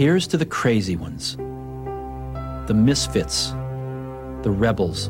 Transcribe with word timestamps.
Here's 0.00 0.26
to 0.28 0.38
the 0.38 0.46
crazy 0.46 0.96
ones, 0.96 1.36
the 2.66 2.72
misfits, 2.74 3.50
the 4.40 4.50
rebels, 4.50 5.08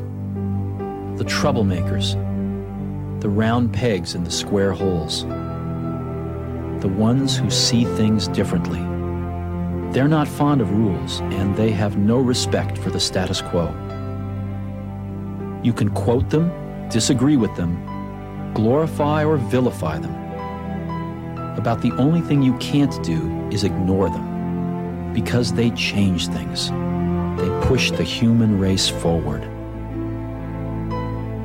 the 1.17 1.23
troublemakers, 1.23 2.11
the 3.21 3.29
round 3.29 3.71
pegs 3.71 4.15
in 4.15 4.25
the 4.25 4.31
square 4.31 4.73
holes, 4.73 5.23
the 6.81 6.89
ones 6.89 7.37
who 7.37 7.49
see 7.49 7.85
things 7.95 8.27
differently. 8.27 8.81
They're 9.93 10.09
not 10.09 10.27
fond 10.27 10.59
of 10.59 10.73
rules, 10.73 11.21
and 11.21 11.55
they 11.55 11.71
have 11.71 11.95
no 11.95 12.17
respect 12.17 12.77
for 12.77 12.89
the 12.89 12.99
status 12.99 13.41
quo. 13.41 13.67
You 15.63 15.71
can 15.71 15.91
quote 15.91 16.29
them, 16.29 16.51
disagree 16.89 17.37
with 17.37 17.55
them, 17.55 17.81
glorify 18.53 19.23
or 19.23 19.37
vilify 19.37 19.99
them. 19.99 20.13
About 21.57 21.81
the 21.81 21.93
only 21.93 22.19
thing 22.19 22.41
you 22.41 22.57
can't 22.57 23.01
do 23.05 23.47
is 23.53 23.63
ignore 23.63 24.09
them, 24.09 24.30
because 25.13 25.53
they 25.53 25.69
change 25.71 26.27
things. 26.27 26.69
They 27.39 27.67
push 27.67 27.91
the 27.91 28.03
human 28.03 28.59
race 28.59 28.89
forward. 28.89 29.41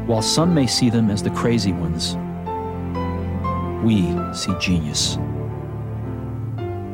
While 0.07 0.23
some 0.23 0.55
may 0.55 0.67
see 0.67 0.89
them 0.89 1.11
as 1.11 1.23
the 1.23 1.31
crazy 1.31 1.73
ones, 1.73 2.17
we 3.85 4.03
see 4.35 4.53
genius. 4.61 5.19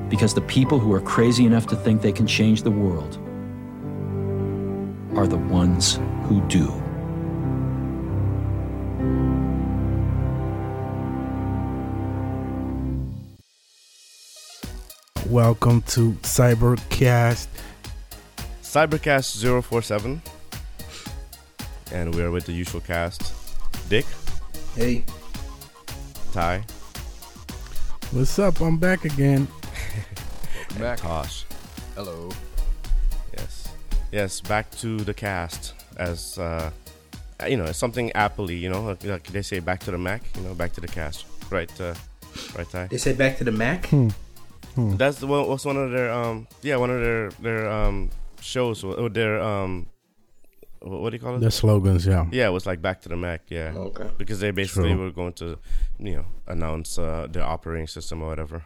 Because 0.09 0.35
the 0.35 0.45
people 0.47 0.79
who 0.79 0.93
are 0.93 1.01
crazy 1.01 1.47
enough 1.47 1.67
to 1.69 1.77
think 1.77 2.03
they 2.03 2.13
can 2.13 2.27
change 2.27 2.63
the 2.63 2.71
world 2.71 3.19
are 5.17 5.27
the 5.27 5.39
ones 5.39 5.99
who 6.25 6.41
do. 6.49 6.82
Welcome 15.33 15.81
to 15.97 16.13
Cybercast. 16.21 17.47
Cybercast 18.63 19.63
047. 19.63 20.21
And 21.91 22.15
we're 22.15 22.31
with 22.31 22.45
the 22.45 22.53
usual 22.53 22.83
cast. 22.83 23.33
Dick, 23.89 24.05
Hey, 24.77 25.07
Ty, 26.35 26.63
What's 28.11 28.39
up? 28.39 28.61
I'm 28.61 28.77
back 28.77 29.07
again. 29.07 29.49
I'm 30.73 30.79
back. 30.79 30.99
Tosh. 30.99 31.47
Hello. 31.95 32.29
Yes. 33.35 33.73
Yes, 34.13 34.43
back 34.43 34.71
to 34.73 34.99
the 34.99 35.15
cast 35.15 35.73
as 35.97 36.37
uh 36.37 36.71
you 37.49 37.57
know, 37.57 37.73
something 37.73 38.13
apple 38.13 38.51
you 38.51 38.69
know, 38.69 38.83
like, 38.85 39.05
like 39.05 39.27
they 39.29 39.41
say 39.41 39.61
back 39.61 39.81
to 39.81 39.91
the 39.93 39.99
Mac, 39.99 40.21
you 40.37 40.43
know, 40.43 40.53
back 40.53 40.73
to 40.73 40.83
the 40.83 40.89
cast. 40.89 41.25
Right, 41.51 41.73
uh 41.81 41.95
right 42.55 42.69
Ty. 42.69 42.89
they 42.89 42.99
say 42.99 43.15
back 43.15 43.39
to 43.39 43.45
the 43.45 43.53
Mac. 43.53 43.89
That's 44.77 45.19
the 45.19 45.27
one 45.27 45.47
was 45.49 45.65
one 45.65 45.77
of 45.77 45.91
their 45.91 46.13
um 46.13 46.47
yeah, 46.63 46.77
one 46.77 46.91
of 46.91 47.01
their 47.01 47.31
their 47.41 47.71
um 47.71 48.11
shows 48.41 48.85
or 48.85 49.09
their 49.09 49.41
um 49.41 49.87
what 50.81 51.11
do 51.11 51.17
you 51.17 51.21
call 51.21 51.37
it? 51.37 51.41
Their 51.41 51.51
slogans, 51.51 52.07
yeah. 52.07 52.27
Yeah, 52.33 52.49
it 52.49 52.53
was 52.53 52.67
like 52.67 52.83
back 52.83 53.01
to 53.03 53.09
the 53.09 53.17
Mac, 53.17 53.43
yeah. 53.49 53.73
Okay. 53.75 54.11
because 54.19 54.41
they 54.41 54.51
basically 54.51 54.93
True. 54.93 55.05
were 55.05 55.11
going 55.13 55.33
to, 55.35 55.59
you 55.99 56.17
know, 56.17 56.25
announce 56.49 56.99
uh, 56.99 57.29
their 57.31 57.45
operating 57.45 57.87
system 57.87 58.23
or 58.23 58.29
whatever. 58.29 58.65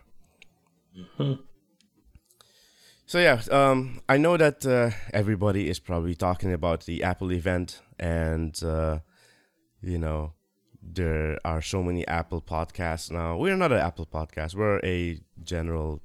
So 3.06 3.18
yeah, 3.20 3.40
um, 3.50 4.00
I 4.08 4.16
know 4.16 4.36
that 4.36 4.66
uh, 4.66 4.90
everybody 5.12 5.68
is 5.68 5.78
probably 5.78 6.14
talking 6.14 6.52
about 6.52 6.86
the 6.86 7.02
Apple 7.04 7.32
event, 7.32 7.80
and 8.00 8.58
uh, 8.64 9.00
you 9.82 9.98
know, 9.98 10.32
there 10.96 11.38
are 11.44 11.62
so 11.62 11.82
many 11.82 12.02
Apple 12.08 12.40
podcasts 12.42 13.10
now. 13.12 13.36
We're 13.38 13.56
not 13.56 13.70
an 13.72 13.78
Apple 13.78 14.06
podcast; 14.06 14.54
we're 14.56 14.80
a 14.82 15.20
general, 15.44 16.00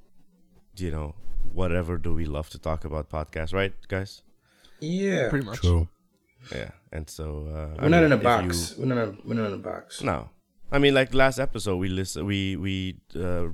you 0.76 0.90
know, 0.92 1.14
whatever 1.52 1.98
do 1.98 2.14
we 2.14 2.24
love 2.26 2.48
to 2.50 2.58
talk 2.58 2.84
about 2.84 3.10
podcast, 3.10 3.52
right, 3.52 3.74
guys? 3.88 4.22
Yeah, 4.80 5.28
Pretty 5.30 5.46
much. 5.46 5.60
True. 5.60 5.88
Yeah, 6.54 6.70
and 6.92 7.08
so 7.08 7.24
uh, 7.48 7.78
we're 7.80 7.86
I 7.86 7.88
not 7.88 8.02
mean, 8.02 8.04
in 8.04 8.12
a 8.12 8.16
box. 8.16 8.74
you- 8.76 8.84
We're 8.86 8.94
not. 8.94 9.08
In, 9.08 9.18
we're 9.24 9.34
not 9.34 9.46
in 9.48 9.54
a 9.54 9.64
box. 9.72 10.02
No, 10.02 10.28
I 10.70 10.78
mean 10.78 10.94
like 10.94 11.14
last 11.14 11.38
episode 11.38 11.76
we 11.76 11.88
list 11.88 12.16
we 12.16 12.56
we 12.56 12.98
uh, 13.16 13.46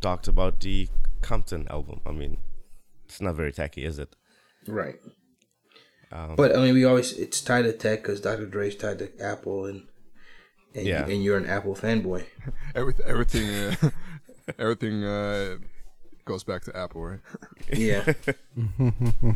talked 0.00 0.26
about 0.28 0.60
the 0.60 0.88
Compton 1.22 1.66
album. 1.70 2.00
I 2.04 2.10
mean, 2.10 2.38
it's 3.06 3.20
not 3.20 3.34
very 3.36 3.52
tacky, 3.52 3.84
is 3.84 3.98
it? 3.98 4.14
Right. 4.66 4.96
Um, 6.10 6.34
But 6.36 6.54
I 6.56 6.60
mean, 6.62 6.74
we 6.74 6.84
always 6.84 7.12
it's 7.16 7.40
tied 7.40 7.62
to 7.62 7.72
tech 7.72 8.02
because 8.02 8.20
Dr. 8.20 8.46
Dre's 8.46 8.76
tied 8.76 8.98
to 8.98 9.08
Apple, 9.22 9.66
and 9.66 9.86
and, 10.74 10.86
Yeah. 10.86 11.06
you, 11.06 11.14
and 11.14 11.24
you're 11.24 11.36
an 11.38 11.46
Apple 11.46 11.74
fanboy. 11.74 12.24
Everything, 12.74 13.06
everything, 13.06 13.48
uh, 13.48 13.74
everything 14.58 15.04
uh, 15.04 15.56
goes 16.24 16.44
back 16.44 16.62
to 16.64 16.76
Apple, 16.76 17.02
right? 17.04 17.20
Yeah. 17.72 18.12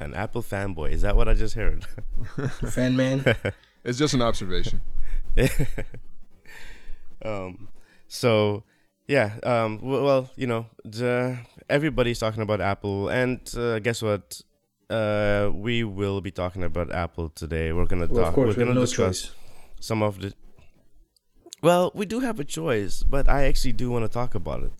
An 0.00 0.14
Apple 0.14 0.42
fanboy. 0.42 0.92
Is 0.92 1.02
that 1.02 1.16
what 1.16 1.28
I 1.28 1.34
just 1.34 1.54
heard? 1.54 1.84
Fan 2.70 2.96
man. 2.96 3.24
It's 3.84 3.98
just 3.98 4.14
an 4.14 4.22
observation. 4.22 4.80
um, 7.24 7.68
so 8.08 8.62
yeah. 9.06 9.32
Um, 9.42 9.78
w- 9.78 10.04
well, 10.04 10.30
you 10.36 10.46
know, 10.46 10.66
the, 10.84 11.38
everybody's 11.68 12.18
talking 12.18 12.42
about 12.42 12.60
Apple, 12.60 13.08
and 13.08 13.40
uh, 13.56 13.78
guess 13.80 14.00
what? 14.02 14.40
Uh, 14.90 15.50
we 15.52 15.82
will 15.82 16.20
be 16.20 16.30
talking 16.30 16.62
about 16.62 16.92
Apple 16.92 17.30
today. 17.30 17.72
We're 17.72 17.86
gonna 17.86 18.06
Well, 18.06 18.20
talk. 18.22 18.28
of 18.28 18.34
course, 18.34 18.56
we're 18.56 18.62
we 18.62 18.66
gonna 18.68 18.74
no 18.74 18.80
discuss 18.82 19.22
choice. 19.22 19.34
Some 19.84 20.02
of 20.02 20.20
the. 20.20 20.32
Well, 21.62 21.92
we 21.94 22.06
do 22.06 22.20
have 22.20 22.40
a 22.40 22.44
choice, 22.44 23.02
but 23.02 23.28
I 23.28 23.44
actually 23.44 23.72
do 23.72 23.90
want 23.90 24.04
to 24.04 24.08
talk 24.08 24.34
about 24.34 24.62
it. 24.64 24.72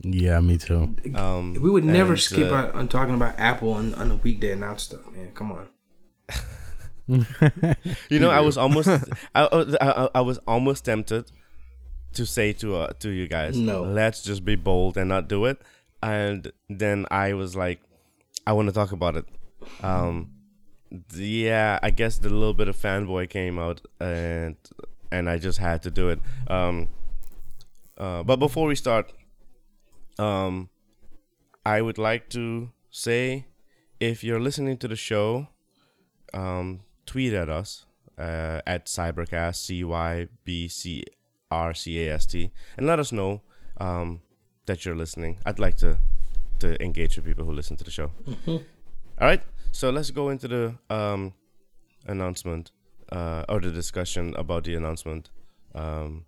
Yeah, 0.00 0.40
me 0.40 0.58
too. 0.58 0.94
Um, 1.14 1.54
We 1.54 1.70
would 1.70 1.84
never 1.84 2.12
and, 2.12 2.20
skip 2.20 2.52
uh, 2.52 2.70
on 2.74 2.86
talking 2.88 3.14
about 3.14 3.38
Apple 3.38 3.72
on, 3.72 3.94
on 3.94 4.10
a 4.10 4.16
weekday 4.16 4.52
and 4.52 4.62
out 4.62 4.80
stuff, 4.80 5.00
man. 5.12 5.30
Come 5.34 5.52
on. 5.52 5.66
You 8.10 8.18
know, 8.18 8.30
I 8.30 8.40
was 8.40 8.58
almost, 8.58 8.88
I, 9.34 9.42
I, 9.80 10.08
I 10.16 10.20
was 10.22 10.38
almost 10.46 10.84
tempted 10.84 11.30
to 12.14 12.26
say 12.26 12.52
to 12.54 12.76
uh, 12.76 12.92
to 12.98 13.10
you 13.10 13.28
guys, 13.28 13.56
No. 13.56 13.82
let's 13.82 14.22
just 14.24 14.44
be 14.44 14.56
bold 14.56 14.96
and 14.96 15.08
not 15.08 15.28
do 15.28 15.44
it. 15.44 15.58
And 16.02 16.50
then 16.68 17.06
I 17.10 17.34
was 17.34 17.54
like, 17.54 17.80
I 18.44 18.52
want 18.54 18.68
to 18.68 18.72
talk 18.74 18.90
about 18.90 19.16
it. 19.16 19.24
Um, 19.82 20.32
yeah, 21.12 21.78
I 21.82 21.90
guess 21.90 22.18
the 22.18 22.28
little 22.28 22.54
bit 22.54 22.68
of 22.68 22.76
fanboy 22.76 23.28
came 23.28 23.58
out, 23.58 23.80
and 24.00 24.56
and 25.10 25.28
I 25.28 25.38
just 25.38 25.58
had 25.58 25.82
to 25.82 25.90
do 25.90 26.08
it. 26.08 26.20
Um, 26.48 26.88
uh, 27.98 28.22
but 28.22 28.36
before 28.36 28.66
we 28.66 28.74
start, 28.74 29.12
um, 30.18 30.68
I 31.64 31.80
would 31.80 31.98
like 31.98 32.28
to 32.30 32.70
say, 32.90 33.46
if 34.00 34.22
you're 34.22 34.40
listening 34.40 34.76
to 34.78 34.88
the 34.88 34.96
show, 34.96 35.48
um, 36.34 36.80
tweet 37.06 37.32
at 37.32 37.48
us 37.48 37.86
uh, 38.18 38.60
at 38.66 38.86
Cybercast 38.86 39.56
C 39.56 39.84
Y 39.84 40.28
B 40.44 40.68
C 40.68 41.04
R 41.50 41.74
C 41.74 42.06
A 42.06 42.14
S 42.14 42.26
T 42.26 42.50
and 42.76 42.86
let 42.86 42.98
us 42.98 43.12
know 43.12 43.42
um, 43.78 44.20
that 44.66 44.84
you're 44.84 44.96
listening. 44.96 45.38
I'd 45.46 45.58
like 45.58 45.76
to 45.78 45.98
to 46.58 46.82
engage 46.82 47.16
with 47.16 47.26
people 47.26 47.44
who 47.44 47.52
listen 47.52 47.76
to 47.76 47.84
the 47.84 47.90
show. 47.90 48.10
All 48.46 48.60
right, 49.20 49.42
so 49.76 49.90
let's 49.90 50.10
go 50.10 50.30
into 50.30 50.48
the 50.48 50.74
um, 50.88 51.34
announcement 52.06 52.70
uh, 53.12 53.44
or 53.48 53.60
the 53.60 53.70
discussion 53.70 54.34
about 54.36 54.64
the 54.64 54.74
announcement. 54.74 55.28
Um, 55.74 56.24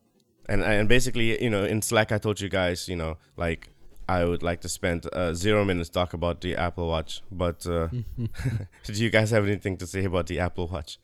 and 0.48 0.62
and 0.62 0.88
basically, 0.88 1.42
you 1.42 1.48
know, 1.48 1.64
in 1.64 1.80
Slack, 1.80 2.12
I 2.12 2.18
told 2.18 2.40
you 2.40 2.50
guys, 2.50 2.88
you 2.88 2.96
know, 2.96 3.16
like 3.36 3.70
I 4.06 4.24
would 4.24 4.42
like 4.42 4.60
to 4.62 4.68
spend 4.68 5.06
uh, 5.14 5.32
zero 5.32 5.64
minutes 5.64 5.88
talk 5.88 6.12
about 6.12 6.42
the 6.42 6.56
Apple 6.56 6.88
Watch. 6.88 7.22
But 7.30 7.66
uh, 7.66 7.88
do 8.84 8.92
you 8.92 9.08
guys 9.08 9.30
have 9.30 9.46
anything 9.46 9.78
to 9.78 9.86
say 9.86 10.04
about 10.04 10.26
the 10.26 10.40
Apple 10.40 10.68
Watch? 10.68 10.98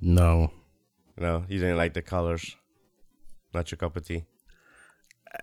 No. 0.00 0.52
No, 1.18 1.44
you 1.48 1.58
didn't 1.58 1.76
like 1.76 1.94
the 1.94 2.02
colors. 2.02 2.56
Not 3.52 3.70
your 3.70 3.78
cup 3.78 3.96
of 3.96 4.06
tea. 4.06 4.24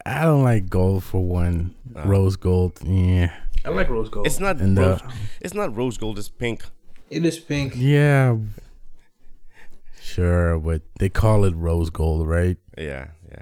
I 0.05 0.23
don't 0.23 0.43
like 0.43 0.69
gold 0.69 1.03
for 1.03 1.23
one. 1.23 1.75
Rose 2.05 2.35
gold. 2.37 2.79
Yeah. 2.85 3.33
I 3.65 3.69
like 3.69 3.89
rose 3.89 4.09
gold. 4.09 4.25
It's 4.27 4.39
not 4.39 4.57
And, 4.59 4.77
uh, 4.77 4.81
rose. 4.81 5.01
It's 5.41 5.53
not 5.53 5.75
rose 5.75 5.97
gold. 5.97 6.17
It's 6.19 6.29
pink. 6.29 6.63
It 7.09 7.25
is 7.25 7.39
pink. 7.39 7.73
Yeah. 7.75 8.37
Sure, 10.01 10.59
but 10.59 10.81
they 10.99 11.09
call 11.09 11.45
it 11.45 11.55
rose 11.55 11.89
gold, 11.89 12.27
right? 12.27 12.57
Yeah, 12.77 13.07
yeah, 13.31 13.41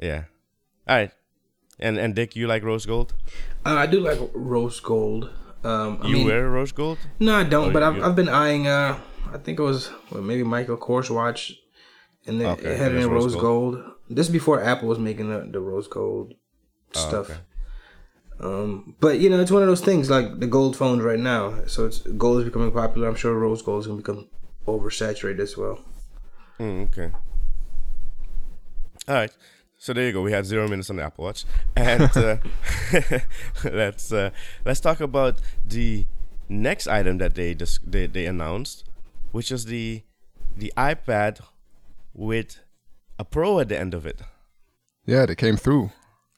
yeah. 0.00 0.24
All 0.88 0.96
right. 0.96 1.12
And 1.78 1.98
and 1.98 2.14
Dick, 2.14 2.34
you 2.36 2.46
like 2.46 2.62
rose 2.64 2.84
gold? 2.84 3.14
Uh, 3.64 3.74
I 3.76 3.86
do 3.86 4.00
like 4.00 4.18
rose 4.34 4.80
gold. 4.80 5.30
Um, 5.62 5.98
I 6.02 6.08
you 6.08 6.16
mean, 6.16 6.26
wear 6.26 6.48
rose 6.50 6.72
gold? 6.72 6.98
No, 7.20 7.34
I 7.36 7.44
don't. 7.44 7.68
Oh, 7.68 7.72
but 7.72 7.82
I've, 7.82 7.96
you- 7.96 8.02
I've 8.04 8.16
been 8.16 8.28
eyeing. 8.28 8.66
Uh, 8.66 8.98
I 9.32 9.38
think 9.38 9.58
it 9.58 9.62
was 9.62 9.90
well, 10.10 10.22
maybe 10.22 10.42
Michael 10.42 10.76
Kors 10.76 11.10
watch, 11.10 11.54
and 12.26 12.40
then 12.40 12.48
Okay, 12.48 12.68
it 12.72 12.78
had 12.78 12.92
it 12.92 12.98
in 12.98 13.08
rose 13.10 13.24
rose 13.24 13.34
gold. 13.36 13.74
gold. 13.76 13.94
This 14.10 14.26
is 14.26 14.32
before 14.32 14.62
Apple 14.62 14.88
was 14.88 14.98
making 14.98 15.30
the, 15.30 15.48
the 15.50 15.60
rose 15.60 15.86
gold 15.86 16.34
Oh, 16.96 16.98
stuff. 17.08 17.30
okay. 17.30 17.40
Um, 18.40 18.94
but 19.00 19.18
you 19.20 19.28
know, 19.28 19.40
it's 19.40 19.50
one 19.50 19.62
of 19.62 19.68
those 19.68 19.82
things 19.82 20.08
like 20.08 20.40
the 20.40 20.46
gold 20.46 20.76
phones 20.76 21.02
right 21.02 21.18
now. 21.18 21.64
So 21.66 21.86
it's 21.86 21.98
gold 21.98 22.38
is 22.38 22.44
becoming 22.44 22.72
popular. 22.72 23.08
I'm 23.08 23.14
sure 23.14 23.34
rose 23.34 23.62
gold 23.62 23.80
is 23.80 23.86
gonna 23.86 23.98
become 23.98 24.28
oversaturated 24.66 25.40
as 25.40 25.56
well. 25.56 25.78
Mm, 26.58 26.84
okay. 26.84 27.12
All 29.08 29.14
right. 29.14 29.32
So 29.76 29.92
there 29.92 30.06
you 30.06 30.12
go. 30.12 30.22
We 30.22 30.32
had 30.32 30.44
zero 30.44 30.68
minutes 30.68 30.90
on 30.90 30.96
the 30.96 31.02
Apple 31.02 31.24
Watch, 31.24 31.44
and 31.74 32.14
uh, 32.16 32.36
let's 33.64 34.12
uh, 34.12 34.30
let's 34.64 34.80
talk 34.80 35.00
about 35.00 35.40
the 35.66 36.06
next 36.50 36.86
item 36.86 37.18
that 37.18 37.34
they 37.34 37.54
dis- 37.54 37.80
they 37.86 38.06
they 38.06 38.26
announced, 38.26 38.84
which 39.32 39.50
is 39.50 39.64
the 39.66 40.02
the 40.54 40.70
iPad 40.76 41.40
with 42.12 42.58
a 43.18 43.24
Pro 43.24 43.58
at 43.58 43.68
the 43.68 43.78
end 43.78 43.94
of 43.94 44.04
it. 44.04 44.20
Yeah, 45.06 45.24
they 45.24 45.34
came 45.34 45.56
through. 45.56 45.92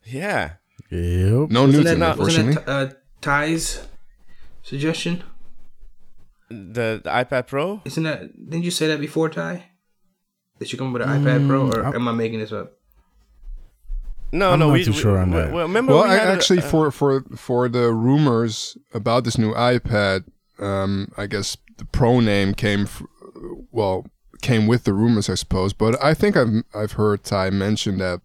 Yeah, 0.04 0.54
Yep. 0.90 1.50
No 1.50 1.64
Wasn't 1.64 1.72
Newton, 1.84 2.00
that, 2.00 2.18
wasn't 2.18 2.48
unfortunately. 2.48 2.64
that 2.64 2.92
uh, 2.92 2.94
Ty's 3.20 3.86
suggestion? 4.62 5.22
the, 6.50 7.00
the 7.02 7.10
iPad 7.10 7.46
Pro. 7.46 7.80
Isn't 7.84 8.02
that? 8.02 8.20
Didn't 8.50 8.64
you 8.64 8.70
say 8.70 8.86
that 8.88 9.00
before, 9.00 9.28
Ty? 9.30 9.64
That 10.58 10.70
you 10.72 10.78
come 10.78 10.92
with 10.92 11.02
an 11.02 11.08
iPad 11.08 11.48
Pro, 11.48 11.68
or 11.70 11.84
I'm- 11.84 11.94
am 11.94 12.08
I 12.08 12.12
making 12.12 12.40
this 12.40 12.52
up? 12.52 12.72
No, 14.34 14.52
I'm 14.52 14.58
no, 14.58 14.68
not 14.68 14.72
we, 14.74 14.84
too 14.84 14.92
we- 14.92 14.96
sure 14.96 15.18
on 15.18 15.30
we- 15.30 15.36
that. 15.38 15.52
Well, 15.52 15.66
remember 15.66 15.92
Well, 15.94 16.04
we 16.04 16.10
I, 16.10 16.14
had 16.14 16.28
a- 16.28 16.32
actually, 16.32 16.58
uh, 16.60 16.68
for 16.68 16.90
for 16.90 17.22
for 17.36 17.68
the 17.68 17.92
rumors 17.92 18.76
about 18.94 19.24
this 19.24 19.36
new 19.38 19.52
iPad, 19.54 20.24
um, 20.58 21.08
I 21.16 21.26
guess 21.26 21.56
the 21.78 21.84
Pro 21.86 22.20
name 22.20 22.54
came, 22.54 22.82
f- 22.82 23.02
well, 23.70 24.06
came 24.40 24.66
with 24.66 24.84
the 24.84 24.92
rumors, 24.94 25.28
I 25.28 25.34
suppose. 25.34 25.72
But 25.74 26.02
I 26.02 26.14
think 26.14 26.36
I've 26.36 26.62
I've 26.74 26.92
heard 26.92 27.24
Ty 27.24 27.50
mention 27.50 27.98
that 27.98 28.20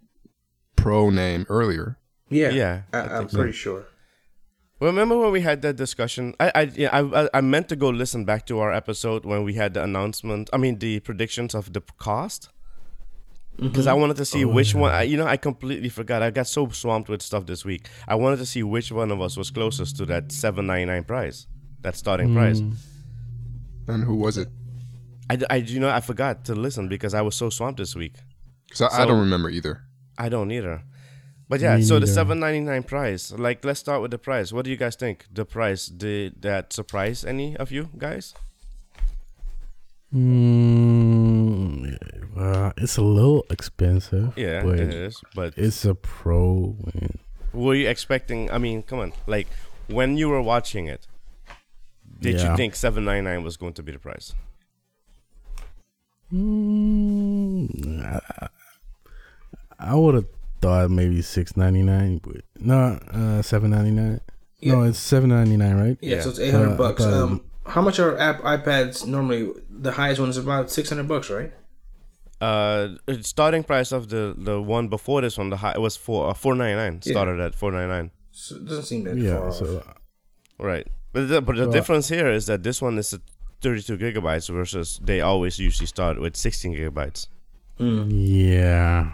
Pro 0.75 1.09
name 1.09 1.45
earlier. 1.49 1.97
Yeah, 2.29 2.49
Yeah, 2.49 2.81
I, 2.93 2.97
I 2.97 3.01
I'm 3.01 3.19
think 3.19 3.31
so. 3.31 3.37
pretty 3.37 3.53
sure. 3.53 3.85
Remember 4.79 5.17
when 5.17 5.31
we 5.31 5.41
had 5.41 5.63
that 5.63 5.75
discussion? 5.75 6.35
I, 6.39 6.51
I, 6.53 6.61
yeah, 6.75 6.89
I, 6.91 7.23
I- 7.23 7.29
I 7.35 7.41
meant 7.41 7.67
to 7.69 7.75
go 7.75 7.89
listen 7.89 8.25
back 8.25 8.45
to 8.45 8.59
our 8.59 8.71
episode 8.71 9.25
when 9.25 9.43
we 9.43 9.55
had 9.55 9.73
the 9.73 9.83
announcement. 9.83 10.49
I 10.53 10.57
mean, 10.57 10.77
the 10.77 10.99
predictions 10.99 11.55
of 11.55 11.73
the 11.73 11.81
cost, 11.97 12.49
mm-hmm. 13.57 13.69
because 13.69 13.87
I 13.87 13.93
wanted 13.93 14.17
to 14.17 14.25
see 14.25 14.45
oh, 14.45 14.49
which 14.49 14.75
one. 14.75 14.91
I, 14.91 15.01
you 15.01 15.17
know, 15.17 15.25
I 15.25 15.37
completely 15.37 15.89
forgot. 15.89 16.21
I 16.21 16.29
got 16.29 16.45
so 16.45 16.69
swamped 16.69 17.09
with 17.09 17.23
stuff 17.23 17.47
this 17.47 17.65
week. 17.65 17.89
I 18.07 18.13
wanted 18.15 18.37
to 18.37 18.45
see 18.45 18.61
which 18.61 18.91
one 18.91 19.09
of 19.09 19.19
us 19.19 19.35
was 19.35 19.49
closest 19.49 19.97
to 19.97 20.05
that 20.07 20.31
seven 20.31 20.67
ninety 20.67 20.85
nine 20.85 21.05
price, 21.05 21.47
that 21.81 21.95
starting 21.95 22.35
price. 22.35 22.59
Mm. 22.59 22.75
And 23.87 24.03
who 24.03 24.15
was 24.15 24.37
it? 24.37 24.49
I, 25.29 25.39
I, 25.49 25.55
you 25.55 25.79
know, 25.79 25.89
I 25.89 26.01
forgot 26.01 26.45
to 26.45 26.55
listen 26.55 26.87
because 26.87 27.15
I 27.15 27.21
was 27.21 27.35
so 27.35 27.49
swamped 27.49 27.79
this 27.79 27.95
week. 27.95 28.13
Because 28.67 28.81
I, 28.81 29.03
I 29.03 29.05
don't 29.05 29.19
remember 29.19 29.49
either. 29.49 29.81
I 30.19 30.29
don't 30.29 30.51
either. 30.51 30.83
But 31.49 31.61
yeah, 31.61 31.77
Me 31.77 31.83
so 31.83 31.99
the 31.99 32.07
seven 32.07 32.39
ninety 32.39 32.59
nine 32.59 32.83
price. 32.83 33.31
Like, 33.31 33.63
let's 33.63 33.79
start 33.79 34.01
with 34.01 34.11
the 34.11 34.17
price. 34.17 34.51
What 34.51 34.65
do 34.65 34.71
you 34.71 34.77
guys 34.77 34.95
think? 34.95 35.25
The 35.31 35.45
price 35.45 35.85
did 35.87 36.41
that 36.41 36.73
surprise 36.73 37.23
any 37.23 37.55
of 37.55 37.71
you 37.71 37.89
guys? 37.97 38.33
Mm, 40.13 41.97
well, 42.35 42.73
it's 42.77 42.97
a 42.97 43.01
little 43.01 43.45
expensive. 43.49 44.37
Yeah, 44.37 44.63
but 44.63 44.79
it 44.79 44.93
is. 44.93 45.21
But 45.35 45.53
it's 45.57 45.85
a 45.85 45.95
pro. 45.95 46.75
and 46.93 47.17
were 47.53 47.75
you 47.75 47.87
expecting? 47.89 48.51
I 48.51 48.57
mean, 48.57 48.83
come 48.83 48.99
on. 48.99 49.13
Like, 49.25 49.47
when 49.87 50.17
you 50.17 50.27
were 50.29 50.41
watching 50.41 50.87
it, 50.87 51.07
did 52.19 52.41
you 52.41 52.55
think 52.57 52.75
seven 52.75 53.05
ninety 53.05 53.21
nine 53.21 53.43
was 53.43 53.55
going 53.57 53.73
to 53.73 53.83
be 53.83 53.91
the 53.93 53.99
price? 53.99 54.33
Mm, 56.33 58.03
I, 58.03 58.47
I 59.79 59.95
would 59.95 60.15
have 60.15 60.25
thought 60.61 60.89
maybe 60.91 61.21
six 61.21 61.55
ninety 61.57 61.83
nine, 61.83 62.19
but 62.23 62.41
no, 62.59 62.99
uh, 63.11 63.41
seven 63.41 63.71
ninety 63.71 63.91
nine. 63.91 64.21
No, 64.61 64.83
it's 64.83 64.99
seven 64.99 65.29
ninety 65.29 65.57
nine, 65.57 65.75
right? 65.77 65.97
Yeah, 66.01 66.15
Yeah. 66.15 66.21
so 66.21 66.29
it's 66.31 66.39
eight 66.39 66.51
hundred 66.51 66.73
Uh, 66.73 66.77
bucks. 66.77 67.03
Um, 67.03 67.41
how 67.65 67.81
much 67.81 67.99
are 67.99 68.17
app 68.17 68.41
iPads 68.41 69.05
normally? 69.05 69.51
The 69.69 69.91
highest 69.91 70.19
one 70.19 70.29
is 70.29 70.37
about 70.37 70.71
six 70.71 70.89
hundred 70.89 71.07
bucks, 71.07 71.29
right? 71.29 71.51
Uh, 72.39 72.89
starting 73.21 73.63
price 73.63 73.91
of 73.91 74.09
the 74.09 74.35
the 74.37 74.61
one 74.61 74.87
before 74.89 75.21
this 75.21 75.37
one, 75.37 75.49
the 75.49 75.57
high 75.57 75.73
it 75.73 75.81
was 75.81 75.95
four 75.97 76.29
uh, 76.29 76.33
four 76.33 76.55
ninety 76.55 76.75
nine. 76.75 76.99
Yeah. 77.03 77.11
Started 77.13 77.39
at 77.39 77.55
four 77.55 77.71
ninety 77.71 77.87
nine. 77.89 78.11
So 78.31 78.55
it 78.55 78.65
doesn't 78.65 78.83
seem 78.85 79.03
that 79.05 79.17
Yeah. 79.17 79.37
far 79.39 79.51
So 79.51 79.77
off. 79.77 79.95
Right. 80.59 80.87
But 81.13 81.29
the, 81.29 81.41
but 81.41 81.55
the 81.55 81.63
So, 81.63 81.69
uh, 81.69 81.73
difference 81.73 82.09
here 82.09 82.27
is 82.29 82.45
that 82.45 82.61
this 82.63 82.81
one 82.81 82.97
is 82.99 83.13
a 83.13 83.19
32 83.61 83.97
gigabytes 83.97 84.49
versus 84.53 84.99
they 85.03 85.19
always 85.21 85.57
usually 85.57 85.87
start 85.87 86.19
with 86.21 86.35
16 86.35 86.73
gigabytes. 86.75 87.27
yeah, 87.79 89.11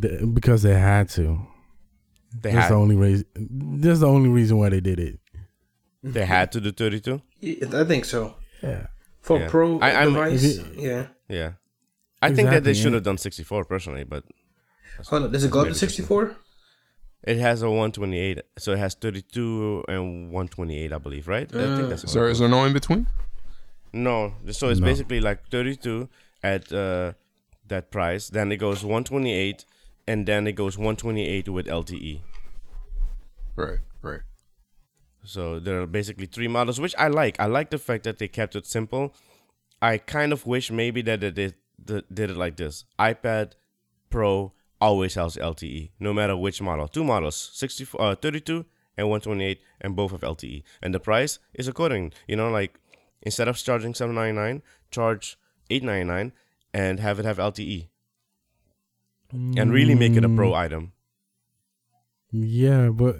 The- 0.00 0.26
because 0.26 0.62
they 0.62 0.74
had 0.78 1.08
to. 1.10 1.38
They 2.40 2.52
That's 2.52 2.64
had 2.64 2.70
the 2.72 2.76
only 2.76 2.96
reason. 2.96 3.26
That's 3.80 4.00
the 4.00 4.08
only 4.08 4.30
reason 4.30 4.56
why 4.58 4.70
they 4.70 4.80
did 4.80 4.98
it. 4.98 5.18
they 6.02 6.24
had 6.26 6.50
to 6.52 6.60
do 6.60 6.72
32. 6.72 7.20
I 7.74 7.84
think 7.84 8.04
so. 8.06 8.34
Yeah. 8.62 8.86
For 9.20 9.38
Yeah. 9.38 9.48
pro 9.48 9.78
I- 9.80 9.90
I'm- 9.90 10.12
device, 10.14 10.58
yeah. 10.76 11.06
Yeah. 11.28 11.52
I 12.20 12.28
think 12.34 12.48
that 12.50 12.64
they 12.64 12.70
Exactly, 12.70 12.74
should 12.74 12.92
have 12.94 13.02
done 13.04 13.18
64 13.18 13.64
personally, 13.64 14.04
but 14.04 14.24
Hold 15.08 15.24
on, 15.24 15.32
does 15.32 15.44
it 15.44 15.50
go 15.50 15.60
up 15.62 15.68
to 15.68 15.74
sixty 15.74 16.02
four? 16.02 16.36
it 17.24 17.36
has 17.38 17.62
a 17.62 17.68
128, 17.70 18.40
so 18.58 18.72
it 18.72 18.78
has 18.78 18.94
32 18.94 19.84
and 19.88 20.30
128, 20.32 20.92
I 20.92 20.98
believe, 20.98 21.28
right? 21.28 21.48
I 21.54 21.76
think 21.76 21.88
that's 21.88 22.04
Is 22.04 22.12
there, 22.14 22.28
is 22.28 22.38
there 22.40 22.48
no 22.48 22.64
in 22.64 22.72
between? 22.72 23.06
No, 23.92 24.34
so 24.50 24.68
it's 24.70 24.80
No. 24.80 24.86
basically 24.86 25.20
like 25.20 25.48
32 25.50 26.08
at 26.42 26.72
uh, 26.72 27.12
that 27.68 27.90
price. 27.90 28.28
Then 28.28 28.50
it 28.52 28.56
goes 28.56 28.84
128, 28.84 29.64
and 30.06 30.26
then 30.26 30.46
it 30.46 30.52
goes 30.52 30.76
128 30.76 31.48
with 31.48 31.66
LTE. 31.66 32.20
Right, 33.56 33.78
right. 34.00 34.20
So 35.24 35.60
there 35.60 35.80
are 35.80 35.86
basically 35.86 36.26
three 36.26 36.48
models, 36.48 36.80
which 36.80 36.94
I 36.98 37.08
like. 37.08 37.38
I 37.38 37.46
like 37.46 37.70
the 37.70 37.78
fact 37.78 38.04
that 38.04 38.18
they 38.18 38.28
kept 38.28 38.56
it 38.56 38.66
simple. 38.66 39.14
I 39.80 39.98
kind 39.98 40.32
of 40.32 40.46
wish 40.46 40.70
maybe 40.70 41.02
that 41.02 41.20
they 41.20 41.30
did, 41.30 41.54
that 41.84 42.12
did 42.12 42.30
it 42.30 42.36
like 42.36 42.56
this: 42.56 42.84
iPad 42.98 43.52
Pro 44.10 44.52
always 44.80 45.14
has 45.14 45.36
LTE, 45.36 45.90
no 46.00 46.12
matter 46.12 46.36
which 46.36 46.60
model. 46.60 46.88
Two 46.88 47.04
models, 47.04 47.50
64, 47.54 48.00
uh, 48.00 48.14
32 48.16 48.64
and 48.96 49.08
128, 49.08 49.60
and 49.80 49.96
both 49.96 50.10
have 50.10 50.20
LTE. 50.22 50.62
And 50.82 50.92
the 50.92 51.00
price 51.00 51.38
is 51.54 51.68
according. 51.68 52.12
You 52.26 52.36
know, 52.36 52.50
like 52.50 52.78
instead 53.22 53.48
of 53.48 53.56
charging 53.56 53.94
799, 53.94 54.62
charge 54.90 55.38
899 55.70 56.32
and 56.74 57.00
have 57.00 57.18
it 57.18 57.24
have 57.24 57.38
LTE, 57.38 57.88
and 59.32 59.72
really 59.72 59.94
make 59.94 60.12
it 60.12 60.24
a 60.24 60.28
pro 60.28 60.52
mm. 60.52 60.56
item. 60.56 60.92
Yeah, 62.30 62.88
but 62.90 63.16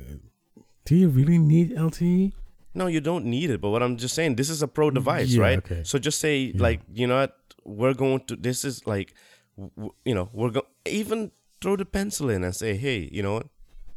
do 0.85 0.97
you 0.97 1.09
really 1.09 1.39
need? 1.39 1.75
LTE? 1.77 2.33
No, 2.75 2.87
you 2.87 3.01
don't 3.01 3.27
need 3.27 3.51
it. 3.51 3.61
But 3.61 3.71
what 3.71 3.83
I'm 3.83 3.97
just 3.97 4.15
saying, 4.15 4.37
this 4.37 4.49
is 4.49 4.63
a 4.63 4.69
pro 4.69 4.91
mm, 4.91 4.95
device, 4.95 5.29
Yeah, 5.29 5.43
right? 5.43 5.59
okay. 5.59 5.83
So 5.85 5.99
just 5.99 6.19
say 6.19 6.53
like, 6.55 6.81
you 6.93 7.07
know 7.07 7.17
what, 7.17 7.37
we're 7.65 7.95
going 7.95 8.21
to. 8.27 8.37
This 8.37 8.65
is 8.65 8.87
like, 8.87 9.15
w- 9.57 9.93
you 10.05 10.15
know, 10.15 10.31
we're 10.33 10.51
going 10.51 10.67
even 10.87 11.31
throw 11.61 11.77
the 11.77 11.85
pencil 11.85 12.31
in 12.31 12.43
and 12.43 12.55
say, 12.55 12.77
hey, 12.77 13.09
you 13.13 13.23
know 13.23 13.35
what, 13.35 13.47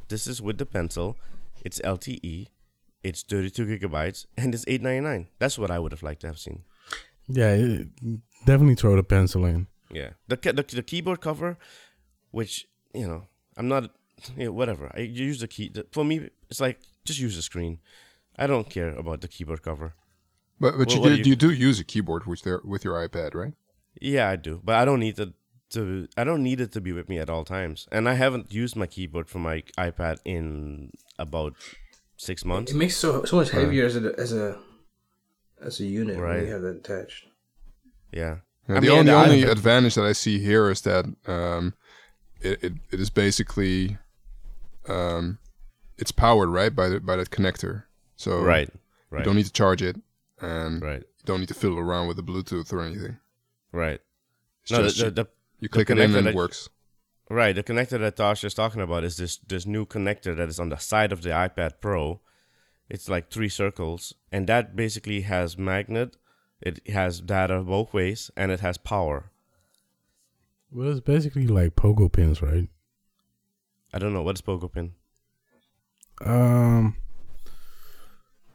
this 0.10 0.27
is 0.27 0.41
with 0.41 0.57
the 0.57 0.65
pencil. 0.65 1.17
It's 1.63 1.79
LTE. 1.79 2.48
It's 3.03 3.22
32 3.24 3.65
gigabytes 3.65 4.25
and 4.38 4.53
it's 4.53 4.65
899. 4.67 5.27
That's 5.39 5.57
what 5.60 5.72
I 5.72 5.79
would 5.79 5.91
have 5.91 6.03
liked 6.03 6.22
to 6.22 6.27
have 6.27 6.39
seen. 6.39 6.63
Yeah, 7.27 7.84
definitely 8.45 8.75
throw 8.75 8.95
the 8.95 9.03
pencil 9.03 9.45
in. 9.45 9.67
Yeah, 9.91 10.12
the 10.27 10.36
the, 10.38 10.63
the 10.63 10.84
keyboard 10.84 11.22
cover, 11.22 11.57
which 12.38 12.54
you 13.00 13.08
know, 13.10 13.22
I'm 13.58 13.68
not, 13.74 13.84
you 14.38 14.46
know, 14.46 14.54
whatever. 14.60 14.86
I 14.98 15.01
use 15.30 15.38
the 15.44 15.48
key. 15.56 15.68
For 15.92 16.04
me, 16.12 16.15
it's 16.50 16.62
like 16.68 16.77
just 17.08 17.20
use 17.20 17.36
the 17.36 17.42
screen. 17.51 17.74
I 18.44 18.46
don't 18.51 18.70
care 18.77 18.92
about 19.04 19.20
the 19.22 19.27
keyboard 19.27 19.62
cover. 19.70 19.89
But 20.60 20.72
but 20.80 20.88
What- 20.88 20.94
you, 20.96 21.01
do 21.04 21.10
do, 21.10 21.15
you- 21.18 21.30
you 21.32 21.36
do 21.46 21.50
use 21.70 21.77
a 21.80 21.84
keyboard 21.92 22.24
with 22.25 22.42
their 22.46 22.60
with 22.72 22.82
your 22.86 22.96
iPad, 23.08 23.30
right? 23.42 23.54
Yeah, 24.13 24.25
I 24.34 24.36
do, 24.48 24.54
but 24.68 24.75
I 24.82 24.84
don't 24.88 25.00
need 25.06 25.18
it 25.20 25.32
to. 25.74 25.82
I 26.22 26.24
don't 26.27 26.44
need 26.50 26.60
it 26.65 26.72
to 26.74 26.82
be 26.88 26.92
with 26.98 27.08
me 27.12 27.18
at 27.24 27.30
all 27.30 27.46
times, 27.58 27.88
and 27.92 28.04
I 28.10 28.15
haven't 28.24 28.48
used 28.63 28.75
my 28.75 28.88
keyboard 28.96 29.27
for 29.30 29.39
my 29.39 29.58
iPad 29.88 30.15
in 30.25 30.92
about 31.18 31.54
six 32.18 32.44
months. 32.46 32.72
It 32.72 32.77
makes 32.77 32.98
so 32.98 33.10
so 33.25 33.36
much 33.39 33.51
heavier 33.51 33.86
as 33.86 33.96
a 33.96 34.13
as 34.24 34.32
a 34.34 34.58
as 35.68 35.80
a 35.80 35.86
unit 36.01 36.15
when 36.20 36.46
you 36.46 36.51
have 36.54 36.63
that 36.68 36.77
attached. 36.84 37.22
Yeah, 38.12 38.36
Yeah, 38.70 38.75
the 38.75 38.82
mean, 38.82 38.92
only, 38.92 39.12
the 39.12 39.18
only 39.24 39.44
advantage 39.44 39.96
that 39.96 40.06
I 40.06 40.13
see 40.13 40.39
here 40.39 40.70
is 40.72 40.82
that 40.82 41.06
um, 41.27 41.74
it, 42.42 42.63
it, 42.63 42.74
it 42.92 43.00
is 43.00 43.10
basically 43.10 43.98
um, 44.88 45.39
it's 45.98 46.12
powered 46.12 46.50
right 46.50 46.75
by 46.75 46.89
the, 46.89 47.00
by 47.00 47.15
that 47.15 47.30
connector. 47.30 47.84
So 48.15 48.42
right, 48.42 48.70
you 49.12 49.24
don't 49.24 49.36
need 49.36 49.46
to 49.46 49.51
charge 49.51 49.82
it, 49.82 49.98
and 50.42 50.82
right, 50.82 51.00
you 51.01 51.24
don't 51.25 51.39
need 51.39 51.50
to 51.50 51.54
fiddle 51.54 51.80
around 51.80 52.08
with 52.08 52.18
the 52.18 52.24
Bluetooth 52.24 52.72
or 52.72 52.82
anything. 52.82 53.18
right. 53.72 54.00
It's 54.63 54.72
No, 54.72 54.82
just 54.82 54.98
the, 54.98 55.06
you, 55.06 55.12
the, 55.12 55.27
you 55.60 55.70
click 55.70 55.89
it 55.89 56.00
in 56.00 56.15
and 56.15 56.27
it 56.27 56.34
works. 56.36 56.70
right. 57.30 57.54
The 57.56 57.62
connector 57.63 58.00
that 58.00 58.15
Tosh 58.15 58.44
is 58.44 58.54
talking 58.56 58.82
about 58.82 59.04
is 59.04 59.18
this 59.18 59.38
this 59.38 59.65
new 59.65 59.86
connector 59.86 60.36
that 60.36 60.50
is 60.50 60.60
on 60.60 60.70
the 60.70 60.77
side 60.77 61.12
of 61.12 61.22
the 61.22 61.30
iPad 61.30 61.74
Pro. 61.82 62.22
It's 62.89 63.10
like 63.10 63.30
three 63.32 63.50
circles, 63.50 64.13
and 64.32 64.48
that 64.48 64.75
basically 64.75 65.22
has 65.22 65.58
magnet. 65.58 66.18
It 66.62 66.88
has 66.89 67.20
data 67.22 67.62
both 67.62 67.94
ways, 67.94 68.32
and 68.38 68.51
it 68.51 68.62
has 68.62 68.77
power. 68.77 69.32
Well, 70.72 70.91
it's 70.91 71.00
basically 71.00 71.48
like 71.48 71.75
pogo 71.75 72.12
pins, 72.12 72.41
right? 72.41 72.69
I 73.93 74.00
don't 74.00 74.13
know 74.13 74.24
what 74.24 74.36
is 74.36 74.41
Pogo 74.41 74.72
Pin. 74.72 74.91
Um. 76.25 76.98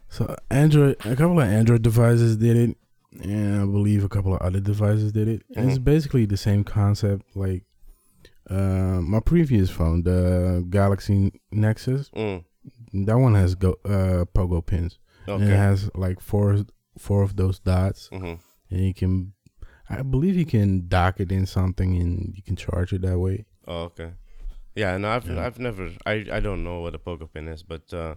So 0.09 0.35
Android, 0.51 0.97
a 1.07 1.17
couple 1.17 1.41
of 1.41 1.49
Android 1.49 1.83
devices 1.83 2.37
did 2.37 2.57
it, 2.57 2.77
and 3.23 3.63
I 3.63 3.65
believe 3.65 4.05
a 4.05 4.09
couple 4.09 4.35
of 4.35 4.41
other 4.43 4.61
devices 4.61 5.13
did 5.13 5.29
it. 5.29 5.43
And 5.57 5.71
it's 5.71 5.79
basically 5.79 6.27
the 6.27 6.37
same 6.37 6.65
concept. 6.65 7.25
Like 7.37 7.63
uh, 8.51 9.01
my 9.01 9.21
previous 9.21 9.71
phone, 9.71 10.03
the 10.03 10.67
Galaxy 10.69 11.33
Nexus, 11.53 12.11
Mm. 12.11 12.45
that 13.07 13.17
one 13.17 13.35
has 13.35 13.55
go 13.55 13.77
uh, 13.85 14.25
pogo 14.35 14.65
pins. 14.67 14.99
And 15.27 15.45
it 15.45 15.57
has 15.57 15.89
like 15.95 16.21
four 16.21 16.65
four 16.99 17.23
of 17.23 17.37
those 17.37 17.61
dots, 17.61 18.09
hmm 18.09 18.35
and 18.73 18.85
you 18.87 18.93
can, 18.95 19.33
I 19.91 20.03
believe 20.03 20.37
you 20.37 20.47
can 20.47 20.87
dock 20.89 21.21
it 21.21 21.31
in 21.33 21.47
something, 21.47 21.97
and 21.97 22.33
you 22.37 22.43
can 22.43 22.57
charge 22.57 22.93
it 22.93 23.03
that 23.03 23.19
way. 23.19 23.45
Oh, 23.67 23.83
okay. 23.91 24.13
Yeah, 24.77 24.97
no, 24.99 25.09
I've 25.11 25.27
Yeah. 25.29 25.45
I've 25.47 25.59
never 25.59 25.91
I 26.07 26.15
I 26.33 26.41
don't 26.41 26.63
know 26.63 26.81
what 26.81 26.95
a 26.95 26.99
poker 26.99 27.27
pin 27.27 27.49
is, 27.49 27.63
but 27.65 27.93
uh, 27.93 28.15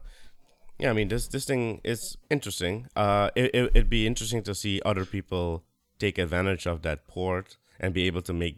yeah, 0.80 0.92
I 0.92 0.94
mean 0.94 1.08
this 1.10 1.28
this 1.28 1.46
thing 1.46 1.82
is 1.84 2.18
interesting. 2.30 2.88
Uh, 2.96 3.30
it, 3.36 3.46
it 3.56 3.64
it'd 3.76 3.90
be 3.90 4.06
interesting 4.06 4.44
to 4.44 4.54
see 4.54 4.80
other 4.86 5.06
people 5.06 5.64
take 6.00 6.18
advantage 6.20 6.68
of 6.68 6.82
that 6.84 7.08
port 7.08 7.58
and 7.80 7.94
be 7.94 8.06
able 8.08 8.22
to 8.22 8.34
make 8.34 8.56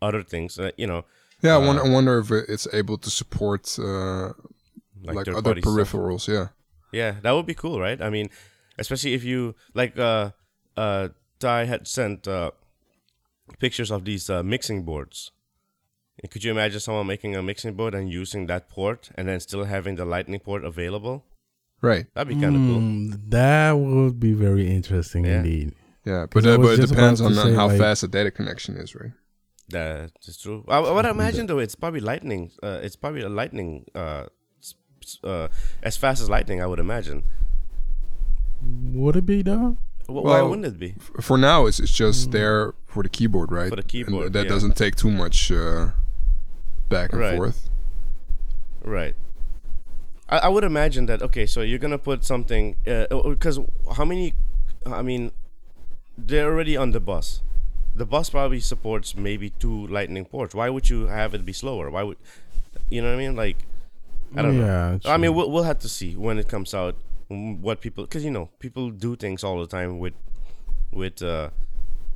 other 0.00 0.22
things. 0.22 0.58
Uh, 0.58 0.70
you 0.78 0.86
know, 0.86 1.04
Yeah, 1.42 1.56
I 1.58 1.62
Uh, 1.62 1.66
wonder, 1.66 1.82
I 1.84 1.88
wonder 1.90 2.18
if 2.18 2.30
it's 2.32 2.66
able 2.72 2.98
to 2.98 3.10
support 3.10 3.78
uh, 3.78 4.32
like, 5.04 5.16
like, 5.16 5.28
other 5.28 5.42
party 5.42 5.60
stuff. 5.60 5.74
peripherals. 5.74 6.26
Yeah. 6.28 6.48
Yeah, 6.92 7.20
that 7.22 7.32
would 7.32 7.46
be 7.46 7.54
cool, 7.54 7.78
right? 7.78 8.00
I 8.00 8.08
mean, 8.10 8.28
especially 8.78 9.12
if 9.14 9.22
you 9.22 9.54
like 9.74 9.98
uh 9.98 10.30
uh 10.76 11.08
Ty 11.38 11.64
had 11.66 11.86
sent 11.86 12.26
uh 12.28 12.50
pictures 13.58 13.90
of 13.90 14.04
these 14.04 14.28
uh, 14.30 14.42
mixing 14.42 14.82
boards. 14.82 15.30
Could 16.30 16.42
you 16.44 16.50
imagine 16.50 16.80
someone 16.80 17.06
making 17.06 17.36
a 17.36 17.42
mixing 17.42 17.74
board 17.74 17.94
and 17.94 18.10
using 18.10 18.46
that 18.46 18.68
port 18.68 19.10
and 19.14 19.28
then 19.28 19.38
still 19.40 19.64
having 19.64 19.94
the 19.96 20.04
lightning 20.04 20.40
port 20.40 20.64
available? 20.64 21.24
Right. 21.80 22.06
That'd 22.14 22.34
be 22.34 22.42
kind 22.42 22.56
of 22.56 22.60
cool. 22.62 22.80
Mm, 22.80 23.30
That 23.30 23.72
would 23.72 24.18
be 24.18 24.32
very 24.32 24.66
interesting 24.68 25.24
Yeah. 25.24 25.36
indeed. 25.38 25.74
Yeah, 26.04 26.26
but 26.30 26.44
uh, 26.44 26.58
but 26.58 26.78
it 26.78 26.88
depends 26.88 27.20
on, 27.20 27.34
say, 27.34 27.54
how 27.54 27.68
like- 27.68 27.78
fast 27.78 28.00
the 28.00 28.08
data 28.08 28.30
connection 28.32 28.76
is, 28.76 28.94
right? 28.96 29.12
That 29.68 30.10
is 30.26 30.38
true. 30.38 30.64
I, 30.66 30.80
what 30.80 31.04
I 31.06 31.10
imagine 31.10 31.46
though, 31.46 31.58
it's 31.58 31.74
probably 31.74 32.00
lightning. 32.00 32.50
Uh, 32.62 32.80
it's 32.82 32.96
probably 32.96 33.20
a 33.22 33.28
lightning. 33.28 33.84
Uh, 33.94 34.24
s- 34.60 34.74
s- 35.02 35.18
uh, 35.22 35.48
as 35.82 35.96
fast 35.96 36.20
as 36.22 36.28
lightning, 36.30 36.60
I 36.62 36.66
would 36.66 36.78
imagine. 36.80 37.22
Would 38.62 39.16
it 39.16 39.26
be 39.26 39.42
though? 39.42 39.76
Wh- 40.08 40.24
Why 40.24 40.42
wouldn't 40.42 40.66
it 40.66 40.78
be? 40.78 40.94
F- 40.98 41.24
For 41.24 41.36
now, 41.38 41.66
it's 41.66 41.78
it's 41.78 41.92
just 41.92 42.30
there 42.32 42.74
for 42.86 43.02
the 43.02 43.08
keyboard, 43.08 43.52
right? 43.52 43.68
For 43.68 43.76
the 43.76 43.82
And 43.82 43.90
keyboard, 43.90 44.32
that 44.32 44.44
yeah. 44.44 44.48
doesn't 44.48 44.74
take 44.76 44.96
too 44.96 45.10
much 45.10 45.52
uh, 45.52 45.90
back 46.88 47.12
and 47.12 47.20
Right. 47.20 47.36
forth. 47.36 47.68
Right. 48.82 49.14
I, 50.28 50.38
I 50.38 50.48
would 50.48 50.64
imagine 50.64 51.06
that. 51.06 51.22
Okay, 51.22 51.46
so 51.46 51.60
you're 51.60 51.78
gonna 51.78 51.98
put 51.98 52.24
something 52.24 52.76
because 52.84 53.60
how 53.96 54.04
many? 54.04 54.34
I 54.86 55.02
mean, 55.02 55.30
they're 56.16 56.46
already 56.46 56.76
on 56.76 56.92
the 56.92 57.00
bus. 57.00 57.42
The 57.94 58.06
bus 58.06 58.30
probably 58.30 58.60
supports 58.60 59.14
maybe 59.16 59.50
two 59.50 59.86
lightning 59.88 60.24
ports. 60.24 60.54
Why 60.54 60.70
would 60.70 60.88
you 60.88 61.06
have 61.06 61.34
it 61.34 61.44
be 61.44 61.52
slower? 61.52 61.90
Why 61.90 62.02
would 62.02 62.16
you 62.90 63.02
know 63.02 63.08
what 63.08 63.14
I 63.20 63.26
mean? 63.26 63.36
Like, 63.36 63.56
I 64.36 64.42
don't 64.42 64.58
know. 64.58 64.98
yeah, 65.02 65.12
I 65.12 65.16
mean, 65.16 65.34
we'll, 65.34 65.50
we'll 65.50 65.64
have 65.64 65.80
to 65.80 65.88
see 65.88 66.14
when 66.16 66.38
it 66.38 66.48
comes 66.48 66.72
out 66.74 66.94
mm, 66.94 67.00
what 67.28 67.80
people 67.80 68.04
because 68.04 68.24
you 68.24 68.30
know 68.30 68.48
people 68.58 68.90
do 68.90 69.14
things 69.16 69.44
all 69.44 69.60
the 69.60 69.66
time 69.66 69.98
with 69.98 70.14
with 70.92 71.22
uh, 71.22 71.50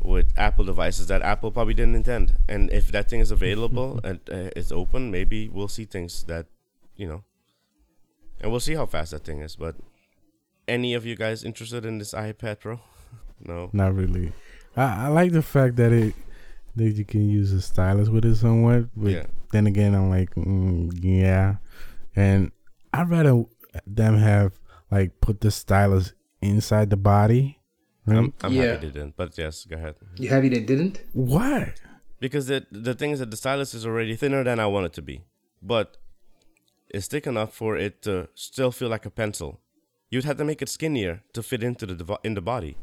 with 0.02 0.32
Apple 0.36 0.64
devices 0.64 1.06
that 1.08 1.22
Apple 1.22 1.50
probably 1.52 1.74
didn't 1.74 1.94
intend. 1.94 2.36
And 2.48 2.70
if 2.70 2.90
that 2.92 3.08
thing 3.10 3.20
is 3.20 3.30
available 3.38 4.00
and 4.02 4.20
uh, 4.30 4.50
it's 4.56 4.72
open, 4.72 5.10
maybe 5.10 5.48
we'll 5.48 5.68
see 5.68 5.84
things 5.84 6.24
that 6.24 6.46
you 6.96 7.06
know, 7.06 7.24
and 8.40 8.50
we'll 8.50 8.60
see 8.60 8.74
how 8.74 8.86
fast 8.86 9.10
that 9.12 9.24
thing 9.24 9.40
is. 9.40 9.56
But 9.56 9.76
any 10.66 10.94
of 10.94 11.04
you 11.04 11.16
guys 11.16 11.44
interested 11.44 11.84
in 11.84 11.98
this 11.98 12.14
iPad 12.14 12.60
Pro? 12.60 12.80
no. 13.40 13.70
Not 13.72 13.94
really. 13.94 14.32
I, 14.76 15.06
I 15.06 15.08
like 15.08 15.32
the 15.32 15.42
fact 15.42 15.76
that 15.76 15.92
it 15.92 16.14
that 16.74 16.92
you 16.92 17.04
can 17.04 17.28
use 17.28 17.52
a 17.52 17.60
stylus 17.60 18.08
with 18.08 18.24
it 18.24 18.36
somewhat. 18.36 18.86
But 18.96 19.10
Yeah. 19.12 19.26
then 19.52 19.66
again, 19.66 19.94
I'm 19.94 20.08
like, 20.08 20.34
mm, 20.34 20.90
yeah. 20.98 21.56
And 22.16 22.50
I'd 22.94 23.10
rather 23.10 23.44
them 23.86 24.16
have 24.16 24.58
like 24.92 25.20
put 25.20 25.40
the 25.40 25.50
stylus 25.50 26.12
inside 26.40 26.90
the 26.90 26.96
body. 26.96 27.58
Right? 28.06 28.18
I'm, 28.18 28.24
I'm 28.42 28.50
mm-hmm. 28.50 28.52
Yeah. 28.52 28.62
happy 28.72 28.86
they 28.86 28.92
didn't. 28.92 29.16
But 29.16 29.36
yes, 29.38 29.64
go 29.64 29.76
ahead. 29.76 29.94
You 30.16 30.28
happy 30.28 30.48
they 30.50 30.60
didn't? 30.60 31.00
Why? 31.12 31.74
Because 32.20 32.46
the 32.46 32.66
the 32.70 32.94
thing 32.94 33.10
is 33.10 33.18
that 33.18 33.30
the 33.30 33.36
stylus 33.36 33.74
is 33.74 33.86
already 33.86 34.14
thinner 34.14 34.44
than 34.44 34.60
I 34.60 34.66
want 34.66 34.86
it 34.86 34.92
to 34.94 35.02
be, 35.02 35.24
but 35.60 35.96
it's 36.90 37.06
thick 37.08 37.26
enough 37.26 37.52
for 37.54 37.76
it 37.76 38.02
to 38.02 38.28
still 38.34 38.70
feel 38.70 38.88
like 38.88 39.06
a 39.06 39.10
pencil. 39.10 39.60
You'd 40.10 40.24
have 40.24 40.36
to 40.36 40.44
make 40.44 40.60
it 40.60 40.68
skinnier 40.68 41.22
to 41.32 41.42
fit 41.42 41.62
into 41.64 41.86
the 41.86 41.94
devi- 41.94 42.22
in 42.22 42.34
the 42.34 42.42
body. 42.42 42.76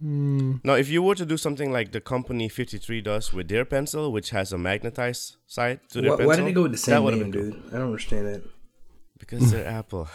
Hmm. 0.00 0.56
Now, 0.64 0.74
if 0.74 0.88
you 0.90 1.02
were 1.02 1.14
to 1.14 1.24
do 1.24 1.36
something 1.36 1.72
like 1.72 1.92
the 1.92 2.00
company 2.00 2.48
53 2.48 3.00
does 3.00 3.32
with 3.32 3.48
their 3.48 3.64
pencil, 3.64 4.12
which 4.12 4.30
has 4.30 4.52
a 4.52 4.58
magnetized 4.58 5.36
side 5.46 5.80
to 5.90 6.02
their 6.02 6.10
Why, 6.10 6.16
pencil, 6.16 6.28
why 6.28 6.36
did 6.36 6.46
they 6.46 6.52
go 6.52 6.62
with 6.62 6.72
the 6.72 6.76
that 6.76 6.82
same 6.82 7.04
would've 7.04 7.20
name, 7.20 7.30
been 7.30 7.52
cool. 7.52 7.60
I 7.68 7.78
don't 7.78 7.86
understand 7.92 8.26
that. 8.26 8.42
Because 9.18 9.50
they're 9.52 9.66
Apple. 9.80 10.08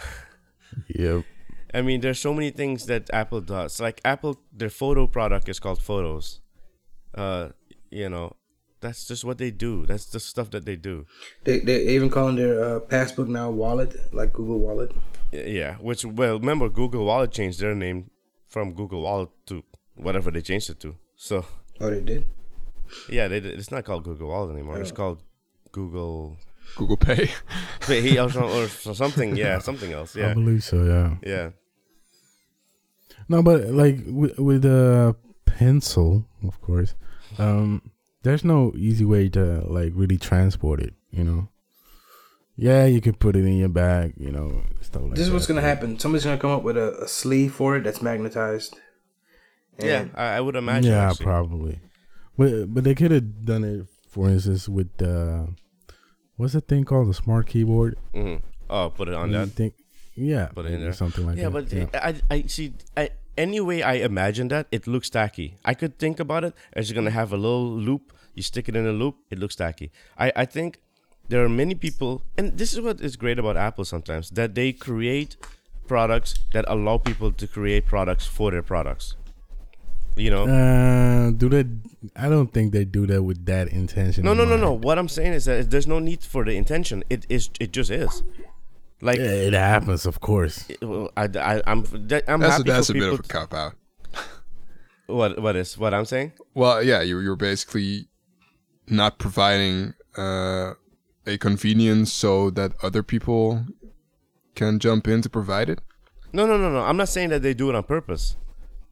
Yep. 0.95 1.25
I 1.73 1.81
mean, 1.81 2.01
there's 2.01 2.19
so 2.19 2.33
many 2.33 2.49
things 2.51 2.85
that 2.87 3.09
Apple 3.13 3.41
does. 3.41 3.79
Like 3.79 4.01
Apple, 4.03 4.39
their 4.51 4.69
photo 4.69 5.07
product 5.07 5.47
is 5.49 5.59
called 5.59 5.81
Photos. 5.81 6.41
Uh, 7.15 7.49
you 7.89 8.09
know, 8.09 8.35
that's 8.81 9.05
just 9.07 9.23
what 9.23 9.37
they 9.37 9.51
do. 9.51 9.85
That's 9.85 10.05
the 10.07 10.19
stuff 10.19 10.49
that 10.51 10.65
they 10.65 10.75
do. 10.75 11.05
They 11.45 11.59
they 11.59 11.87
even 11.95 12.09
calling 12.09 12.35
their 12.35 12.63
uh, 12.63 12.79
passbook 12.81 13.27
now 13.27 13.49
wallet, 13.51 13.95
like 14.13 14.33
Google 14.33 14.59
Wallet. 14.59 14.91
Yeah, 15.31 15.75
which 15.75 16.03
well, 16.03 16.39
remember 16.39 16.67
Google 16.67 17.05
Wallet 17.05 17.31
changed 17.31 17.59
their 17.61 17.75
name 17.75 18.09
from 18.49 18.73
Google 18.73 19.01
Wallet 19.03 19.29
to 19.47 19.63
whatever 19.95 20.29
they 20.31 20.41
changed 20.41 20.69
it 20.69 20.79
to. 20.81 20.95
So 21.15 21.45
Oh, 21.79 21.89
they 21.89 22.01
did. 22.01 22.25
yeah, 23.09 23.27
they, 23.29 23.39
did- 23.39 23.57
it's 23.57 23.71
not 23.71 23.85
called 23.85 24.03
Google 24.03 24.27
Wallet 24.27 24.53
anymore. 24.55 24.79
It's 24.81 24.91
called 24.91 25.23
Google 25.71 26.37
Google 26.75 26.97
Pay. 26.97 27.29
Pay 27.81 28.17
or, 28.19 28.29
some- 28.29 28.43
or 28.43 28.67
something. 28.67 29.35
Yeah, 29.35 29.59
something 29.59 29.91
else. 29.93 30.15
yeah. 30.15 30.31
I 30.31 30.33
believe 30.33 30.63
so. 30.63 30.83
Yeah. 30.83 31.15
yeah. 31.29 31.49
No, 33.29 33.41
but 33.41 33.67
like 33.69 33.97
with, 34.07 34.37
with 34.39 34.65
a 34.65 35.15
pencil, 35.45 36.25
of 36.45 36.59
course, 36.61 36.95
um, 37.37 37.91
there's 38.23 38.43
no 38.43 38.73
easy 38.75 39.05
way 39.05 39.29
to 39.29 39.61
like 39.67 39.93
really 39.95 40.17
transport 40.17 40.79
it. 40.81 40.93
You 41.11 41.23
know. 41.23 41.47
Yeah, 42.57 42.85
you 42.85 43.01
could 43.01 43.17
put 43.19 43.35
it 43.35 43.45
in 43.45 43.57
your 43.57 43.69
bag. 43.69 44.13
You 44.17 44.31
know, 44.31 44.63
stuff 44.81 45.03
like 45.03 45.11
This 45.11 45.21
is 45.21 45.27
that. 45.27 45.33
what's 45.33 45.47
gonna 45.47 45.61
happen. 45.61 45.97
Somebody's 45.99 46.25
gonna 46.25 46.37
come 46.37 46.51
up 46.51 46.63
with 46.63 46.77
a, 46.77 47.03
a 47.03 47.07
sleeve 47.07 47.53
for 47.53 47.77
it 47.77 47.83
that's 47.83 48.01
magnetized. 48.01 48.75
Yeah, 49.79 50.05
I, 50.13 50.25
I 50.35 50.41
would 50.41 50.55
imagine. 50.55 50.91
yeah, 50.91 51.09
actually. 51.09 51.25
probably. 51.25 51.79
But 52.37 52.73
but 52.73 52.83
they 52.83 52.93
could 52.95 53.11
have 53.11 53.45
done 53.45 53.63
it, 53.63 53.85
for 54.09 54.29
instance, 54.29 54.67
with 54.67 54.95
the 54.97 55.47
what's 56.37 56.53
the 56.53 56.61
thing 56.61 56.83
called 56.85 57.09
the 57.09 57.13
smart 57.13 57.47
keyboard? 57.47 57.97
Mhm. 58.13 58.41
Oh, 58.69 58.89
put 58.89 59.07
it 59.07 59.13
on 59.13 59.31
You 59.31 59.37
that. 59.39 59.49
think, 59.49 59.73
yeah, 60.15 60.47
Put 60.47 60.65
it 60.65 60.73
in 60.73 60.81
there. 60.81 60.93
something 60.93 61.25
like 61.25 61.37
yeah, 61.37 61.49
that. 61.49 61.91
but 61.91 62.03
I, 62.03 62.15
I 62.35 62.41
see. 62.43 62.73
I, 62.95 63.09
any 63.37 63.59
way 63.59 63.81
I 63.81 63.93
imagine 63.95 64.47
that, 64.49 64.67
it 64.71 64.87
looks 64.87 65.09
tacky. 65.09 65.57
I 65.65 65.73
could 65.73 65.97
think 65.97 66.19
about 66.19 66.43
it 66.43 66.53
as 66.73 66.89
you're 66.89 66.95
gonna 66.95 67.11
have 67.11 67.31
a 67.33 67.37
little 67.37 67.69
loop. 67.71 68.13
You 68.35 68.43
stick 68.43 68.69
it 68.69 68.75
in 68.75 68.85
a 68.87 68.91
loop, 68.93 69.15
it 69.29 69.39
looks 69.39 69.55
tacky. 69.55 69.91
I, 70.17 70.31
I 70.35 70.45
think 70.45 70.79
there 71.27 71.43
are 71.43 71.49
many 71.49 71.75
people, 71.75 72.23
and 72.37 72.57
this 72.57 72.73
is 72.73 72.79
what 72.81 73.01
is 73.01 73.15
great 73.15 73.39
about 73.39 73.57
Apple 73.57 73.83
sometimes 73.85 74.29
that 74.31 74.55
they 74.55 74.71
create 74.73 75.35
products 75.87 76.35
that 76.53 76.63
allow 76.67 76.97
people 76.97 77.31
to 77.33 77.47
create 77.47 77.85
products 77.85 78.25
for 78.25 78.51
their 78.51 78.63
products. 78.63 79.15
You 80.15 80.29
know. 80.29 80.43
Uh, 80.45 81.31
do 81.31 81.49
they? 81.49 81.65
I 82.15 82.29
don't 82.29 82.53
think 82.53 82.73
they 82.73 82.85
do 82.85 83.07
that 83.07 83.23
with 83.23 83.45
that 83.45 83.69
intention. 83.69 84.25
no, 84.25 84.33
no, 84.33 84.43
no, 84.43 84.51
mind. 84.51 84.61
no. 84.61 84.73
What 84.73 84.97
I'm 84.99 85.07
saying 85.07 85.33
is 85.33 85.45
that 85.45 85.71
there's 85.71 85.87
no 85.87 85.99
need 85.99 86.23
for 86.23 86.43
the 86.43 86.51
intention. 86.51 87.03
It 87.09 87.25
is. 87.29 87.49
It 87.59 87.71
just 87.71 87.89
is. 87.89 88.23
Like 89.01 89.17
Yeah, 89.17 89.31
it 89.31 89.53
happens, 89.53 90.05
of 90.05 90.21
course. 90.21 90.67
well, 90.81 91.09
I, 91.17 91.23
I, 91.23 91.61
I'm, 91.65 91.83
I'm 91.85 92.07
That's 92.07 92.27
a, 92.27 92.37
happy 92.37 92.63
that's 92.63 92.87
for 92.87 92.97
a 92.97 92.99
bit 92.99 93.13
of 93.13 93.19
a 93.19 93.23
cop 93.23 93.53
out. 93.53 93.73
what, 95.07 95.41
what 95.41 95.55
is 95.55 95.77
what 95.77 95.93
I'm 95.93 96.05
saying? 96.05 96.33
Well, 96.53 96.83
yeah, 96.83 97.01
you're 97.01 97.21
you're 97.21 97.35
basically 97.35 98.07
not 98.87 99.17
providing 99.17 99.95
uh, 100.17 100.73
a 101.25 101.37
convenience 101.39 102.13
so 102.13 102.51
that 102.51 102.73
other 102.83 103.01
people 103.01 103.65
can 104.53 104.77
jump 104.79 105.07
in 105.07 105.21
to 105.23 105.29
provide 105.29 105.69
it. 105.69 105.79
No, 106.33 106.45
no, 106.45 106.57
no, 106.57 106.69
no. 106.69 106.81
I'm 106.81 106.97
not 106.97 107.09
saying 107.09 107.29
that 107.29 107.41
they 107.41 107.53
do 107.53 107.69
it 107.69 107.75
on 107.75 107.83
purpose. 107.83 108.35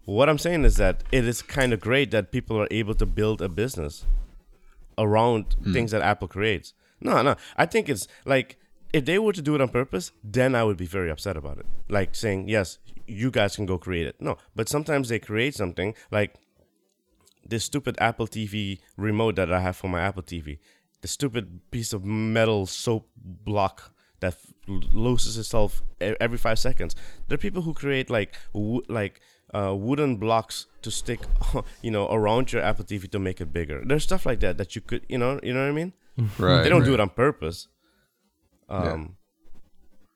What 0.10 0.28
I'm 0.28 0.40
saying 0.40 0.66
is 0.66 0.78
that 0.78 1.04
it 1.12 1.28
is 1.28 1.44
kind 1.44 1.72
of 1.72 1.80
great 1.80 2.10
that 2.12 2.32
people 2.32 2.60
are 2.60 2.68
able 2.72 2.96
to 2.96 3.06
build 3.06 3.44
a 3.44 3.48
business 3.48 4.06
around 4.98 5.56
hmm. 5.64 5.72
things 5.72 5.92
that 5.92 6.02
Apple 6.02 6.28
creates. 6.28 6.74
No, 7.00 7.22
no. 7.22 7.36
I 7.58 7.68
think 7.68 7.88
it's 7.88 8.08
like 8.26 8.58
if 8.92 9.06
they 9.06 9.20
were 9.20 9.34
to 9.34 9.42
do 9.42 9.54
it 9.54 9.62
on 9.62 9.70
purpose, 9.70 10.12
then 10.24 10.56
I 10.56 10.64
would 10.64 10.78
be 10.78 10.88
very 10.88 11.12
upset 11.12 11.38
about 11.38 11.60
it. 11.60 11.68
Like 11.90 12.16
saying, 12.16 12.50
yes, 12.50 12.80
you 13.06 13.30
guys 13.30 13.56
can 13.56 13.68
go 13.68 13.78
create 13.78 14.08
it. 14.08 14.16
No, 14.20 14.38
but 14.56 14.68
sometimes 14.68 15.10
they 15.10 15.20
create 15.20 15.54
something 15.54 15.94
like 16.10 16.34
this 17.46 17.64
stupid 17.64 17.96
Apple 18.02 18.28
TV 18.28 18.80
remote 18.98 19.36
that 19.36 19.54
I 19.54 19.60
have 19.60 19.76
for 19.76 19.90
my 19.90 20.02
Apple 20.02 20.24
TV. 20.24 20.58
The 21.02 21.08
stupid 21.08 21.62
piece 21.70 21.94
of 21.94 22.04
metal 22.04 22.66
soap 22.66 23.08
block 23.16 23.94
that 24.22 24.38
loses 24.68 25.38
itself 25.38 25.84
every 26.02 26.40
five 26.40 26.58
seconds. 26.58 26.96
There 27.28 27.36
are 27.36 27.38
people 27.38 27.62
who 27.62 27.76
create 27.76 28.10
like 28.10 28.36
w- 28.54 28.82
like 28.90 29.22
uh, 29.54 29.74
wooden 29.76 30.18
blocks 30.18 30.68
to 30.82 30.92
stick, 30.92 31.20
you 31.82 31.92
know, 31.92 32.08
around 32.12 32.52
your 32.54 32.62
Apple 32.62 32.86
TV 32.86 33.10
to 33.12 33.20
make 33.20 33.42
it 33.42 33.52
bigger. 33.54 33.82
There's 33.86 34.04
stuff 34.04 34.26
like 34.26 34.40
that 34.42 34.58
that 34.58 34.76
you 34.76 34.82
could, 34.82 35.06
you 35.10 35.18
know, 35.18 35.40
you 35.44 35.54
know 35.54 35.62
what 35.62 35.70
I 35.70 35.72
mean. 35.74 35.94
Right. 36.38 36.64
they 36.64 36.70
don't 36.70 36.84
do 36.84 36.94
it 36.94 37.00
on 37.00 37.10
purpose. 37.10 37.68
Um, 38.68 39.16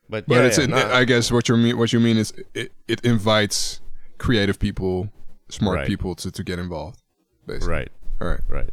but 0.09 0.27
But 0.27 0.35
yeah, 0.35 0.41
it's 0.43 0.57
yeah, 0.57 0.89
I 0.93 1.05
guess 1.05 1.31
what 1.31 1.47
you 1.49 1.57
mean 1.57 1.77
what 1.77 1.93
you 1.93 1.99
mean 1.99 2.17
is 2.17 2.33
it, 2.53 2.71
it 2.87 2.99
invites 3.05 3.79
creative 4.17 4.59
people, 4.59 5.09
smart 5.49 5.77
Right. 5.77 5.87
people 5.87 6.13
to, 6.15 6.29
to 6.31 6.43
get 6.43 6.59
involved. 6.59 7.01
Basically. 7.47 7.69
right, 7.73 7.89
All 8.21 8.27
right. 8.27 8.39
right, 8.49 8.69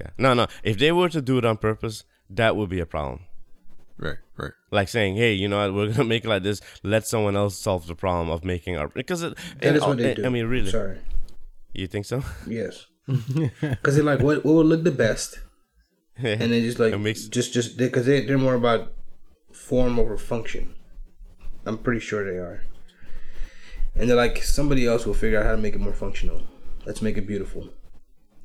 yeah. 0.00 0.08
No, 0.18 0.34
no. 0.34 0.46
If 0.62 0.78
they 0.78 0.90
were 0.92 1.08
to 1.08 1.20
do 1.20 1.38
it 1.38 1.44
on 1.44 1.56
purpose, 1.56 2.04
that 2.30 2.56
would 2.56 2.68
be 2.68 2.80
a 2.80 2.86
problem. 2.86 3.20
Right. 3.98 4.16
Right. 4.36 4.52
Like 4.70 4.88
saying, 4.88 5.16
"Hey, 5.16 5.32
you 5.32 5.48
know 5.48 5.58
what? 5.58 5.74
We're 5.74 5.92
gonna 5.92 6.04
make 6.14 6.24
it 6.24 6.28
like 6.28 6.42
this. 6.44 6.60
Let 6.82 7.06
someone 7.06 7.36
else 7.36 7.58
solve 7.58 7.86
the 7.86 7.94
problem 7.96 8.30
of 8.30 8.44
making 8.44 8.76
our." 8.76 8.88
Because 8.88 9.22
it, 9.22 9.36
That 9.60 9.74
and 9.74 9.80
what 9.82 9.98
they 9.98 10.12
I- 10.12 10.14
do. 10.14 10.24
I 10.26 10.28
mean, 10.28 10.46
really, 10.46 10.70
Sorry. 10.70 10.98
you 11.72 11.86
think 11.88 12.04
so? 12.06 12.22
Yes. 12.46 12.86
Because 13.06 13.94
they're 13.96 14.04
like, 14.04 14.20
what, 14.20 14.44
what 14.44 14.54
would 14.54 14.66
look 14.66 14.84
the 14.84 14.90
best? 14.90 15.40
And 16.22 16.52
they 16.52 16.60
just 16.60 16.78
like, 16.78 16.92
It 16.92 16.98
makes- 16.98 17.26
just, 17.28 17.52
just, 17.54 17.76
because 17.78 18.04
they, 18.06 18.24
they're 18.26 18.38
more 18.38 18.54
about 18.54 18.92
form 19.52 19.98
over 19.98 20.16
function. 20.18 20.74
I'm 21.64 21.78
pretty 21.78 22.00
sure 22.00 22.24
they 22.30 22.38
are. 22.38 22.62
And 23.94 24.08
they're 24.10 24.16
like, 24.16 24.42
somebody 24.42 24.86
else 24.86 25.06
will 25.06 25.14
figure 25.14 25.38
out 25.38 25.46
how 25.46 25.52
to 25.52 25.58
make 25.58 25.74
it 25.74 25.80
more 25.80 25.92
functional. 25.92 26.42
Let's 26.86 27.00
make 27.02 27.16
it 27.16 27.26
beautiful. 27.26 27.68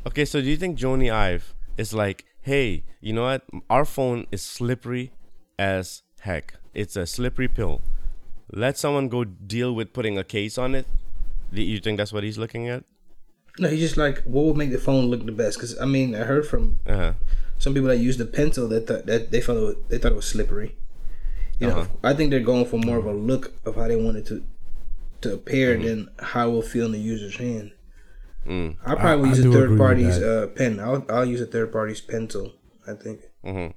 Okay, 0.08 0.24
so 0.26 0.40
do 0.42 0.48
you 0.50 0.58
think 0.58 0.78
Jony 0.80 1.12
Ive 1.12 1.54
is 1.78 1.94
like, 1.94 2.26
hey, 2.42 2.84
you 3.02 3.12
know 3.14 3.24
what? 3.24 3.44
Our 3.70 3.86
phone 3.86 4.28
is 4.32 4.42
slippery 4.42 5.12
as 5.60 6.04
heck. 6.22 6.56
It's 6.74 6.96
a 6.96 7.06
slippery 7.06 7.48
pill. 7.48 7.82
Let 8.52 8.78
someone 8.78 9.08
go 9.10 9.24
deal 9.24 9.74
with 9.74 9.94
putting 9.94 10.18
a 10.18 10.24
case 10.24 10.58
on 10.58 10.76
it. 10.76 10.86
You 11.52 11.80
think 11.80 11.98
that's 11.98 12.14
what 12.14 12.24
he's 12.24 12.38
looking 12.38 12.68
at? 12.68 12.84
No, 13.60 13.68
he's 13.70 13.80
just 13.82 13.98
like, 13.98 14.24
what 14.24 14.46
would 14.46 14.58
make 14.58 14.72
the 14.72 14.80
phone 14.80 15.06
look 15.08 15.26
the 15.26 15.32
best? 15.32 15.58
Because 15.58 15.78
I 15.80 15.86
mean, 15.86 16.16
I 16.16 16.20
heard 16.24 16.48
from 16.48 16.80
Uh 16.88 16.96
huh. 16.96 17.14
some 17.60 17.74
people 17.74 17.90
that 17.90 17.98
use 17.98 18.18
the 18.18 18.26
pencil 18.26 18.68
that 18.70 18.88
th- 18.88 19.06
that 19.06 19.30
they 19.32 19.42
felt 19.42 19.58
it 19.58 19.62
was, 19.62 19.76
they 19.90 19.98
thought 20.00 20.12
it 20.12 20.16
was 20.16 20.26
slippery. 20.26 20.76
You 21.60 21.68
know, 21.68 21.80
Uh-huh. 21.82 21.88
I 22.04 22.14
think 22.14 22.32
they're 22.32 22.40
going 22.40 22.66
for 22.66 22.78
more 22.80 22.98
of 22.98 23.06
a 23.06 23.14
look 23.14 23.54
of 23.66 23.76
how 23.76 23.88
they 23.88 23.96
want 23.96 24.18
it 24.18 24.26
to 24.28 24.44
to 25.22 25.34
appear 25.34 25.78
than 25.78 26.10
how 26.20 26.50
it 26.50 26.52
will 26.52 26.62
feel 26.64 26.88
in 26.88 26.92
the 26.94 27.00
user's 27.00 27.38
hand. 27.38 27.72
Mm. 28.46 28.76
I 28.86 28.96
probably 28.96 29.30
I- 29.30 29.34
use 29.36 29.46
I 29.46 29.50
a 29.50 29.52
third 29.52 29.78
party's 29.78 30.18
uh, 30.18 30.48
pen. 30.56 30.80
I'll 30.80 31.06
I'll 31.10 31.26
use 31.26 31.40
a 31.42 31.46
third 31.46 31.72
party's 31.72 32.02
pencil. 32.02 32.54
I 32.88 32.94
think. 32.94 33.22
Mm-hmm. 33.46 33.72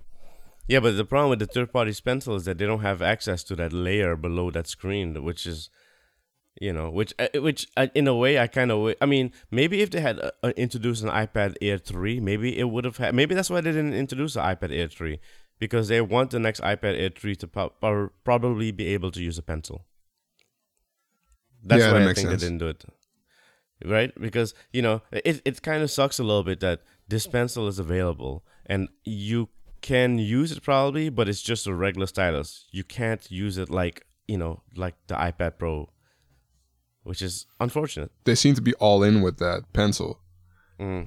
Yeah, 0.68 0.80
but 0.80 0.96
the 0.96 1.04
problem 1.04 1.30
with 1.30 1.38
the 1.38 1.46
third 1.46 1.73
party 1.73 1.94
pencil 2.04 2.35
is 2.35 2.44
that 2.44 2.58
they 2.58 2.66
don't 2.66 2.80
have 2.80 3.00
access 3.00 3.44
to 3.44 3.56
that 3.56 3.73
layer 3.73 4.16
below 4.16 4.50
that 4.50 4.66
screen, 4.66 5.23
which 5.23 5.46
is, 5.46 5.70
you 6.61 6.73
know, 6.73 6.90
which 6.90 7.14
uh, 7.18 7.28
which 7.37 7.68
uh, 7.76 7.87
in 7.94 8.08
a 8.08 8.14
way 8.14 8.38
I 8.38 8.49
kind 8.49 8.73
of 8.73 8.94
I 9.00 9.06
mean 9.06 9.32
maybe 9.50 9.80
if 9.82 9.90
they 9.90 10.00
had 10.00 10.18
uh, 10.18 10.30
uh, 10.42 10.52
introduced 10.56 11.04
an 11.04 11.11
iPad 11.11 11.54
Air 11.62 11.78
three, 11.78 12.18
maybe 12.18 12.58
it 12.58 12.68
would 12.70 12.85
have 12.85 12.96
had. 12.96 13.14
Maybe 13.14 13.35
that's 13.35 13.50
why 13.50 13.61
they 13.61 13.70
didn't 13.70 13.94
introduce 13.94 14.35
the 14.35 14.40
iPad 14.40 14.73
Air 14.73 14.88
three 14.88 15.20
because 15.58 15.87
they 15.88 16.00
want 16.00 16.30
the 16.30 16.40
next 16.40 16.61
iPad 16.62 16.99
Air 16.99 17.11
three 17.11 17.37
to 17.37 17.46
po- 17.46 17.73
po- 17.80 18.11
probably 18.25 18.73
be 18.73 18.87
able 18.88 19.11
to 19.12 19.23
use 19.23 19.38
a 19.38 19.42
pencil. 19.42 19.85
That's 21.62 21.80
Yeah, 21.80 21.92
why 21.92 21.99
that 21.99 22.04
I 22.04 22.06
makes 22.06 22.18
think 22.20 22.30
sense. 22.30 22.40
they 22.42 22.46
didn't 22.49 22.58
do 22.58 22.68
it. 22.68 22.85
Right? 23.85 24.12
Because, 24.18 24.54
you 24.73 24.80
know, 24.82 25.02
it, 25.12 25.42
it 25.44 25.62
kind 25.62 25.82
of 25.82 25.90
sucks 25.90 26.18
a 26.18 26.25
little 26.25 26.42
bit 26.42 26.61
that 26.61 26.80
this 27.08 27.26
pencil 27.26 27.68
is 27.68 27.78
available 27.78 28.42
and 28.64 28.88
you 29.04 29.49
can 29.86 30.18
use 30.18 30.50
it 30.50 30.62
probably, 30.64 31.08
but 31.10 31.28
it's 31.28 31.42
just 31.42 31.66
a 31.68 31.72
regular 31.74 32.08
stylus. 32.08 32.66
You 32.72 32.82
can't 32.82 33.24
use 33.30 33.56
it 33.56 33.70
like, 33.70 34.04
you 34.26 34.36
know, 34.36 34.62
like 34.74 34.96
the 35.06 35.14
iPad 35.14 35.58
Pro, 35.58 35.88
which 37.04 37.22
is 37.22 37.46
unfortunate. 37.60 38.10
They 38.24 38.34
seem 38.34 38.54
to 38.56 38.60
be 38.60 38.74
all 38.74 39.04
in 39.04 39.22
with 39.22 39.38
that 39.38 39.72
pencil. 39.72 40.18
Mm. 40.80 41.06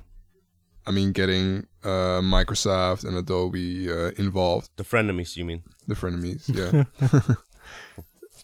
I 0.88 0.92
mean, 0.92 1.12
getting 1.12 1.68
uh, 1.84 2.22
Microsoft 2.38 3.04
and 3.04 3.18
Adobe 3.18 3.92
uh, 3.92 4.12
involved, 4.18 4.70
The 4.78 4.86
frenemies, 4.86 5.36
you 5.36 5.46
mean? 5.46 5.64
the 5.88 5.96
frenemies. 5.96 6.44
Yeah. 6.60 7.36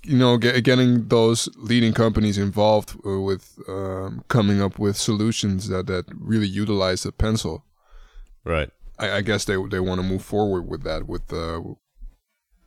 you 0.03 0.17
know, 0.17 0.37
get, 0.37 0.63
getting 0.65 1.07
those 1.07 1.47
leading 1.55 1.93
companies 1.93 2.37
involved 2.37 2.89
uh, 3.05 3.21
with 3.21 3.57
um, 3.69 4.23
coming 4.27 4.61
up 4.61 4.77
with 4.77 4.97
solutions 4.97 5.69
that, 5.69 5.87
that 5.87 6.05
really 6.13 6.47
utilize 6.47 7.03
the 7.03 7.13
pencil. 7.13 7.63
Right. 8.43 8.69
I, 8.99 9.17
I 9.17 9.21
guess 9.21 9.45
they 9.45 9.55
they 9.69 9.79
want 9.79 9.99
to 10.01 10.07
move 10.07 10.23
forward 10.23 10.63
with 10.67 10.83
that 10.83 11.07
with 11.07 11.31
uh, 11.31 11.61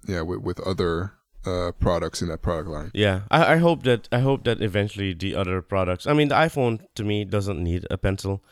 yeah 0.07 0.23
with, 0.23 0.41
with 0.41 0.61
other 0.61 1.13
uh, 1.47 1.73
products 1.73 2.23
in 2.23 2.29
that 2.29 2.43
product 2.43 2.69
line. 2.69 2.91
Yeah, 2.95 3.23
I, 3.31 3.55
I 3.55 3.57
hope 3.57 3.83
that 3.85 4.09
I 4.13 4.21
hope 4.21 4.45
that 4.45 4.61
eventually 4.61 5.15
the 5.15 5.35
other 5.35 5.63
products. 5.63 6.07
I 6.07 6.13
mean, 6.13 6.29
the 6.29 6.35
iPhone 6.35 6.81
to 6.95 7.05
me 7.05 7.25
doesn't 7.25 7.63
need 7.63 7.87
a 7.91 7.99
pencil, 7.99 8.43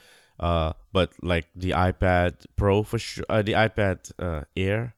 uh, 0.40 0.72
but 0.92 1.12
like 1.22 1.46
the 1.54 1.70
iPad 1.70 2.46
Pro 2.56 2.82
for 2.82 2.98
sure, 2.98 3.24
uh, 3.28 3.42
the 3.42 3.52
iPad 3.52 4.12
uh, 4.18 4.42
Air. 4.56 4.94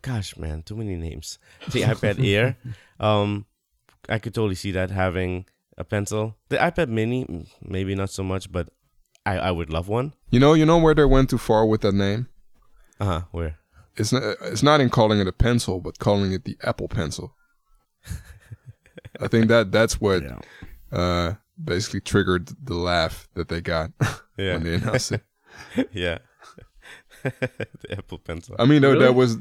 Gosh, 0.00 0.36
man, 0.36 0.62
too 0.62 0.76
many 0.76 0.96
names. 0.96 1.38
The 1.72 1.82
iPad 1.82 2.24
Air, 2.24 2.56
um, 3.00 3.46
I 4.08 4.18
could 4.18 4.32
totally 4.34 4.54
see 4.54 4.70
that 4.72 4.90
having 4.90 5.46
a 5.76 5.84
pencil. 5.84 6.36
The 6.48 6.56
iPad 6.56 6.88
Mini, 6.88 7.46
maybe 7.60 7.94
not 7.94 8.10
so 8.10 8.22
much, 8.22 8.50
but 8.50 8.68
I 9.32 9.48
I 9.48 9.50
would 9.50 9.70
love 9.70 9.88
one. 9.88 10.12
You 10.30 10.40
know, 10.40 10.54
you 10.54 10.64
know 10.66 10.78
where 10.78 10.94
they 10.94 11.04
went 11.04 11.30
too 11.30 11.38
far 11.38 11.66
with 11.66 11.80
that 11.82 11.94
name. 11.94 12.26
Uh 13.00 13.04
huh. 13.04 13.20
Where? 13.32 13.56
It's 13.96 14.12
not, 14.12 14.22
it's 14.42 14.62
not 14.62 14.80
in 14.80 14.90
calling 14.90 15.18
it 15.20 15.26
a 15.26 15.32
pencil, 15.32 15.80
but 15.80 15.98
calling 15.98 16.32
it 16.32 16.44
the 16.44 16.56
Apple 16.62 16.88
Pencil. 16.88 17.34
I 19.20 19.26
think 19.28 19.48
that 19.48 19.72
that's 19.72 20.00
what 20.00 20.22
Yeah. 20.22 20.38
uh, 20.98 21.34
basically 21.62 22.00
triggered 22.00 22.48
the 22.62 22.74
laugh 22.74 23.28
that 23.34 23.48
they 23.48 23.60
got 23.60 23.90
Yeah. 24.36 24.52
when 24.54 24.62
they 24.64 24.74
announced 24.74 25.12
it. 25.12 25.22
yeah. 25.92 26.18
the 27.24 27.88
Apple 27.98 28.18
Pencil. 28.18 28.54
I 28.58 28.64
mean, 28.66 28.82
that, 28.82 28.88
Really? 28.92 29.04
that 29.06 29.14
was 29.14 29.36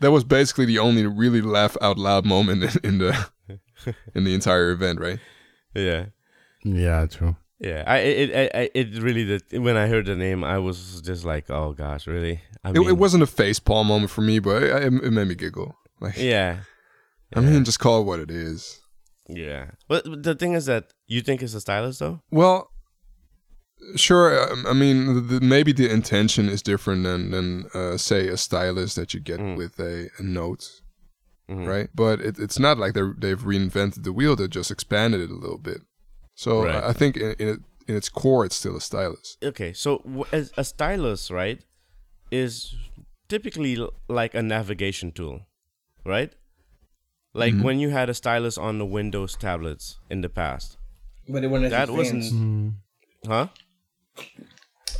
that 0.00 0.10
was 0.10 0.24
basically 0.24 0.64
the 0.66 0.78
only 0.78 1.06
really 1.06 1.42
laugh 1.42 1.76
out 1.82 1.98
loud 1.98 2.24
moment 2.24 2.62
in, 2.64 2.70
in 2.88 2.98
the 2.98 3.28
in 4.14 4.24
the 4.24 4.32
entire 4.34 4.70
event, 4.70 5.00
right? 5.00 5.18
yeah. 5.74 6.06
Yeah, 6.64 7.06
true. 7.06 7.36
Yeah, 7.60 7.84
I 7.86 7.98
it 7.98 8.30
it, 8.30 8.50
I, 8.54 8.70
it 8.74 9.02
really 9.02 9.24
did. 9.26 9.42
When 9.62 9.76
I 9.76 9.86
heard 9.86 10.06
the 10.06 10.16
name, 10.16 10.42
I 10.44 10.58
was 10.58 11.02
just 11.02 11.24
like, 11.26 11.50
"Oh 11.50 11.72
gosh, 11.74 12.06
really?" 12.06 12.40
I 12.64 12.70
It, 12.70 12.74
mean, 12.78 12.88
it 12.88 12.96
wasn't 12.98 13.22
a 13.22 13.26
face 13.26 13.58
palm 13.60 13.88
moment 13.88 14.10
for 14.10 14.22
me, 14.22 14.38
but 14.38 14.62
it, 14.62 14.72
it 14.84 15.10
made 15.12 15.28
me 15.28 15.34
giggle. 15.34 15.76
Like, 16.00 16.16
Yeah, 16.16 16.60
I 17.36 17.40
mean, 17.40 17.64
just 17.64 17.78
call 17.78 18.00
it 18.00 18.04
what 18.04 18.18
it 18.20 18.30
is. 18.30 18.80
yeah. 19.28 19.72
But 19.88 20.04
the 20.22 20.34
thing 20.34 20.54
is 20.54 20.64
that 20.66 20.92
you 21.06 21.20
think 21.20 21.42
it's 21.42 21.52
a 21.54 21.60
stylus, 21.60 21.98
though. 21.98 22.22
Well, 22.30 22.70
sure. 23.96 24.50
um, 24.52 24.66
I 24.66 24.72
mean, 24.72 25.28
the, 25.28 25.40
maybe 25.40 25.72
the 25.72 25.90
intention 25.90 26.48
is 26.48 26.62
different 26.62 27.04
than 27.04 27.30
than 27.30 27.66
uh, 27.74 27.96
say 27.96 28.28
a 28.28 28.36
stylus 28.36 28.94
that 28.94 29.12
you 29.14 29.20
get 29.20 29.40
Mm. 29.40 29.56
with 29.56 29.78
a, 29.78 30.08
a 30.18 30.22
note, 30.22 30.80
Mhm. 31.50 31.66
right? 31.66 31.88
But 31.94 32.20
it, 32.20 32.38
it's 32.38 32.58
not 32.58 32.78
like 32.78 32.94
they 32.94 33.02
they've 33.18 33.40
reinvented 33.52 34.02
the 34.04 34.12
wheel; 34.12 34.36
they 34.36 34.48
just 34.48 34.70
expanded 34.70 35.20
it 35.20 35.30
a 35.30 35.34
little 35.34 35.58
bit. 35.58 35.82
So 36.42 36.50
Right. 36.64 36.82
I, 36.84 36.88
I 36.90 36.92
think 37.00 37.16
in 37.16 37.32
in, 37.44 37.48
in 37.88 37.94
its 38.00 38.08
core, 38.20 38.42
it's 38.46 38.56
still 38.62 38.76
a 38.76 38.80
stylus. 38.80 39.36
Okay, 39.50 39.72
so 39.84 39.90
as 40.32 40.52
a 40.56 40.64
stylus, 40.64 41.30
right, 41.30 41.60
is 42.30 42.74
typically 43.28 43.74
like 44.08 44.32
a 44.34 44.42
navigation 44.42 45.08
tool, 45.18 45.36
right? 46.14 46.32
Like 47.42 47.52
Mm-hmm. 47.54 47.66
when 47.66 47.76
you 47.82 47.90
had 47.98 48.08
a 48.10 48.14
stylus 48.14 48.56
on 48.58 48.78
the 48.82 48.86
Windows 48.98 49.32
tablets 49.36 49.84
in 50.12 50.18
the 50.22 50.28
past, 50.42 50.78
But 51.28 51.44
it 51.44 51.50
wasn't 51.54 51.70
that 51.76 51.88
advanced. 51.90 52.32
wasn't, 52.32 52.74
huh? 53.32 53.46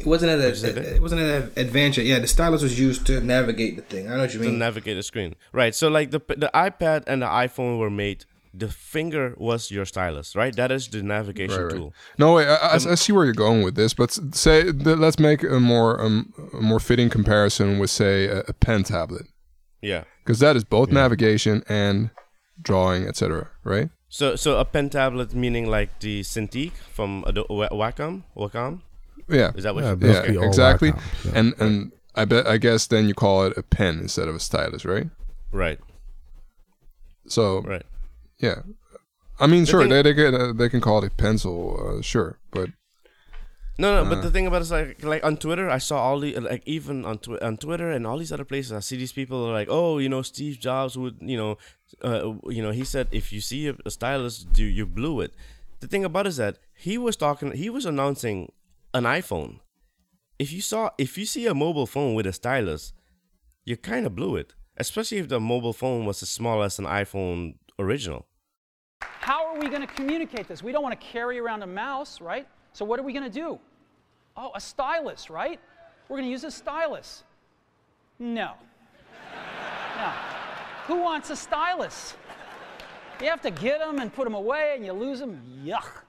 It 0.00 0.07
wasn't 0.07 0.33
you 0.40 0.46
as 0.48 0.61
say 0.61 0.72
that? 0.72 0.85
it 0.96 1.03
wasn't 1.03 1.20
as 1.22 1.44
advanced. 1.57 1.98
yet. 1.98 2.07
Yeah, 2.07 2.18
the 2.20 2.26
stylus 2.37 2.62
was 2.62 2.79
used 2.79 3.07
to 3.07 3.20
navigate 3.20 3.76
the 3.76 3.83
thing. 3.83 4.07
I 4.09 4.14
know 4.16 4.22
what 4.24 4.33
you 4.35 4.40
to 4.40 4.46
mean. 4.48 4.59
navigate 4.59 4.96
the 4.96 5.03
screen. 5.03 5.35
Right. 5.53 5.74
So 5.74 5.88
like 5.88 6.11
the 6.11 6.20
the 6.44 6.50
iPad 6.55 7.05
and 7.07 7.20
the 7.22 7.26
iPhone 7.46 7.79
were 7.79 7.90
made. 7.90 8.24
The 8.52 8.68
finger 8.68 9.34
was 9.36 9.70
your 9.70 9.84
stylus, 9.84 10.34
right? 10.34 10.54
That 10.56 10.72
is 10.72 10.88
the 10.88 11.02
navigation 11.02 11.56
Right, 11.56 11.64
right. 11.72 11.76
tool. 11.76 11.94
No, 12.18 12.34
wait, 12.34 12.48
I, 12.48 12.56
I, 12.56 12.74
I 12.74 12.94
see 12.96 13.12
where 13.12 13.24
you're 13.24 13.32
going 13.34 13.62
with 13.62 13.76
this, 13.76 13.94
but 13.94 14.10
say 14.34 14.64
let's 14.72 15.18
make 15.20 15.44
a 15.44 15.60
more 15.60 16.00
um, 16.04 16.32
a 16.52 16.60
more 16.60 16.80
fitting 16.80 17.08
comparison 17.10 17.78
with 17.78 17.90
say 17.90 18.26
a, 18.26 18.40
a 18.48 18.52
pen 18.52 18.82
tablet, 18.82 19.26
Yeah. 19.82 20.02
because 20.24 20.40
that 20.40 20.56
is 20.56 20.64
both 20.64 20.90
navigation 20.90 21.62
and 21.68 22.10
drawing, 22.60 23.06
etc. 23.06 23.48
Right? 23.62 23.88
So 24.08 24.34
so 24.34 24.58
a 24.58 24.64
pen 24.64 24.90
tablet 24.90 25.32
meaning 25.32 25.70
like 25.70 26.00
the 26.00 26.22
Cintiq 26.22 26.72
from 26.92 27.22
Ado- 27.28 27.46
Wacom, 27.48 28.24
Wacom. 28.36 28.80
Yeah. 29.28 29.52
Is 29.54 29.62
that 29.62 29.74
what? 29.76 29.84
Yeah, 29.84 29.90
you, 29.94 29.98
Yeah, 30.08 30.12
basically 30.12 30.46
exactly. 30.48 30.92
Wacom, 30.92 31.24
yeah. 31.24 31.38
And 31.38 31.54
and 31.60 31.92
I 32.16 32.24
bet 32.24 32.48
I 32.48 32.58
guess 32.58 32.88
then 32.88 33.06
you 33.06 33.14
call 33.14 33.44
it 33.46 33.56
a 33.56 33.62
pen 33.62 34.00
instead 34.00 34.26
of 34.26 34.34
a 34.34 34.40
stylus, 34.40 34.84
right? 34.84 35.06
right. 35.52 35.78
So 37.28 37.60
Right. 37.62 37.84
Yeah, 38.40 38.62
I 39.38 39.46
mean, 39.46 39.64
sure, 39.66 39.81
thing- 39.83 39.90
they 39.90 40.03
they 40.03 40.14
can 40.14 40.35
uh, 40.35 40.53
they 40.53 40.68
can 40.68 40.81
call 40.81 41.03
it 41.05 41.12
a 41.12 41.14
pencil, 41.16 41.57
uh, 41.98 42.03
sure, 42.03 42.38
but 42.50 42.70
No, 43.79 43.88
no, 43.96 44.03
Uh. 44.05 44.11
but 44.14 44.20
the 44.22 44.31
thing 44.31 44.46
about 44.46 44.61
it 44.61 44.68
is 44.68 44.70
like, 44.70 45.03
like 45.12 45.24
on 45.24 45.37
Twitter, 45.38 45.70
I 45.70 45.79
saw 45.79 45.96
all 46.07 46.20
the 46.20 46.37
like 46.50 46.62
even 46.66 47.05
on 47.11 47.16
twi- 47.18 47.38
on 47.48 47.57
Twitter 47.57 47.90
and 47.90 48.07
all 48.07 48.18
these 48.18 48.33
other 48.37 48.44
places, 48.44 48.72
I 48.72 48.81
see 48.81 48.96
these 48.98 49.12
people 49.20 49.38
are 49.46 49.55
like, 49.61 49.68
oh, 49.70 49.98
you 49.98 50.09
know, 50.12 50.20
Steve 50.22 50.59
Jobs 50.61 50.98
would, 51.00 51.16
you 51.33 51.38
know, 51.40 51.57
uh, 52.05 52.35
you 52.57 52.62
know, 52.64 52.72
he 52.81 52.85
said 52.85 53.07
if 53.11 53.33
you 53.33 53.40
see 53.40 53.68
a, 53.68 53.74
a 53.87 53.90
stylus, 53.90 54.44
you 54.55 54.66
you 54.66 54.85
blew 54.87 55.20
it. 55.24 55.33
the 55.81 55.88
thing 55.88 56.05
about 56.05 56.26
it 56.26 56.31
is 56.35 56.37
that 56.37 56.57
he 56.87 56.98
was 56.98 57.16
talking, 57.16 57.53
he 57.64 57.70
was 57.76 57.87
announcing 57.87 58.38
an 58.92 59.05
iPhone. 59.05 59.61
If 60.38 60.53
you 60.53 60.61
saw, 60.61 60.90
if 60.98 61.16
you 61.18 61.24
see 61.35 61.46
a 61.46 61.55
mobile 61.55 61.87
phone 61.94 62.12
with 62.16 62.26
a 62.26 62.33
stylus, 62.40 62.92
you 63.64 63.76
kind 63.79 64.05
of 64.07 64.12
blew 64.14 64.37
it. 64.37 64.53
Especially 64.76 65.18
if 65.22 65.29
the 65.29 65.40
mobile 65.40 65.72
phone 65.83 66.05
was 66.09 66.22
as 66.22 66.29
small 66.29 66.62
as 66.62 66.79
an 66.79 66.85
iPhone 67.03 67.55
original. 67.79 68.26
How 69.30 69.46
are 69.46 69.60
we 69.60 69.68
going 69.68 69.80
to 69.80 69.86
communicate 69.86 70.48
this? 70.48 70.60
We 70.60 70.72
don't 70.72 70.82
want 70.82 71.00
to 71.00 71.06
carry 71.06 71.38
around 71.38 71.62
a 71.62 71.66
mouse, 71.66 72.20
right? 72.20 72.48
So 72.72 72.84
what 72.84 72.98
are 72.98 73.02
we 73.04 73.12
going 73.12 73.30
to 73.30 73.30
do? 73.30 73.60
Oh, 74.36 74.50
a 74.54 74.60
stylus, 74.60 75.30
right? 75.30 75.60
We're 76.08 76.16
going 76.16 76.26
to 76.26 76.30
use 76.32 76.42
a 76.42 76.50
stylus. 76.50 77.22
No. 78.18 78.54
No. 79.96 80.12
Who 80.86 80.96
wants 81.00 81.30
a 81.30 81.36
stylus? 81.36 82.14
You 83.20 83.28
have 83.28 83.40
to 83.42 83.50
get 83.52 83.78
them 83.78 84.00
and 84.00 84.12
put 84.12 84.24
them 84.24 84.34
away 84.34 84.72
and 84.74 84.84
you 84.84 84.92
lose 84.92 85.20
them. 85.20 85.40
Yuck. 85.64 86.02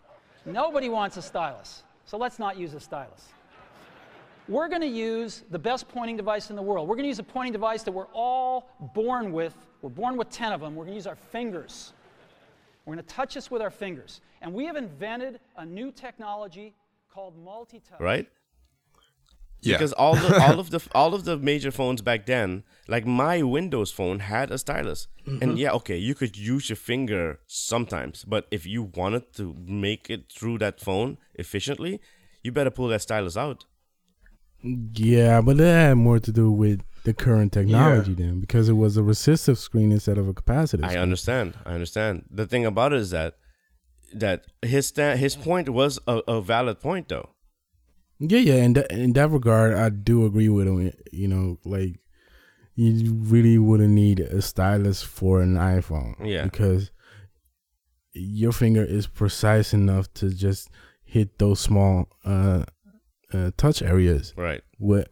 Nobody 0.46 0.90
wants 0.90 1.18
a 1.18 1.22
stylus. 1.22 1.84
So 2.06 2.18
let's 2.18 2.40
not 2.40 2.58
use 2.58 2.74
a 2.74 2.80
stylus. 2.80 3.28
We're 4.48 4.68
going 4.68 4.82
to 4.82 4.88
use 4.88 5.44
the 5.52 5.60
best 5.60 5.88
pointing 5.90 6.18
device 6.18 6.50
in 6.50 6.56
the 6.56 6.62
world. 6.62 6.88
We're 6.88 6.96
going 6.96 7.04
to 7.04 7.10
use 7.10 7.20
a 7.20 7.24
pointing 7.24 7.54
device 7.54 7.84
that 7.84 7.92
we're 7.92 8.08
all 8.14 8.70
born 8.96 9.32
with. 9.32 9.54
We're 9.84 9.90
born 9.90 10.18
with 10.18 10.30
10 10.32 10.54
of 10.54 10.62
them. 10.62 10.76
We're 10.76 10.86
going 10.86 10.94
to 10.94 10.98
use 10.98 11.08
our 11.08 11.16
fingers. 11.16 11.94
We're 12.86 12.96
going 12.96 13.06
to 13.06 13.14
touch 13.14 13.36
this 13.36 13.52
with 13.52 13.62
our 13.62 13.70
fingers. 13.70 14.22
And 14.42 14.54
we 14.54 14.66
have 14.66 14.76
invented 14.76 15.40
a 15.58 15.66
new 15.66 15.92
technology 15.92 16.74
called 17.14 17.38
multi-touch. 17.38 18.00
right? 18.00 18.28
Yeah. 19.62 19.78
Because 19.78 19.94
all 19.94 20.16
the 20.16 20.42
all 20.42 20.60
of 20.60 20.72
the 20.72 20.82
all 20.96 21.14
of 21.14 21.24
the 21.24 21.38
major 21.38 21.72
phones 21.72 22.02
back 22.02 22.26
then, 22.26 22.64
like 22.88 23.06
my 23.06 23.44
Windows 23.44 23.92
phone 23.92 24.20
had 24.20 24.50
a 24.50 24.58
stylus. 24.58 25.08
And 25.26 25.40
mm-hmm. 25.40 25.58
yeah, 25.58 25.72
okay, 25.74 25.98
you 25.98 26.16
could 26.16 26.36
use 26.36 26.68
your 26.70 26.78
finger 26.78 27.40
sometimes, 27.46 28.26
but 28.26 28.48
if 28.50 28.66
you 28.66 28.90
wanted 28.96 29.34
to 29.34 29.56
make 29.64 30.10
it 30.10 30.32
through 30.32 30.58
that 30.60 30.80
phone 30.80 31.20
efficiently, 31.36 32.02
you 32.42 32.52
better 32.52 32.72
pull 32.72 32.88
that 32.88 33.04
stylus 33.04 33.38
out. 33.38 33.66
Yeah, 34.64 35.42
but 35.42 35.58
that 35.58 35.90
had 35.90 35.94
more 35.96 36.20
to 36.20 36.32
do 36.32 36.52
with 36.52 36.82
the 37.04 37.14
current 37.14 37.52
technology 37.52 38.14
then, 38.14 38.40
because 38.40 38.70
it 38.70 38.74
was 38.74 38.98
a 38.98 39.04
resistive 39.04 39.58
screen 39.58 39.92
instead 39.92 40.18
of 40.18 40.28
a 40.28 40.34
capacitive. 40.34 40.84
I 40.84 40.90
screen. 40.90 41.02
understand. 41.02 41.58
I 41.66 41.74
understand. 41.74 42.26
The 42.30 42.46
thing 42.46 42.66
about 42.66 42.94
it 42.94 43.00
is 43.00 43.10
that 43.12 43.36
that 44.14 44.46
his 44.62 44.88
sta- 44.88 45.16
his 45.16 45.36
point 45.36 45.70
was 45.70 46.00
a, 46.08 46.22
a 46.28 46.42
valid 46.42 46.80
point 46.80 47.08
though. 47.10 47.30
Yeah, 48.20 48.40
yeah. 48.40 48.56
In 48.64 48.74
that 48.74 48.92
in 48.92 49.14
that 49.14 49.30
regard, 49.30 49.74
I 49.74 49.90
do 49.90 50.26
agree 50.26 50.50
with 50.50 50.68
him. 50.68 50.92
You 51.12 51.28
know, 51.28 51.58
like 51.66 52.00
you 52.76 53.14
really 53.14 53.58
wouldn't 53.58 53.90
need 53.90 54.20
a 54.20 54.42
stylus 54.42 55.02
for 55.02 55.42
an 55.42 55.56
iPhone. 55.56 56.16
Yeah. 56.24 56.44
because 56.44 56.92
your 58.14 58.52
finger 58.52 58.84
is 58.84 59.08
precise 59.08 59.74
enough 59.74 60.14
to 60.16 60.30
just 60.30 60.70
hit 61.04 61.40
those 61.40 61.60
small 61.60 62.08
uh, 62.26 62.64
uh, 63.34 63.52
touch 63.58 63.82
areas. 63.82 64.34
Right. 64.36 64.62
Well, 64.82 65.04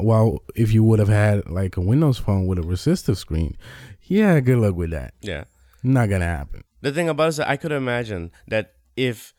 well, 0.00 0.38
if 0.56 0.72
you 0.72 0.82
would 0.82 0.98
have 0.98 1.08
had 1.08 1.48
like 1.48 1.76
a 1.76 1.80
Windows 1.80 2.18
phone 2.18 2.46
with 2.48 2.58
a 2.58 2.62
resistive 2.62 3.16
screen, 3.16 3.56
yeah, 4.02 4.40
good 4.40 4.58
luck 4.58 4.74
with 4.74 4.90
that. 4.90 5.14
Yeah. 5.20 5.44
Not 5.84 6.08
gonna 6.08 6.26
happen. 6.26 6.64
The 6.80 6.90
thing 6.90 7.08
about 7.08 7.26
it 7.26 7.28
is 7.28 7.36
that 7.36 7.48
I 7.48 7.56
could 7.56 7.70
imagine 7.70 8.32
that 8.48 8.72
if 8.96 9.32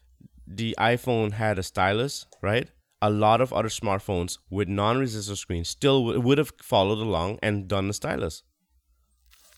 the 0.47 0.73
iPhone 0.79 1.33
had 1.33 1.59
a 1.59 1.63
stylus, 1.63 2.25
right? 2.41 2.69
A 3.01 3.09
lot 3.09 3.41
of 3.41 3.51
other 3.51 3.67
smartphones 3.67 4.37
with 4.49 4.69
non-resistive 4.69 5.37
screens 5.37 5.67
still 5.67 6.01
w- 6.05 6.21
would 6.21 6.37
have 6.37 6.53
followed 6.61 6.99
along 6.99 7.39
and 7.43 7.67
done 7.67 7.89
the 7.89 7.93
stylus. 7.93 8.43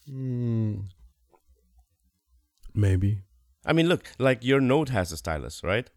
Hmm. 0.10 0.80
Maybe. 2.74 3.22
I 3.64 3.74
mean, 3.74 3.88
look, 3.88 4.04
like 4.18 4.44
your 4.44 4.60
Note 4.60 4.90
has 4.90 5.12
a 5.12 5.18
stylus, 5.18 5.64
right? 5.64 5.90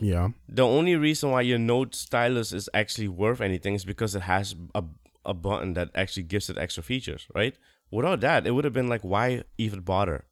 Yeah. 0.00 0.28
The 0.48 0.66
only 0.66 0.96
reason 0.96 1.30
why 1.30 1.42
your 1.42 1.58
Note 1.58 1.94
stylus 1.94 2.52
is 2.52 2.68
actually 2.74 3.08
worth 3.08 3.40
anything 3.40 3.74
is 3.74 3.84
because 3.84 4.14
it 4.14 4.22
has 4.22 4.54
a 4.74 4.84
a 5.26 5.34
button 5.34 5.72
that 5.74 5.90
actually 5.94 6.24
gives 6.24 6.50
it 6.50 6.58
extra 6.58 6.82
features, 6.82 7.26
right? 7.34 7.56
Without 7.90 8.20
that, 8.20 8.46
it 8.46 8.50
would 8.50 8.64
have 8.64 8.74
been 8.74 8.88
like, 8.88 9.02
why 9.02 9.42
even 9.56 9.80
bother? 9.80 10.26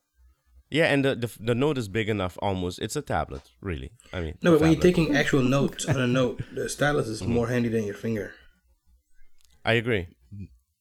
Yeah, 0.71 0.87
and 0.87 1.05
the, 1.05 1.15
the 1.15 1.31
the 1.41 1.55
Note 1.55 1.79
is 1.79 1.89
big 1.89 2.09
enough 2.09 2.39
almost. 2.41 2.79
It's 2.79 2.97
a 2.97 3.03
tablet, 3.03 3.43
really. 3.61 3.91
I 4.13 4.21
mean, 4.21 4.39
No, 4.43 4.51
a 4.51 4.55
but 4.55 4.63
when 4.63 4.73
you're 4.73 4.81
taking 4.81 5.15
actual 5.15 5.43
notes 5.43 5.87
on 5.87 6.01
a 6.01 6.07
note, 6.07 6.43
the 6.55 6.69
stylus 6.69 7.09
is 7.09 7.23
more 7.23 7.49
handy 7.49 7.69
than 7.69 7.85
your 7.85 7.95
finger. 7.95 8.33
I 9.65 9.75
agree. 9.75 10.09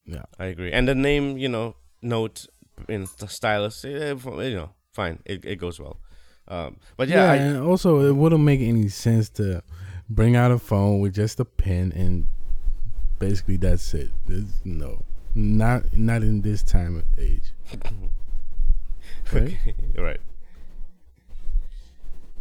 Yeah. 0.06 0.24
I 0.38 0.46
agree. 0.46 0.72
And 0.72 0.88
the 0.88 0.94
name, 0.94 1.36
you 1.38 1.48
know, 1.48 1.76
note 2.00 2.46
in 2.88 3.06
the 3.18 3.28
stylus, 3.28 3.84
eh, 3.84 4.14
you 4.14 4.56
know, 4.56 4.70
fine. 4.92 5.18
It, 5.24 5.44
it 5.44 5.56
goes 5.56 5.78
well. 5.78 6.00
Um, 6.52 6.76
but 6.98 7.08
yeah, 7.08 7.24
Yeah, 7.24 7.32
I, 7.32 7.36
and 7.36 7.62
also 7.62 8.00
it 8.00 8.12
wouldn't 8.12 8.44
make 8.44 8.60
any 8.60 8.88
sense 8.88 9.30
to 9.30 9.62
bring 10.10 10.36
out 10.36 10.50
a 10.50 10.58
phone 10.58 11.00
with 11.00 11.14
just 11.14 11.40
a 11.40 11.46
pen 11.46 11.92
and 11.96 12.26
basically 13.18 13.56
that's 13.56 13.94
it. 13.94 14.10
There's, 14.26 14.60
no, 14.62 15.02
not 15.34 15.96
not 15.96 16.22
in 16.22 16.42
this 16.42 16.62
time 16.62 16.98
of 16.98 17.04
age. 17.18 17.52
Right? 19.32 19.56
right. 19.96 20.20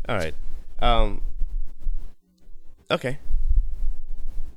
All 0.10 0.18
right. 0.18 0.34
Um. 0.80 1.22
Okay. 2.90 3.20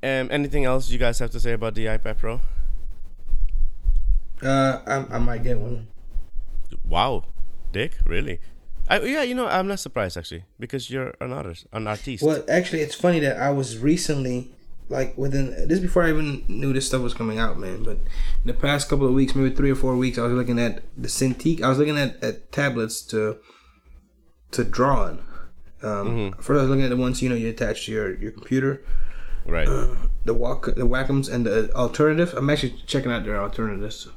Um. 0.03 0.29
Anything 0.33 0.65
else 0.65 0.91
you 0.91 0.99
guys 0.99 1.19
have 1.21 1.31
to 1.31 1.39
say 1.39 1.53
about 1.53 1.75
the 1.75 1.87
iPad 1.87 2.19
Pro? 2.19 2.41
Uh, 4.43 4.81
I, 4.87 5.17
I 5.17 5.19
might 5.19 5.45
get 5.45 5.59
one. 5.61 5.87
Wow, 6.85 7.25
Dick, 7.73 7.99
really? 8.05 8.41
I, 8.89 9.01
yeah, 9.01 9.23
you 9.23 9.35
know, 9.35 9.47
I'm 9.47 9.67
not 9.67 9.81
surprised 9.81 10.17
actually 10.17 10.45
because 10.59 10.91
you're 10.91 11.15
an 11.21 11.33
artist, 11.33 11.67
an 11.73 11.87
artiste. 11.87 12.23
Well, 12.23 12.45
actually, 12.49 12.81
it's 12.81 12.95
funny 12.95 13.19
that 13.21 13.39
I 13.39 13.51
was 13.51 13.79
recently, 13.79 14.53
like 14.91 15.17
within 15.17 15.67
this 15.69 15.81
before 15.81 16.03
I 16.05 16.11
even 16.11 16.45
knew 16.49 16.73
this 16.73 16.87
stuff 16.87 17.01
was 17.01 17.15
coming 17.15 17.39
out, 17.39 17.59
man. 17.59 17.83
But 17.83 17.97
in 17.97 18.47
the 18.47 18.53
past 18.55 18.89
couple 18.89 19.07
of 19.07 19.15
weeks, 19.15 19.35
maybe 19.35 19.55
three 19.55 19.71
or 19.71 19.75
four 19.77 19.97
weeks, 19.97 20.19
I 20.19 20.23
was 20.23 20.33
looking 20.35 20.59
at 20.59 20.83
the 20.97 21.09
Cintiq. 21.09 21.63
I 21.63 21.69
was 21.69 21.79
looking 21.79 21.99
at, 21.99 22.23
at 22.23 22.53
tablets 22.53 23.01
to 23.07 23.39
to 24.53 24.65
draw 24.65 25.05
on. 25.05 25.23
Um, 25.83 26.33
First, 26.39 26.59
I 26.59 26.63
was 26.63 26.69
looking 26.71 26.85
at 26.85 26.91
the 26.91 26.97
ones 26.97 27.23
you 27.23 27.29
know 27.29 27.35
you 27.35 27.49
attach 27.49 27.87
to 27.87 27.93
your 27.93 28.15
your 28.19 28.33
computer, 28.33 28.83
Right. 29.47 29.67
the 30.25 30.35
walk, 30.35 30.75
the 30.77 30.87
Wacom's, 30.87 31.29
and 31.29 31.45
the 31.47 31.75
alternative. 31.75 32.35
I'm 32.37 32.49
actually 32.51 32.75
checking 32.87 33.11
out 33.13 33.25
their 33.25 33.41
alternatives. 33.41 34.09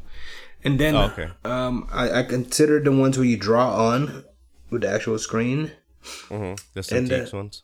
And 0.63 0.79
then, 0.79 0.95
Oh, 0.95 1.03
okay. 1.11 1.29
um, 1.45 1.87
I, 1.91 2.19
I 2.19 2.23
considered 2.23 2.83
the 2.85 2.91
ones 2.91 3.17
where 3.17 3.27
you 3.27 3.37
draw 3.37 3.73
on 3.91 4.23
with 4.69 4.81
the 4.81 4.89
actual 4.89 5.17
screen. 5.19 5.71
hmm 6.29 6.53
The 6.73 6.83
and, 6.91 7.11
uh, 7.11 7.25
ones. 7.33 7.63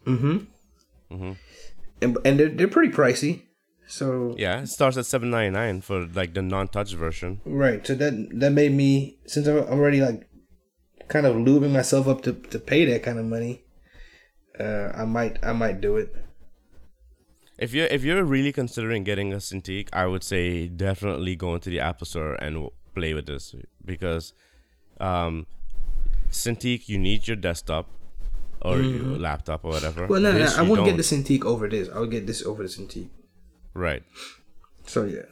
and 2.01 2.17
and 2.25 2.39
they're, 2.39 2.49
they're 2.49 2.67
pretty 2.67 2.91
pricey. 2.93 3.43
So 3.87 4.35
Yeah, 4.37 4.61
it 4.61 4.67
starts 4.69 4.97
at 4.97 5.05
seven 5.05 5.29
ninety 5.29 5.51
nine 5.51 5.81
for 5.81 6.05
like 6.07 6.33
the 6.33 6.41
non-touch 6.41 6.93
version. 6.93 7.41
right, 7.45 7.85
so 7.85 7.95
that 7.95 8.13
that 8.39 8.51
made 8.51 8.71
me 8.71 9.17
since 9.25 9.47
I'm 9.47 9.57
already 9.57 10.01
like 10.01 10.27
kind 11.09 11.25
of 11.25 11.35
lubing 11.35 11.71
myself 11.71 12.07
up 12.07 12.21
to 12.23 12.33
to 12.33 12.59
pay 12.59 12.85
that 12.85 13.03
kind 13.03 13.19
of 13.19 13.25
money. 13.25 13.61
Uh, 14.59 14.91
I 14.95 15.05
might 15.05 15.37
I 15.43 15.53
might 15.53 15.81
do 15.81 15.97
it. 15.97 16.15
If 17.59 17.73
you're 17.73 17.87
if 17.87 18.03
you're 18.03 18.23
really 18.23 18.51
considering 18.51 19.03
getting 19.03 19.31
a 19.33 19.37
Cintiq, 19.37 19.89
I 19.93 20.05
would 20.07 20.23
say 20.23 20.67
definitely 20.67 21.35
go 21.35 21.53
into 21.55 21.69
the 21.69 21.79
Apple 21.79 22.05
Store 22.07 22.33
and 22.35 22.55
w- 22.55 22.71
play 22.95 23.13
with 23.13 23.25
this 23.27 23.53
because 23.85 24.33
um, 24.99 25.45
Cintiq 26.33 26.89
you 26.89 26.97
need 26.97 27.27
your 27.27 27.37
desktop 27.37 27.87
or 28.61 28.79
your 28.81 29.17
laptop 29.17 29.63
or 29.65 29.71
whatever. 29.71 30.07
Well, 30.07 30.21
no, 30.21 30.31
no, 30.31 30.37
This 30.39 30.57
I 30.57 30.63
you 30.63 30.69
wouldn't 30.69 30.85
get 30.87 30.97
don't. 30.97 31.25
the 31.25 31.37
Cintiq 31.37 31.45
over 31.45 31.67
this. 31.69 31.89
I 31.89 31.99
would 31.99 32.11
get 32.11 32.27
this 32.27 32.43
over 32.45 32.63
the 32.63 32.69
Cintiq. 32.69 33.07
right. 33.73 34.03
So 34.85 35.05
yeah, 35.05 35.27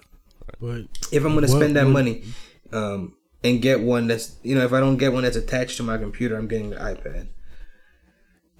But 0.59 0.85
if 1.11 1.25
I'm 1.25 1.33
gonna 1.35 1.47
What 1.47 1.49
spend 1.59 1.75
that 1.75 1.85
would- 1.85 1.93
money, 1.93 2.23
um, 2.71 3.15
and 3.43 3.61
get 3.61 3.81
one 3.81 4.07
that's 4.07 4.35
you 4.43 4.55
know 4.55 4.63
if 4.63 4.71
I 4.73 4.79
don't 4.79 4.97
get 4.97 5.11
one 5.13 5.23
that's 5.23 5.35
attached 5.35 5.75
to 5.77 5.83
my 5.83 5.97
computer, 5.97 6.37
I'm 6.37 6.47
getting 6.47 6.69
the 6.71 6.77
iPad, 6.77 7.27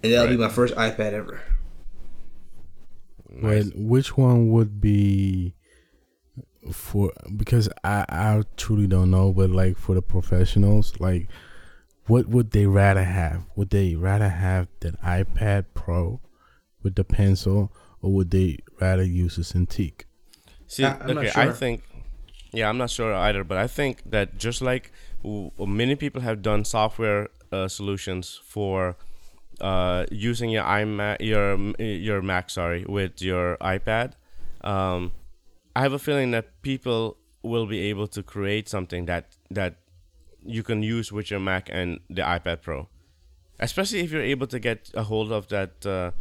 and 0.04 0.12
that'll 0.14 0.28
be 0.28 0.38
my 0.38 0.50
first 0.50 0.74
iPad 0.76 1.14
ever. 1.14 1.40
but 3.42 3.66
which 3.76 4.18
one 4.18 4.50
would 4.52 4.82
be 4.82 5.54
for 6.72 7.12
because 7.38 7.70
I 7.84 8.06
I 8.10 8.44
truly 8.58 8.88
don't 8.88 9.12
know, 9.12 9.32
but 9.32 9.50
like 9.50 9.78
for 9.78 9.96
the 9.96 10.02
professionals, 10.02 10.94
like 11.00 11.28
what 12.12 12.28
would 12.28 12.52
they 12.52 12.66
rather 12.66 13.04
have? 13.04 13.44
Would 13.56 13.70
they 13.70 13.96
rather 13.96 14.28
have 14.30 14.68
that 14.82 15.02
iPad 15.02 15.66
Pro 15.74 16.20
with 16.84 16.96
the 16.96 17.06
pencil, 17.06 17.72
or 18.02 18.12
would 18.12 18.32
they 18.32 18.58
rather 18.82 19.04
use 19.04 19.38
a 19.38 19.42
Cintiq? 19.42 20.02
See, 20.68 20.84
I- 20.84 20.98
I'm 21.00 21.16
not 21.16 21.26
okay, 21.26 21.32
I 21.36 21.52
think, 21.52 21.84
yeah, 22.52 22.68
I'm 22.70 22.78
not 22.78 22.90
sure 22.90 23.14
either, 23.14 23.44
but 23.46 23.58
I 23.58 23.68
think 23.68 24.02
that 24.06 24.38
just 24.38 24.62
like 24.62 24.92
w- 25.24 25.52
many 25.82 25.96
people 25.96 26.22
have 26.22 26.42
done 26.42 26.66
software 26.66 27.30
uh, 27.52 27.68
solutions 27.70 28.42
for 28.44 28.98
uh, 29.62 30.06
using 30.12 30.50
your 30.50 30.64
iMac, 30.64 31.18
your 31.22 31.56
your 31.80 32.22
Mac, 32.22 32.50
sorry, 32.50 32.84
with 32.88 33.22
your 33.22 33.58
iPad, 33.62 34.14
um, 34.66 35.12
I 35.76 35.82
have 35.82 35.94
a 35.94 36.00
feeling 36.00 36.32
that 36.32 36.62
people 36.62 37.18
will 37.44 37.68
be 37.68 37.80
able 37.92 38.08
to 38.08 38.22
create 38.24 38.68
something 38.68 39.06
that 39.06 39.24
that 39.50 39.76
you 40.46 40.64
can 40.64 40.82
use 40.84 41.12
with 41.12 41.30
your 41.32 41.40
Mac 41.40 41.70
and 41.72 42.00
the 42.10 42.22
iPad 42.22 42.62
Pro. 42.62 42.88
especially 43.62 44.00
if 44.00 44.12
you're 44.12 44.22
able 44.24 44.48
to 44.48 44.60
get 44.60 44.90
a 44.96 45.04
hold 45.04 45.32
of 45.32 45.48
that 45.50 45.86
uh, 45.86 46.12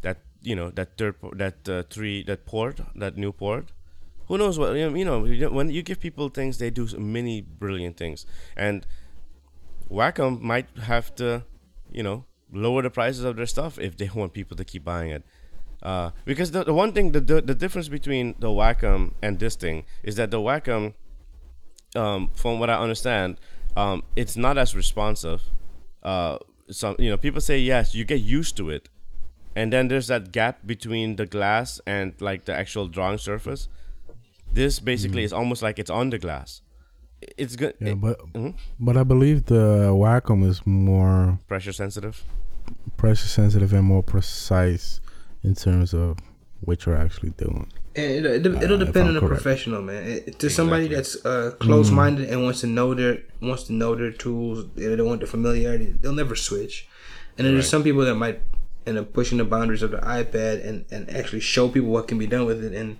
that 0.00 0.18
you 0.42 0.56
know 0.56 0.70
that 0.70 0.96
third 0.96 1.14
that 1.34 1.68
uh, 1.68 1.82
three 1.90 2.22
that 2.24 2.46
port 2.46 2.80
that 2.96 3.16
new 3.16 3.32
port. 3.32 3.72
Who 4.26 4.36
knows 4.36 4.58
what 4.58 4.74
you 4.74 5.04
know, 5.04 5.20
When 5.50 5.70
you 5.70 5.82
give 5.82 6.00
people 6.00 6.28
things, 6.28 6.58
they 6.58 6.70
do 6.70 6.86
many 6.98 7.40
brilliant 7.40 7.96
things, 7.96 8.26
and 8.56 8.86
Wacom 9.90 10.40
might 10.40 10.68
have 10.82 11.14
to, 11.16 11.44
you 11.90 12.02
know, 12.02 12.24
lower 12.52 12.82
the 12.82 12.90
prices 12.90 13.24
of 13.24 13.36
their 13.36 13.46
stuff 13.46 13.78
if 13.78 13.96
they 13.96 14.10
want 14.14 14.34
people 14.34 14.56
to 14.56 14.64
keep 14.64 14.84
buying 14.84 15.10
it. 15.10 15.24
Uh, 15.82 16.10
because 16.26 16.50
the, 16.50 16.64
the 16.64 16.74
one 16.74 16.92
thing, 16.92 17.12
the, 17.12 17.20
the 17.20 17.40
the 17.40 17.54
difference 17.54 17.88
between 17.88 18.34
the 18.38 18.48
Wacom 18.48 19.12
and 19.22 19.38
this 19.38 19.56
thing 19.56 19.84
is 20.02 20.16
that 20.16 20.30
the 20.30 20.40
Wacom, 20.40 20.92
um, 21.96 22.30
from 22.34 22.58
what 22.60 22.68
I 22.68 22.76
understand, 22.78 23.38
um, 23.78 24.02
it's 24.16 24.36
not 24.36 24.58
as 24.58 24.74
responsive. 24.74 25.40
Uh, 26.02 26.36
some 26.70 26.94
you 26.98 27.08
know 27.10 27.16
people 27.26 27.40
say 27.40 27.58
yes, 27.58 27.94
you 27.94 28.04
get 28.04 28.20
used 28.38 28.56
to 28.56 28.64
it, 28.76 28.88
and 29.56 29.72
then 29.72 29.88
there's 29.88 30.08
that 30.08 30.32
gap 30.32 30.66
between 30.66 31.16
the 31.16 31.26
glass 31.26 31.80
and 31.86 32.12
like 32.20 32.44
the 32.44 32.54
actual 32.62 32.86
drawing 32.88 33.18
surface. 33.18 33.68
This 34.52 34.80
basically 34.80 35.24
is 35.24 35.32
almost 35.32 35.62
like 35.62 35.78
it's 35.78 35.90
on 36.00 36.10
the 36.10 36.18
glass. 36.18 36.62
It's 37.36 37.56
good. 37.56 37.74
Yeah, 37.80 37.92
it- 37.92 38.00
but 38.00 38.18
Mhm. 38.32 38.54
but 38.86 38.96
I 38.96 39.04
believe 39.12 39.46
the 39.46 39.64
Wacom 40.02 40.44
is 40.50 40.58
more 40.66 41.38
pressure 41.48 41.72
sensitive. 41.72 42.16
pressure 42.96 43.28
sensitive 43.28 43.72
and 43.72 43.84
more 43.84 44.02
precise 44.02 45.00
in 45.42 45.54
terms 45.54 45.94
of 45.94 46.18
what 46.60 46.84
you're 46.84 46.96
actually 47.06 47.30
doing. 47.44 47.66
And 47.98 48.26
it, 48.26 48.46
it, 48.46 48.62
it'll 48.64 48.80
Uh, 48.80 48.84
depend 48.84 49.08
on 49.08 49.14
the 49.14 49.20
correct. 49.20 49.42
professional, 49.42 49.82
man. 49.82 50.02
It, 50.06 50.38
to 50.38 50.48
somebody 50.50 50.86
that's 50.88 51.12
uh, 51.24 51.52
close-minded 51.58 52.28
and 52.30 52.44
wants 52.46 52.60
to 52.60 52.66
know 52.66 52.94
their 52.94 53.14
wants 53.40 53.64
to 53.64 53.72
know 53.72 53.94
their 53.94 54.12
tools, 54.12 54.66
they 54.74 54.94
don't 54.96 55.06
want 55.12 55.20
the 55.20 55.26
familiarity. 55.26 55.94
They'll 56.00 56.12
never 56.24 56.36
switch. 56.36 56.74
And 57.36 57.46
then 57.46 57.54
there's 57.54 57.68
some 57.68 57.82
people 57.82 58.04
that 58.04 58.14
might 58.16 58.38
end 58.86 58.98
up 58.98 59.12
pushing 59.12 59.38
the 59.38 59.44
boundaries 59.44 59.82
of 59.82 59.90
the 59.90 59.98
iPad 59.98 60.54
and, 60.66 60.84
and 60.90 61.02
actually 61.10 61.40
show 61.40 61.68
people 61.68 61.90
what 61.90 62.08
can 62.08 62.18
be 62.18 62.26
done 62.26 62.46
with 62.46 62.60
it. 62.64 62.72
And 62.80 62.98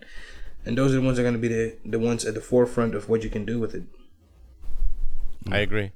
and 0.67 0.77
those 0.79 0.93
are 0.93 0.97
the 1.01 1.07
ones 1.07 1.17
that 1.17 1.23
are 1.23 1.31
going 1.31 1.41
to 1.41 1.49
be 1.49 1.49
the 1.49 1.77
the 1.85 1.99
ones 1.99 2.25
at 2.25 2.35
the 2.35 2.41
forefront 2.41 2.95
of 2.95 3.09
what 3.09 3.23
you 3.25 3.31
can 3.31 3.45
do 3.45 3.59
with 3.59 3.75
it. 3.75 3.85
I 5.51 5.59
agree. 5.59 5.91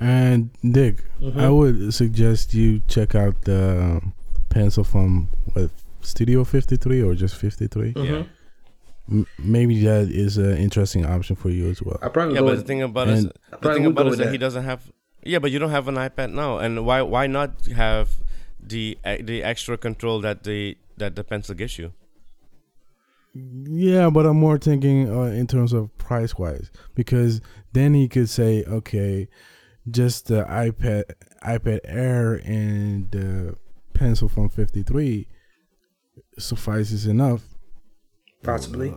And 0.00 0.50
Dick, 0.62 1.04
Mm-hmm. 1.20 1.40
I 1.40 1.48
would 1.50 1.92
suggest 1.92 2.54
you 2.54 2.80
check 2.86 3.14
out 3.16 3.42
the 3.42 4.00
pencil 4.48 4.84
from 4.84 5.28
what 5.52 5.70
Studio 6.00 6.44
53 6.44 7.02
or 7.02 7.14
just 7.14 7.36
53. 7.36 7.92
Mm-hmm. 7.92 8.04
Yeah. 8.14 8.22
M- 9.10 9.26
maybe 9.38 9.82
that 9.84 10.10
is 10.10 10.36
an 10.36 10.56
interesting 10.58 11.04
option 11.06 11.36
for 11.36 11.50
you 11.50 11.68
as 11.68 11.82
well. 11.82 11.98
I 12.02 12.08
probably 12.08 12.34
Yeah, 12.34 12.40
but 12.42 12.50
with, 12.50 12.60
the 12.60 12.64
thing 12.66 12.82
about 12.82 13.08
it, 13.08 13.14
is, 13.14 13.24
the 13.60 13.74
thing 13.74 13.86
about 13.86 14.02
go 14.02 14.08
it 14.08 14.12
is 14.12 14.18
with 14.18 14.26
that 14.26 14.32
he 14.32 14.38
doesn't 14.38 14.64
have. 14.64 14.90
Yeah, 15.24 15.38
but 15.38 15.50
you 15.50 15.58
don't 15.58 15.70
have 15.70 15.88
an 15.88 15.96
iPad 15.96 16.32
now, 16.32 16.58
and 16.58 16.84
why 16.86 17.02
why 17.02 17.26
not 17.26 17.66
have 17.66 18.10
the 18.60 18.98
e- 19.06 19.22
the 19.22 19.42
extra 19.42 19.76
control 19.76 20.20
that 20.20 20.44
the 20.44 20.76
that 20.96 21.16
the 21.16 21.24
pencil 21.24 21.54
gives 21.54 21.78
you? 21.78 21.92
Yeah, 23.34 24.10
but 24.10 24.26
I'm 24.26 24.38
more 24.38 24.58
thinking 24.58 25.10
uh, 25.10 25.24
in 25.24 25.46
terms 25.46 25.72
of 25.72 25.96
price 25.98 26.36
wise 26.36 26.70
because 26.94 27.40
then 27.72 27.94
he 27.94 28.08
could 28.08 28.28
say, 28.28 28.64
okay, 28.64 29.28
just 29.90 30.28
the 30.28 30.44
iPad 30.44 31.04
iPad 31.42 31.80
Air 31.84 32.34
and 32.44 33.10
the 33.10 33.56
pencil 33.94 34.28
from 34.28 34.48
53 34.48 35.26
suffices 36.38 37.06
enough. 37.06 37.42
possibly. 38.42 38.94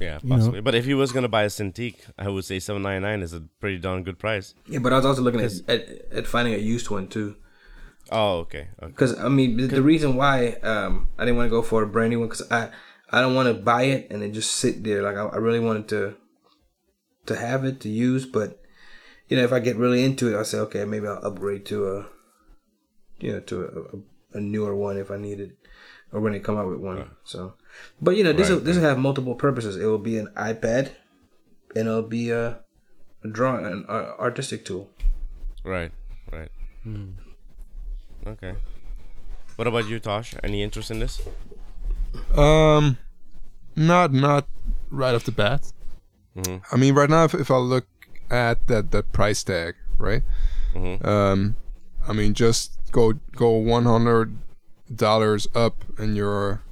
Yeah, 0.00 0.18
You 0.22 0.28
know. 0.28 0.36
possibly. 0.36 0.60
But 0.60 0.74
if 0.74 0.84
he 0.84 0.94
was 0.94 1.12
gonna 1.12 1.28
buy 1.28 1.44
a 1.44 1.48
Cintiq, 1.48 1.94
I 2.18 2.28
would 2.28 2.44
say 2.44 2.58
seven 2.58 2.82
ninety 2.82 3.02
nine 3.06 3.22
is 3.22 3.32
a 3.32 3.40
pretty 3.60 3.78
darn 3.78 4.02
good 4.02 4.18
price. 4.18 4.54
Yeah, 4.66 4.80
but 4.80 4.92
I 4.92 4.96
was 4.96 5.06
also 5.06 5.22
looking 5.22 5.40
at, 5.40 5.52
at 5.68 5.88
at 6.10 6.26
finding 6.26 6.54
a 6.54 6.58
used 6.58 6.90
one 6.90 7.06
too. 7.06 7.36
Oh, 8.10 8.38
okay. 8.38 8.68
okay. 8.82 8.88
Because 8.88 9.16
I 9.18 9.28
mean, 9.28 9.56
the, 9.56 9.66
the 9.68 9.82
reason 9.82 10.16
why 10.16 10.54
um, 10.64 11.08
I 11.18 11.24
didn't 11.24 11.36
want 11.36 11.46
to 11.46 11.50
go 11.50 11.62
for 11.62 11.82
a 11.84 11.86
brand 11.86 12.10
new 12.10 12.18
one 12.18 12.28
because 12.28 12.50
I 12.50 12.70
I 13.10 13.20
don't 13.20 13.34
want 13.36 13.46
to 13.48 13.54
buy 13.54 13.84
it 13.84 14.08
and 14.10 14.22
then 14.22 14.32
just 14.32 14.52
sit 14.52 14.82
there. 14.82 15.02
Like 15.02 15.16
I, 15.16 15.26
I 15.26 15.36
really 15.36 15.60
wanted 15.60 15.86
to 15.88 16.16
to 17.26 17.36
have 17.36 17.64
it 17.64 17.78
to 17.82 17.88
use, 17.88 18.26
but 18.26 18.60
you 19.28 19.36
know, 19.36 19.44
if 19.44 19.52
I 19.52 19.60
get 19.60 19.76
really 19.76 20.04
into 20.04 20.32
it, 20.32 20.36
I'll 20.36 20.44
say, 20.44 20.58
okay, 20.58 20.84
maybe 20.84 21.06
I'll 21.06 21.24
upgrade 21.24 21.64
to 21.66 21.88
a 21.88 22.06
you 23.20 23.32
know 23.34 23.40
to 23.40 23.62
a, 23.62 23.96
a, 23.96 24.38
a 24.38 24.40
newer 24.40 24.74
one 24.74 24.98
if 24.98 25.10
I 25.12 25.16
need 25.16 25.38
it, 25.38 25.52
or 26.12 26.20
when 26.20 26.32
they 26.32 26.40
come 26.40 26.56
out 26.58 26.68
with 26.68 26.78
one. 26.78 27.10
So, 27.24 27.54
but 28.00 28.16
you 28.16 28.24
know, 28.24 28.32
this 28.32 28.48
will 28.50 28.60
this 28.60 28.76
will 28.76 28.84
have 28.84 28.98
multiple 28.98 29.34
purposes. 29.34 29.76
It 29.76 29.86
will 29.86 29.98
be 29.98 30.18
an 30.18 30.28
iPad, 30.36 30.90
and 31.74 31.88
it'll 31.88 32.02
be 32.02 32.30
a, 32.30 32.60
a 33.24 33.28
drawing, 33.28 33.66
an 33.66 33.86
uh, 33.88 34.12
artistic 34.18 34.64
tool. 34.64 34.90
Right, 35.64 35.92
right. 36.32 36.50
Hmm. 36.84 37.10
Okay. 38.26 38.54
What 39.56 39.66
about 39.68 39.88
you, 39.88 39.98
Tosh? 40.00 40.34
Any 40.42 40.62
interest 40.62 40.90
in 40.90 40.98
this? 40.98 41.20
Um, 42.36 42.98
not 43.76 44.12
not 44.12 44.46
right 44.90 45.14
off 45.14 45.24
the 45.24 45.32
bat. 45.32 45.72
Mhm. 46.36 46.62
I 46.72 46.76
mean, 46.76 46.94
right 46.94 47.10
now, 47.10 47.24
if, 47.24 47.34
if 47.34 47.50
I 47.50 47.56
look 47.56 47.86
at 48.30 48.66
that 48.68 48.90
that 48.92 49.12
price 49.12 49.42
tag, 49.44 49.74
right? 49.98 50.22
Mhm. 50.74 51.04
Um, 51.04 51.56
I 52.08 52.12
mean, 52.12 52.34
just 52.34 52.78
go 52.90 53.12
go 53.36 53.50
one 53.52 53.84
hundred 53.84 54.36
dollars 54.96 55.46
up, 55.54 55.84
and 55.98 56.16
you're 56.16 56.62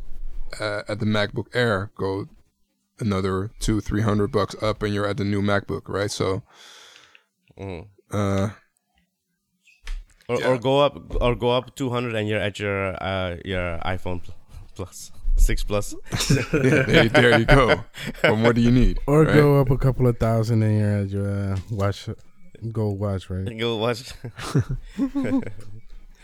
uh, 0.61 0.83
at 0.89 0.99
the 1.01 1.07
MacBook 1.07 1.47
Air. 1.55 1.91
Go 1.97 2.27
another 2.99 3.51
two 3.61 3.81
three 3.81 4.03
hundred 4.03 4.31
bucks 4.33 4.55
up, 4.63 4.83
and 4.83 4.93
you're 4.95 5.07
at 5.07 5.17
the 5.17 5.25
new 5.25 5.43
MacBook, 5.43 5.89
right? 5.89 6.11
So, 6.11 6.43
Mhm. 7.59 7.87
uh, 8.13 8.51
Or, 10.29 10.45
or 10.47 10.59
go 10.59 10.79
up, 10.81 11.17
or 11.21 11.35
go 11.35 11.51
up 11.51 11.75
two 11.75 11.91
hundred, 11.91 12.15
and 12.15 12.29
you're 12.29 12.39
at 12.41 12.59
your 12.61 12.95
uh, 13.03 13.37
your 13.45 13.79
iPhone 13.85 14.21
plus 14.77 15.11
six 15.37 15.65
plus. 15.65 15.95
yeah, 16.53 16.83
there, 16.87 17.09
there 17.09 17.39
you 17.39 17.45
go. 17.47 17.85
What 18.23 18.39
more 18.39 18.53
do 18.53 18.61
you 18.61 18.71
need? 18.71 18.99
Or 19.07 19.25
right? 19.25 19.35
go 19.35 19.61
up 19.61 19.71
a 19.71 19.77
couple 19.79 20.07
of 20.07 20.19
thousand 20.19 20.63
and 20.63 20.79
you're 20.79 20.99
at 21.03 21.09
your 21.11 21.29
uh, 21.55 21.57
watch, 21.71 22.09
gold 22.71 23.01
watch, 23.01 23.29
right? 23.31 23.59
go 23.59 23.77
watch. 23.77 24.13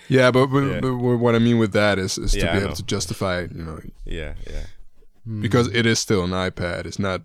Yeah, 0.09 0.31
but, 0.31 0.47
but, 0.49 0.59
Yeah. 0.61 0.81
but 0.81 0.97
what 0.97 1.35
I 1.35 1.39
mean 1.39 1.59
with 1.59 1.73
that 1.73 1.99
is, 1.99 2.19
is 2.19 2.33
to 2.33 2.39
Yeah, 2.39 2.53
I 2.55 2.59
be 2.59 2.65
able 2.65 2.75
to 2.77 2.83
justify, 2.85 3.41
you 3.43 3.63
know, 3.65 3.81
yeah, 4.05 4.35
yeah. 4.49 4.67
because 5.41 5.69
it 5.75 5.87
is 5.87 5.99
still 5.99 6.23
an 6.25 6.31
iPad. 6.31 6.87
It's 6.87 6.99
not 6.99 7.23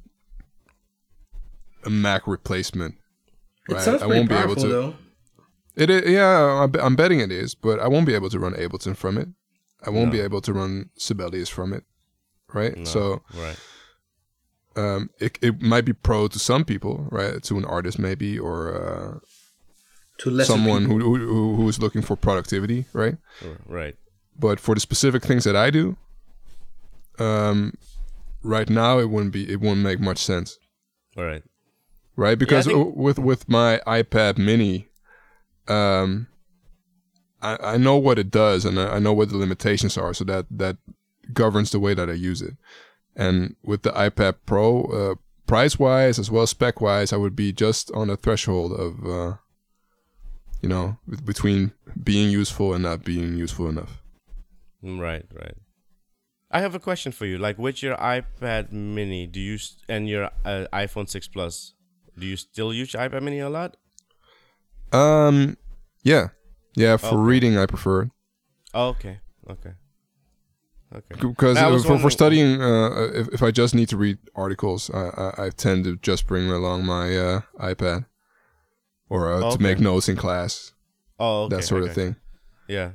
a 1.83 1.89
Mac 1.89 2.27
replacement. 2.27 2.95
It 3.69 3.73
Right, 3.73 3.81
sounds 3.83 4.01
I 4.01 4.07
won't 4.07 4.29
be 4.29 4.35
able 4.35 4.55
to- 4.55 4.67
though. 4.67 4.95
It 5.75 5.89
is, 5.89 6.09
yeah, 6.11 6.63
I'm, 6.63 6.73
I'm 6.81 6.95
betting 6.95 7.19
it 7.21 7.31
is, 7.31 7.55
but 7.55 7.79
I 7.79 7.87
won't 7.87 8.05
be 8.05 8.13
able 8.13 8.29
to 8.29 8.39
run 8.39 8.53
Ableton 8.53 8.95
from 8.95 9.17
it. 9.17 9.29
I 9.85 9.89
won't 9.89 10.07
No. 10.07 10.11
be 10.11 10.19
able 10.19 10.41
to 10.41 10.53
run 10.53 10.89
Sibelius 10.97 11.49
from 11.49 11.71
it, 11.73 11.83
right? 12.53 12.75
No, 12.77 12.83
So 12.83 13.21
right. 13.33 13.57
um, 14.75 15.09
it 15.19 15.39
it 15.41 15.61
might 15.61 15.85
be 15.85 15.93
pro 15.93 16.27
to 16.27 16.37
some 16.37 16.65
people, 16.65 17.07
right? 17.09 17.41
To 17.43 17.57
an 17.57 17.65
artist 17.65 17.97
maybe, 17.99 18.37
or 18.37 18.75
uh, 18.75 19.19
To 20.23 20.45
someone 20.45 20.85
who, 20.85 20.99
who 20.99 21.55
who 21.55 21.69
is 21.69 21.79
looking 21.79 22.01
for 22.01 22.15
productivity, 22.15 22.85
right? 22.93 23.17
Right. 23.65 23.95
But 24.37 24.59
for 24.59 24.75
the 24.75 24.81
specific 24.81 25.23
things 25.23 25.43
that 25.43 25.55
I 25.55 25.69
do, 25.69 25.97
um, 27.19 27.73
right 28.43 28.69
now 28.69 28.99
it 28.99 29.09
wouldn't 29.09 29.33
be 29.33 29.51
it 29.51 29.59
wouldn't 29.59 29.81
make 29.81 29.99
much 29.99 30.17
sense, 30.19 30.57
All 31.17 31.23
right. 31.23 31.43
right? 32.15 32.37
Because 32.37 32.65
think- 32.65 32.95
with 32.95 33.19
with 33.19 33.49
my 33.49 33.81
iPad 33.87 34.37
Mini, 34.37 34.89
um, 35.67 36.27
I 37.41 37.57
I 37.73 37.77
know 37.77 37.97
what 37.97 38.19
it 38.19 38.31
does 38.31 38.65
and 38.65 38.79
I 38.79 38.95
I 38.95 38.99
know 38.99 39.13
what 39.13 39.29
the 39.29 39.37
limitations 39.37 39.97
are, 39.97 40.13
so 40.13 40.23
that 40.25 40.45
that 40.51 40.77
governs 41.33 41.71
the 41.71 41.79
way 41.79 41.93
that 41.93 42.09
I 42.09 42.13
use 42.13 42.41
it. 42.41 42.55
And 43.15 43.55
with 43.63 43.83
the 43.83 43.91
iPad 43.91 44.35
Pro, 44.45 44.83
uh, 44.85 45.15
price 45.45 45.77
wise 45.77 46.17
as 46.17 46.31
well 46.31 46.43
as 46.43 46.49
spec 46.51 46.79
wise, 46.81 47.11
I 47.11 47.17
would 47.17 47.35
be 47.35 47.51
just 47.51 47.91
on 47.91 48.07
the 48.07 48.17
threshold 48.17 48.71
of, 48.71 49.05
uh, 49.05 49.35
you 50.61 50.69
know, 50.69 50.97
between 51.25 51.71
being 52.03 52.29
useful 52.29 52.73
and 52.73 52.83
not 52.83 53.03
being 53.03 53.37
useful 53.37 53.67
enough. 53.69 54.01
Mm, 54.83 54.99
Right, 54.99 55.25
right. 55.33 55.55
I 56.53 56.59
have 56.59 56.75
a 56.75 56.79
question 56.79 57.11
for 57.13 57.25
you. 57.25 57.37
Like 57.37 57.57
with 57.57 57.81
your 57.81 57.95
iPad 57.97 58.71
Mini, 58.71 59.25
do 59.25 59.39
you 59.39 59.57
st- 59.57 59.83
and 59.87 60.09
your 60.09 60.25
uh, 60.43 60.65
iPhone 60.73 61.07
6 61.07 61.27
Plus, 61.29 61.73
do 62.19 62.25
you 62.25 62.35
still 62.35 62.73
use 62.73 62.93
your 62.93 63.01
iPad 63.01 63.23
Mini 63.23 63.39
a 63.39 63.49
lot? 63.49 63.77
Um, 64.91 65.57
yeah, 66.03 66.29
yeah. 66.75 66.97
For 66.97 67.07
Okay. 67.15 67.15
reading, 67.17 67.57
I 67.57 67.65
prefer 67.65 68.01
it 68.03 68.09
Oh, 68.73 68.89
okay, 68.89 69.19
okay, 69.49 69.73
okay. 70.95 71.15
because 71.27 71.57
uh, 71.57 71.77
for, 71.83 71.99
for 71.99 72.09
studying, 72.09 72.61
uh, 72.61 73.11
if, 73.13 73.27
if 73.29 73.43
I 73.43 73.51
just 73.51 73.73
need 73.75 73.89
to 73.89 73.97
read 73.97 74.17
articles, 74.35 74.89
I, 74.93 75.07
I, 75.37 75.45
I 75.45 75.49
tend 75.49 75.83
to 75.85 75.97
just 75.97 76.27
bring 76.27 76.49
along 76.49 76.85
my 76.85 77.17
uh, 77.17 77.41
iPad 77.59 78.05
or 79.11 79.19
uh, 79.33 79.37
Okay. 79.45 79.57
to 79.57 79.61
make 79.67 79.79
notes 79.79 80.07
in 80.09 80.15
class, 80.15 80.73
Oh, 81.19 81.43
okay, 81.43 81.55
that 81.55 81.63
sort 81.63 81.81
okay. 81.83 81.89
of 81.89 81.95
thing. 81.95 82.15
Yeah. 82.67 82.89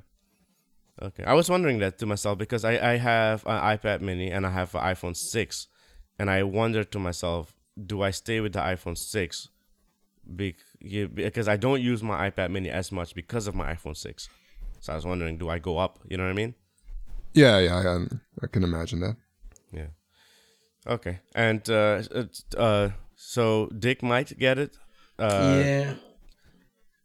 Okay. 1.06 1.24
I 1.24 1.34
was 1.34 1.48
wondering 1.50 1.78
that 1.80 1.98
to 1.98 2.06
myself 2.06 2.38
because 2.38 2.64
I, 2.64 2.72
I 2.92 2.96
have 2.96 3.44
an 3.46 3.60
iPad 3.76 4.00
mini 4.00 4.28
and 4.34 4.46
I 4.46 4.50
have 4.50 4.74
an 4.74 4.80
iPhone 4.94 5.14
6. 5.14 5.68
And 6.18 6.30
I 6.30 6.42
wondered 6.42 6.90
to 6.92 6.98
myself, 6.98 7.54
do 7.92 8.00
I 8.08 8.10
stay 8.10 8.40
with 8.40 8.54
the 8.54 8.60
iPhone 8.60 8.96
6 8.96 9.48
Be- 10.34 10.56
because 11.06 11.46
I 11.48 11.56
don't 11.56 11.80
use 11.92 12.02
my 12.02 12.28
iPad 12.30 12.50
Mini 12.50 12.70
as 12.70 12.90
much 12.90 13.14
because 13.14 13.46
of 13.46 13.54
my 13.54 13.66
iPhone 13.74 13.96
six. 13.96 14.28
So 14.80 14.92
I 14.92 14.96
was 14.96 15.06
wondering, 15.06 15.38
do 15.38 15.48
I 15.48 15.58
go 15.60 15.78
up? 15.78 16.00
You 16.08 16.16
know 16.16 16.24
what 16.24 16.30
I 16.30 16.42
mean? 16.42 16.54
Yeah, 17.34 17.58
yeah, 17.60 17.76
I, 17.76 18.44
I 18.44 18.46
can 18.48 18.64
imagine 18.64 19.00
that. 19.00 19.16
Yeah. 19.72 19.90
Okay. 20.86 21.20
And 21.34 21.62
uh, 21.70 22.02
uh, 22.56 22.88
so 23.14 23.66
Dick 23.78 24.02
might 24.02 24.36
get 24.38 24.58
it. 24.58 24.76
Uh, 25.18 25.62
yeah. 25.64 25.94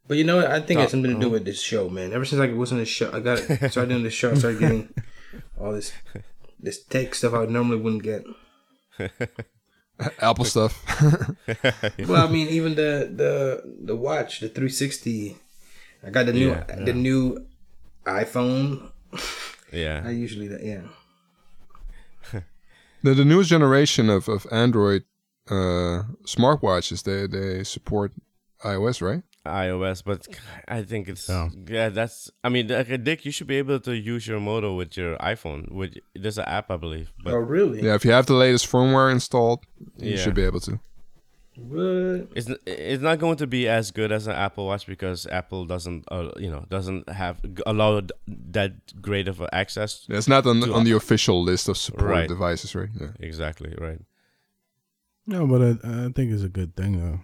But 0.07 0.17
you 0.17 0.23
know 0.25 0.37
what? 0.37 0.47
I 0.51 0.59
think 0.59 0.79
it 0.79 0.83
has 0.83 0.91
something 0.91 1.13
to 1.13 1.19
do 1.19 1.29
with 1.29 1.45
this 1.45 1.61
show, 1.61 1.87
man. 1.89 2.11
Ever 2.11 2.25
since 2.25 2.41
I 2.41 2.47
was 2.47 2.71
on 2.71 2.79
the 2.79 2.85
show, 2.85 3.11
I 3.13 3.19
got 3.21 3.37
started 3.71 3.89
doing 3.89 4.03
this 4.03 4.13
show. 4.13 4.31
I 4.31 4.35
started 4.35 4.59
getting 4.59 4.93
all 5.57 5.71
this 5.71 5.93
this 6.59 6.83
tech 6.83 7.15
stuff 7.15 7.33
I 7.33 7.45
normally 7.45 7.77
wouldn't 7.77 8.03
get. 8.03 8.25
Apple 10.19 10.45
stuff. 10.45 10.73
Well, 12.07 12.27
I 12.27 12.31
mean, 12.31 12.47
even 12.49 12.75
the 12.75 13.09
the 13.15 13.61
the 13.85 13.95
watch, 13.95 14.39
the 14.39 14.47
360. 14.49 15.37
I 16.03 16.09
got 16.09 16.25
the 16.25 16.33
new 16.33 16.49
Yeah, 16.49 16.63
the 16.83 16.93
new 16.93 17.45
iPhone. 18.05 18.89
Yeah. 19.71 20.01
I 20.03 20.09
Yeah. 20.09 20.09
usually 20.09 20.47
yeah. 20.65 20.81
the, 23.03 23.13
the 23.13 23.25
newest 23.25 23.49
generation 23.49 24.09
of, 24.09 24.27
of 24.27 24.45
Android 24.51 25.03
uh, 25.51 26.03
smartwatches, 26.25 27.03
they, 27.03 27.27
they 27.27 27.63
support 27.63 28.11
iOS, 28.63 29.01
right? 29.01 29.23
iOS, 29.45 30.03
but 30.05 30.27
I 30.67 30.83
think 30.83 31.07
it's 31.09 31.27
Yeah. 31.27 31.49
yeah. 31.67 31.89
That's 31.89 32.29
I 32.43 32.49
mean, 32.49 32.67
like, 32.67 32.91
uh, 32.91 32.97
Dick, 32.97 33.25
you 33.25 33.31
should 33.31 33.47
be 33.47 33.57
able 33.57 33.79
to 33.79 33.93
use 34.13 34.27
your 34.27 34.39
Moto 34.39 34.75
with 34.75 34.95
your 34.95 35.17
iPhone. 35.17 35.71
With 35.71 35.95
there's 36.13 36.37
an 36.37 36.45
app, 36.45 36.69
I 36.69 36.77
believe. 36.77 37.11
But 37.23 37.33
oh, 37.33 37.37
really? 37.37 37.81
Yeah, 37.81 37.95
if 37.95 38.05
you 38.05 38.11
have 38.11 38.27
the 38.27 38.35
latest 38.35 38.71
firmware 38.71 39.11
installed, 39.11 39.61
you 39.97 40.11
Yeah. 40.11 40.17
should 40.21 40.35
be 40.35 40.43
able 40.43 40.59
to. 40.69 40.79
What? 41.57 42.29
It's 42.35 42.49
it's 42.65 43.03
not 43.03 43.19
going 43.19 43.37
to 43.37 43.47
be 43.47 43.67
as 43.67 43.91
good 43.91 44.11
as 44.11 44.25
an 44.27 44.33
Apple 44.33 44.67
Watch 44.67 44.85
because 44.87 45.27
Apple 45.27 45.65
doesn't 45.65 46.05
uh, 46.11 46.29
you 46.37 46.49
know 46.49 46.65
doesn't 46.69 47.09
have 47.09 47.41
g- 47.43 47.63
allow 47.65 47.99
d- 48.01 48.13
that 48.51 48.71
great 49.01 49.27
of 49.27 49.41
a 49.41 49.53
access. 49.53 50.05
It's 50.09 50.27
not 50.29 50.45
on, 50.45 50.61
To- 50.61 50.73
on 50.73 50.83
the 50.85 50.93
official 50.93 51.43
list 51.43 51.67
of 51.67 51.77
supported 51.77 52.13
Right. 52.13 52.27
devices, 52.29 52.73
right? 52.75 52.89
Yeah. 52.99 53.07
Exactly 53.19 53.75
right. 53.81 53.99
No, 55.27 55.47
but 55.47 55.61
I, 55.61 55.69
I 56.05 56.09
think 56.09 56.31
it's 56.31 56.43
a 56.43 56.49
good 56.49 56.75
thing 56.75 56.99
though. 56.99 57.19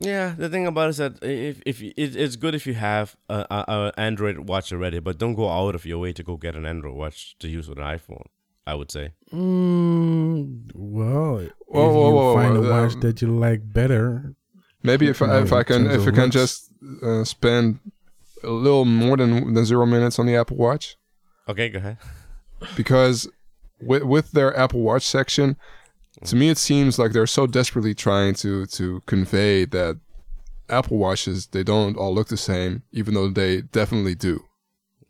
Yeah, 0.00 0.34
the 0.36 0.48
thing 0.48 0.66
about 0.66 0.86
it 0.86 0.90
is 0.90 0.96
that 0.96 1.22
if 1.22 1.62
if 1.64 1.80
it, 1.82 1.94
it's 1.96 2.36
good 2.36 2.54
if 2.54 2.66
you 2.66 2.74
have 2.74 3.16
a, 3.28 3.46
a, 3.50 3.64
a 3.68 4.00
Android 4.00 4.48
watch 4.48 4.72
already, 4.72 4.98
but 4.98 5.18
don't 5.18 5.34
go 5.34 5.48
out 5.48 5.74
of 5.74 5.84
your 5.86 5.98
way 5.98 6.12
to 6.12 6.22
go 6.22 6.36
get 6.36 6.56
an 6.56 6.66
Android 6.66 6.96
watch 6.96 7.36
to 7.38 7.48
use 7.48 7.68
with 7.68 7.78
an 7.78 7.84
iPhone. 7.84 8.26
I 8.64 8.74
would 8.74 8.92
say. 8.92 9.10
Mm, 9.32 10.70
well, 10.72 11.38
if 11.38 11.52
Whoa, 11.66 11.88
you 11.88 11.96
whoa, 11.96 12.10
whoa, 12.10 12.34
find 12.34 12.54
whoa, 12.56 12.64
a 12.64 12.70
watch 12.70 12.94
um, 12.94 13.00
that 13.00 13.20
you 13.20 13.28
like 13.28 13.60
better, 13.72 14.36
Maybe 14.82 15.08
if 15.08 15.22
I, 15.22 15.40
if 15.40 15.52
I 15.52 15.62
can 15.62 15.88
if 15.90 16.06
I 16.06 16.10
can 16.10 16.30
just 16.30 16.70
uh, 17.02 17.24
spend 17.24 17.78
a 18.42 18.50
little 18.50 18.84
more 18.84 19.16
than 19.16 19.54
than 19.54 19.64
zero 19.64 19.86
minutes 19.86 20.18
on 20.18 20.26
the 20.26 20.36
Apple 20.36 20.56
Watch, 20.56 20.96
Okay, 21.48 21.68
go 21.68 21.78
ahead. 21.78 21.98
because 22.76 23.28
with 23.80 24.02
with 24.02 24.32
their 24.32 24.56
Apple 24.56 24.80
Watch 24.80 25.04
section, 25.04 25.56
to 26.24 26.36
me 26.36 26.48
it 26.50 26.58
seems 26.58 26.98
like 26.98 27.12
they're 27.12 27.26
so 27.26 27.46
desperately 27.46 27.94
trying 27.94 28.34
to 28.34 28.66
to 28.66 29.00
convey 29.06 29.64
that 29.66 29.98
Apple 30.68 30.98
Watches 30.98 31.46
they 31.48 31.62
don't 31.64 31.96
all 31.96 32.14
look 32.14 32.28
the 32.28 32.36
same, 32.36 32.82
even 32.92 33.14
though 33.14 33.28
they 33.28 33.62
definitely 33.62 34.14
do, 34.14 34.44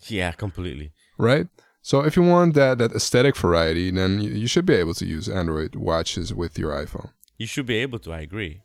Yeah, 0.08 0.32
completely. 0.32 0.92
right? 1.18 1.46
So 1.82 2.04
if 2.04 2.16
you 2.16 2.22
want 2.22 2.54
that 2.54 2.78
that 2.78 2.92
aesthetic 2.92 3.36
variety, 3.36 3.90
then 3.90 4.20
you, 4.20 4.30
you 4.30 4.46
should 4.46 4.66
be 4.66 4.74
able 4.74 4.94
to 4.94 5.04
use 5.06 5.28
Android 5.28 5.74
watches 5.74 6.32
with 6.32 6.58
your 6.58 6.70
iPhone. 6.72 7.10
You 7.38 7.46
should 7.46 7.66
be 7.66 7.76
able 7.76 7.98
to. 8.00 8.12
I 8.12 8.20
agree, 8.20 8.62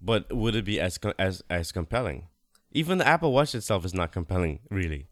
but 0.00 0.32
would 0.32 0.54
it 0.54 0.64
be 0.64 0.78
as 0.80 0.98
as 1.18 1.42
as 1.50 1.72
compelling? 1.72 2.28
Even 2.70 2.98
the 2.98 3.06
Apple 3.06 3.32
Watch 3.32 3.54
itself 3.54 3.84
is 3.84 3.94
not 3.94 4.10
compelling, 4.12 4.58
really. 4.70 5.06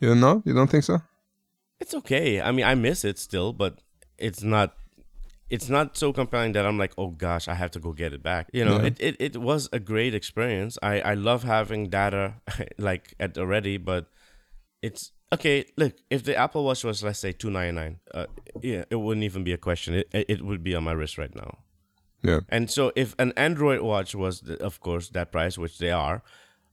You 0.00 0.08
don't 0.08 0.20
know? 0.20 0.42
You 0.44 0.54
don't 0.54 0.70
think 0.70 0.84
so? 0.84 1.02
It's 1.80 1.94
okay. 1.94 2.40
I 2.40 2.50
mean, 2.52 2.64
I 2.64 2.74
miss 2.74 3.04
it 3.04 3.18
still, 3.18 3.52
but 3.52 3.78
it's 4.18 4.42
not. 4.42 4.74
It's 5.54 5.68
not 5.68 5.96
so 5.96 6.12
compelling 6.12 6.52
that 6.52 6.64
I'm 6.64 6.78
like, 6.78 6.92
oh 6.96 7.10
gosh, 7.26 7.46
I 7.46 7.54
have 7.54 7.70
to 7.72 7.80
go 7.86 7.92
get 7.92 8.12
it 8.12 8.22
back. 8.22 8.48
You 8.52 8.64
know, 8.64 8.78
Yeah. 8.78 8.86
it, 8.86 8.96
it, 9.00 9.16
it 9.26 9.36
was 9.36 9.68
a 9.72 9.78
great 9.78 10.14
experience. 10.14 10.78
I, 10.82 10.94
I 11.12 11.14
love 11.14 11.42
having 11.44 11.90
data 11.90 12.24
like 12.78 13.14
at 13.20 13.36
already, 13.36 13.76
but 13.76 14.06
it's 14.80 15.12
okay. 15.30 15.66
Look, 15.76 15.94
if 16.08 16.24
the 16.24 16.34
Apple 16.36 16.64
Watch 16.64 16.82
was 16.84 17.02
let's 17.02 17.18
say 17.18 17.32
two 17.32 17.50
ninety 17.50 17.72
nine, 17.80 17.94
uh, 18.14 18.26
yeah, 18.62 18.84
it 18.90 18.96
wouldn't 18.96 19.24
even 19.24 19.44
be 19.44 19.52
a 19.52 19.58
question. 19.68 19.94
It 19.94 20.08
it 20.12 20.40
would 20.42 20.62
be 20.62 20.74
on 20.74 20.84
my 20.84 20.92
wrist 20.92 21.18
right 21.18 21.34
now. 21.34 21.58
Yeah. 22.22 22.40
And 22.48 22.70
so, 22.70 22.92
if 22.96 23.14
an 23.18 23.32
Android 23.36 23.80
watch 23.82 24.14
was, 24.14 24.42
the, 24.42 24.56
of 24.62 24.78
course, 24.80 25.08
that 25.10 25.32
price, 25.32 25.58
which 25.58 25.78
they 25.78 25.90
are, 25.90 26.22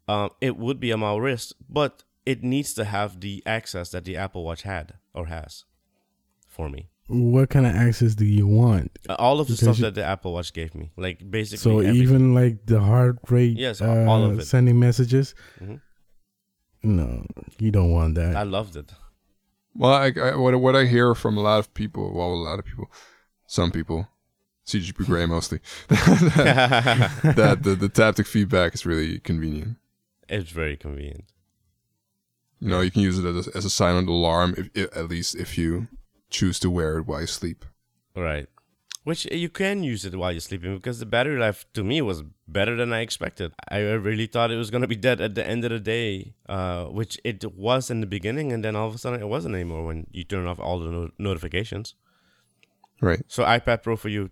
um, 0.08 0.30
it 0.42 0.58
would 0.58 0.80
be 0.80 0.94
on 0.94 1.00
my 1.00 1.16
wrist. 1.18 1.54
But 1.68 2.04
it 2.26 2.44
needs 2.44 2.74
to 2.76 2.84
have 2.86 3.20
the 3.20 3.42
access 3.46 3.90
that 3.92 4.06
the 4.06 4.16
Apple 4.16 4.44
Watch 4.44 4.62
had 4.62 4.94
or 5.14 5.26
has 5.26 5.66
for 6.48 6.70
me. 6.70 6.90
What 7.10 7.50
kind 7.50 7.66
of 7.66 7.74
access 7.76 8.16
do 8.16 8.24
you 8.26 8.48
want? 8.48 8.98
Uh, 9.10 9.16
all 9.20 9.40
of 9.40 9.48
the 9.48 9.54
Because 9.54 9.60
stuff 9.66 9.78
you- 9.80 9.86
that 9.86 9.96
the 9.96 10.04
Apple 10.06 10.34
Watch 10.34 10.54
gave 10.54 10.74
me, 10.76 10.92
like 10.98 11.20
basically. 11.30 11.58
So 11.58 11.80
everything. 11.80 11.96
even 12.02 12.34
like 12.34 12.66
the 12.66 12.80
heart 12.80 13.18
rate, 13.30 13.58
Yes, 13.58 13.82
uh, 13.82 14.06
all 14.08 14.24
of 14.24 14.40
it. 14.40 14.46
sending 14.46 14.80
messages. 14.80 15.34
Mhm. 15.62 15.82
No, 16.84 17.26
you 17.58 17.72
don't 17.72 17.92
want 17.92 18.16
that. 18.16 18.36
I 18.36 18.44
loved 18.44 18.76
it. 18.78 18.92
Well, 19.76 19.92
I, 19.94 20.12
I, 20.22 20.36
what 20.36 20.60
what 20.62 20.76
I 20.76 20.86
hear 20.86 21.14
from 21.16 21.38
a 21.38 21.42
lot 21.42 21.60
of 21.60 21.74
people, 21.74 22.14
well, 22.14 22.32
a 22.34 22.44
lot 22.50 22.60
of 22.60 22.66
people, 22.66 22.90
some 23.48 23.72
people, 23.72 24.08
CGP 24.66 25.06
Grey 25.06 25.26
mostly, 25.26 25.60
that 25.90 27.60
the, 27.64 27.76
the 27.76 27.90
taptic 27.90 28.28
feedback 28.28 28.74
is 28.74 28.86
really 28.86 29.20
convenient. 29.20 29.78
It's 30.28 30.52
very 30.52 30.78
convenient. 30.78 31.26
You 32.60 32.70
know, 32.70 32.82
you 32.82 32.92
can 32.92 33.02
use 33.02 33.18
it 33.18 33.26
as 33.26 33.48
a, 33.48 33.58
as 33.58 33.66
a 33.66 33.70
silent 33.70 34.08
alarm, 34.10 34.54
if, 34.58 34.70
if, 34.76 34.98
at 34.98 35.08
least 35.10 35.36
if 35.36 35.58
you 35.58 35.88
choose 36.30 36.60
to 36.60 36.70
wear 36.70 36.98
it 37.00 37.08
while 37.08 37.22
you 37.22 37.28
sleep. 37.28 37.66
Right. 38.16 38.48
Which 39.06 39.26
you 39.32 39.50
can 39.50 39.82
use 39.84 40.06
it 40.06 40.16
while 40.16 40.32
you're 40.32 40.42
sleeping 40.42 40.76
because 40.76 41.00
the 41.00 41.06
battery 41.06 41.40
life 41.40 41.66
to 41.74 41.84
me 41.84 42.02
was 42.02 42.22
better 42.48 42.76
than 42.76 42.92
I 42.94 43.00
expected. 43.00 43.54
I 43.70 43.80
really 43.80 44.28
thought 44.28 44.52
it 44.52 44.58
was 44.58 44.70
going 44.70 44.82
to 44.82 44.88
be 44.88 44.96
dead 44.98 45.22
at 45.22 45.36
the 45.36 45.48
end 45.48 45.64
of 45.66 45.72
the 45.72 45.80
day, 45.80 46.34
uh, 46.48 46.86
which 46.86 47.18
it 47.24 47.44
was 47.56 47.90
in 47.90 48.02
the 48.02 48.08
beginning, 48.08 48.52
and 48.52 48.64
then 48.64 48.76
all 48.76 48.88
of 48.88 48.94
a 48.96 48.98
sudden 48.98 49.22
it 49.22 49.28
wasn't 49.28 49.56
anymore 49.56 49.86
when 49.86 50.08
you 50.12 50.24
turn 50.26 50.46
off 50.46 50.60
all 50.60 50.80
the 50.80 50.90
no- 50.92 51.10
notifications. 51.18 51.96
Right. 53.02 53.24
So 53.28 53.44
iPad 53.46 53.82
Pro 53.84 53.96
for 53.96 54.10
you, 54.10 54.30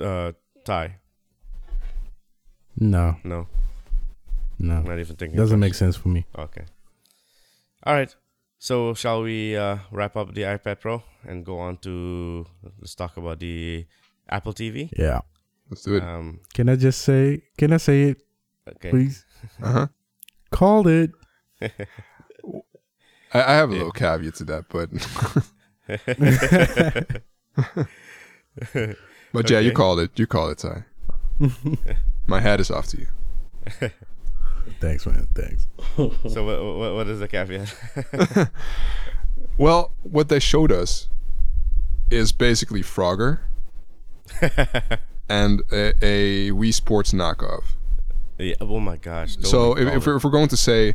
uh, 0.00 0.32
Ty? 0.64 0.96
no, 2.76 3.16
No, 3.24 3.46
no, 4.58 4.82
not 4.82 4.98
even 4.98 5.16
thinking. 5.16 5.36
doesn't 5.36 5.60
make 5.60 5.74
sense 5.74 5.96
for 5.96 6.08
me. 6.08 6.26
Okay. 6.38 6.64
All 7.84 7.94
right. 7.94 8.14
So 8.58 8.94
shall 8.94 9.22
we 9.22 9.56
uh, 9.56 9.78
wrap 9.90 10.16
up 10.16 10.34
the 10.34 10.42
iPad 10.42 10.80
Pro 10.80 11.02
and 11.26 11.44
go 11.44 11.58
on 11.58 11.76
to 11.78 12.46
let's 12.80 12.94
talk 12.94 13.16
about 13.16 13.40
the 13.40 13.86
Apple 14.28 14.52
TV? 14.52 14.90
Yeah. 14.96 15.20
Let's 15.70 15.82
do 15.82 15.96
it. 15.96 16.02
Um, 16.02 16.40
Can 16.52 16.68
I 16.68 16.76
just 16.76 17.02
say? 17.02 17.42
Can 17.56 17.72
I 17.72 17.78
say 17.78 18.02
it, 18.02 18.22
okay. 18.68 18.90
please? 18.90 19.24
Uh 19.62 19.72
huh. 19.72 19.86
Called 20.50 20.86
it. 20.88 21.10
I, 21.60 21.70
I 23.34 23.52
have 23.54 23.70
a 23.70 23.72
Yeah. 23.72 23.78
little 23.78 23.92
caveat 23.92 24.34
to 24.36 24.44
that, 24.44 24.64
but 24.68 24.88
but 29.32 29.50
yeah, 29.50 29.58
you 29.58 29.72
called 29.72 30.00
it. 30.00 30.18
You 30.18 30.26
called 30.26 30.52
it, 30.52 30.58
Ty. 30.58 30.84
My 32.26 32.40
hat 32.40 32.60
is 32.60 32.70
off 32.70 32.86
to 32.88 32.98
you. 33.00 33.06
Thanks, 34.80 35.04
man. 35.06 35.28
Thanks. 35.34 35.66
So 36.32 36.44
what, 36.44 36.62
what, 36.78 36.94
what 36.94 37.06
is 37.08 37.20
the 37.20 37.28
caveat? 37.28 37.74
Well, 39.58 39.92
what 40.02 40.28
they 40.28 40.40
showed 40.40 40.72
us 40.72 41.08
is 42.10 42.32
basically 42.32 42.82
Frogger 42.82 43.40
and 45.28 45.62
a, 45.72 45.92
a 46.04 46.50
Wii 46.50 46.72
Sports 46.72 47.12
knockoff. 47.12 47.64
yeah, 48.38 48.54
oh 48.60 48.80
my 48.80 48.96
gosh. 48.96 49.36
so 49.40 49.76
if, 49.76 49.88
if, 49.88 50.06
we're, 50.06 50.16
if 50.16 50.24
we're 50.24 50.30
going 50.30 50.48
to 50.48 50.56
say 50.56 50.94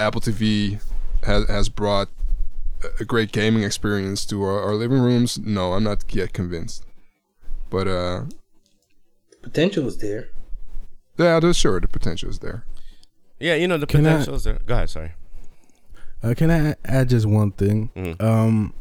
Apple 0.00 0.20
TV 0.20 0.80
has, 1.24 1.46
has 1.48 1.68
brought 1.68 2.08
a- 2.82 3.02
a 3.02 3.04
great 3.04 3.32
gaming 3.32 3.62
experience 3.62 4.24
to 4.26 4.42
our, 4.42 4.62
our 4.62 4.74
living 4.74 4.98
rooms, 5.00 5.38
no, 5.38 5.72
I'm 5.74 5.84
not 5.84 6.04
yet 6.14 6.32
convinced. 6.32 6.84
But 7.70 7.86
uh, 7.88 8.24
Potential 9.42 9.86
is 9.86 9.98
there. 9.98 10.28
yeah, 11.18 11.40
there's 11.40 11.56
sure 11.56 11.80
the 11.80 11.88
potential 11.88 12.28
is 12.30 12.38
there. 12.40 12.64
yeah, 13.40 13.54
you 13.54 13.68
know 13.68 13.78
the 13.78 13.86
potential 13.86 14.34
is 14.34 14.44
there. 14.44 14.58
Go 14.66 14.74
ahead. 14.74 14.90
Sorry. 14.90 15.12
Uh, 16.22 16.34
can 16.36 16.50
I 16.50 16.74
add 16.84 17.08
just 17.10 17.26
one 17.26 17.52
thing? 17.52 17.90
Mhm. 17.94 18.20
Um, 18.20 18.74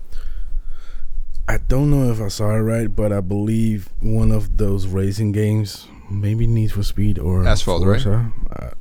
I 1.48 1.58
don't 1.58 1.90
know 1.90 2.12
if 2.12 2.20
I 2.20 2.28
saw 2.28 2.52
it 2.52 2.60
right, 2.60 2.94
but 2.94 3.12
I 3.14 3.22
believe 3.22 3.90
one 4.02 4.32
of 4.32 4.58
those 4.58 4.86
racing 4.88 5.32
games, 5.32 5.88
maybe 6.10 6.46
Need 6.46 6.74
for 6.74 6.84
Speed 6.84 7.18
or 7.20 7.48
Asphalt, 7.48 7.86
right? 7.86 8.06
Uh, 8.06 8.72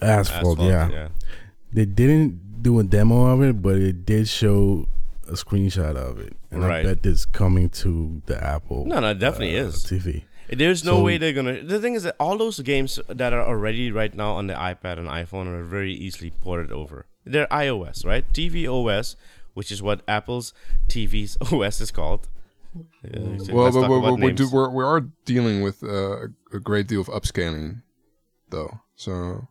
Asphalt, 0.00 0.58
yeah. 0.60 0.88
yeah. 0.88 1.08
They 1.72 1.84
didn't 1.84 2.62
do 2.62 2.78
a 2.80 2.84
demo 2.84 3.26
of 3.26 3.42
it, 3.42 3.60
but 3.60 3.76
it 3.76 4.06
did 4.06 4.28
show 4.28 4.86
a 5.28 5.32
screenshot 5.32 5.96
of 5.96 6.18
it, 6.18 6.34
and 6.50 6.64
I 6.64 6.82
bet 6.84 7.04
it's 7.04 7.24
coming 7.26 7.68
to 7.70 8.22
the 8.26 8.42
Apple. 8.42 8.86
No, 8.86 9.00
no, 9.00 9.10
it 9.10 9.18
definitely 9.18 9.58
uh, 9.58 9.64
is. 9.66 9.84
TV. 9.84 10.22
There's 10.48 10.84
no 10.84 10.92
So- 10.98 11.02
way 11.02 11.18
they're 11.18 11.32
gonna. 11.32 11.62
The 11.62 11.80
thing 11.80 11.94
is 11.94 12.04
that 12.04 12.16
all 12.20 12.38
those 12.38 12.60
games 12.60 12.98
that 13.08 13.32
are 13.32 13.42
already 13.46 13.90
right 13.90 14.14
now 14.14 14.32
on 14.34 14.46
the 14.46 14.54
iPad 14.54 14.98
and 14.98 15.08
iPhone 15.08 15.48
are 15.48 15.64
very 15.64 15.92
easily 15.92 16.30
ported 16.30 16.70
over. 16.72 17.06
They're 17.24 17.48
iOS, 17.48 18.06
right? 18.06 18.24
TV 18.32 18.68
OS, 18.68 19.16
which 19.56 19.72
is 19.72 19.82
what 19.82 20.02
Apple's 20.06 20.52
TV's 20.86 21.38
OS 21.40 21.80
is 21.86 21.90
called. 21.90 22.28
Uh, 22.76 23.38
Well, 23.50 23.72
but, 23.72 23.88
but, 23.88 24.00
but 24.02 24.20
we, 24.20 24.32
do, 24.32 24.50
we're, 24.52 24.68
we 24.68 24.84
are 24.84 25.00
dealing 25.24 25.62
with 25.62 25.82
uh, 25.82 26.26
a 26.52 26.60
great 26.60 26.88
deal 26.88 27.00
of 27.00 27.06
upscaling, 27.06 27.80
though. 28.50 28.80
So 28.96 29.48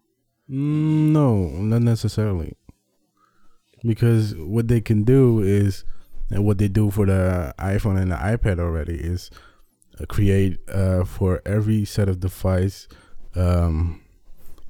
no, 0.47 1.47
not 1.47 1.81
necessarily. 1.81 2.55
Because 3.83 4.35
what 4.35 4.67
they 4.67 4.79
can 4.79 5.05
do 5.05 5.41
is, 5.41 5.85
and 6.29 6.45
what 6.45 6.59
they 6.59 6.67
do 6.67 6.91
for 6.91 7.07
the 7.07 7.55
iPhone 7.57 7.99
and 7.99 8.11
the 8.11 8.15
iPad 8.15 8.59
already 8.59 8.95
is 8.95 9.31
uh, 9.99 10.05
create 10.05 10.59
uh, 10.69 11.03
for 11.03 11.41
every 11.47 11.83
set 11.83 12.09
of 12.09 12.19
device, 12.19 12.87
um, 13.35 14.03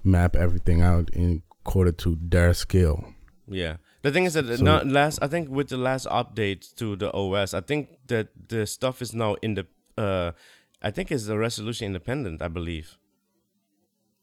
map 0.01 0.37
everything 0.37 0.81
out 0.81 1.09
in 1.09 1.43
quarter 1.65 1.91
to 1.91 2.17
their 2.21 2.53
scale. 2.53 3.13
Yeah. 3.49 3.77
The 4.05 4.11
thing 4.11 4.25
is 4.25 4.33
that 4.35 4.45
So- 4.57 4.63
not 4.63 4.85
last. 4.87 5.17
I 5.25 5.27
think 5.33 5.49
with 5.49 5.67
the 5.69 5.77
last 5.89 6.05
update 6.21 6.75
to 6.75 6.95
the 6.95 7.09
OS, 7.21 7.53
I 7.55 7.61
think 7.61 7.81
that 8.07 8.27
the 8.49 8.61
stuff 8.67 9.01
is 9.01 9.11
now 9.13 9.31
in 9.41 9.55
the. 9.57 9.65
Uh, 9.97 10.31
I 10.87 10.91
think 10.91 11.11
it's 11.11 11.25
the 11.25 11.37
resolution 11.47 11.87
independent. 11.87 12.41
I 12.41 12.47
believe. 12.59 12.87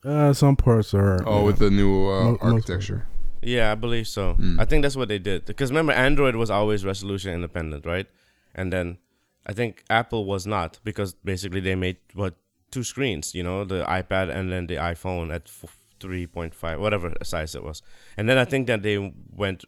Uh, 0.05 0.33
some 0.33 0.57
parts 0.57 0.95
are. 0.95 1.19
oh, 1.27 1.41
uh, 1.41 1.45
with 1.45 1.59
the 1.59 1.71
new 1.71 2.09
uh, 2.09 2.25
Mo- 2.25 2.39
architecture. 2.41 3.07
Yeah, 3.43 3.73
I 3.73 3.75
believe 3.75 4.07
so. 4.07 4.35
Hmm. 4.35 4.61
I 4.61 4.65
think 4.65 4.83
that's 4.83 4.95
what 4.97 5.09
they 5.09 5.19
did. 5.19 5.47
Because 5.47 5.71
remember, 5.71 5.93
Android 5.93 6.37
was 6.37 6.51
always 6.51 6.85
resolution 6.85 7.33
independent, 7.35 7.85
right? 7.85 8.07
And 8.55 8.73
then 8.73 8.99
I 9.47 9.53
think 9.53 9.83
Apple 9.91 10.25
was 10.27 10.47
not 10.47 10.79
because 10.85 11.15
basically 11.25 11.61
they 11.61 11.75
made 11.75 11.97
what 12.15 12.35
two 12.71 12.85
screens, 12.85 13.35
you 13.35 13.43
know, 13.43 13.65
the 13.65 13.83
iPad 14.01 14.31
and 14.31 14.51
then 14.53 14.67
the 14.69 14.77
iPhone 14.77 15.35
at 15.35 15.43
f- 15.47 15.77
3.5, 16.01 16.79
whatever 16.79 17.13
size 17.23 17.55
it 17.55 17.63
was. 17.65 17.83
And 18.17 18.29
then 18.29 18.39
I 18.39 18.45
think 18.45 18.67
that 18.69 18.83
they 18.83 18.97
went 19.31 19.65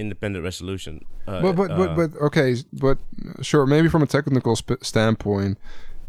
independent 0.00 0.42
resolution. 0.44 1.04
Uh, 1.26 1.42
But 1.42 1.52
but 1.56 1.70
uh, 1.70 1.76
but 1.76 1.96
but 1.96 2.10
okay, 2.26 2.56
but 2.72 2.98
sure, 3.42 3.66
maybe 3.66 3.88
from 3.88 4.02
a 4.02 4.06
technical 4.06 4.56
sp- 4.56 4.82
standpoint, 4.82 5.58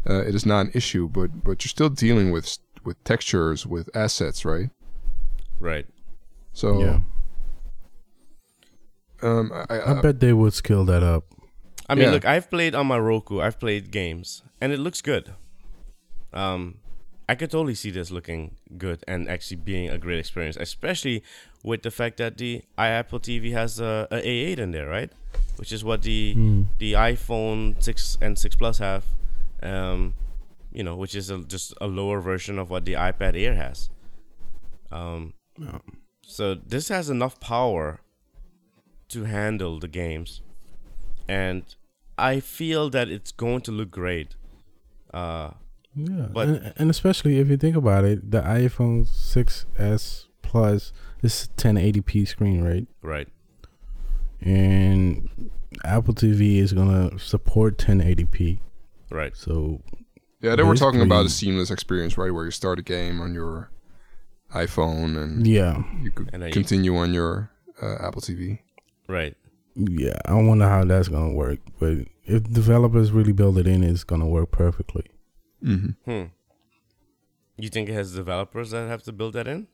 uh, 0.08 0.22
it 0.28 0.34
is 0.34 0.44
not 0.46 0.66
an 0.66 0.70
issue. 0.74 1.08
But 1.08 1.44
but 1.44 1.62
you're 1.62 1.68
still 1.78 1.90
dealing 1.90 2.32
with 2.32 2.58
with 2.84 2.96
textures, 3.04 3.66
with 3.66 3.88
assets, 3.94 4.44
right? 4.44 4.70
right. 5.60 5.86
So 6.52 6.80
yeah, 6.80 6.98
um, 9.22 9.52
I, 9.52 9.64
I, 9.76 9.98
I 9.98 10.00
bet 10.02 10.20
they 10.20 10.32
would 10.32 10.54
scale 10.54 10.84
that 10.86 11.02
up. 11.02 11.24
I 11.88 11.94
mean, 11.94 12.04
Yeah. 12.04 12.10
look, 12.12 12.24
I've 12.24 12.48
played 12.50 12.74
on 12.74 12.86
my 12.86 12.98
Roku. 12.98 13.40
I've 13.40 13.58
played 13.58 13.90
games, 13.90 14.42
and 14.60 14.72
it 14.72 14.78
looks 14.78 15.00
good. 15.02 15.34
Um, 16.32 16.78
I 17.32 17.34
could 17.34 17.50
totally 17.50 17.74
see 17.74 17.90
this 17.90 18.10
looking 18.10 18.56
good 18.76 19.02
and 19.08 19.26
actually 19.26 19.56
being 19.56 19.88
a 19.88 19.96
great 19.96 20.18
experience, 20.18 20.58
especially 20.60 21.22
with 21.64 21.80
the 21.82 21.90
fact 21.90 22.18
that 22.18 22.36
the 22.36 22.60
iApple 22.76 23.20
TV 23.22 23.52
has 23.52 23.80
a, 23.80 24.06
a 24.10 24.16
A8 24.20 24.58
in 24.58 24.70
there, 24.72 24.86
right? 24.86 25.10
Which 25.56 25.72
is 25.72 25.82
what 25.82 26.02
the 26.02 26.34
Mm. 26.36 26.66
the 26.78 26.92
iPhone 26.92 27.82
six 27.82 28.18
and 28.20 28.38
six 28.38 28.54
Plus 28.54 28.78
have. 28.78 29.04
Um, 29.62 30.12
you 30.72 30.82
know, 30.84 30.94
which 30.94 31.14
is 31.14 31.30
a, 31.30 31.38
just 31.54 31.72
a 31.80 31.86
lower 31.86 32.20
version 32.20 32.58
of 32.58 32.68
what 32.68 32.84
the 32.84 32.92
iPad 32.94 33.34
Air 33.34 33.54
has. 33.54 33.88
Um, 34.90 35.32
Yeah. 35.58 35.78
so 36.26 36.54
this 36.54 36.88
has 36.88 37.08
enough 37.08 37.40
power 37.40 38.00
to 39.08 39.24
handle 39.24 39.78
the 39.78 39.88
games, 39.88 40.42
and 41.28 41.62
I 42.18 42.40
feel 42.40 42.90
that 42.90 43.08
it's 43.08 43.32
going 43.32 43.62
to 43.62 43.72
look 43.72 43.90
great. 43.90 44.36
Uh, 45.14 45.50
Yeah, 45.94 46.28
But- 46.32 46.48
and, 46.48 46.72
and 46.76 46.90
especially 46.90 47.38
if 47.38 47.48
you 47.48 47.56
think 47.56 47.76
about 47.76 48.04
it, 48.04 48.30
the 48.30 48.40
iPhone 48.42 49.06
6s 49.06 50.26
Plus 50.42 50.92
is 51.22 51.48
1080p 51.56 52.26
screen, 52.26 52.62
right? 52.62 52.86
right. 53.02 53.28
And 54.40 55.50
Apple 55.84 56.14
TV 56.14 56.58
is 56.58 56.72
gonna 56.72 57.18
support 57.18 57.78
1080p. 57.78 58.58
Right. 59.10 59.36
So 59.36 59.80
yeah, 60.40 60.56
they 60.56 60.62
were 60.62 60.74
talking 60.74 61.00
about 61.00 61.26
a 61.26 61.28
seamless 61.30 61.70
experience, 61.70 62.18
right? 62.18 62.32
Where 62.32 62.44
you 62.44 62.50
start 62.50 62.78
a 62.78 62.82
game 62.82 63.20
on 63.20 63.34
your 63.34 63.70
iPhone 64.54 65.16
and 65.22 65.46
yeah, 65.46 65.82
you 66.02 66.10
could 66.10 66.30
And 66.32 66.42
then 66.42 66.48
you- 66.48 66.52
continue 66.54 66.96
on 66.96 67.14
your 67.14 67.50
uh, 67.80 67.96
Apple 68.00 68.20
TV. 68.20 68.58
Right. 69.08 69.36
yeah, 69.76 70.18
I 70.26 70.34
wonder 70.34 70.68
how 70.68 70.84
that's 70.84 71.08
gonna 71.08 71.32
work. 71.34 71.60
But 71.78 71.98
if 72.24 72.44
developers 72.52 73.12
really 73.12 73.32
build 73.32 73.58
it 73.58 73.66
in, 73.66 73.82
it's 73.84 74.04
gonna 74.04 74.26
work 74.26 74.50
perfectly. 74.50 75.04
Hmm 75.62 75.90
Hmm. 76.04 76.24
You 77.56 77.68
think 77.68 77.88
it 77.88 77.92
has 77.94 78.14
developers 78.14 78.70
that 78.70 78.88
have 78.88 79.02
to 79.04 79.12
build 79.12 79.34
that 79.34 79.46
in? 79.46 79.68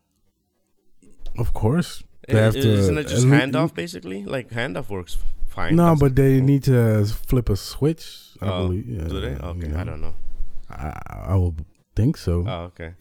Of 1.39 1.55
course, 1.55 2.03
they 2.27 2.35
have 2.41 2.53
to. 2.55 2.59
Isn't 2.59 2.99
it 2.99 3.09
just 3.09 3.27
handoff 3.27 3.75
basically? 3.75 4.25
Like 4.25 4.51
handoff 4.51 4.89
works 4.89 5.17
fine. 5.47 5.77
No, 5.77 5.97
but 5.97 6.17
they 6.17 6.41
need 6.41 6.65
to 6.65 7.05
flip 7.07 7.49
a 7.49 7.57
switch. 7.57 8.37
I 8.43 8.47
Oh, 8.49 8.67
believe. 8.67 8.87
Yeah, 8.89 9.05
do 9.09 9.21
they? 9.21 9.31
you 9.33 9.37
Okay, 9.39 9.69
know. 9.69 9.81
I 9.81 9.85
don't 9.85 10.01
know. 10.01 10.15
I, 10.71 11.01
I 11.33 11.37
would 11.37 11.65
think 11.97 12.17
so. 12.17 12.45
Oh, 12.47 12.65
okay. 12.71 12.93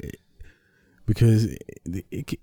because 1.05 1.45
it, 1.45 2.05
it, 2.11 2.39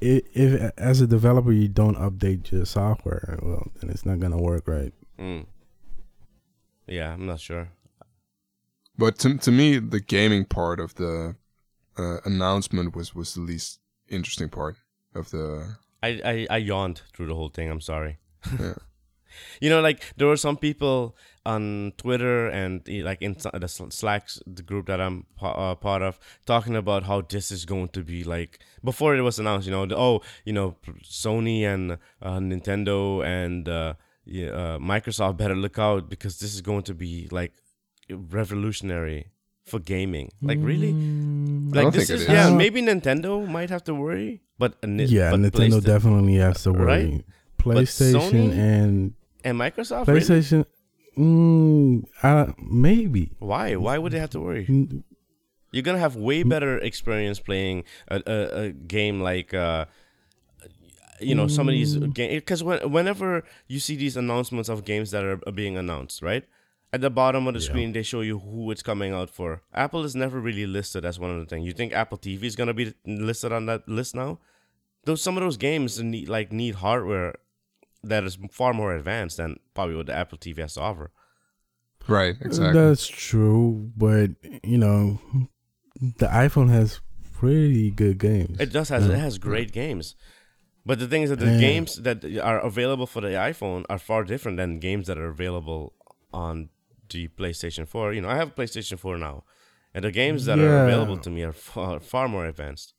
it, 0.00 0.26
if 0.34 0.72
as 0.76 1.00
a 1.00 1.06
developer 1.06 1.52
you 1.52 1.68
don't 1.68 1.96
update 1.96 2.50
your 2.52 2.66
software, 2.66 3.38
well, 3.42 3.70
then 3.80 3.88
it's 3.90 4.04
not 4.04 4.18
gonna 4.18 4.36
work 4.40 4.66
right. 4.68 4.92
Mm. 5.18 5.46
Yeah, 6.86 7.12
I'm 7.12 7.26
not 7.26 7.40
sure. 7.40 7.70
But 8.96 9.18
to 9.20 9.38
to 9.38 9.50
me, 9.50 9.78
the 9.78 10.00
gaming 10.00 10.44
part 10.44 10.80
of 10.80 10.94
the 10.94 11.36
uh, 11.98 12.18
announcement 12.24 12.94
was 12.94 13.14
was 13.14 13.34
the 13.34 13.40
least 13.40 13.80
interesting 14.08 14.48
part 14.48 14.76
of 15.14 15.30
the. 15.30 15.76
I, 16.02 16.20
I, 16.24 16.46
I 16.50 16.56
yawned 16.56 17.02
through 17.14 17.28
the 17.28 17.34
whole 17.34 17.48
thing. 17.48 17.70
I'm 17.70 17.80
sorry. 17.80 18.18
Yeah. 18.58 18.74
You 19.60 19.70
know, 19.70 19.80
like 19.80 20.02
there 20.16 20.28
were 20.28 20.36
some 20.36 20.56
people 20.56 21.16
on 21.44 21.92
Twitter 21.96 22.48
and 22.48 22.86
eh, 22.88 23.02
like 23.02 23.22
in 23.22 23.34
the 23.34 23.66
Slacks, 23.90 24.40
the 24.46 24.62
group 24.62 24.86
that 24.86 25.00
I'm 25.00 25.26
pa- 25.36 25.72
uh, 25.72 25.74
part 25.74 26.02
of, 26.02 26.20
talking 26.46 26.76
about 26.76 27.04
how 27.04 27.22
this 27.22 27.50
is 27.50 27.64
going 27.64 27.88
to 27.88 28.02
be 28.02 28.24
like 28.24 28.58
before 28.84 29.16
it 29.16 29.22
was 29.22 29.38
announced. 29.38 29.66
You 29.66 29.72
know, 29.72 29.86
the, 29.86 29.96
oh, 29.96 30.20
you 30.44 30.52
know, 30.52 30.76
Sony 31.02 31.62
and 31.62 31.92
uh, 32.20 32.38
Nintendo 32.38 33.24
and 33.24 33.68
uh, 33.68 33.94
yeah, 34.24 34.48
uh, 34.48 34.78
Microsoft 34.78 35.36
better 35.36 35.56
look 35.56 35.78
out 35.78 36.08
because 36.08 36.38
this 36.38 36.54
is 36.54 36.60
going 36.60 36.82
to 36.82 36.94
be 36.94 37.28
like 37.30 37.52
revolutionary 38.12 39.26
for 39.64 39.78
gaming. 39.78 40.30
Like 40.42 40.58
really, 40.60 40.92
Mm, 40.94 41.74
like 41.74 41.84
don't 41.84 41.94
this 41.94 42.08
think 42.08 42.20
it 42.20 42.22
is 42.22 42.28
is. 42.28 42.28
yeah. 42.28 42.50
Maybe 42.54 42.82
Nintendo 42.82 43.46
might 43.48 43.70
have 43.70 43.84
to 43.84 43.94
worry, 43.94 44.42
but 44.58 44.74
uh, 44.84 44.88
yeah, 44.88 45.30
but 45.30 45.40
Nintendo 45.40 45.80
Playsta- 45.80 45.84
definitely 45.84 46.34
has 46.36 46.62
to 46.64 46.72
worry. 46.72 46.86
Right? 46.86 47.24
PlayStation 47.58 48.50
Sony? 48.50 48.58
and 48.58 49.14
and 49.44 49.58
Microsoft. 49.58 50.06
really? 50.08 50.20
PlayStation, 50.20 50.64
mm, 51.16 52.04
uh, 52.22 52.52
maybe. 52.58 53.32
Why? 53.38 53.76
Why 53.76 53.98
would 53.98 54.12
they 54.12 54.18
have 54.18 54.30
to 54.30 54.40
worry? 54.40 54.66
Mm, 54.66 55.02
You're 55.70 55.82
gonna 55.86 55.98
have 56.02 56.16
way 56.16 56.42
better 56.42 56.78
experience 56.78 57.38
playing 57.40 57.84
a, 58.08 58.20
a, 58.26 58.38
a 58.62 58.68
game 58.72 59.20
like, 59.22 59.54
uh, 59.54 59.86
you 61.20 61.34
know, 61.34 61.46
some 61.46 61.68
of 61.68 61.72
these 61.72 61.96
games. 61.96 62.34
Because 62.42 62.62
when, 62.64 62.90
whenever 62.90 63.44
you 63.68 63.78
see 63.80 63.96
these 63.96 64.16
announcements 64.16 64.68
of 64.68 64.84
games 64.84 65.12
that 65.12 65.24
are, 65.24 65.38
are 65.46 65.52
being 65.52 65.76
announced, 65.78 66.20
right? 66.20 66.44
At 66.94 67.00
the 67.00 67.08
bottom 67.08 67.46
of 67.46 67.54
the 67.54 67.60
screen, 67.60 67.92
they 67.92 68.02
show 68.02 68.20
you 68.20 68.38
who 68.40 68.70
it's 68.70 68.82
coming 68.82 69.14
out 69.14 69.30
for. 69.30 69.62
Apple 69.72 70.04
is 70.04 70.14
never 70.14 70.38
really 70.40 70.66
listed 70.66 71.06
as 71.06 71.18
one 71.18 71.30
of 71.30 71.38
the 71.38 71.46
things. 71.46 71.64
You 71.66 71.72
think 71.72 71.94
Apple 71.94 72.18
TV 72.18 72.42
is 72.44 72.54
gonna 72.54 72.74
be 72.74 72.92
listed 73.06 73.50
on 73.50 73.64
that 73.66 73.88
list 73.88 74.14
now? 74.14 74.38
Those 75.04 75.22
some 75.22 75.36
of 75.38 75.42
those 75.42 75.56
games 75.56 75.98
need 76.02 76.28
like 76.28 76.52
need 76.52 76.74
hardware 76.76 77.34
that 78.04 78.24
is 78.24 78.36
far 78.50 78.74
more 78.74 78.94
advanced 78.94 79.38
than 79.38 79.56
probably 79.74 79.96
what 79.96 80.06
the 80.06 80.14
Apple 80.14 80.36
TV 80.36 80.58
has 80.58 80.74
to 80.74 80.80
offer. 80.82 81.10
Right. 82.06 82.34
Uh, 82.36 82.44
exactly. 82.44 82.80
That's 82.80 83.06
true, 83.06 83.90
but 83.96 84.30
you 84.62 84.76
know, 84.76 85.18
the 86.00 86.26
iPhone 86.26 86.68
has 86.68 87.00
pretty 87.32 87.90
good 87.90 88.18
games. 88.18 88.60
It 88.60 88.70
does 88.72 88.90
has 88.90 89.06
Yeah. 89.06 89.14
it 89.14 89.18
has 89.18 89.38
great 89.38 89.72
games, 89.72 90.14
but 90.84 90.98
the 90.98 91.08
thing 91.08 91.22
is 91.22 91.30
that 91.30 91.38
the 91.38 91.52
Yeah. 91.52 91.58
games 91.58 91.96
that 92.02 92.22
are 92.42 92.60
available 92.60 93.06
for 93.06 93.22
the 93.22 93.28
iPhone 93.28 93.86
are 93.88 93.98
far 93.98 94.24
different 94.24 94.58
than 94.58 94.78
games 94.78 95.06
that 95.06 95.16
are 95.16 95.28
available 95.28 95.94
on 96.34 96.68
the 97.12 97.28
PlayStation 97.28 97.86
4. 97.86 98.12
You 98.14 98.20
know, 98.22 98.28
I 98.28 98.36
have 98.36 98.48
a 98.48 98.52
PlayStation 98.52 98.98
4 98.98 99.18
now, 99.18 99.44
and 99.94 100.04
the 100.04 100.10
games 100.10 100.44
that 100.46 100.58
are 100.58 100.84
available 100.84 101.16
to 101.18 101.30
me 101.30 101.42
are 101.42 101.52
far, 101.52 102.00
far 102.00 102.28
more 102.28 102.46
advanced. 102.46 102.94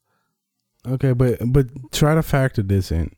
Okay, 0.88 1.14
but 1.14 1.40
but 1.48 1.68
try 1.92 2.14
to 2.16 2.22
factor 2.24 2.62
this 2.62 2.92
in, 2.92 3.16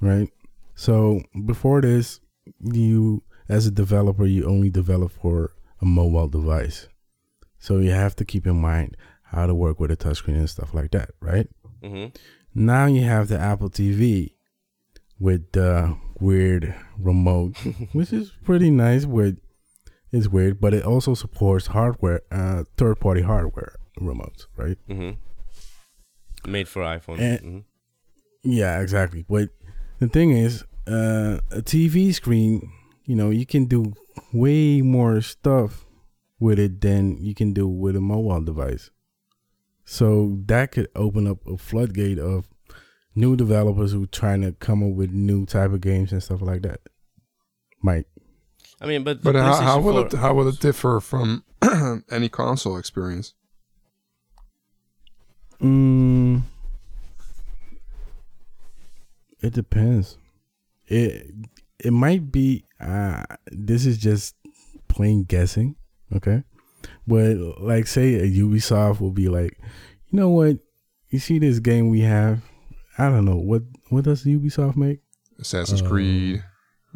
right? 0.00 0.28
So 0.74 1.22
before 1.46 1.80
this, 1.80 2.20
you 2.62 3.22
as 3.48 3.66
a 3.66 3.70
developer, 3.70 4.26
you 4.26 4.44
only 4.46 4.70
develop 4.70 5.12
for 5.12 5.52
a 5.80 5.84
mobile 5.84 6.28
device, 6.28 6.88
so 7.58 7.78
you 7.78 7.90
have 7.90 8.14
to 8.16 8.24
keep 8.24 8.46
in 8.46 8.60
mind 8.60 8.96
how 9.24 9.46
to 9.46 9.54
work 9.54 9.80
with 9.80 9.90
a 9.90 9.96
touchscreen 9.96 10.36
and 10.36 10.50
stuff 10.50 10.74
like 10.74 10.90
that, 10.90 11.10
right? 11.20 11.48
hmm 11.82 12.06
Now 12.54 12.86
you 12.86 13.02
have 13.02 13.28
the 13.28 13.38
Apple 13.38 13.70
TV 13.70 14.34
with 15.18 15.52
the 15.52 15.96
weird 16.20 16.74
remote, 16.98 17.56
which 17.92 18.12
is 18.12 18.30
pretty 18.44 18.70
nice. 18.70 19.06
With 19.06 19.38
is 20.12 20.28
weird, 20.28 20.60
but 20.60 20.74
it 20.74 20.84
also 20.84 21.14
supports 21.14 21.68
hardware, 21.68 22.22
uh, 22.30 22.64
third 22.76 22.98
party 23.00 23.22
hardware 23.22 23.74
remotes, 24.00 24.46
right? 24.56 24.76
Mm-hmm. 24.88 26.50
Made 26.50 26.68
for 26.68 26.82
iPhone. 26.82 27.18
And- 27.18 27.40
Mhm. 27.42 27.64
Yeah, 28.42 28.80
exactly. 28.80 29.24
But 29.28 29.50
the 29.98 30.08
thing 30.08 30.30
is, 30.30 30.64
uh, 30.86 31.40
a 31.50 31.60
TV 31.62 32.12
screen, 32.12 32.70
you 33.04 33.14
know, 33.14 33.28
you 33.30 33.44
can 33.44 33.66
do 33.66 33.92
way 34.32 34.80
more 34.80 35.20
stuff 35.20 35.84
with 36.38 36.58
it 36.58 36.80
than 36.80 37.18
you 37.18 37.34
can 37.34 37.52
do 37.52 37.68
with 37.68 37.94
a 37.96 38.00
mobile 38.00 38.40
device. 38.42 38.90
So 39.84 40.38
that 40.46 40.72
could 40.72 40.88
open 40.96 41.26
up 41.26 41.46
a 41.46 41.58
floodgate 41.58 42.18
of 42.18 42.48
new 43.14 43.36
developers 43.36 43.92
who 43.92 44.04
are 44.04 44.06
trying 44.06 44.40
to 44.42 44.52
come 44.52 44.82
up 44.82 44.96
with 44.96 45.10
new 45.10 45.44
type 45.44 45.72
of 45.72 45.80
games 45.82 46.12
and 46.12 46.22
stuff 46.22 46.40
like 46.40 46.62
that. 46.62 46.80
Might 47.82 48.06
I 48.80 48.86
mean, 48.86 49.04
but 49.04 49.22
But 49.22 49.34
how, 49.34 49.60
how 49.60 49.80
will 49.80 49.92
4 49.94 50.06
it 50.06 50.12
how 50.14 50.34
will 50.34 50.48
it 50.48 50.58
differ 50.60 51.00
from 51.00 51.44
any 52.10 52.28
console 52.28 52.76
experience? 52.78 53.34
Mm, 55.60 56.42
it 59.40 59.52
depends. 59.52 60.16
It 60.86 61.26
it 61.78 61.92
might 61.92 62.32
be. 62.32 62.64
Uh, 62.80 63.24
this 63.46 63.84
is 63.84 63.98
just 63.98 64.34
plain 64.88 65.24
guessing. 65.24 65.76
Okay, 66.16 66.42
but 67.06 67.36
like, 67.60 67.86
say 67.86 68.14
a 68.14 68.26
Ubisoft 68.26 69.00
will 69.00 69.10
be 69.12 69.28
like, 69.28 69.58
you 70.08 70.18
know 70.18 70.30
what? 70.30 70.56
You 71.10 71.18
see 71.18 71.38
this 71.38 71.58
game 71.58 71.90
we 71.90 72.00
have. 72.00 72.40
I 72.96 73.08
don't 73.10 73.24
know 73.26 73.36
what 73.36 73.62
what 73.90 74.04
does 74.04 74.24
Ubisoft 74.24 74.76
make 74.76 75.00
Assassin's 75.38 75.82
Uh, 75.82 75.88
Creed. 75.88 76.44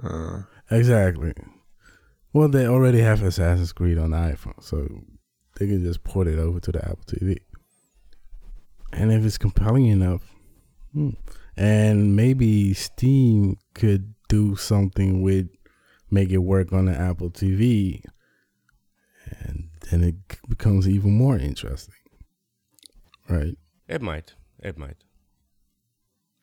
Uh, 0.03 0.43
exactly. 0.70 1.35
Well, 2.35 2.49
they 2.49 2.66
already 2.66 2.99
have 2.99 3.22
Assassin's 3.22 3.72
Creed 3.72 3.97
on 3.97 4.11
the 4.11 4.16
iPhone, 4.16 4.61
so 4.61 4.89
they 5.57 5.68
can 5.68 5.85
just 5.85 6.03
port 6.03 6.26
it 6.26 6.37
over 6.37 6.59
to 6.59 6.72
the 6.72 6.85
Apple 6.85 7.05
TV. 7.07 7.39
And 8.93 9.12
if 9.12 9.24
it's 9.24 9.39
compelling 9.39 9.87
enough, 9.87 10.22
hmm, 10.93 11.11
and 11.57 12.16
maybe 12.16 12.74
Steam 12.74 13.57
could 13.72 14.14
do 14.28 14.57
something 14.57 15.22
with 15.22 15.49
make 16.11 16.30
it 16.30 16.39
work 16.39 16.72
on 16.72 16.87
the 16.87 16.93
Apple 16.93 17.30
TV, 17.30 18.03
and 19.39 19.68
then 19.91 20.03
it 20.03 20.16
becomes 20.49 20.89
even 20.89 21.12
more 21.16 21.39
interesting, 21.39 21.95
right? 23.28 23.57
It 23.87 24.03
might. 24.03 24.35
It 24.59 24.76
might. 24.76 24.97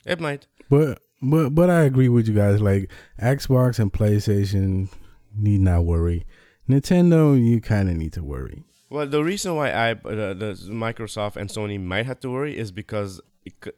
It 0.05 0.21
might. 0.21 0.47
But 0.69 1.01
but 1.21 1.49
but 1.49 1.69
I 1.69 1.81
agree 1.81 2.07
with 2.07 2.29
you 2.29 2.33
guys. 2.33 2.61
Like 2.61 2.89
Xbox 3.21 3.77
and 3.77 3.91
PlayStation 3.91 4.87
need 5.35 5.61
not 5.61 5.85
worry. 5.85 6.25
Nintendo, 6.69 7.41
you 7.41 7.59
kind 7.61 7.89
of 7.89 7.97
need 7.97 8.13
to 8.13 8.23
worry. 8.23 8.63
Well, 8.89 9.07
the 9.07 9.23
reason 9.23 9.55
why 9.55 9.71
I 9.71 9.91
uh, 9.91 10.33
the 10.33 10.57
Microsoft 10.69 11.37
and 11.37 11.49
Sony 11.49 11.81
might 11.81 12.05
have 12.05 12.19
to 12.21 12.29
worry 12.29 12.57
is 12.57 12.71
because 12.71 13.21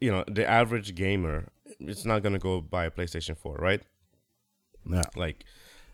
you 0.01 0.11
know 0.11 0.23
the 0.27 0.47
average 0.47 0.95
gamer 0.95 1.49
it's 1.79 2.05
not 2.05 2.23
gonna 2.23 2.39
go 2.39 2.61
buy 2.61 2.85
a 2.85 2.91
PlayStation 2.91 3.37
4, 3.37 3.55
right? 3.55 3.81
Yeah. 4.89 5.03
Like, 5.15 5.45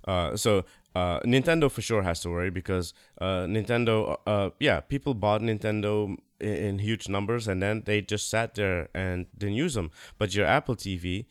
uh, 0.07 0.35
so 0.35 0.65
uh, 0.95 1.19
Nintendo 1.21 1.69
for 1.69 1.81
sure 1.81 2.01
has 2.01 2.21
to 2.21 2.29
worry 2.29 2.49
because 2.49 2.93
uh, 3.21 3.45
Nintendo, 3.45 4.17
uh, 4.25 4.49
yeah, 4.59 4.79
people 4.79 5.13
bought 5.13 5.41
Nintendo 5.41 6.15
in, 6.39 6.53
in 6.53 6.79
huge 6.79 7.09
numbers 7.09 7.47
and 7.47 7.61
then 7.61 7.83
they 7.85 8.01
just 8.01 8.29
sat 8.29 8.55
there 8.55 8.89
and 8.93 9.27
didn't 9.37 9.55
use 9.55 9.73
them. 9.73 9.91
But 10.17 10.33
your 10.33 10.45
Apple 10.45 10.75
TV, 10.75 11.25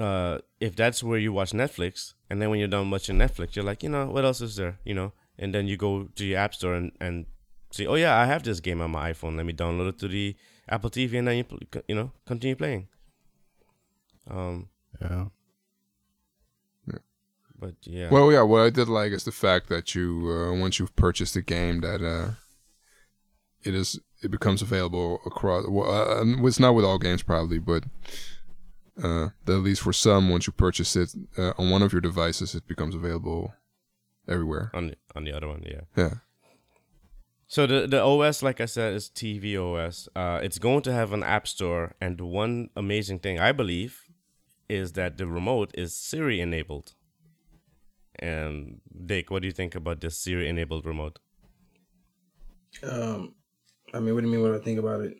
uh, 0.00 0.38
if 0.60 0.74
that's 0.74 1.02
where 1.02 1.18
you 1.18 1.32
watch 1.32 1.52
Netflix, 1.52 2.14
and 2.30 2.40
then 2.40 2.48
when 2.50 2.58
you're 2.58 2.68
done 2.68 2.90
watching 2.90 3.18
Netflix, 3.18 3.54
you're 3.54 3.64
like, 3.64 3.82
you 3.82 3.88
know, 3.88 4.06
what 4.06 4.24
else 4.24 4.40
is 4.40 4.56
there, 4.56 4.78
you 4.84 4.94
know? 4.94 5.12
And 5.38 5.54
then 5.54 5.66
you 5.66 5.76
go 5.76 6.08
to 6.16 6.24
your 6.24 6.38
App 6.38 6.54
Store 6.54 6.74
and, 6.74 6.92
and 7.00 7.26
see, 7.70 7.86
oh 7.86 7.94
yeah, 7.94 8.16
I 8.18 8.24
have 8.26 8.42
this 8.42 8.60
game 8.60 8.80
on 8.80 8.90
my 8.90 9.12
iPhone. 9.12 9.36
Let 9.36 9.46
me 9.46 9.52
download 9.52 9.88
it 9.90 9.98
to 10.00 10.08
the 10.08 10.36
Apple 10.68 10.90
TV, 10.90 11.18
and 11.18 11.28
then 11.28 11.36
you 11.38 11.44
you 11.88 11.94
know 11.94 12.12
continue 12.26 12.56
playing. 12.56 12.88
Um, 14.30 14.68
Yeah. 15.00 15.26
but 17.58 17.74
yeah. 17.82 18.10
Well, 18.10 18.32
yeah. 18.32 18.42
What 18.42 18.60
I 18.62 18.70
did 18.70 18.88
like 18.88 19.12
is 19.12 19.24
the 19.24 19.32
fact 19.32 19.68
that 19.68 19.94
you, 19.94 20.30
uh, 20.30 20.58
once 20.58 20.78
you've 20.78 20.94
purchased 20.96 21.34
the 21.34 21.42
game, 21.42 21.80
that 21.80 22.02
uh, 22.02 22.32
it 23.62 23.74
is 23.74 23.98
it 24.22 24.30
becomes 24.30 24.62
available 24.62 25.20
across. 25.26 25.64
Well, 25.68 25.90
uh, 25.90 26.46
it's 26.46 26.60
not 26.60 26.74
with 26.74 26.84
all 26.84 26.98
games 26.98 27.22
probably, 27.22 27.58
but 27.58 27.84
uh, 29.02 29.28
that 29.44 29.54
at 29.54 29.62
least 29.62 29.82
for 29.82 29.92
some, 29.92 30.28
once 30.28 30.46
you 30.46 30.52
purchase 30.52 30.96
it 30.96 31.14
uh, 31.38 31.52
on 31.58 31.70
one 31.70 31.82
of 31.82 31.92
your 31.92 32.00
devices, 32.00 32.54
it 32.54 32.66
becomes 32.66 32.94
available 32.94 33.54
everywhere. 34.28 34.70
on 34.74 34.88
the 34.88 34.96
on 35.14 35.24
the 35.24 35.32
other 35.32 35.48
one, 35.48 35.62
yeah. 35.64 35.82
Yeah. 35.96 36.14
So 37.46 37.66
the 37.66 37.86
the 37.86 38.00
OS, 38.02 38.42
like 38.42 38.60
I 38.60 38.66
said, 38.66 38.94
is 38.94 39.10
TV 39.10 39.56
OS. 39.56 40.08
Uh, 40.14 40.40
it's 40.42 40.58
going 40.58 40.82
to 40.82 40.92
have 40.92 41.12
an 41.12 41.22
app 41.22 41.48
store, 41.48 41.94
and 42.00 42.18
the 42.18 42.26
one 42.26 42.70
amazing 42.76 43.18
thing 43.18 43.40
I 43.40 43.52
believe 43.52 44.04
is 44.68 44.92
that 44.92 45.18
the 45.18 45.26
remote 45.26 45.72
is 45.74 45.94
Siri 45.94 46.40
enabled. 46.40 46.94
And 48.20 48.80
Dick, 49.06 49.30
what 49.30 49.42
do 49.42 49.48
you 49.48 49.52
think 49.52 49.74
about 49.74 50.00
this 50.00 50.16
Siri 50.16 50.48
enabled 50.48 50.86
remote? 50.86 51.18
Um, 52.84 53.34
I 53.92 53.98
mean, 53.98 54.14
what 54.14 54.20
do 54.20 54.28
you 54.28 54.32
mean? 54.32 54.42
What 54.42 54.52
do 54.52 54.60
I 54.60 54.64
think 54.64 54.78
about 54.78 55.00
it? 55.00 55.16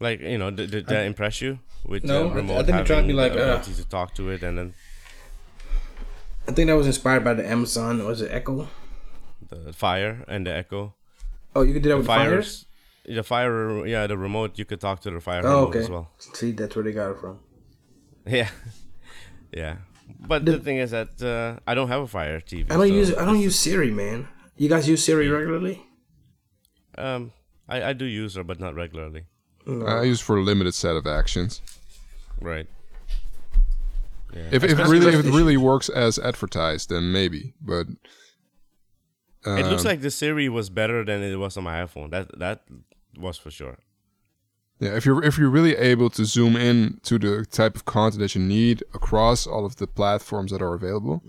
Like 0.00 0.20
you 0.20 0.38
know, 0.38 0.50
did, 0.50 0.70
did 0.70 0.86
that 0.86 1.06
impress 1.06 1.40
you 1.40 1.58
with 1.84 2.04
No, 2.04 2.28
the 2.28 2.34
remote 2.34 2.66
think 2.66 2.78
I'm 2.78 2.84
trying 2.84 3.02
to 3.02 3.08
be 3.08 3.12
like, 3.14 3.32
the 3.32 3.56
uh, 3.56 3.62
to 3.62 3.88
talk 3.88 4.14
to 4.14 4.30
it, 4.30 4.42
and 4.42 4.56
then 4.58 4.74
I 6.46 6.52
think 6.52 6.68
that 6.68 6.76
was 6.76 6.86
inspired 6.86 7.24
by 7.24 7.34
the 7.34 7.46
Amazon. 7.46 8.04
Was 8.04 8.20
it 8.22 8.30
Echo? 8.32 8.68
the 9.48 9.72
Fire 9.72 10.24
and 10.28 10.46
the 10.46 10.52
Echo. 10.54 10.94
Oh, 11.56 11.62
you 11.62 11.72
could 11.72 11.82
do 11.82 11.88
that 11.88 11.94
The 11.94 11.98
with 11.98 12.06
fires. 12.06 12.66
Fires, 13.06 13.16
the 13.16 13.22
Fire, 13.22 13.86
yeah, 13.86 14.06
the 14.06 14.16
remote. 14.18 14.58
You 14.58 14.64
could 14.66 14.80
talk 14.80 15.00
to 15.00 15.10
the 15.10 15.20
Fire 15.20 15.40
Oh, 15.44 15.48
remote 15.48 15.68
okay. 15.70 15.78
as 15.80 15.90
well. 15.90 16.10
See, 16.18 16.52
that's 16.52 16.76
where 16.76 16.84
they 16.84 16.92
got 16.92 17.10
it 17.12 17.18
from. 17.20 17.40
Yeah, 18.26 18.50
yeah. 19.52 19.76
But 20.20 20.44
the, 20.44 20.58
thing 20.58 20.76
is 20.76 20.90
that 20.90 21.22
uh, 21.22 21.60
I 21.66 21.74
don't 21.74 21.88
have 21.88 22.02
a 22.02 22.06
Fire 22.06 22.40
TV. 22.40 22.66
I 22.70 22.76
don't 22.76 22.88
so- 22.88 22.94
use 22.94 23.14
I 23.16 23.24
don't 23.24 23.40
use 23.40 23.58
Siri, 23.58 23.90
man. 23.90 24.28
You 24.56 24.68
guys 24.68 24.88
use 24.88 25.02
Siri 25.04 25.28
regularly? 25.28 25.86
Um, 26.98 27.32
I, 27.68 27.82
I 27.82 27.92
do 27.94 28.04
use 28.04 28.34
her, 28.34 28.44
but 28.44 28.58
not 28.60 28.74
regularly. 28.74 29.24
I 29.68 30.02
use 30.02 30.20
for 30.20 30.36
a 30.36 30.42
limited 30.42 30.72
set 30.74 30.96
of 30.96 31.06
actions. 31.06 31.60
Right. 32.40 32.66
Yeah. 34.32 34.48
If, 34.52 34.64
if 34.64 34.78
it 34.78 34.86
really 34.86 35.14
if 35.14 35.26
it 35.26 35.30
really 35.30 35.56
works 35.56 35.88
as 35.88 36.18
advertised, 36.18 36.90
then 36.90 37.12
maybe. 37.12 37.54
But 37.60 37.86
it 39.46 39.66
looks 39.66 39.82
um, 39.82 39.88
like 39.88 40.00
the 40.00 40.10
Siri 40.10 40.48
was 40.48 40.70
better 40.70 41.04
than 41.04 41.22
it 41.22 41.36
was 41.36 41.56
on 41.56 41.64
my 41.64 41.84
iPhone. 41.84 42.10
That 42.10 42.38
that 42.38 42.62
was 43.18 43.38
for 43.38 43.50
sure. 43.50 43.78
Yeah, 44.80 44.96
if 44.96 45.04
you're 45.04 45.24
if 45.24 45.38
you're 45.38 45.50
really 45.50 45.76
able 45.76 46.08
to 46.10 46.24
zoom 46.24 46.56
in 46.56 47.00
to 47.02 47.18
the 47.18 47.44
type 47.46 47.74
of 47.74 47.84
content 47.84 48.20
that 48.20 48.34
you 48.34 48.40
need 48.40 48.82
across 48.94 49.46
all 49.46 49.64
of 49.64 49.76
the 49.76 49.86
platforms 49.86 50.52
that 50.52 50.62
are 50.62 50.74
available, 50.74 51.22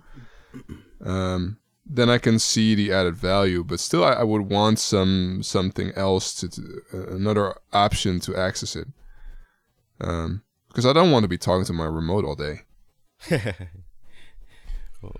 um, 1.03 1.57
then 1.89 2.09
I 2.09 2.19
can 2.19 2.37
see 2.37 2.75
the 2.75 2.93
added 2.93 3.15
value. 3.15 3.63
But 3.63 3.79
still, 3.79 4.03
I, 4.03 4.13
I 4.13 4.23
would 4.23 4.43
want 4.43 4.79
some 4.79 5.41
something 5.43 5.91
else 5.95 6.33
to, 6.35 6.49
to 6.49 6.81
uh, 6.93 7.15
another 7.15 7.55
option 7.73 8.19
to 8.21 8.35
access 8.35 8.75
it, 8.75 8.87
um, 9.99 10.43
because 10.67 10.85
I 10.85 10.93
don't 10.93 11.11
want 11.11 11.23
to 11.23 11.29
be 11.29 11.37
talking 11.37 11.65
to 11.65 11.73
my 11.73 11.85
remote 11.85 12.25
all 12.25 12.35
day. 12.35 12.61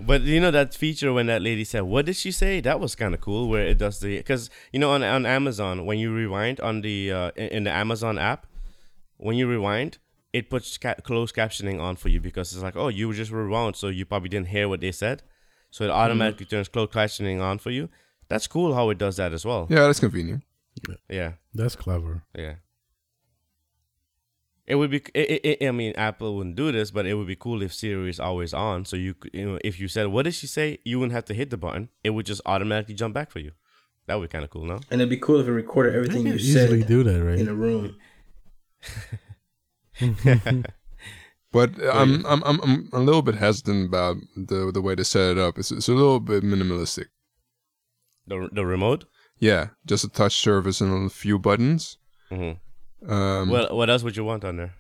But 0.02 0.24
you 0.24 0.42
know 0.42 0.52
that 0.52 0.74
feature 0.74 1.14
when 1.14 1.28
that 1.28 1.42
lady 1.42 1.64
said, 1.64 1.84
"What 1.84 2.06
did 2.06 2.18
she 2.18 2.32
say?" 2.32 2.60
That 2.60 2.82
was 2.82 2.96
kind 2.96 3.14
of 3.14 3.22
cool. 3.22 3.48
Where 3.48 3.66
it 3.66 3.78
does 3.78 4.02
the 4.02 4.18
because 4.18 4.50
you 4.74 4.80
know 4.80 4.92
on 4.92 5.04
on 5.04 5.26
Amazon 5.26 5.86
when 5.86 6.00
you 6.00 6.14
rewind 6.14 6.60
on 6.60 6.82
the 6.82 7.12
uh, 7.12 7.32
in, 7.38 7.64
the 7.64 7.72
Amazon 7.72 8.18
app, 8.18 8.46
when 9.18 9.38
you 9.38 9.48
rewind, 9.48 9.98
it 10.34 10.50
puts 10.50 10.78
ca- 10.78 10.96
closed 10.96 11.34
captioning 11.34 11.80
on 11.80 11.96
for 11.96 12.10
you 12.10 12.20
because 12.20 12.52
it's 12.52 12.62
like, 12.62 12.76
oh, 12.76 12.90
you 12.90 13.14
just 13.14 13.32
rewound, 13.32 13.78
so 13.78 13.88
you 13.88 14.06
probably 14.06 14.28
didn't 14.28 14.48
hear 14.48 14.68
what 14.68 14.82
they 14.82 14.92
said, 14.92 15.24
so 15.72 15.84
it 15.84 15.90
automatically 15.90 16.46
mm-hmm. 16.46 16.56
turns 16.56 16.68
closed 16.68 16.92
captioning 16.92 17.42
on 17.42 17.60
for 17.60 17.72
you. 17.72 17.90
That's 18.28 18.48
cool 18.48 18.74
how 18.74 18.90
it 18.90 18.98
does 18.98 19.18
that 19.18 19.34
as 19.34 19.46
well. 19.46 19.68
Yeah, 19.70 19.88
that's 19.88 20.00
convenient. 20.00 20.44
Yeah. 21.10 21.34
That's 21.54 21.76
clever. 21.76 22.24
Yeah. 22.36 22.56
It 24.68 24.76
would 24.76 24.92
be. 24.92 25.02
It, 25.16 25.42
it, 25.44 25.68
I 25.68 25.72
mean, 25.72 25.94
Apple 25.98 26.36
wouldn't 26.36 26.56
do 26.56 26.72
this, 26.72 26.92
but 26.92 27.08
it 27.08 27.16
would 27.16 27.26
be 27.26 27.36
cool 27.36 27.64
if 27.64 27.74
Siri 27.74 28.08
is 28.08 28.20
always 28.20 28.54
on. 28.54 28.86
So 28.86 28.98
you, 28.98 29.16
you 29.34 29.54
know, 29.54 29.60
if 29.64 29.80
you 29.80 29.88
said, 29.88 30.08
"What 30.08 30.24
did 30.26 30.36
she 30.36 30.46
say?" 30.46 30.78
you 30.86 31.00
wouldn't 31.00 31.14
have 31.14 31.26
to 31.26 31.34
hit 31.34 31.50
the 31.50 31.58
button. 31.58 31.90
It 32.04 32.12
would 32.12 32.28
just 32.28 32.40
automatically 32.46 32.94
jump 32.94 33.16
back 33.16 33.32
for 33.32 33.40
you. 33.40 33.54
That 34.06 34.20
would 34.20 34.30
be 34.30 34.32
kind 34.32 34.44
of 34.44 34.52
cool, 34.52 34.66
no? 34.66 34.80
And 34.92 35.02
it'd 35.02 35.10
be 35.10 35.18
cool 35.18 35.40
if 35.40 35.48
it 35.48 35.52
recorded 35.52 35.96
everything 35.96 36.24
can 36.24 36.34
you 36.34 36.36
easily 36.36 36.82
said 36.82 36.88
do 36.88 37.02
that, 37.04 37.24
right? 37.24 37.40
in 37.40 37.48
a 37.48 37.54
room. 37.56 37.96
But 41.52 41.72
I'm, 41.84 42.26
I'm 42.28 42.44
I'm 42.44 42.60
I'm 42.62 42.90
a 42.94 43.00
little 43.00 43.24
bit 43.24 43.36
hesitant 43.36 43.88
about 43.88 44.18
the 44.36 44.72
the 44.72 44.82
way 44.82 44.96
to 44.96 45.04
set 45.04 45.32
it 45.32 45.38
up. 45.40 45.58
It's 45.58 45.72
it's 45.72 45.88
a 45.90 45.94
little 45.94 46.20
bit 46.20 46.44
minimalistic. 46.44 47.06
The 48.28 48.50
the 48.52 48.66
remote. 48.66 49.06
Yeah, 49.40 49.70
just 49.86 50.04
a 50.04 50.10
touch 50.10 50.36
surface 50.36 50.82
and 50.82 51.08
a 51.08 51.10
few 51.10 51.40
buttons. 51.40 51.98
hmm 52.30 52.52
Um, 53.08 53.50
Well, 53.50 53.76
what 53.76 53.90
else 53.90 54.04
would 54.04 54.18
you 54.18 54.26
want 54.26 54.44
on 54.44 54.58
there? 54.58 54.74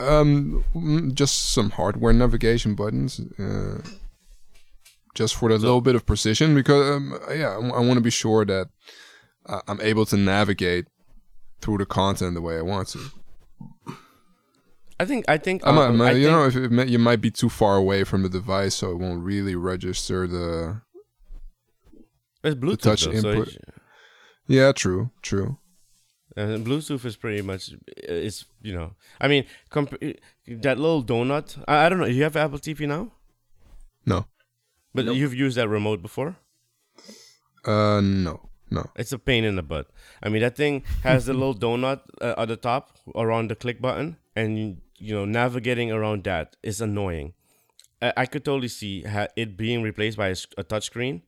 um, 0.00 0.64
mm, 0.74 1.14
just 1.14 1.52
some 1.52 1.70
hardware 1.70 2.12
navigation 2.12 2.74
buttons. 2.74 3.20
Uh, 3.38 3.80
just 5.14 5.36
for 5.36 5.48
that 5.48 5.60
little 5.60 5.80
bit 5.80 5.94
of 5.94 6.04
precision 6.04 6.54
because 6.54 6.96
um, 6.96 7.16
yeah, 7.30 7.50
I, 7.50 7.78
want 7.78 7.94
to 7.94 8.00
be 8.00 8.10
sure 8.10 8.44
that 8.44 8.66
uh, 9.46 9.60
I'm 9.68 9.80
able 9.80 10.04
to 10.06 10.16
navigate 10.16 10.86
through 11.60 11.78
the 11.78 11.86
content 11.86 12.34
the 12.34 12.40
way 12.40 12.58
I 12.58 12.62
want 12.62 12.88
to. 12.88 12.98
I 15.00 15.04
think 15.04 15.24
I 15.28 15.38
think 15.38 15.62
I'm, 15.66 15.76
um, 15.78 16.00
I'm, 16.00 16.02
I 16.02 16.10
you 16.12 16.24
think- 16.26 16.36
know 16.36 16.46
if 16.46 16.56
it, 16.56 16.70
may- 16.70 16.86
you 16.86 16.98
might 16.98 17.20
be 17.20 17.30
too 17.30 17.48
far 17.48 17.76
away 17.76 18.04
from 18.04 18.22
the 18.22 18.28
device, 18.28 18.74
so 18.76 18.90
it 18.92 18.96
won't 18.98 19.24
really 19.24 19.54
register 19.56 20.26
the. 20.26 20.80
it's 22.42 22.54
Bluetooth 22.54 22.80
touch 22.80 23.04
though, 23.04 23.12
input. 23.12 23.48
it- 23.48 23.64
Yeah, 24.46 24.72
true, 24.72 25.10
true. 25.22 25.58
And 26.36 26.66
Bluetooth 26.66 27.04
is 27.04 27.16
pretty 27.16 27.42
much 27.42 27.70
it's 27.96 28.44
you 28.62 28.74
know 28.74 28.94
I 29.20 29.28
mean 29.28 29.44
comp- 29.70 30.00
that 30.46 30.78
little 30.78 31.02
donut. 31.04 31.62
I, 31.68 31.86
I 31.86 31.88
don't 31.88 31.98
know. 32.00 32.06
You 32.06 32.22
have 32.24 32.36
Apple 32.36 32.58
TV 32.58 32.86
now, 32.88 33.12
No, 34.06 34.26
but 34.94 35.04
you've 35.06 35.34
used 35.34 35.56
that 35.56 35.68
remote 35.68 36.02
before. 36.02 36.36
uh, 37.64 38.00
no, 38.00 38.48
no. 38.70 38.90
It's 38.96 39.12
a 39.12 39.18
pain 39.18 39.44
in 39.44 39.56
the 39.56 39.62
butt. 39.62 39.86
I 40.22 40.28
mean 40.28 40.42
that 40.42 40.56
thing 40.56 40.82
has 41.02 41.26
the 41.26 41.34
little 41.34 41.54
donut 41.54 42.00
uh, 42.20 42.34
at 42.38 42.48
the 42.48 42.56
top 42.56 42.98
around 43.14 43.50
the 43.50 43.56
click 43.56 43.80
button, 43.80 44.16
and 44.36 44.80
you, 45.04 45.14
know 45.14 45.24
navigating 45.24 45.90
around 45.92 46.24
that 46.24 46.56
is 46.62 46.80
annoying. 46.80 47.34
I, 48.02 48.12
I 48.18 48.26
could 48.26 48.44
totally 48.44 48.68
see 48.68 49.02
ha- 49.02 49.28
it 49.36 49.56
being 49.56 49.82
replaced 49.82 50.16
by 50.16 50.28
a 50.28 50.64
touchscreen, 50.64 51.22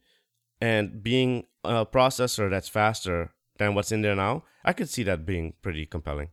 and 0.61 1.03
being 1.03 1.47
a 1.65 1.85
processor 1.87 2.51
that's 2.51 2.69
faster 2.69 3.33
than 3.59 3.75
what's 3.75 3.93
in 3.93 4.03
there 4.03 4.17
now. 4.17 4.45
I 4.65 4.73
could 4.73 4.89
see 4.89 5.03
that 5.05 5.25
being 5.25 5.55
pretty 5.63 5.87
compelling. 5.87 6.29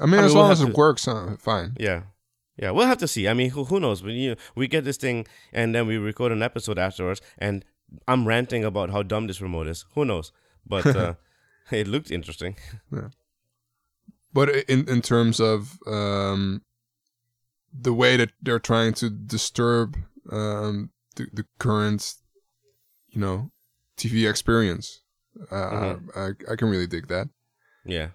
I 0.00 0.06
mean, 0.06 0.14
I 0.14 0.16
mean, 0.16 0.24
as 0.26 0.34
we'll 0.34 0.42
long 0.42 0.52
as 0.52 0.60
it 0.60 0.66
to- 0.66 0.72
works, 0.72 1.06
uh, 1.08 1.36
fine. 1.38 1.76
Yeah. 1.78 2.02
Yeah, 2.56 2.70
we'll 2.70 2.86
have 2.86 2.98
to 2.98 3.08
see. 3.08 3.28
I 3.28 3.34
mean, 3.34 3.50
who, 3.50 3.64
who 3.64 3.80
knows? 3.80 4.02
When 4.02 4.14
you 4.14 4.36
we 4.54 4.68
get 4.68 4.84
this 4.84 4.98
thing 4.98 5.26
and 5.52 5.74
then 5.74 5.86
we 5.86 5.96
record 5.96 6.32
an 6.32 6.42
episode 6.42 6.78
afterwards, 6.78 7.20
and 7.38 7.64
I'm 8.06 8.28
ranting 8.28 8.62
about 8.64 8.90
how 8.90 9.02
dumb 9.02 9.26
this 9.26 9.40
remote 9.40 9.66
is. 9.68 9.86
Who 9.94 10.04
knows? 10.04 10.32
But 10.66 10.86
uh, 10.96 11.14
it 11.70 11.88
looked 11.88 12.10
interesting. 12.10 12.56
But 14.32 14.48
in 14.68 14.88
in 14.88 15.02
terms 15.02 15.40
of 15.40 15.78
um, 15.86 16.62
the 17.72 17.92
way 17.92 18.16
that 18.16 18.32
they're 18.40 18.58
trying 18.58 18.94
to 18.94 19.10
disturb 19.10 19.96
um, 20.30 20.90
the, 21.16 21.26
the 21.32 21.44
current, 21.58 22.14
you 23.08 23.20
know, 23.20 23.50
TV 23.96 24.28
experience, 24.28 25.00
uh, 25.50 25.70
Mhm. 25.70 26.16
I, 26.16 26.52
I 26.52 26.56
can 26.56 26.68
really 26.68 26.86
dig 26.86 27.08
that. 27.08 27.28
Yeah. 27.84 28.10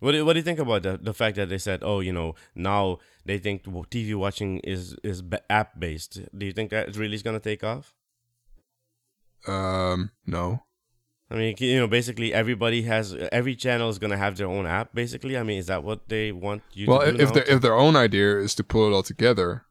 What 0.00 0.12
do, 0.12 0.24
what 0.24 0.34
do 0.34 0.38
you 0.38 0.44
think 0.44 0.60
about 0.60 0.82
the 0.82 0.98
the 0.98 1.14
fact 1.14 1.36
that 1.36 1.48
they 1.48 1.58
said, 1.58 1.80
oh, 1.82 2.00
you 2.00 2.12
know, 2.12 2.34
now 2.54 2.98
they 3.24 3.38
think 3.38 3.64
TV 3.64 4.14
watching 4.14 4.60
is 4.60 4.94
is 5.02 5.22
app 5.50 5.78
based? 5.80 6.20
Do 6.36 6.46
you 6.46 6.52
think 6.52 6.70
that 6.70 6.96
really 6.96 7.14
is 7.16 7.22
gonna 7.22 7.40
take 7.40 7.64
off? 7.64 7.94
Um, 9.46 10.10
no, 10.26 10.64
I 11.30 11.34
mean, 11.34 11.56
you 11.58 11.78
know, 11.78 11.86
basically 11.86 12.32
everybody 12.32 12.82
has 12.82 13.14
every 13.32 13.54
channel 13.54 13.90
is 13.90 13.98
gonna 13.98 14.16
have 14.16 14.36
their 14.36 14.46
own 14.46 14.66
app. 14.66 14.94
Basically, 14.94 15.36
I 15.36 15.42
mean, 15.42 15.58
is 15.58 15.66
that 15.66 15.84
what 15.84 16.08
they 16.08 16.32
want 16.32 16.62
you 16.72 16.86
well, 16.88 17.00
to 17.00 17.12
do 17.12 17.22
if 17.22 17.32
their 17.34 17.44
if 17.44 17.60
their 17.60 17.74
own 17.74 17.96
idea 17.96 18.38
is 18.38 18.54
to 18.56 18.64
pull 18.64 18.88
it 18.88 18.94
all 18.94 19.02
together, 19.02 19.64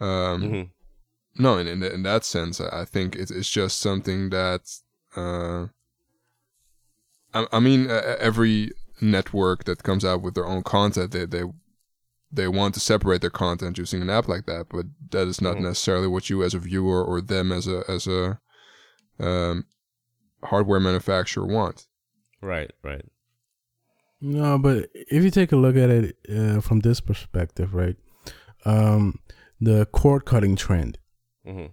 um, 0.00 0.42
Mhm. 0.42 0.70
no, 1.38 1.58
in 1.58 1.66
in, 1.68 1.82
in 1.82 2.02
that 2.04 2.24
sense, 2.24 2.60
I 2.60 2.84
think 2.86 3.14
it's 3.14 3.30
it's 3.30 3.50
just 3.50 3.78
something 3.78 4.30
that, 4.30 4.62
uh, 5.16 5.66
I, 7.34 7.46
I 7.52 7.60
mean, 7.60 7.90
uh, 7.90 8.16
every 8.18 8.70
network 9.02 9.64
that 9.64 9.82
comes 9.82 10.04
out 10.04 10.22
with 10.22 10.34
their 10.34 10.46
own 10.46 10.62
content, 10.62 11.10
they 11.10 11.26
they 11.26 11.44
they 12.32 12.48
want 12.48 12.72
to 12.74 12.80
separate 12.80 13.20
their 13.20 13.30
content 13.30 13.76
using 13.76 14.00
an 14.00 14.08
app 14.10 14.28
like 14.28 14.46
that, 14.46 14.66
but 14.70 14.86
that 15.10 15.28
is 15.28 15.40
not 15.42 15.56
Mhm. 15.56 15.62
necessarily 15.64 16.08
what 16.08 16.30
you 16.30 16.42
as 16.42 16.54
a 16.54 16.58
viewer 16.58 17.04
or 17.04 17.20
them 17.20 17.52
as 17.52 17.66
a 17.68 17.84
as 17.86 18.06
a 18.06 18.40
um, 19.20 19.66
hardware 20.44 20.80
manufacturer 20.80 21.46
wants. 21.46 21.88
Right, 22.42 22.70
right. 22.82 23.04
No, 24.20 24.58
but 24.58 24.88
if 24.94 25.22
you 25.24 25.30
take 25.30 25.52
a 25.52 25.56
look 25.56 25.76
at 25.76 25.90
it 25.90 26.16
uh, 26.34 26.60
from 26.60 26.80
this 26.80 27.00
perspective, 27.00 27.74
right? 27.74 27.96
Um, 28.64 29.18
the 29.60 29.86
cord 29.86 30.24
cutting 30.24 30.56
trend, 30.56 30.98
hmm 31.44 31.66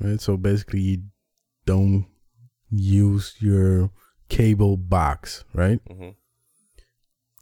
right? 0.00 0.20
So 0.20 0.36
basically, 0.36 0.80
you 0.80 1.02
don't 1.64 2.06
use 2.70 3.36
your 3.40 3.90
cable 4.28 4.76
box, 4.76 5.44
right? 5.54 5.80
hmm 5.88 6.10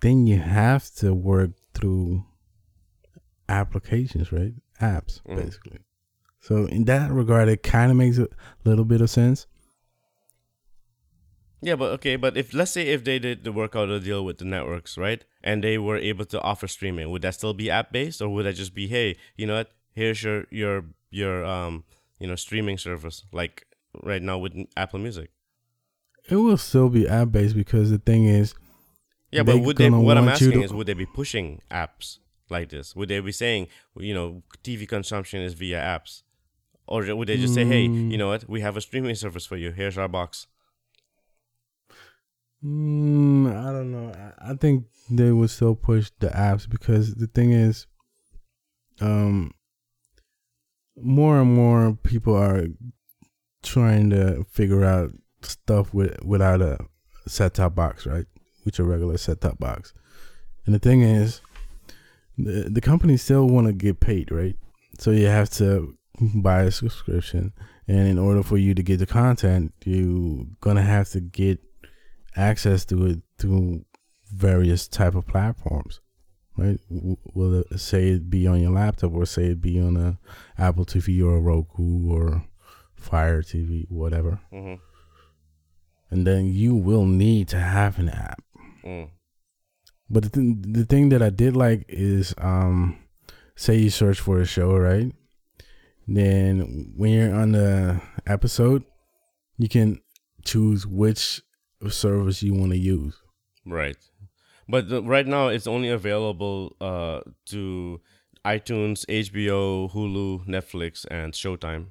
Then 0.02 0.26
you 0.26 0.38
have 0.38 0.90
to 0.96 1.14
work 1.14 1.50
through 1.74 2.24
applications, 3.48 4.32
right? 4.32 4.52
Apps, 4.80 5.20
Mhm. 5.22 5.36
basically. 5.36 5.78
So 6.40 6.66
in 6.66 6.84
that 6.84 7.10
regard, 7.10 7.48
it 7.48 7.62
kind 7.62 7.90
of 7.90 7.96
makes 7.96 8.18
a 8.18 8.28
little 8.64 8.84
bit 8.84 9.00
of 9.00 9.10
sense. 9.10 9.46
Yeah, 11.62 11.76
but 11.76 11.92
okay, 11.92 12.16
but 12.16 12.36
if 12.38 12.54
let's 12.54 12.70
say 12.70 12.88
if 12.88 13.04
they 13.04 13.18
did 13.18 13.44
the 13.44 13.52
work 13.52 13.76
out 13.76 13.90
a 13.90 14.00
deal 14.00 14.24
with 14.24 14.38
the 14.38 14.44
networks, 14.46 14.96
right, 14.96 15.22
and 15.42 15.62
they 15.62 15.76
were 15.76 15.98
able 15.98 16.24
to 16.26 16.40
offer 16.40 16.66
streaming, 16.66 17.10
would 17.10 17.22
that 17.22 17.34
still 17.34 17.52
be 17.54 17.70
app 17.70 17.92
based, 17.92 18.22
or 18.22 18.28
would 18.30 18.46
that 18.46 18.54
just 18.54 18.74
be, 18.74 18.86
hey, 18.88 19.16
you 19.36 19.46
know 19.46 19.56
what, 19.56 19.70
here's 19.92 20.22
your 20.22 20.46
your 20.50 20.84
your 21.10 21.44
um 21.44 21.84
you 22.18 22.26
know 22.26 22.34
streaming 22.36 22.78
service, 22.78 23.24
like 23.32 23.66
right 24.02 24.22
now 24.22 24.38
with 24.38 24.54
Apple 24.76 24.98
Music? 25.00 25.30
It 26.30 26.36
will 26.36 26.56
still 26.56 26.88
be 26.88 27.06
app 27.08 27.30
based 27.32 27.54
because 27.54 27.90
the 27.90 27.98
thing 27.98 28.24
is, 28.24 28.54
Yeah, 29.30 29.42
but 29.42 29.58
would 29.60 29.76
they? 29.76 29.90
What 29.90 30.16
I'm 30.16 30.28
asking 30.28 30.52
to- 30.52 30.62
is, 30.62 30.72
would 30.72 30.86
they 30.86 30.94
be 30.94 31.06
pushing 31.06 31.60
apps 31.70 32.18
like 32.48 32.70
this? 32.70 32.96
Would 32.96 33.08
they 33.10 33.20
be 33.20 33.32
saying, 33.32 33.68
you 33.98 34.14
know, 34.14 34.42
TV 34.64 34.88
consumption 34.88 35.42
is 35.42 35.52
via 35.54 35.78
apps, 35.78 36.22
or 36.86 37.14
would 37.14 37.28
they 37.28 37.36
just 37.36 37.52
say, 37.54 37.64
hey, 37.66 37.86
Mm. 37.86 38.10
you 38.12 38.16
know 38.18 38.28
what, 38.28 38.48
we 38.48 38.60
have 38.62 38.76
a 38.76 38.80
streaming 38.80 39.14
service 39.14 39.44
for 39.44 39.56
you. 39.56 39.72
Here's 39.72 39.98
our 39.98 40.08
box. 40.08 40.46
Mm, 42.64 43.56
I 43.56 43.72
don't 43.72 43.90
know. 43.90 44.12
I, 44.38 44.54
think 44.54 44.84
they 45.10 45.32
would 45.32 45.48
still 45.48 45.74
push 45.74 46.10
the 46.18 46.28
apps 46.28 46.68
because 46.68 47.14
the 47.14 47.26
thing 47.26 47.52
is, 47.52 47.86
um, 49.00 49.52
more 50.96 51.40
and 51.40 51.54
more 51.54 51.96
people 52.02 52.36
are 52.36 52.66
trying 53.62 54.10
to 54.10 54.44
figure 54.50 54.84
out 54.84 55.12
stuff 55.42 55.94
with 55.94 56.22
without 56.22 56.60
a 56.60 56.78
set 57.26 57.54
top 57.54 57.74
box, 57.74 58.06
right? 58.06 58.26
With 58.66 58.76
your 58.76 58.86
regular 58.86 59.16
set 59.16 59.40
top 59.40 59.58
box, 59.58 59.94
and 60.66 60.74
the 60.74 60.78
thing 60.78 61.00
is, 61.00 61.40
the 62.36 62.68
the 62.68 62.82
companies 62.82 63.22
still 63.22 63.46
want 63.46 63.68
to 63.68 63.72
get 63.72 64.00
paid, 64.00 64.30
right? 64.30 64.56
So 64.98 65.12
you 65.12 65.28
have 65.28 65.48
to 65.50 65.96
buy 66.20 66.64
a 66.64 66.70
subscription, 66.70 67.54
and 67.88 68.06
in 68.06 68.18
order 68.18 68.42
for 68.42 68.58
you 68.58 68.74
to 68.74 68.82
get 68.82 68.98
the 68.98 69.06
content, 69.06 69.72
you're 69.86 70.44
gonna 70.60 70.82
have 70.82 71.08
to 71.10 71.20
get 71.20 71.58
access 72.36 72.84
to 72.86 73.06
it 73.06 73.18
through 73.38 73.84
various 74.32 74.88
type 74.88 75.14
of 75.14 75.26
platforms 75.26 76.00
right? 76.56 76.78
Will 76.88 77.60
it 77.60 77.80
say 77.80 78.08
it 78.10 78.28
be 78.28 78.46
on 78.46 78.60
your 78.60 78.72
laptop 78.72 79.12
or 79.14 79.24
say 79.24 79.46
it 79.46 79.62
be 79.62 79.80
on 79.80 79.96
a 79.96 80.18
apple 80.58 80.84
tv 80.84 81.24
or 81.24 81.36
a 81.36 81.40
roku 81.40 82.10
or 82.10 82.44
fire 82.94 83.42
tv 83.42 83.86
whatever. 83.90 84.40
Hmm 84.50 84.74
and 86.10 86.26
then 86.26 86.52
you 86.52 86.74
will 86.74 87.06
need 87.06 87.48
to 87.48 87.58
have 87.58 87.98
an 87.98 88.08
app. 88.08 88.42
Mm. 88.84 89.10
but 90.08 90.24
the, 90.24 90.30
th- 90.30 90.56
the 90.62 90.84
thing 90.86 91.10
that 91.10 91.20
i 91.22 91.28
did 91.28 91.54
like 91.54 91.84
is 91.86 92.34
um 92.38 92.98
say 93.56 93.76
you 93.76 93.90
search 93.90 94.18
for 94.18 94.40
a 94.40 94.46
show 94.46 94.74
right? 94.74 95.12
Then 96.08 96.94
when 96.96 97.10
you're 97.10 97.34
on 97.34 97.52
the 97.52 98.00
episode 98.26 98.84
you 99.58 99.68
can 99.68 100.00
choose 100.44 100.86
which 100.86 101.42
service 101.88 102.42
you 102.42 102.52
want 102.54 102.72
to 102.72 102.78
use 102.78 103.16
Right. 103.66 103.96
But 104.68 104.88
the, 104.88 105.02
right 105.02 105.26
now, 105.26 105.48
it's 105.48 105.66
only 105.66 105.90
available 105.90 106.76
uh, 106.80 107.20
to 107.46 108.00
iTunes, 108.44 109.04
HBO, 109.06 109.92
Hulu, 109.92 110.46
Netflix, 110.46 111.04
and 111.10 111.32
Showtime. 111.32 111.86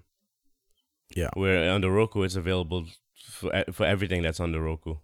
Yeah. 1.15 1.29
Where 1.33 1.71
on 1.71 1.81
the 1.81 1.91
Roku, 1.91 2.23
it's 2.23 2.35
available 2.35 2.85
for 3.13 3.55
e- 3.55 3.71
for 3.71 3.85
everything 3.85 4.21
that's 4.21 4.39
on 4.39 4.51
the 4.51 4.61
Roku. 4.61 4.95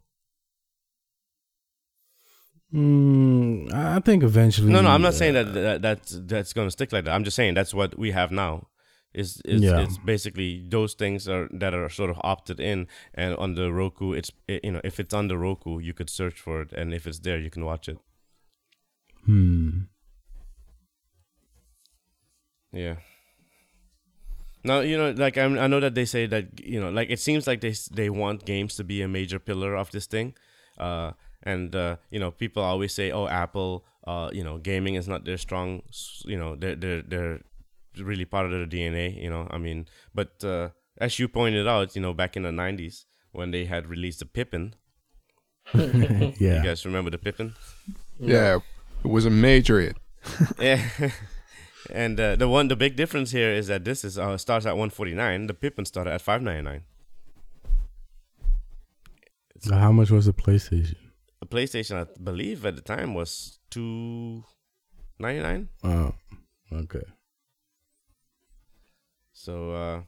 Mm, 2.73 3.73
I 3.73 3.99
think 3.99 4.23
eventually. 4.23 4.71
No, 4.71 4.81
no, 4.81 4.89
I'm 4.89 5.01
not 5.01 5.13
saying 5.13 5.36
uh, 5.36 5.43
that, 5.43 5.53
that 5.53 5.81
that's 5.81 6.19
that's 6.25 6.53
gonna 6.53 6.71
stick 6.71 6.91
like 6.91 7.05
that. 7.05 7.13
I'm 7.13 7.23
just 7.23 7.36
saying 7.36 7.53
that's 7.53 7.73
what 7.73 7.97
we 7.97 8.11
have 8.11 8.31
now. 8.31 8.67
Is 9.16 9.41
is 9.45 9.61
Yeah. 9.63 9.80
it's 9.84 9.97
basically 9.97 10.61
those 10.68 10.93
things 10.93 11.28
are 11.30 11.47
that 11.59 11.74
are 11.74 11.89
sort 11.89 12.09
of 12.09 12.18
opted 12.22 12.59
in, 12.59 12.88
and 13.13 13.36
on 13.38 13.55
the 13.55 13.72
Roku, 13.72 14.11
it's 14.11 14.32
it, 14.47 14.63
you 14.66 14.72
know 14.72 14.82
if 14.84 14.99
it's 14.99 15.13
on 15.13 15.28
the 15.30 15.38
Roku, 15.38 15.80
you 15.80 15.93
could 15.93 16.09
search 16.09 16.38
for 16.39 16.61
it, 16.61 16.74
and 16.74 16.93
if 16.93 17.07
it's 17.07 17.20
there, 17.20 17.39
you 17.39 17.49
can 17.49 17.63
watch 17.63 17.88
it. 17.88 17.97
Hmm. 19.26 19.88
Yeah. 22.74 22.95
Now 24.63 24.80
you 24.82 24.97
know, 24.97 25.11
like 25.11 25.38
I'm, 25.38 25.57
I 25.57 25.68
know 25.68 25.80
that 25.80 25.95
they 25.95 26.05
say 26.05 26.26
that 26.28 26.59
you 26.59 26.82
know, 26.82 26.89
like 26.89 27.09
it 27.09 27.20
seems 27.20 27.47
like 27.47 27.61
they 27.61 27.74
they 27.93 28.09
want 28.09 28.45
games 28.45 28.76
to 28.76 28.84
be 28.84 29.01
a 29.01 29.07
major 29.07 29.39
pillar 29.39 29.76
of 29.76 29.91
this 29.91 30.07
thing, 30.07 30.34
uh, 30.78 31.11
and 31.43 31.76
uh, 31.76 31.95
you 32.09 32.20
know, 32.20 32.32
people 32.32 32.63
always 32.63 32.93
say, 32.93 33.11
oh, 33.11 33.28
Apple, 33.28 33.86
uh, 34.07 34.30
you 34.34 34.43
know, 34.43 34.57
gaming 34.57 34.95
is 34.95 35.07
not 35.07 35.24
their 35.24 35.38
strong, 35.38 35.84
you 36.26 36.38
know, 36.38 36.55
their 36.55 36.76
their 36.76 37.01
their 37.01 37.39
really 38.00 38.26
part 38.26 38.46
of 38.46 38.52
their 38.52 38.66
DNA. 38.66 39.22
You 39.22 39.30
know, 39.30 39.48
I 39.50 39.58
mean, 39.58 39.88
but 40.14 40.43
uh, 40.43 40.70
as 40.98 41.20
you 41.20 41.28
pointed 41.28 41.68
out, 41.68 41.96
you 41.96 42.02
know, 42.02 42.14
back 42.14 42.36
in 42.36 42.43
the 42.43 42.50
'90s 42.50 43.06
when 43.32 43.52
they 43.52 43.66
had 43.66 43.88
released 43.88 44.20
the 44.20 44.26
Pippin, 44.26 44.76
yeah. 45.74 46.32
you 46.39 46.64
guys 46.64 46.86
remember 46.86 47.10
the 47.10 47.18
Pippin? 47.18 47.56
Yeah, 48.20 48.60
it 49.04 49.08
was 49.08 49.26
a 49.26 49.30
major 49.30 49.82
hit. 49.82 49.98
Yeah. 50.60 50.82
and 51.91 52.20
uh, 52.20 52.36
the 52.36 52.48
one, 52.50 52.68
the 52.68 52.76
big 52.76 52.96
difference 52.96 53.32
here 53.32 53.52
is 53.52 53.68
that 53.68 53.86
this 53.86 54.04
is 54.04 54.18
uh, 54.18 54.38
starts 54.38 54.66
at 54.66 54.72
149. 54.72 55.48
The 55.48 55.54
Pippin 55.54 55.86
started 55.86 56.14
at 56.14 56.22
599. 56.22 56.84
So 59.60 59.76
how 59.76 59.91
much 59.91 60.12
was 60.12 60.26
the 60.26 60.34
PlayStation? 60.34 60.96
The 61.39 61.48
PlayStation, 61.48 61.96
I 62.02 62.06
believe, 62.22 62.66
at 62.66 62.76
the 62.76 62.82
time 62.82 63.14
was 63.14 63.60
299. 63.72 65.70
Oh, 65.84 66.14
okay. 66.74 67.04
So 69.46 69.54
uh, 69.72 70.02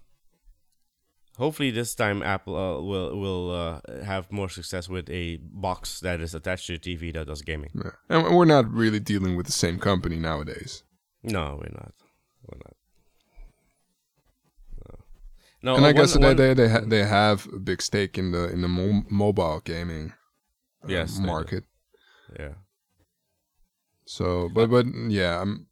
hopefully 1.37 1.69
this 1.71 1.93
time 1.95 2.23
Apple 2.23 2.55
uh, 2.55 2.81
will 2.81 3.09
will 3.23 3.51
uh, 3.51 4.03
have 4.03 4.31
more 4.31 4.49
success 4.49 4.89
with 4.89 5.07
a 5.11 5.37
box 5.41 5.99
that 5.99 6.21
is 6.21 6.33
attached 6.33 6.65
to 6.67 6.73
your 6.73 6.79
TV 6.79 7.13
that 7.13 7.27
does 7.27 7.43
gaming. 7.43 7.69
Yeah. 7.75 7.91
And 8.09 8.35
we're 8.35 8.45
not 8.57 8.65
really 8.71 8.99
dealing 8.99 9.35
with 9.37 9.45
the 9.45 9.51
same 9.51 9.77
company 9.79 10.15
nowadays. 10.17 10.83
No, 11.21 11.43
we're 11.61 11.77
not. 11.81 11.93
We're 12.47 12.57
not. 12.65 12.73
No, 15.63 15.75
and 15.75 15.85
I 15.85 15.91
guess 15.91 16.13
one- 16.15 16.21
they 16.21 16.27
one- 16.29 16.37
they 16.37 16.53
they, 16.53 16.69
ha- 16.69 16.85
they 16.87 17.03
have 17.03 17.47
a 17.53 17.59
big 17.59 17.81
stake 17.81 18.17
in 18.17 18.31
the 18.31 18.49
in 18.53 18.61
the 18.61 18.67
mo- 18.67 19.03
mobile 19.09 19.59
gaming 19.65 20.13
uh, 20.83 20.87
Yes, 20.87 21.19
market. 21.19 21.63
yeah. 22.39 22.53
So, 24.05 24.49
but 24.53 24.69
but 24.69 24.85
yeah, 25.09 25.41
I'm. 25.41 25.66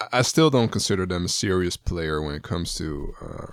I- 0.00 0.18
I 0.18 0.22
still 0.22 0.50
don't 0.50 0.70
consider 0.70 1.06
them 1.06 1.24
a 1.24 1.28
serious 1.28 1.76
player 1.76 2.20
when 2.22 2.34
it 2.34 2.42
comes 2.42 2.74
to, 2.76 3.14
uh, 3.20 3.46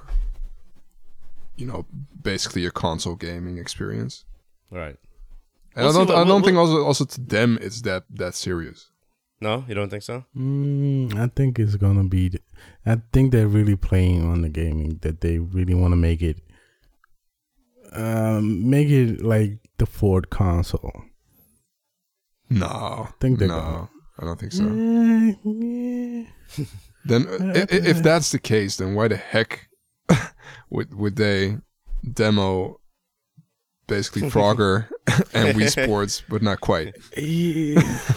you 1.56 1.66
know, 1.66 1.86
basically 2.22 2.66
a 2.66 2.72
console 2.72 3.16
gaming 3.16 3.58
experience. 3.58 4.26
Right. 4.70 4.98
And 5.76 5.86
We'll 5.86 5.89
I 5.89 5.93
don't. 5.93 6.08
what- 6.10 6.18
I 6.18 6.24
don't 6.24 6.43
think 6.43 6.56
we'll- 6.58 6.68
also 6.72 6.84
also 6.86 7.06
to 7.06 7.22
them 7.22 7.58
it's 7.62 7.82
that 7.82 8.04
that 8.10 8.36
serious. 8.36 8.89
No, 9.41 9.66
you 9.68 9.76
don't 9.76 9.89
think 9.89 10.04
so? 10.04 10.24
Mm, 10.36 11.14
I 11.16 11.28
think 11.28 11.60
it's 11.60 11.76
gonna 11.76 12.06
be. 12.06 12.30
th- 12.30 12.43
I 12.86 13.02
think 13.12 13.32
they're 13.32 13.48
really 13.50 13.76
playing 13.76 14.24
on 14.24 14.41
the 14.41 14.50
gaming 14.50 15.00
that 15.02 15.20
they 15.22 15.39
really 15.39 15.74
want 15.74 15.91
to 15.91 15.98
make 15.98 16.22
it. 16.22 16.41
Um, 17.91 18.70
make 18.70 18.89
it 18.89 19.22
like 19.24 19.60
the 19.78 19.86
Ford 19.86 20.30
console. 20.30 21.04
No, 22.50 22.66
I 22.68 23.14
think 23.20 23.39
they're 23.39 23.48
no, 23.50 23.60
gonna- 23.60 23.89
I 24.20 24.26
don't 24.26 24.39
think 24.39 24.51
so. 24.53 24.63
Then, 27.07 27.28
uh, 27.28 27.53
i- 27.55 27.59
i- 27.59 27.68
if 27.70 28.01
that's 28.01 28.32
the 28.32 28.39
case, 28.39 28.78
then 28.78 28.95
why 28.95 29.07
the 29.07 29.16
heck 29.18 29.68
would 30.72 30.93
would 30.95 31.16
they 31.18 31.57
demo 32.13 32.80
basically 33.88 34.24
Frogger 34.32 34.88
and 35.34 35.55
Wii 35.55 35.70
Sports, 35.70 36.24
but 36.28 36.41
not 36.41 36.61
quite? 36.61 36.95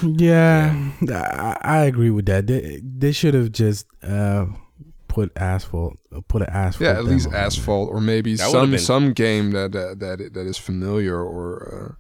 yeah, 0.03 0.91
I, 1.11 1.57
I 1.61 1.79
agree 1.85 2.11
with 2.11 2.25
that. 2.27 2.47
They 2.47 2.81
they 2.83 3.13
should 3.13 3.35
have 3.35 3.53
just 3.53 3.87
uh 4.03 4.47
put 5.09 5.33
asphalt, 5.37 5.99
put 6.29 6.41
an 6.43 6.49
asphalt. 6.51 6.81
Yeah, 6.89 6.97
at 6.99 7.05
least 7.05 7.27
demo 7.27 7.37
there. 7.37 7.45
Asphalt, 7.47 7.91
or 7.93 8.01
maybe 8.01 8.37
That 8.37 8.51
some 8.51 8.79
some 8.79 9.13
game 9.13 9.51
that 9.51 9.73
that 9.73 9.99
that, 10.01 10.33
that 10.33 10.47
is 10.47 10.57
familiar 10.59 11.21
or. 11.21 11.99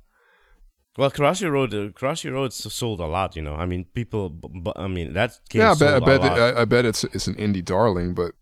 Uh, 0.99 1.03
Well, 1.03 1.11
Crossy 1.11 1.49
Road, 1.51 1.72
uh, 1.74 1.88
Crossy 1.92 2.30
Road 2.32 2.53
sold 2.53 3.01
a 3.01 3.07
lot. 3.07 3.36
You 3.36 3.42
know, 3.42 3.55
I 3.55 3.66
mean, 3.66 3.84
people. 3.94 4.30
b- 4.30 4.49
b- 4.64 4.72
I 4.76 4.88
mean, 4.88 5.12
that 5.14 5.38
game 5.49 5.61
yeah, 5.62 5.70
I 5.72 5.74
bet, 5.74 5.88
I 5.88 5.99
sold 5.99 6.05
bet, 6.07 6.20
a 6.20 6.26
lot. 6.26 6.38
it, 6.38 6.40
I, 6.57 6.61
I 6.62 6.64
bet 6.64 6.84
it's 6.84 7.05
it's 7.05 7.26
an 7.28 7.34
indie 7.36 7.64
darling, 7.64 8.14
but 8.14 8.32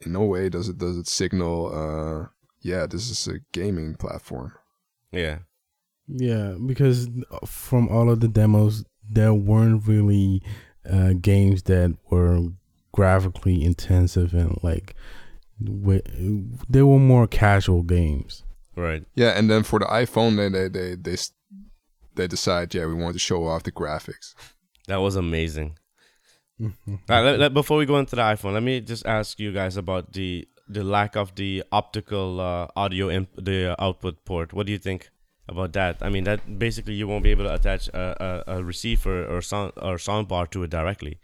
in 0.00 0.12
no 0.12 0.24
way 0.24 0.48
does 0.48 0.68
it 0.68 0.78
does 0.78 0.96
it 0.96 1.06
signal. 1.08 1.70
Uh, 1.74 2.28
yeah, 2.62 2.86
this 2.86 3.10
is 3.10 3.28
a 3.28 3.40
gaming 3.52 3.94
platform. 3.96 4.52
yeah. 5.12 5.38
Yeah, 6.08 6.54
because 6.64 7.08
from 7.44 7.88
all 7.88 8.08
of 8.10 8.20
the 8.20 8.28
demos, 8.28 8.84
there 9.10 9.34
weren't 9.34 9.88
really 9.88 10.40
uh, 10.88 11.14
games 11.20 11.64
that 11.64 11.96
were 12.10 12.50
graphically 12.92 13.64
intensive 13.64 14.32
and 14.32 14.56
like 14.62 14.94
wi- 15.60 16.02
they 16.70 16.82
were 16.84 17.00
more 17.00 17.26
casual 17.26 17.82
games. 17.82 18.44
Right. 18.76 19.04
Yeah, 19.14 19.30
and 19.38 19.50
then 19.50 19.62
for 19.62 19.78
the 19.78 19.86
iPhone, 19.86 20.36
they 20.36 20.48
they 20.50 20.68
they 20.68 20.94
they, 20.96 21.16
they 22.14 22.26
decide, 22.26 22.74
yeah, 22.74 22.86
we 22.86 22.94
want 22.94 23.14
to 23.14 23.18
show 23.18 23.46
off 23.46 23.62
the 23.62 23.72
graphics. 23.72 24.34
That 24.86 24.96
was 25.00 25.16
amazing. 25.16 25.78
Uh, 26.62 26.70
let- 27.22 27.38
let- 27.38 27.54
before 27.54 27.76
we 27.78 27.86
go 27.86 27.98
into 27.98 28.16
the 28.16 28.22
iPhone, 28.22 28.52
let 28.54 28.62
me 28.62 28.80
just 28.80 29.04
ask 29.06 29.38
you 29.38 29.52
guys 29.52 29.76
about 29.76 30.12
the 30.12 30.46
the 30.68 30.82
lack 30.82 31.14
of 31.16 31.34
the 31.36 31.62
optical 31.70 32.40
uh, 32.40 32.66
audio 32.76 33.08
imp- 33.10 33.36
the 33.44 33.72
uh, 33.72 33.76
output 33.84 34.24
port. 34.24 34.52
What 34.52 34.66
do 34.66 34.72
you 34.72 34.78
think 34.78 35.10
about 35.48 35.72
that? 35.74 35.96
I 36.00 36.08
mean, 36.08 36.24
that 36.24 36.58
basically 36.58 36.94
you 36.94 37.06
won't 37.06 37.22
be 37.22 37.30
able 37.30 37.44
to 37.44 37.54
attach 37.54 37.88
a, 37.88 38.44
a, 38.48 38.58
a 38.58 38.64
receiver 38.64 39.24
or 39.26 39.40
sound 39.42 39.72
or 39.76 39.96
sound 39.98 40.28
bar 40.28 40.46
to 40.48 40.62
it 40.64 40.70
directly. 40.70 41.18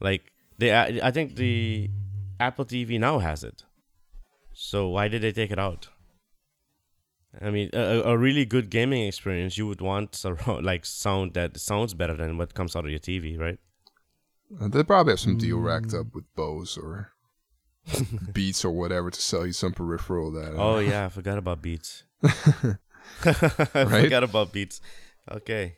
Like 0.00 0.32
they, 0.58 0.72
I 0.72 1.00
I 1.08 1.10
think 1.10 1.36
the 1.36 1.90
Apple 2.38 2.64
TV 2.64 2.98
now 3.00 3.18
has 3.18 3.42
it. 3.42 3.64
So 4.54 4.88
why 4.88 5.08
did 5.08 5.22
they 5.22 5.32
take 5.32 5.50
it 5.50 5.58
out? 5.58 5.88
I 7.40 7.50
mean, 7.50 7.70
a, 7.72 7.78
a- 7.78 8.02
a 8.14 8.18
really 8.18 8.44
good 8.44 8.70
gaming 8.70 9.06
experience, 9.06 9.56
you 9.58 9.66
would 9.66 9.80
want 9.80 10.14
surround, 10.22 10.64
like 10.64 10.84
sound 10.86 11.34
that 11.34 11.58
sounds 11.60 11.94
better 11.94 12.16
than 12.16 12.38
what 12.38 12.54
comes 12.54 12.74
out 12.74 12.84
of 12.84 12.90
your 12.90 13.00
TV, 13.00 13.38
right? 13.38 13.58
Uh, 14.60 14.68
they 14.68 14.82
probably 14.82 15.12
have 15.12 15.20
some 15.20 15.38
deal 15.38 15.58
racked 15.58 15.94
up 15.94 16.12
with 16.14 16.24
Bose 16.34 16.76
or 16.76 17.12
Beats 18.32 18.64
or 18.64 18.70
whatever 18.72 19.10
to 19.10 19.20
sell 19.20 19.46
you 19.46 19.52
some 19.52 19.72
peripheral 19.72 20.32
that. 20.32 20.54
uh, 20.54 20.58
Oh 20.58 20.78
yeah, 20.90 21.06
I 21.06 21.08
forgot 21.08 21.38
about 21.38 21.62
Beats. 21.62 22.02
I 22.22 22.76
Right? 23.24 24.02
forgot 24.04 24.24
about 24.24 24.52
Beats. 24.52 24.80
Okay. 25.30 25.76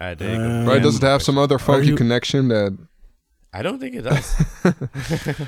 All 0.00 0.08
right, 0.08 0.18
there 0.18 0.32
you 0.32 0.38
go. 0.38 0.44
Uh, 0.44 0.64
Right? 0.66 0.82
Does 0.82 0.96
it 0.96 1.02
have 1.02 1.22
some 1.22 1.38
other 1.38 1.58
funky 1.58 1.88
you- 1.88 1.96
connection 1.96 2.48
that? 2.48 2.76
I 3.54 3.62
don't 3.62 3.78
think 3.78 3.94
it 3.94 4.02
does. 4.10 4.34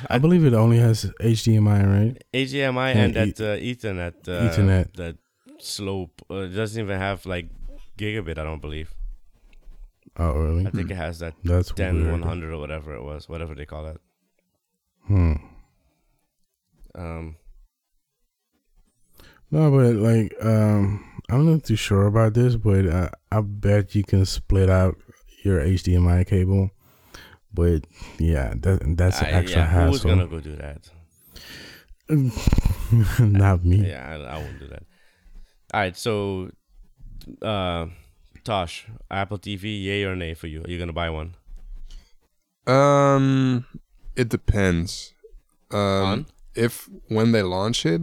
I 0.09 0.19
believe 0.19 0.45
it 0.45 0.55
only 0.55 0.79
has 0.79 1.05
HDMI, 1.21 1.81
right? 1.85 2.23
HDMI 2.33 2.95
Yeah, 2.95 3.03
and 3.03 3.15
that 3.15 3.41
uh, 3.41 3.57
Ethernet. 3.59 4.15
Uh, 4.29 4.49
Ethernet. 4.49 4.95
That 4.95 5.17
slope 5.59 6.23
uh, 6.31 6.35
it 6.47 6.49
doesn't 6.55 6.81
even 6.83 6.99
have 6.99 7.27
like 7.27 7.49
gigabit. 7.99 8.39
I 8.39 8.45
don't 8.45 8.61
believe. 8.61 8.95
Oh, 10.19 10.33
really? 10.33 10.67
I 10.67 10.71
think 10.71 10.91
it 10.91 10.97
has 10.97 11.19
that 11.19 11.35
That's 11.45 11.73
10 11.73 11.97
weird. 11.97 12.11
100 12.13 12.53
or 12.55 12.59
whatever 12.59 12.95
it 12.95 13.03
was, 13.03 13.29
whatever 13.29 13.55
they 13.55 13.67
call 13.67 13.87
it. 13.87 14.01
Hmm. 15.07 15.35
Um, 16.95 17.37
No, 19.51 19.71
but 19.71 19.95
like, 19.97 20.35
um, 20.43 21.05
I'm 21.29 21.51
not 21.51 21.65
too 21.65 21.77
sure 21.77 22.07
about 22.07 22.33
this, 22.35 22.57
but 22.57 22.87
uh, 22.87 23.11
I 23.31 23.41
bet 23.43 23.95
you 23.95 24.05
can 24.05 24.25
split 24.25 24.71
out 24.71 24.97
your 25.45 25.61
HDMI 25.61 26.27
cable. 26.27 26.71
But 27.57 27.87
yeah, 28.19 28.53
that 28.65 28.79
that's 28.97 29.21
an 29.21 29.27
I- 29.27 29.31
extra 29.41 29.63
yeah, 29.63 29.67
who's 29.87 30.03
hassle. 30.03 30.11
gonna 30.11 30.29
go 30.29 30.41
do 30.41 30.55
that? 30.57 30.91
not 33.19 33.65
me. 33.65 33.89
Yeah, 33.89 34.05
I, 34.29 34.35
I 34.35 34.39
won't 34.39 34.59
do 34.61 34.69
that. 34.69 34.83
All 35.75 35.81
right, 35.81 35.97
so, 35.97 36.51
uh, 37.43 37.87
Tosh, 38.45 38.87
Apple 39.11 39.39
TV, 39.39 39.83
yay 39.83 40.05
or 40.05 40.15
nay 40.15 40.35
for 40.35 40.47
you? 40.47 40.63
Are 40.63 40.71
you 40.71 40.79
gonna 40.79 40.93
buy 40.93 41.11
one? 41.11 41.35
Um, 42.67 43.65
it 44.17 44.29
depends. 44.29 45.15
Um, 45.73 45.79
On? 45.81 46.27
if 46.55 46.89
when 47.09 47.33
they 47.33 47.43
launch 47.43 47.85
it, 47.87 48.01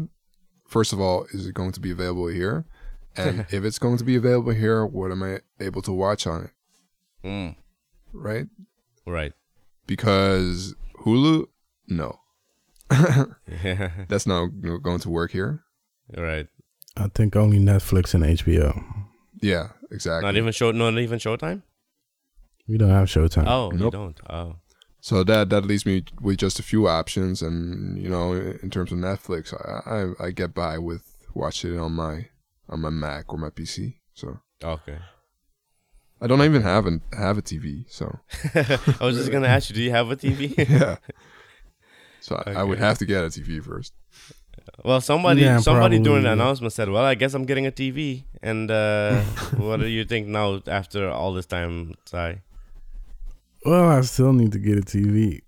first 0.68 0.92
of 0.94 1.00
all, 1.00 1.26
is 1.32 1.48
it 1.48 1.54
going 1.54 1.72
to 1.74 1.80
be 1.80 1.92
available 1.92 2.28
here? 2.28 2.66
And 3.16 3.46
if 3.52 3.64
it's 3.64 3.78
going 3.78 4.00
to 4.00 4.04
be 4.04 4.16
available 4.16 4.54
here, 4.54 4.84
what 4.88 5.12
am 5.12 5.22
I 5.22 5.42
able 5.60 5.84
to 5.84 5.92
watch 5.92 6.26
on 6.26 6.46
it? 6.46 6.52
Mm, 7.24 7.56
Right? 8.12 8.48
right. 9.06 9.34
Because 9.88 10.76
Hulu, 11.04 11.46
no, 11.88 12.20
that's 14.08 14.26
not 14.28 14.50
going 14.82 15.00
to 15.00 15.10
work 15.10 15.32
here. 15.32 15.64
right. 16.16 16.48
I 16.96 17.08
think 17.16 17.36
only 17.36 17.58
Netflix 17.58 18.14
and 18.14 18.24
HBO. 18.24 18.84
Yeah, 19.42 19.70
exactly. 19.92 20.26
Not 20.28 20.38
even 20.38 20.54
show, 20.54 20.72
not 20.72 20.94
even 21.00 21.18
Showtime. 21.18 21.64
We 22.68 22.78
don't 22.78 22.92
have 22.92 23.08
Showtime. 23.08 23.46
Oh, 23.48 23.72
you 23.72 23.80
Nope. 23.80 23.92
don't. 23.94 24.20
Oh, 24.30 24.56
So 25.02 25.24
that 25.24 25.50
that 25.50 25.66
leaves 25.66 25.86
me 25.86 26.06
with 26.22 26.38
just 26.38 26.60
a 26.60 26.64
few 26.64 26.88
options, 26.88 27.42
and 27.42 27.98
you 28.02 28.10
know, 28.10 28.34
in 28.34 28.70
terms 28.70 28.92
of 28.92 29.00
Netflix, 29.00 29.54
I 29.54 30.22
I, 30.22 30.28
I 30.28 30.32
get 30.32 30.54
by 30.54 30.78
with 30.78 31.04
watching 31.34 31.74
it 31.76 31.80
on 31.80 31.94
my 31.94 32.28
on 32.70 32.80
my 32.82 32.90
Mac 32.92 33.34
or 33.34 33.38
my 33.40 33.50
PC. 33.50 33.96
So 34.14 34.40
okay. 34.64 35.00
I 36.24 36.28
don't 36.28 36.42
even 36.44 36.62
have 36.62 36.88
a 36.88 37.00
have 37.26 37.38
a 37.38 37.42
TV. 37.42 37.84
So 37.90 38.06
I 39.02 39.06
was 39.06 39.18
just 39.18 39.32
gonna 39.32 39.48
ask 39.56 39.70
you, 39.70 39.76
do 39.76 39.82
you 39.84 39.92
have 39.92 40.10
a 40.10 40.16
TV? 40.16 40.56
yeah. 40.70 40.96
So 42.22 42.42
I, 42.48 42.52
I 42.62 42.64
would 42.64 42.80
have 42.80 42.98
to 43.00 43.06
get 43.06 43.22
a 43.26 43.28
TV 43.28 43.62
first. 43.62 43.92
well, 44.86 45.02
somebody, 45.02 45.42
Yeah, 45.42 45.60
somebody 45.60 46.00
during 46.00 46.24
the 46.24 46.30
probably. 46.30 46.42
announcement 46.42 46.72
said, 46.72 46.88
"Well, 46.88 47.04
I 47.04 47.16
guess 47.16 47.34
I'm 47.34 47.44
getting 47.46 47.68
a 47.68 47.72
TV." 47.72 48.24
And 48.42 48.72
uh, 48.72 49.20
what 49.60 49.82
do 49.82 49.88
you 49.88 50.06
think 50.06 50.28
now 50.28 50.62
after 50.68 51.10
all 51.12 51.34
this 51.34 51.46
time, 51.46 51.96
Sai? 52.06 52.42
Well, 53.66 53.90
I 53.90 54.00
still 54.08 54.32
need 54.32 54.54
to 54.54 54.60
get 54.60 54.78
a 54.78 54.82
TV. 54.82 55.42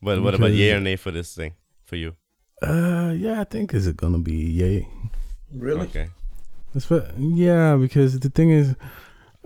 But 0.00 0.22
what 0.22 0.34
about 0.34 0.48
Because- 0.48 0.56
yay 0.56 0.72
or 0.72 0.80
nay 0.80 0.96
for 0.96 1.10
this 1.10 1.34
thing 1.34 1.52
for 1.84 1.96
you? 1.96 2.14
Uh, 2.62 3.12
yeah, 3.16 3.40
I 3.42 3.44
think 3.44 3.74
is 3.74 3.86
it 3.86 3.96
gonna 3.98 4.18
be 4.20 4.34
yay. 4.34 4.88
Really? 5.54 5.82
Okay. 5.88 6.08
That's 6.72 6.88
what, 6.90 7.12
yeah, 7.18 7.76
because 7.76 8.18
the 8.18 8.30
thing 8.30 8.50
is, 8.50 8.74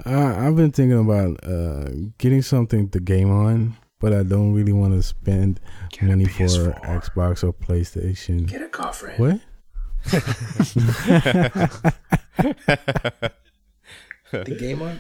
I, 0.05 0.47
I've 0.47 0.57
been 0.57 0.73
thinking 0.73 0.99
about 0.99 1.43
uh 1.45 1.89
getting 2.19 2.43
something 2.43 2.89
to 2.91 3.01
game 3.01 3.31
on, 3.31 3.77
but 4.01 4.13
I 4.13 4.23
don't 4.23 4.53
really 4.55 4.73
want 4.73 4.95
to 4.95 5.03
spend 5.03 5.61
Get 5.91 6.03
money 6.05 6.25
for 6.27 6.73
Xbox 6.83 7.45
or 7.45 7.53
PlayStation. 7.53 8.47
Get 8.49 8.63
a 8.63 8.69
girlfriend. 8.69 9.19
What? 9.19 9.41
The 14.33 14.57
game 14.57 14.81
on? 14.81 14.99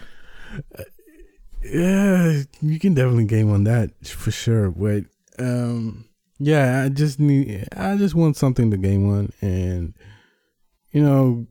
Yeah, 1.64 2.42
you 2.60 2.78
can 2.78 2.92
definitely 2.92 3.24
game 3.24 3.50
on 3.50 3.64
that 3.64 3.90
for 4.06 4.30
sure. 4.30 4.70
But 4.70 5.04
um, 5.38 6.04
yeah, 6.38 6.82
I 6.84 6.90
just 6.90 7.18
need, 7.18 7.66
I 7.74 7.96
just 7.96 8.14
want 8.14 8.36
something 8.36 8.70
to 8.70 8.76
game 8.76 9.08
on, 9.10 9.32
and 9.40 9.94
you 10.90 11.02
know, 11.02 11.46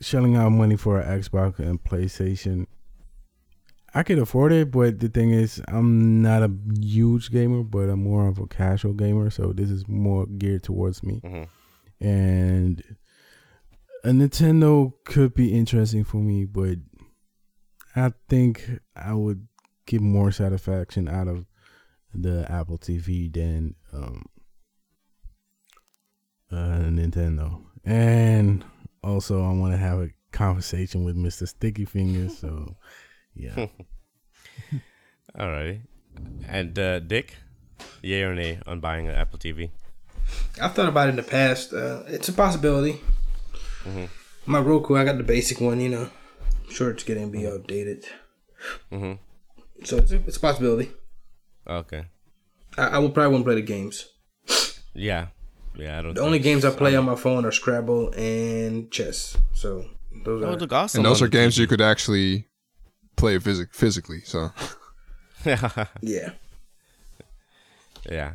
shelling 0.00 0.36
out 0.36 0.50
money 0.50 0.76
for 0.76 1.00
an 1.00 1.20
Xbox 1.20 1.58
and 1.58 1.82
PlayStation. 1.82 2.66
I 3.94 4.02
could 4.02 4.18
afford 4.18 4.52
it, 4.52 4.70
but 4.70 5.00
the 5.00 5.08
thing 5.08 5.30
is, 5.30 5.62
I'm 5.66 6.20
not 6.22 6.42
a 6.42 6.52
huge 6.80 7.30
gamer, 7.30 7.62
but 7.62 7.88
I'm 7.88 8.02
more 8.02 8.28
of 8.28 8.38
a 8.38 8.46
casual 8.46 8.92
gamer. 8.92 9.30
So 9.30 9.52
this 9.52 9.70
is 9.70 9.88
more 9.88 10.26
geared 10.26 10.62
towards 10.62 11.02
me, 11.02 11.20
hmm 11.24 11.44
and 12.00 12.82
a 14.04 14.10
Nintendo 14.10 14.92
could 15.04 15.34
be 15.34 15.52
interesting 15.52 16.04
for 16.04 16.18
me, 16.18 16.44
but 16.44 16.78
I 17.96 18.12
think 18.28 18.80
I 18.94 19.14
would 19.14 19.48
get 19.86 20.00
more 20.00 20.30
satisfaction 20.30 21.08
out 21.08 21.26
of 21.28 21.46
the 22.14 22.46
Apple 22.50 22.78
TV 22.78 23.32
than 23.32 23.74
um, 23.92 24.26
uh, 26.52 26.86
Nintendo. 26.88 27.62
And 27.84 28.64
also, 29.02 29.42
I 29.42 29.52
want 29.52 29.72
to 29.72 29.78
have 29.78 30.00
a 30.00 30.10
conversation 30.32 31.04
with 31.04 31.16
Mr. 31.16 31.46
Sticky 31.48 31.84
Fingers. 31.84 32.38
So, 32.38 32.76
yeah. 33.34 33.66
Alrighty. 35.38 35.80
And 36.48 36.78
uh, 36.78 37.00
Dick, 37.00 37.36
yay 38.02 38.22
or 38.22 38.34
nay 38.34 38.58
on 38.66 38.80
buying 38.80 39.06
an 39.06 39.14
Apple 39.14 39.38
TV? 39.38 39.70
I've 40.60 40.74
thought 40.74 40.88
about 40.88 41.08
it 41.08 41.10
in 41.10 41.16
the 41.16 41.22
past. 41.22 41.72
Uh, 41.72 42.02
it's 42.06 42.28
a 42.28 42.32
possibility. 42.32 43.00
Mm-hmm. 43.84 44.06
My 44.46 44.60
Roku, 44.60 44.96
I 44.96 45.04
got 45.04 45.18
the 45.18 45.24
basic 45.24 45.60
one, 45.60 45.80
you 45.80 45.88
know. 45.88 46.10
I'm 46.66 46.70
sure 46.74 46.90
it's 46.90 47.04
getting 47.04 47.30
be 47.30 47.46
outdated. 47.46 48.04
hmm 48.90 49.12
So 49.84 49.98
it's 49.98 50.12
a, 50.12 50.16
it's 50.16 50.36
a 50.36 50.40
possibility. 50.40 50.90
Okay. 51.66 52.06
I, 52.76 52.86
I 52.88 52.98
will 52.98 53.10
probably 53.10 53.32
won't 53.32 53.44
play 53.44 53.54
the 53.54 53.62
games. 53.62 54.08
Yeah. 54.94 55.28
Yeah. 55.78 55.98
I 55.98 56.02
don't. 56.02 56.14
The 56.14 56.20
only 56.20 56.38
games 56.38 56.64
I 56.64 56.70
play 56.70 56.96
on 56.96 57.04
my 57.04 57.14
phone 57.14 57.44
are 57.44 57.52
Scrabble 57.52 58.12
and 58.16 58.90
chess. 58.90 59.36
So 59.52 59.84
those 60.24 60.40
That 60.40 60.48
are 60.48 60.56
look 60.56 60.72
awesome. 60.72 60.98
and 61.00 61.06
those 61.06 61.22
are 61.22 61.28
games 61.28 61.54
TV. 61.56 61.60
you 61.60 61.66
could 61.68 61.80
actually 61.80 62.46
play 63.16 63.38
physic- 63.38 63.72
physically. 63.74 64.20
So 64.24 64.50
yeah. 66.02 66.30
yeah. 68.10 68.32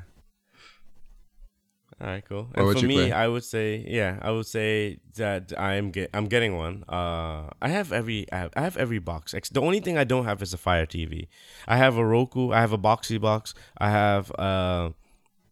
All 2.02 2.08
right, 2.10 2.24
cool. 2.28 2.50
And 2.54 2.78
for 2.78 2.86
me, 2.86 2.96
play? 2.96 3.12
I 3.14 3.28
would 3.30 3.46
say, 3.46 3.86
yeah, 3.88 4.20
I 4.22 4.32
would 4.32 4.46
say 4.46 5.00
that 5.16 5.54
I'm 5.58 5.92
get, 5.92 6.10
I'm 6.14 6.26
getting 6.26 6.58
one. 6.58 6.84
Uh, 6.90 7.50
I 7.62 7.70
have 7.70 7.94
every 7.94 8.26
I 8.32 8.38
have, 8.40 8.52
I 8.58 8.62
have 8.62 8.76
every 8.76 9.00
box. 9.00 9.34
The 9.52 9.62
only 9.62 9.80
thing 9.80 9.98
I 9.98 10.04
don't 10.04 10.26
have 10.26 10.42
is 10.42 10.54
a 10.54 10.58
Fire 10.58 10.86
TV. 10.86 11.28
I 11.66 11.78
have 11.78 11.96
a 11.98 12.06
Roku. 12.06 12.52
I 12.52 12.60
have 12.60 12.74
a 12.74 12.78
Boxee 12.78 13.22
Box. 13.22 13.54
I 13.78 13.90
have 13.90 14.32
uh, 14.38 14.90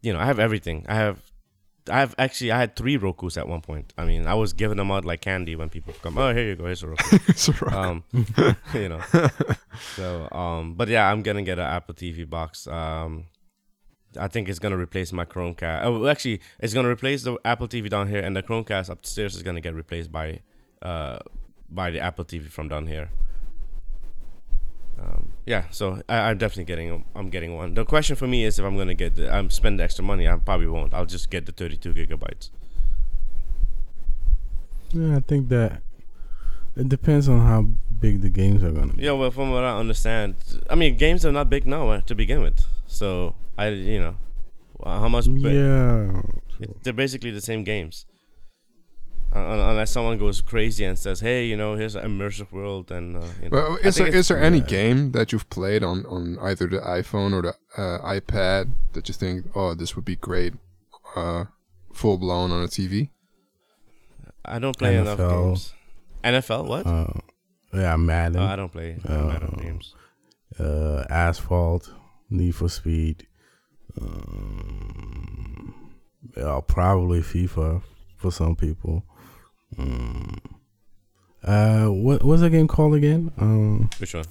you 0.01 0.11
know, 0.11 0.19
I 0.19 0.25
have 0.25 0.39
everything. 0.39 0.85
I 0.89 0.95
have. 0.95 1.30
I 1.89 1.99
have 1.99 2.15
actually 2.17 2.51
I 2.51 2.59
had 2.59 2.75
three 2.75 2.97
Roku's 2.97 3.37
at 3.37 3.47
one 3.47 3.61
point. 3.61 3.93
I 3.97 4.05
mean, 4.05 4.27
I 4.27 4.35
was 4.35 4.53
giving 4.53 4.77
them 4.77 4.91
out 4.91 5.03
like 5.05 5.21
candy 5.21 5.55
when 5.55 5.69
people 5.69 5.93
come. 6.01 6.17
Oh, 6.17 6.33
here 6.33 6.49
you 6.49 6.55
go. 6.55 6.65
Here's 6.65 6.83
a 6.83 6.87
Roku. 6.87 7.17
a 7.61 7.77
um 7.77 8.03
you 8.73 8.89
know 8.89 9.01
so 9.95 10.27
um 10.31 10.73
but 10.73 10.87
yeah 10.87 11.09
i'm 11.09 11.21
gonna 11.21 11.41
get 11.41 11.59
an 11.59 11.65
apple 11.65 11.93
tv 11.93 12.29
box 12.29 12.67
um 12.67 13.25
i 14.19 14.27
think 14.27 14.49
it's 14.49 14.59
gonna 14.59 14.77
replace 14.77 15.11
my 15.11 15.25
chromecast 15.25 15.83
oh 15.83 16.07
actually 16.07 16.41
it's 16.59 16.73
gonna 16.73 16.89
replace 16.89 17.23
the 17.23 17.37
apple 17.45 17.67
tv 17.67 17.89
down 17.89 18.07
here 18.07 18.19
and 18.19 18.35
the 18.35 18.43
chromecast 18.43 18.89
upstairs 18.89 19.35
is 19.35 19.43
gonna 19.43 19.61
get 19.61 19.73
replaced 19.73 20.11
by 20.11 20.39
uh 20.81 21.19
by 21.69 21.89
the 21.91 21.99
apple 21.99 22.25
tv 22.25 22.47
from 22.47 22.67
down 22.67 22.87
here 22.87 23.09
um, 24.99 25.31
yeah, 25.45 25.65
so 25.71 26.01
I, 26.07 26.29
I'm 26.29 26.37
definitely 26.37 26.65
getting 26.65 27.03
I'm 27.15 27.29
getting 27.29 27.55
one. 27.55 27.73
The 27.73 27.85
question 27.85 28.15
for 28.15 28.27
me 28.27 28.45
is 28.45 28.59
if 28.59 28.65
I'm 28.65 28.77
gonna 28.77 28.93
get 28.93 29.15
the, 29.15 29.33
I'm 29.33 29.49
spend 29.49 29.79
the 29.79 29.83
extra 29.83 30.03
money. 30.03 30.27
I 30.27 30.35
probably 30.35 30.67
won't. 30.67 30.93
I'll 30.93 31.05
just 31.05 31.29
get 31.29 31.45
the 31.45 31.51
32 31.51 31.93
gigabytes. 31.93 32.49
yeah, 34.91 35.17
I 35.17 35.19
think 35.21 35.49
that 35.49 35.81
it 36.75 36.89
depends 36.89 37.27
on 37.27 37.39
how 37.41 37.67
big 37.99 38.21
the 38.21 38.29
games 38.29 38.63
are 38.63 38.71
going 38.71 38.89
to 38.89 38.97
be. 38.97 39.03
Yeah, 39.03 39.11
well, 39.11 39.31
from 39.31 39.51
what 39.51 39.63
I 39.63 39.77
understand, 39.77 40.35
I 40.69 40.75
mean, 40.75 40.95
games 40.97 41.25
are 41.25 41.31
not 41.31 41.49
big 41.49 41.65
now 41.65 41.89
uh, 41.89 42.01
to 42.01 42.15
begin 42.15 42.41
with. 42.41 42.65
So 42.87 43.35
I, 43.57 43.67
you 43.69 43.99
know, 43.99 44.15
how 44.83 45.07
much? 45.09 45.27
Yeah. 45.27 46.21
they're 46.83 46.93
basically 46.93 47.31
the 47.31 47.41
same 47.41 47.63
games. 47.63 48.05
Uh, 49.33 49.39
unless 49.69 49.91
someone 49.91 50.17
goes 50.17 50.41
crazy 50.41 50.83
and 50.83 50.99
says, 50.99 51.21
"Hey, 51.21 51.45
you 51.45 51.55
know, 51.55 51.75
here's 51.75 51.95
an 51.95 52.03
immersive 52.03 52.51
world," 52.51 52.91
and 52.91 53.15
uh, 53.15 53.21
you 53.41 53.49
know, 53.49 53.57
Well, 53.57 53.77
I 53.81 53.87
is 53.87 53.95
there 53.95 54.11
think 54.11 54.27
there 54.27 54.41
any 54.41 54.57
yeah. 54.57 54.65
game 54.65 55.11
that 55.13 55.31
you've 55.31 55.49
played 55.49 55.83
on, 55.83 56.05
on 56.07 56.37
either 56.41 56.67
the 56.67 56.79
iPhone 56.79 57.31
or 57.33 57.41
the 57.41 57.55
uh, 57.81 57.99
iPad 58.19 58.73
that 58.91 59.07
you 59.07 59.13
think, 59.13 59.45
oh, 59.55 59.73
this 59.73 59.95
would 59.95 60.03
be 60.03 60.17
great, 60.17 60.53
uh, 61.15 61.45
full 61.93 62.17
blown 62.17 62.51
on 62.51 62.61
a 62.63 62.67
TV? 62.67 63.09
I 64.43 64.59
don't 64.59 64.77
play 64.77 64.97
enough 64.97 65.17
games. 65.17 65.73
NFL, 66.25 66.65
what? 66.67 66.85
Uh, 66.85 67.07
yeah, 67.73 67.95
Madden. 67.95 68.41
oh, 68.41 68.45
I 68.45 68.55
don't 68.57 68.71
play 68.71 68.97
uh, 69.07 69.23
Madden 69.23 69.55
Oh. 69.57 69.61
games. 69.61 69.95
uh, 70.59 71.05
Asphalt, 71.09 71.89
Need 72.29 72.55
for 72.55 72.67
Speed. 72.67 73.27
Um, 74.01 75.91
yeah, 76.35 76.59
probably 76.67 77.21
FIFA 77.21 77.81
for 78.17 78.31
some 78.31 78.55
people. 78.55 79.03
Um, 79.77 80.37
uh, 81.43 81.85
what 81.87 82.23
was 82.23 82.41
that 82.41 82.49
game 82.51 82.67
called 82.67 82.93
again? 82.95 83.31
Um, 83.37 83.89
Which 83.99 84.13
one? 84.13 84.25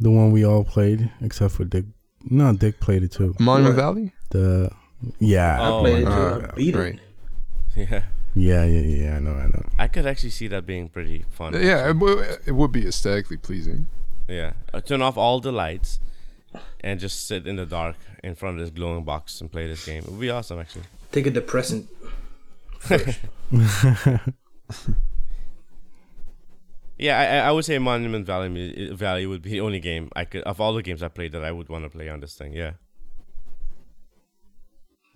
the 0.00 0.10
one 0.10 0.30
we 0.32 0.44
all 0.44 0.64
played 0.64 1.10
except 1.20 1.54
for 1.54 1.64
Dick. 1.64 1.84
No, 2.30 2.52
Dick 2.54 2.80
played 2.80 3.02
it 3.02 3.12
too. 3.12 3.34
Monument 3.38 3.76
What? 3.76 3.82
Valley? 3.82 4.12
The 4.30 4.70
yeah, 5.18 5.58
Oh, 5.60 5.78
I 5.78 5.80
played 5.82 6.02
it 6.02 6.04
too. 6.06 6.10
uh, 6.10 6.48
I 6.50 6.54
beat 6.54 6.74
right. 6.74 6.98
it. 7.76 7.88
Yeah, 8.36 8.64
yeah, 8.64 8.64
yeah, 8.64 9.04
yeah. 9.04 9.16
I 9.16 9.18
know, 9.20 9.32
I 9.34 9.46
know. 9.46 9.64
I 9.78 9.86
could 9.88 10.06
actually 10.06 10.30
see 10.30 10.48
that 10.48 10.64
being 10.66 10.88
pretty 10.88 11.24
fun. 11.30 11.52
Yeah, 11.54 11.88
it, 11.90 11.94
w- 11.94 12.20
it 12.46 12.52
would 12.52 12.72
be 12.72 12.86
aesthetically 12.86 13.36
pleasing. 13.36 13.86
Yeah, 14.28 14.54
uh, 14.72 14.80
turn 14.80 15.02
off 15.02 15.16
all 15.16 15.38
the 15.40 15.52
lights 15.52 16.00
and 16.80 16.98
just 16.98 17.26
sit 17.28 17.46
in 17.46 17.56
the 17.56 17.66
dark 17.66 17.96
in 18.24 18.34
front 18.34 18.58
of 18.58 18.64
this 18.64 18.70
glowing 18.70 19.04
box 19.04 19.40
and 19.40 19.50
play 19.52 19.66
this 19.68 19.84
game. 19.86 20.02
It 20.04 20.08
would 20.10 20.20
be 20.20 20.30
awesome, 20.30 20.58
actually. 20.58 20.84
Take 21.12 21.26
a 21.26 21.30
depressant. 21.30 21.88
Yeah, 26.96 27.18
I, 27.18 27.24
I- 27.24 27.48
I 27.48 27.52
would 27.52 27.64
say 27.64 27.78
Monument 27.78 28.24
Valley 28.24 28.48
mu- 28.48 28.94
Valley 28.94 29.26
would 29.26 29.42
be 29.42 29.50
the 29.50 29.60
only 29.60 29.80
game 29.80 30.10
I 30.14 30.24
could 30.24 30.42
of 30.44 30.60
all 30.60 30.72
the 30.74 30.82
games 30.82 31.02
I 31.02 31.08
played 31.08 31.32
that 31.32 31.44
I 31.44 31.50
would 31.50 31.68
want 31.68 31.84
to 31.84 31.90
play 31.90 32.08
on 32.08 32.20
this 32.20 32.34
thing. 32.36 32.52
Yeah, 32.52 32.72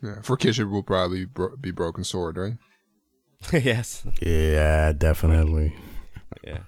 Yeah, 0.03 0.21
for 0.23 0.37
kids, 0.37 0.59
it 0.59 0.65
will 0.65 0.83
probably 0.83 1.25
bro- 1.25 1.57
be 1.57 1.71
Broken 1.71 2.03
Sword, 2.05 2.37
right? 2.37 2.57
yes, 3.53 4.05
Yeah, 4.21 4.93
definitely. 4.93 5.73
yeah. 6.43 6.59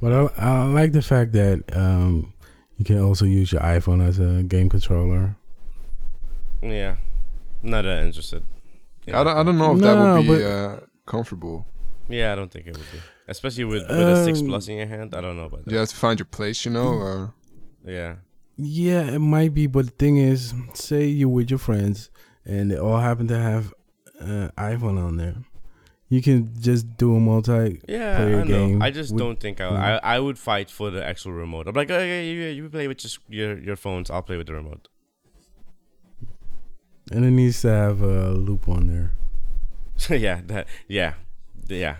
But 0.00 0.12
I, 0.12 0.28
I 0.38 0.64
like 0.64 0.92
the 0.92 1.02
fact 1.02 1.32
that 1.32 1.62
um, 1.76 2.32
you 2.78 2.84
can 2.86 3.00
also 3.00 3.26
use 3.26 3.52
your 3.52 3.60
iPhone 3.62 4.02
as 4.06 4.18
a 4.18 4.42
game 4.42 4.68
controller. 4.70 5.36
Yeah, 6.62 6.96
not 7.64 7.82
that 7.82 8.04
interested. 8.04 8.42
Yeah. 9.06 9.20
I, 9.20 9.24
don't, 9.24 9.36
I 9.36 9.42
don't 9.42 9.58
know 9.58 9.74
if 9.74 9.80
that 9.80 9.94
No, 9.96 10.14
would 10.14 10.22
be 10.22 10.28
but- 10.28 10.42
uh, 10.42 10.80
comfortable. 11.06 11.66
Yeah, 12.08 12.32
I 12.32 12.34
don't 12.36 12.50
think 12.50 12.66
it 12.66 12.76
would 12.76 12.86
be, 12.92 12.98
especially 13.28 13.64
with, 13.64 13.88
with 13.88 13.98
a 13.98 14.24
six 14.24 14.40
Um, 14.40 14.46
plus 14.48 14.68
in 14.68 14.76
your 14.76 14.86
hand. 14.86 15.14
I 15.14 15.20
don't 15.22 15.36
know 15.36 15.44
about 15.46 15.64
that. 15.64 15.70
You 15.72 15.78
have 15.78 15.88
to 15.88 15.96
find 15.96 16.18
your 16.18 16.26
place, 16.26 16.64
you 16.66 16.70
know. 16.70 17.00
Uh, 17.00 17.26
Yeah, 17.90 18.16
Yeah, 18.56 19.02
it 19.16 19.18
might 19.20 19.52
be, 19.54 19.66
but 19.66 19.86
the 19.86 19.92
thing 19.92 20.18
is, 20.18 20.52
say 20.74 21.06
you're 21.06 21.28
with 21.30 21.48
your 21.50 21.58
friends 21.58 22.10
and 22.44 22.70
they 22.70 22.76
all 22.78 22.98
happen 23.00 23.26
to 23.28 23.38
have 23.38 23.72
uh, 24.20 24.48
iPhone 24.58 25.02
on 25.02 25.16
there. 25.16 25.36
You 26.10 26.20
can 26.22 26.50
just 26.60 26.96
do 26.98 27.16
a 27.16 27.20
multi. 27.20 27.80
yeah, 27.88 28.16
Play 28.18 28.32
a 28.34 28.40
I 28.40 28.44
know. 28.44 28.44
game 28.44 28.82
I 28.82 28.90
just 28.90 29.10
with- 29.12 29.18
don't 29.22 29.40
think 29.40 29.60
I, 29.60 29.66
I 29.66 30.16
I 30.16 30.18
would 30.20 30.38
fight 30.38 30.70
for 30.70 30.90
the 30.90 31.02
actual 31.04 31.32
remote. 31.32 31.66
I'm 31.66 31.74
like, 31.74 31.90
okay, 31.90 32.28
you 32.30 32.42
you 32.58 32.68
play 32.68 32.86
with 32.86 32.98
just 32.98 33.18
your 33.28 33.58
your 33.58 33.76
phones. 33.76 34.10
I'll 34.10 34.22
play 34.22 34.36
with 34.36 34.46
the 34.46 34.52
remote. 34.54 34.88
And 37.12 37.24
it 37.24 37.30
needs 37.30 37.60
to 37.62 37.68
have 37.68 38.00
a 38.00 38.30
loop 38.32 38.68
on 38.68 38.86
there. 38.86 39.12
yeah, 40.18 40.40
that 40.46 40.66
yeah, 40.88 41.14
yeah. 41.68 41.96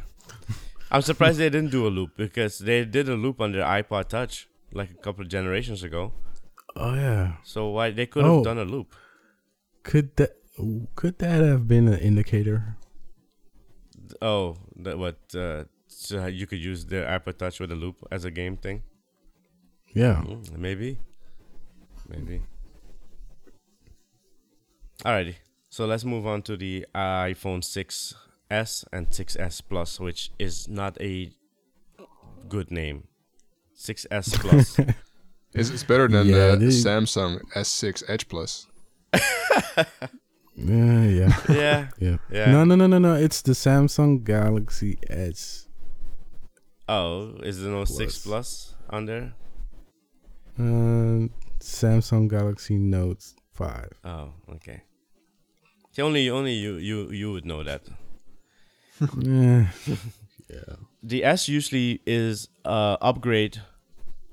I'm 0.91 1.03
surprised 1.03 1.39
they 1.39 1.51
didn't 1.51 1.71
do 1.71 1.87
a 1.87 1.89
loop 1.91 2.17
because 2.17 2.59
they 2.59 2.85
did 2.85 3.09
a 3.09 3.15
loop 3.15 3.41
on 3.41 3.53
their 3.53 3.65
iPod 3.65 4.09
Touch 4.09 4.49
like 4.73 4.91
a 4.91 4.95
couple 4.95 5.23
of 5.23 5.29
generations 5.29 5.83
ago. 5.83 6.13
Oh 6.77 6.95
yeah. 6.95 7.35
So 7.45 7.69
why 7.69 7.91
they 7.91 8.07
could 8.07 8.25
have 8.25 8.33
Oh. 8.33 8.45
done 8.45 8.59
a 8.59 8.65
loop? 8.65 8.95
Could 9.83 10.17
that 10.17 10.37
could 10.95 11.19
that 11.19 11.43
have 11.43 11.69
been 11.69 11.89
an 11.89 11.99
indicator? 11.99 12.77
Oh, 14.23 14.57
that 14.77 14.99
what? 14.99 15.19
Uh, 15.35 15.65
so 15.89 16.27
you 16.27 16.47
could 16.47 16.59
use 16.61 16.87
the 16.87 16.97
iPod 16.97 17.39
Touch 17.39 17.61
with 17.61 17.71
a 17.73 17.77
loop 17.77 17.97
as 18.11 18.25
a 18.25 18.31
game 18.31 18.57
thing. 18.57 18.83
Yeah. 19.93 20.23
Mm, 20.27 20.59
maybe, 20.59 20.99
maybe. 22.09 22.43
Alrighty, 25.05 25.35
so 25.69 25.87
let's 25.87 26.05
move 26.05 26.27
on 26.27 26.43
to 26.43 26.57
the 26.57 26.87
iPhone 26.95 27.61
6s 27.63 28.15
and 28.93 29.09
6s 29.11 29.63
Plus, 29.69 30.01
which 30.01 30.31
is 30.39 30.69
not 30.69 31.01
a 31.01 31.31
good 32.49 32.71
name. 32.71 33.05
6s 33.79 34.35
Plus. 34.41 34.79
It's, 35.57 35.71
it's 35.71 35.85
better 35.85 36.09
than 36.09 36.27
Yeah, 36.27 36.57
the 36.57 36.57
they- 36.57 36.67
Samsung 36.67 37.41
S6 37.55 38.03
Edge 38.09 38.29
Plus. 38.29 38.67
Yeah, 40.57 41.05
yeah. 41.05 41.37
yeah. 41.49 41.89
Yeah. 41.99 42.17
Yeah. 42.31 42.51
No, 42.53 42.63
no, 42.65 42.77
no, 42.77 42.87
no, 42.87 42.99
no. 42.99 43.15
It's 43.15 43.43
the 43.43 43.53
Samsung 43.53 44.23
Galaxy 44.23 44.99
S. 45.11 45.67
Oh, 46.89 47.35
is 47.43 47.61
there 47.61 47.73
no 47.73 47.85
6 47.85 47.97
Plus. 47.99 48.23
Plus 48.23 48.75
on 48.91 49.07
there? 49.07 49.33
Uh, 50.59 51.27
Samsung 51.61 52.29
Galaxy 52.29 52.77
Note 52.79 53.25
5. 53.53 53.89
Oh, 54.05 54.29
okay. 54.55 54.83
See, 55.95 56.03
only 56.03 56.29
only 56.29 56.55
you 56.55 56.75
you 56.77 57.11
you 57.11 57.33
would 57.33 57.45
know 57.47 57.63
that. 57.63 57.83
yeah. 60.51 60.77
the 61.03 61.25
S 61.25 61.49
usually 61.49 62.01
is 62.07 62.49
uh 62.65 62.97
upgrade 63.01 63.61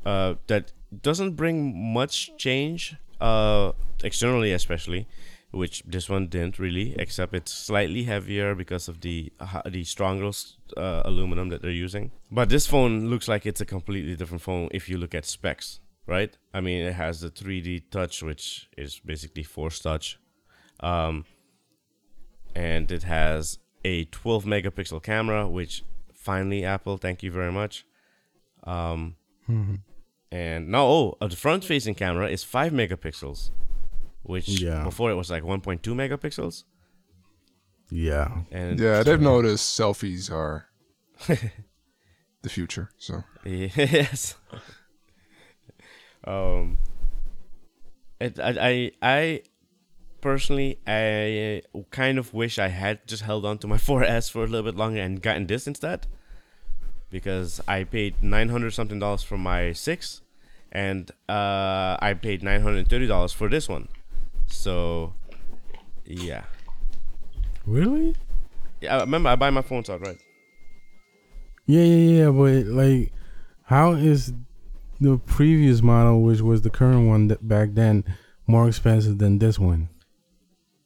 uh 0.05 0.36
that 0.47 0.72
doesn't 1.01 1.34
bring 1.36 1.93
much 1.93 2.32
change 2.38 2.95
uh 3.20 3.72
externally 4.03 4.51
especially 4.51 5.07
which 5.51 5.84
this 5.86 6.09
one 6.09 6.28
didn't 6.28 6.57
really 6.59 6.95
except 6.97 7.34
it's 7.34 7.51
slightly 7.51 8.03
heavier 8.03 8.55
because 8.55 8.88
of 8.88 9.01
the 9.01 9.32
uh, 9.39 9.62
the 9.68 9.84
stronger 9.84 10.32
uh, 10.78 11.01
aluminum 11.05 11.49
that 11.49 11.62
they're 11.62 11.72
using 11.72 12.12
but 12.32 12.49
this 12.49 12.66
phone 12.68 13.09
looks 13.09 13.28
like 13.28 13.45
it's 13.45 13.62
a 13.62 13.66
completely 13.66 14.16
different 14.16 14.41
phone 14.41 14.70
if 14.72 14.88
you 14.88 14.97
look 14.97 15.14
at 15.14 15.26
specs 15.26 15.80
right 16.07 16.38
i 16.53 16.62
mean 16.62 16.86
it 16.86 16.93
has 16.93 17.20
the 17.22 17.30
3d 17.30 17.84
touch 17.91 18.24
which 18.24 18.70
is 18.78 18.99
basically 19.05 19.43
force 19.43 19.80
touch 19.80 20.20
um 20.80 21.26
and 22.55 22.91
it 22.91 23.03
has 23.03 23.57
a 23.85 24.05
12 24.05 24.45
megapixel 24.45 25.01
camera 25.01 25.47
which 25.47 25.83
finally 26.13 26.63
apple 26.65 26.97
thank 26.97 27.23
you 27.23 27.31
very 27.31 27.51
much 27.51 27.85
um 28.63 29.15
and 30.31 30.69
now 30.69 30.83
oh 30.85 31.17
uh, 31.21 31.27
the 31.27 31.35
front 31.35 31.63
facing 31.63 31.95
camera 31.95 32.29
is 32.29 32.43
5 32.43 32.71
megapixels 32.71 33.49
which 34.23 34.47
Yeah. 34.61 34.83
before 34.83 35.09
it 35.11 35.15
was 35.15 35.29
like 35.31 35.43
1.2 35.43 35.81
megapixels 35.95 36.63
Yeah. 37.89 38.43
and 38.51 38.79
Yeah, 38.79 39.03
they've 39.03 39.19
noticed 39.19 39.77
selfies 39.79 40.31
are 40.31 40.67
the 41.27 42.49
future. 42.49 42.89
So 42.97 43.23
yes 43.45 44.35
um 46.25 46.77
it, 48.19 48.39
I, 48.39 48.51
I 48.61 48.91
i 49.01 49.41
personally 50.22 50.78
i 50.88 51.61
kind 51.89 52.17
of 52.17 52.34
wish 52.34 52.59
i 52.59 52.67
had 52.67 53.05
just 53.07 53.24
held 53.24 53.45
on 53.45 53.57
to 53.57 53.67
my 53.67 53.78
4s 53.89 54.30
for 54.32 54.43
a 54.43 54.47
little 54.47 54.69
bit 54.72 54.78
longer 54.78 54.99
and 55.01 55.22
gotten 55.22 55.47
this 55.47 55.67
instead 55.67 56.07
because 57.09 57.59
i 57.67 57.84
paid 57.84 58.22
900 58.22 58.72
something 58.72 58.99
dollars 58.99 59.24
for 59.24 59.38
my 59.38 59.72
6 59.74 60.22
and 60.72 61.11
uh 61.28 61.97
i 61.99 62.13
paid 62.22 62.43
930 62.43 63.07
dollars 63.07 63.34
for 63.34 63.49
this 63.49 63.67
one 63.67 63.88
so 64.47 65.13
yeah 66.05 66.43
Really? 67.65 68.15
yeah 68.82 68.97
I 68.97 68.99
remember 69.01 69.30
i 69.30 69.36
buy 69.36 69.49
my 69.49 69.61
phones 69.61 69.89
outright 69.89 70.17
Yeah, 71.67 71.84
yeah, 71.84 72.24
yeah. 72.26 72.30
But 72.32 72.65
like, 72.74 73.13
how 73.63 73.93
is 73.93 74.34
the 74.99 75.17
previous 75.19 75.82
model, 75.82 76.22
which 76.24 76.41
was 76.41 76.63
the 76.63 76.69
current 76.69 77.07
one 77.07 77.28
that 77.30 77.47
back 77.47 77.69
then, 77.74 78.03
more 78.47 78.67
expensive 78.67 79.19
than 79.19 79.39
this 79.39 79.57
one? 79.59 79.88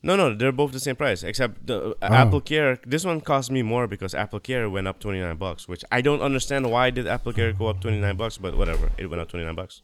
No, 0.05 0.15
no, 0.15 0.35
they're 0.35 0.51
both 0.51 0.71
the 0.71 0.79
same 0.79 0.95
price 0.95 1.23
except 1.23 1.65
the 1.65 1.77
uh, 1.89 1.93
Oh. 2.01 2.13
Apple 2.21 2.41
Care. 2.41 2.77
This 2.85 3.03
one 3.03 3.21
cost 3.21 3.49
me 3.49 3.63
more 3.63 3.87
because 3.87 4.13
Apple 4.13 4.39
Care 4.39 4.69
went 4.69 4.87
up 4.87 4.99
twenty 4.99 5.19
nine 5.19 5.37
bucks, 5.37 5.67
which 5.67 5.83
I 5.91 6.01
don't 6.01 6.21
understand 6.21 6.69
why 6.69 6.91
did 6.91 7.07
Apple 7.07 7.33
Care 7.33 7.51
go 7.53 7.67
up 7.67 7.81
twenty 7.81 7.99
nine 7.99 8.15
bucks, 8.15 8.37
but 8.37 8.55
whatever, 8.55 8.91
it 8.97 9.07
went 9.07 9.21
up 9.21 9.29
twenty 9.29 9.45
nine 9.45 9.55
bucks. 9.55 9.81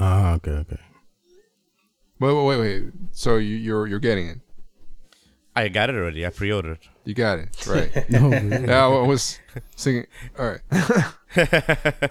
Ah, 0.00 0.34
okay, 0.34 0.50
okay. 0.62 0.78
wait, 2.20 2.32
wait, 2.34 2.46
wait, 2.46 2.58
wait. 2.60 2.82
So 3.12 3.36
you, 3.36 3.56
you're 3.56 3.86
you're 3.86 4.00
getting 4.02 4.28
it. 4.28 4.38
I 5.54 5.68
got 5.68 5.90
it 5.90 5.94
already. 5.96 6.26
I 6.26 6.30
pre 6.30 6.50
ordered. 6.50 6.78
You 7.04 7.14
got 7.14 7.38
it 7.38 7.66
right. 7.68 8.10
No, 8.10 8.30
really? 8.30 8.66
yeah, 8.66 8.86
I 8.86 9.06
was 9.06 9.38
thinking. 9.76 10.06
All 10.38 10.56
right. 10.58 12.10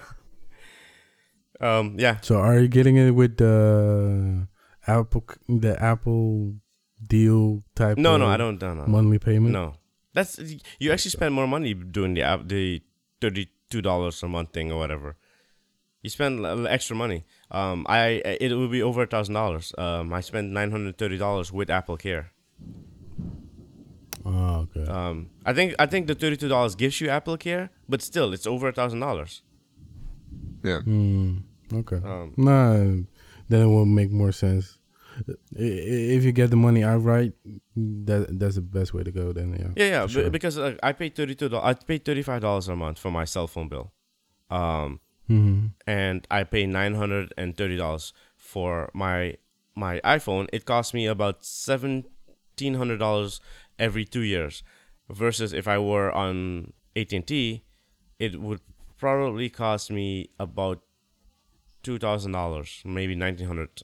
Um, 1.60 1.94
yeah, 1.96 2.18
So 2.22 2.36
are 2.40 2.58
you 2.58 2.66
getting 2.66 2.96
it 2.96 3.12
with 3.12 3.36
the 3.36 4.48
Apple, 4.88 5.24
the 5.48 5.80
Apple 5.80 6.54
deal 7.06 7.62
type? 7.74 7.98
no, 7.98 8.16
no, 8.16 8.26
I 8.26 8.36
don't, 8.36 8.60
no, 8.60 8.74
no, 8.74 8.86
monthly 8.86 9.18
payment. 9.18 9.52
no. 9.52 9.74
That's 10.14 10.38
you 10.78 10.92
actually 10.92 11.10
spend 11.12 11.34
more 11.34 11.46
money 11.46 11.72
doing 11.72 12.12
the 12.14 12.20
app, 12.22 12.46
the 12.46 12.82
thirty 13.20 13.48
two 13.70 13.80
dollars 13.80 14.22
a 14.22 14.28
month 14.28 14.52
thing 14.52 14.70
or 14.70 14.78
whatever. 14.78 15.16
You 16.02 16.10
spend 16.10 16.44
extra 16.66 16.94
money. 16.94 17.24
Um, 17.50 17.86
I 17.88 18.20
it 18.40 18.52
will 18.52 18.68
be 18.68 18.82
over 18.82 19.04
a 19.04 19.06
thousand 19.06 19.34
dollars. 19.34 19.72
Um, 19.78 20.12
I 20.12 20.20
spent 20.20 20.50
nine 20.50 20.70
hundred 20.70 20.98
thirty 20.98 21.16
dollars 21.16 21.50
with 21.50 21.70
Apple 21.70 21.96
Care. 21.96 22.32
Oh, 24.24 24.66
okay. 24.76 24.84
Um, 24.90 25.30
I 25.46 25.52
think 25.52 25.74
I 25.78 25.86
think 25.86 26.06
the 26.08 26.14
thirty 26.14 26.36
two 26.36 26.48
dollars 26.48 26.74
gives 26.74 27.00
you 27.00 27.08
Apple 27.08 27.36
Care, 27.38 27.70
but 27.88 28.02
still, 28.02 28.32
it's 28.34 28.46
over 28.46 28.68
a 28.68 28.72
thousand 28.72 29.00
dollars. 29.00 29.42
Yeah. 30.62 30.80
Hmm. 30.80 31.38
Okay. 31.72 32.00
Um, 32.04 32.34
nah, 32.36 32.74
then 33.48 33.62
it 33.62 33.66
will 33.66 33.86
make 33.86 34.10
more 34.10 34.32
sense. 34.32 34.78
If 35.54 36.24
you 36.24 36.32
get 36.32 36.50
the 36.50 36.56
money 36.56 36.82
outright, 36.82 37.32
that 37.76 38.38
that's 38.38 38.54
the 38.56 38.62
best 38.62 38.94
way 38.94 39.02
to 39.02 39.10
go. 39.10 39.32
Then 39.32 39.52
yeah. 39.58 39.84
Yeah, 39.84 39.90
yeah, 39.90 40.06
sure. 40.06 40.30
because 40.30 40.58
uh, 40.58 40.76
I 40.82 40.92
paid 40.92 41.14
thirty 41.14 41.34
two 41.34 41.48
dollars. 41.48 41.76
I 41.76 41.84
paid 41.84 42.04
thirty 42.04 42.22
five 42.22 42.40
dollars 42.40 42.68
a 42.68 42.76
month 42.76 42.98
for 42.98 43.10
my 43.10 43.24
cell 43.24 43.46
phone 43.46 43.68
bill, 43.68 43.92
um, 44.50 45.00
hmm 45.26 45.66
and 45.86 46.26
I 46.30 46.44
pay 46.44 46.66
nine 46.66 46.94
hundred 46.94 47.32
and 47.36 47.56
thirty 47.56 47.76
dollars 47.76 48.12
for 48.36 48.90
my 48.94 49.36
my 49.74 50.00
iPhone. 50.04 50.48
It 50.52 50.64
cost 50.64 50.94
me 50.94 51.06
about 51.06 51.44
seventeen 51.44 52.74
hundred 52.74 52.98
dollars 52.98 53.40
every 53.78 54.04
two 54.04 54.22
years, 54.22 54.62
versus 55.10 55.52
if 55.52 55.68
I 55.68 55.78
were 55.78 56.10
on 56.12 56.72
AT 56.96 57.12
and 57.12 57.26
T, 57.26 57.64
it 58.18 58.40
would 58.40 58.60
probably 58.98 59.48
cost 59.50 59.90
me 59.90 60.30
about 60.38 60.80
two 61.82 61.98
thousand 61.98 62.32
dollars, 62.32 62.82
maybe 62.84 63.14
nineteen 63.14 63.46
hundred. 63.46 63.82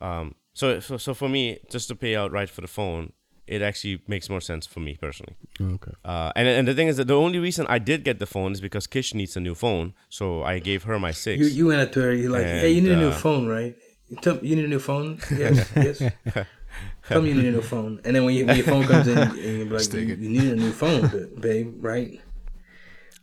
Um, 0.00 0.34
so, 0.54 0.80
so 0.80 0.96
so 0.96 1.14
for 1.14 1.28
me, 1.28 1.58
just 1.70 1.88
to 1.88 1.94
pay 1.94 2.16
outright 2.16 2.50
for 2.50 2.60
the 2.60 2.68
phone, 2.68 3.12
it 3.46 3.62
actually 3.62 4.00
makes 4.06 4.30
more 4.30 4.40
sense 4.40 4.66
for 4.66 4.80
me 4.80 4.96
personally. 5.00 5.34
Okay. 5.60 5.92
Uh, 6.04 6.32
and 6.36 6.48
and 6.48 6.68
the 6.68 6.74
thing 6.74 6.88
is 6.88 6.96
that 6.96 7.08
the 7.08 7.16
only 7.16 7.38
reason 7.38 7.66
I 7.68 7.78
did 7.78 8.04
get 8.04 8.18
the 8.18 8.26
phone 8.26 8.52
is 8.52 8.60
because 8.60 8.86
Kish 8.86 9.14
needs 9.14 9.36
a 9.36 9.40
new 9.40 9.54
phone, 9.54 9.94
so 10.08 10.42
I 10.42 10.58
gave 10.58 10.84
her 10.84 10.98
my 10.98 11.10
six. 11.10 11.40
You 11.40 11.46
you 11.46 11.66
went 11.66 11.80
up 11.80 11.92
to 11.92 12.00
her. 12.02 12.14
You're 12.14 12.30
like, 12.30 12.44
hey, 12.44 12.70
you 12.70 12.80
need 12.80 12.92
a 12.92 12.96
new 12.96 13.08
uh, 13.08 13.12
phone, 13.12 13.46
right? 13.48 13.76
You, 14.08 14.16
tell, 14.16 14.38
you 14.38 14.56
need 14.56 14.64
a 14.64 14.68
new 14.68 14.78
phone. 14.80 15.20
Yes, 15.36 15.70
yes. 15.76 16.02
Tell 17.08 17.22
me 17.22 17.30
you 17.30 17.34
need 17.34 17.46
a 17.46 17.52
new 17.52 17.62
phone, 17.62 18.00
and 18.04 18.14
then 18.14 18.24
when, 18.24 18.34
you, 18.34 18.46
when 18.46 18.56
your 18.56 18.66
phone 18.66 18.84
comes 18.84 19.08
in, 19.08 19.18
and 19.18 19.36
you're 19.36 19.66
like, 19.66 19.92
you, 19.92 20.00
you 20.00 20.28
need 20.28 20.52
a 20.52 20.56
new 20.56 20.70
phone, 20.70 21.08
babe, 21.40 21.74
right? 21.84 22.20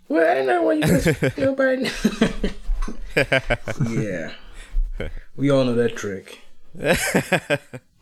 Well, 0.09 0.29
I 0.29 0.33
don't 0.35 0.47
know 0.47 0.63
why 0.63 0.73
you 0.73 0.83
just 0.83 1.37
nobody. 1.37 1.89
yeah, 3.89 4.33
we 5.37 5.49
all 5.49 5.63
know 5.63 5.75
that 5.75 5.95
trick. 5.95 6.39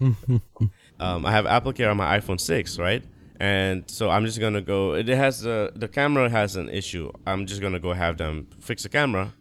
um, 0.99 1.25
I 1.25 1.31
have 1.31 1.45
Apple 1.45 1.73
Care 1.73 1.89
on 1.89 1.97
my 1.97 2.19
iPhone 2.19 2.39
six, 2.39 2.77
right? 2.77 3.03
And 3.39 3.89
so 3.89 4.09
I'm 4.09 4.25
just 4.25 4.39
gonna 4.39 4.61
go. 4.61 4.93
It 4.95 5.07
has 5.07 5.41
the 5.41 5.71
the 5.75 5.87
camera 5.87 6.29
has 6.29 6.55
an 6.55 6.69
issue. 6.69 7.11
I'm 7.25 7.45
just 7.45 7.61
gonna 7.61 7.79
go 7.79 7.93
have 7.93 8.17
them 8.17 8.47
fix 8.59 8.83
the 8.83 8.89
camera, 8.89 9.33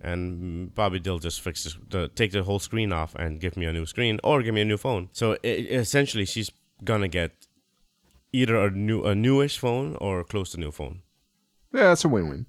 and 0.00 0.74
probably 0.74 0.98
they'll 0.98 1.18
just 1.18 1.40
fix 1.40 1.76
the 1.88 2.08
take 2.08 2.32
the 2.32 2.42
whole 2.42 2.58
screen 2.58 2.92
off 2.92 3.14
and 3.16 3.40
give 3.40 3.56
me 3.56 3.66
a 3.66 3.72
new 3.72 3.86
screen 3.86 4.20
or 4.22 4.42
give 4.42 4.54
me 4.54 4.60
a 4.60 4.64
new 4.64 4.76
phone. 4.76 5.08
So 5.12 5.32
i 5.44 5.46
essentially, 5.46 6.24
she's 6.24 6.50
gonna 6.84 7.08
get 7.08 7.32
either 8.32 8.56
a 8.56 8.70
new 8.70 9.02
a 9.02 9.14
newish 9.14 9.58
phone 9.58 9.96
or 10.00 10.24
close 10.24 10.52
to 10.52 10.60
new 10.60 10.70
phone. 10.70 11.02
Yeah, 11.72 11.88
that's 11.88 12.04
a 12.04 12.08
win-win. 12.08 12.46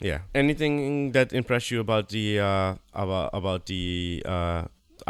Yeah. 0.00 0.20
Anything 0.34 1.12
that 1.12 1.32
impressed 1.32 1.70
you 1.70 1.80
about 1.80 2.08
the 2.08 2.40
uh 2.40 2.74
about 2.94 3.30
about 3.34 3.66
the 3.66 4.22
uh 4.24 4.64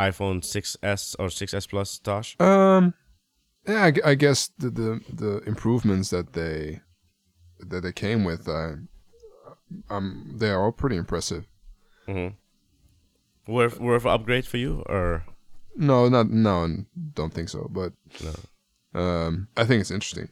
iPhone 0.08 0.40
6s 0.42 1.16
or 1.18 1.28
6s 1.28 1.68
Plus, 1.68 1.98
Tosh? 1.98 2.36
Um, 2.40 2.94
yeah, 3.68 3.84
I, 3.84 4.10
I 4.10 4.14
guess 4.14 4.50
the, 4.58 4.70
the 4.70 5.00
the 5.12 5.32
improvements 5.46 6.08
that 6.10 6.32
they 6.32 6.80
that 7.60 7.82
they 7.82 7.92
came 7.92 8.24
with, 8.24 8.48
uh, 8.48 8.72
um, 9.90 10.32
they 10.40 10.50
are 10.50 10.62
all 10.64 10.72
pretty 10.72 10.96
impressive. 10.96 11.44
Mm-hmm. 12.08 13.52
Worth 13.52 13.80
worth 13.80 14.06
upgrade 14.06 14.46
for 14.46 14.56
you 14.58 14.82
or 14.86 15.24
No, 15.76 16.08
not 16.08 16.30
no, 16.30 16.84
don't 17.14 17.34
think 17.34 17.48
so. 17.48 17.68
But 17.70 17.92
um, 18.94 19.48
I 19.56 19.64
think 19.64 19.80
it's 19.80 19.90
interesting. 19.90 20.28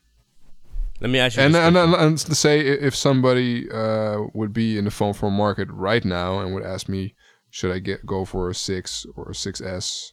let 1.01 1.11
me 1.11 1.19
ask 1.19 1.37
you 1.37 1.43
And 1.43 1.57
and, 1.57 1.77
and, 1.77 1.95
and 1.95 2.19
to 2.19 2.35
say 2.35 2.61
if 2.61 2.95
somebody 2.95 3.71
uh, 3.71 4.19
would 4.35 4.53
be 4.53 4.79
in 4.79 4.85
the 4.85 4.91
phone 4.91 5.15
phone 5.15 5.35
market 5.35 5.69
right 5.71 6.05
now 6.05 6.41
and 6.41 6.55
would 6.55 6.65
ask 6.65 6.89
me, 6.89 7.15
should 7.51 7.73
I 7.73 7.79
get 7.79 8.05
go 8.07 8.25
for 8.25 8.51
a 8.51 8.55
six 8.55 9.07
or 9.17 9.31
a 9.31 9.33
6S? 9.33 10.13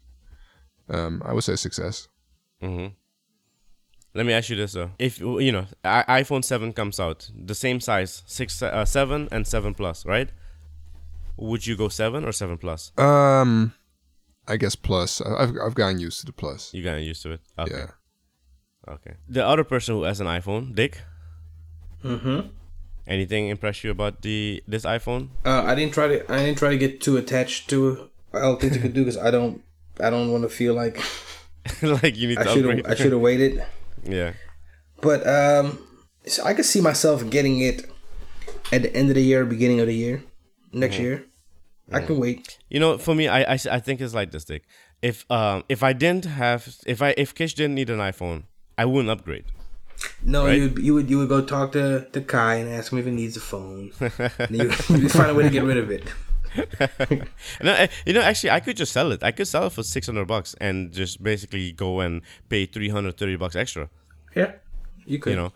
Um, 0.90 1.22
I 1.26 1.34
would 1.34 1.44
say 1.44 1.54
6S. 1.54 2.08
Mm-hmm. 2.62 2.94
Let 4.14 4.26
me 4.26 4.32
ask 4.34 4.50
you 4.50 4.56
this 4.56 4.72
though: 4.74 4.92
If 4.98 5.20
you 5.20 5.52
know 5.52 5.66
I- 5.84 6.22
iPhone 6.24 6.44
Seven 6.44 6.72
comes 6.72 7.00
out, 7.02 7.30
the 7.36 7.54
same 7.56 7.82
size, 7.82 8.24
six, 8.26 8.62
uh, 8.64 8.86
seven, 8.86 9.28
and 9.32 9.46
seven 9.46 9.74
plus, 9.74 10.06
right? 10.06 10.30
Would 11.36 11.68
you 11.68 11.76
go 11.76 11.90
seven 11.90 12.24
or 12.24 12.32
seven 12.32 12.58
plus? 12.58 12.94
Um, 12.98 13.74
I 14.48 14.56
guess 14.56 14.76
plus. 14.76 15.20
I- 15.20 15.44
I've 15.44 15.56
I've 15.62 15.76
gotten 15.76 16.00
used 16.00 16.22
to 16.22 16.26
the 16.28 16.32
plus. 16.32 16.74
You 16.74 16.82
gotten 16.82 17.04
used 17.04 17.24
to 17.24 17.32
it. 17.34 17.42
Okay. 17.60 17.76
Yeah. 17.78 17.92
Okay. 18.94 19.16
The 19.28 19.46
other 19.46 19.66
person 19.66 19.96
who 19.96 20.04
has 20.04 20.22
an 20.22 20.28
iPhone, 20.28 20.74
Dick. 20.74 21.02
Mm-hmm. 22.04 22.48
Anything 23.08 23.50
impress 23.50 23.84
you 23.84 23.92
about 23.92 24.22
the 24.24 24.64
this 24.68 24.84
iPhone? 24.84 25.30
Uh, 25.46 25.64
I 25.64 25.76
didn't 25.76 25.94
try 25.94 26.08
to. 26.08 26.32
I 26.32 26.40
didn't 26.40 26.58
try 26.58 26.70
to 26.70 26.78
get 26.78 27.02
too 27.02 27.18
attached 27.18 27.70
to 27.70 28.10
all 28.34 28.56
things 28.56 28.78
I 28.78 28.82
could 28.82 28.94
do 28.94 29.06
because 29.06 29.18
I 29.18 29.30
don't. 29.30 29.62
I 30.00 30.10
don't 30.10 30.32
want 30.32 30.44
to 30.44 30.50
feel 30.50 30.74
like 30.74 31.00
like 31.82 32.18
you 32.18 32.30
need 32.30 32.40
I 32.40 32.44
to 32.44 32.50
should. 32.50 32.88
I 32.88 32.96
should 32.96 33.12
have 33.12 33.22
waited. 33.22 33.64
yeah. 34.04 34.34
But 35.02 35.26
um, 35.28 35.80
so 36.26 36.44
I 36.44 36.54
could 36.54 36.66
see 36.66 36.82
myself 36.82 37.30
getting 37.30 37.60
it 37.60 37.90
at 38.72 38.82
the 38.82 38.96
end 38.96 39.10
of 39.10 39.16
the 39.16 39.22
year, 39.22 39.46
beginning 39.46 39.80
of 39.80 39.88
the 39.88 39.96
year, 39.96 40.24
next 40.74 40.98
year. 41.00 41.26
I 41.92 42.02
can 42.02 42.18
wait. 42.18 42.58
You 42.70 42.80
know, 42.80 42.98
for 42.98 43.14
me, 43.14 43.28
I, 43.28 43.54
I, 43.54 43.60
I 43.72 43.80
think 43.80 44.02
it's 44.02 44.16
like 44.16 44.32
this, 44.32 44.46
Dick. 44.46 44.64
If 45.04 45.30
um 45.30 45.64
if 45.70 45.84
I 45.84 45.94
didn't 45.94 46.26
have 46.26 46.76
if 46.88 47.02
I 47.02 47.14
if 47.18 47.36
Kish 47.36 47.54
didn't 47.54 47.76
need 47.76 47.92
an 47.92 48.00
iPhone, 48.00 48.44
I 48.78 48.86
wouldn't 48.86 49.10
upgrade. 49.12 49.46
No, 50.24 50.46
Right. 50.46 50.58
you 50.58 50.64
would, 50.70 50.78
you 50.80 50.94
would 50.94 51.10
you 51.10 51.18
would 51.20 51.30
go 51.30 51.42
talk 51.42 51.72
to 51.74 52.06
to 52.12 52.22
Kai 52.22 52.56
and 52.56 52.70
ask 52.70 52.92
him 52.92 53.00
if 53.00 53.06
he 53.06 53.12
needs 53.12 53.38
a 53.38 53.42
phone. 53.42 53.92
and 54.00 54.52
you 54.52 54.68
would 54.68 55.12
find 55.12 55.30
a 55.32 55.34
way 55.36 55.44
to 55.44 55.50
get 55.50 55.64
rid 55.64 55.78
of 55.78 55.90
it. 55.92 56.04
No, 57.62 57.74
eh, 57.74 57.88
you 58.06 58.14
know, 58.14 58.22
actually, 58.22 58.52
I 58.52 58.60
could 58.62 58.78
just 58.78 58.94
sell 58.94 59.12
it. 59.12 59.24
I 59.24 59.32
could 59.32 59.48
sell 59.48 59.68
it 59.68 59.74
for 59.74 59.84
six 59.84 60.08
hundred 60.08 60.26
bucks 60.28 60.56
and 60.62 60.92
just 60.94 61.22
basically 61.22 61.72
go 61.74 62.00
and 62.00 62.22
pay 62.50 62.66
three 62.66 62.90
hundred 62.90 63.18
thirty 63.18 63.36
bucks 63.36 63.56
extra. 63.56 63.90
Yeah, 64.36 64.54
you 65.06 65.20
could. 65.20 65.32
You 65.32 65.36
know, 65.36 65.52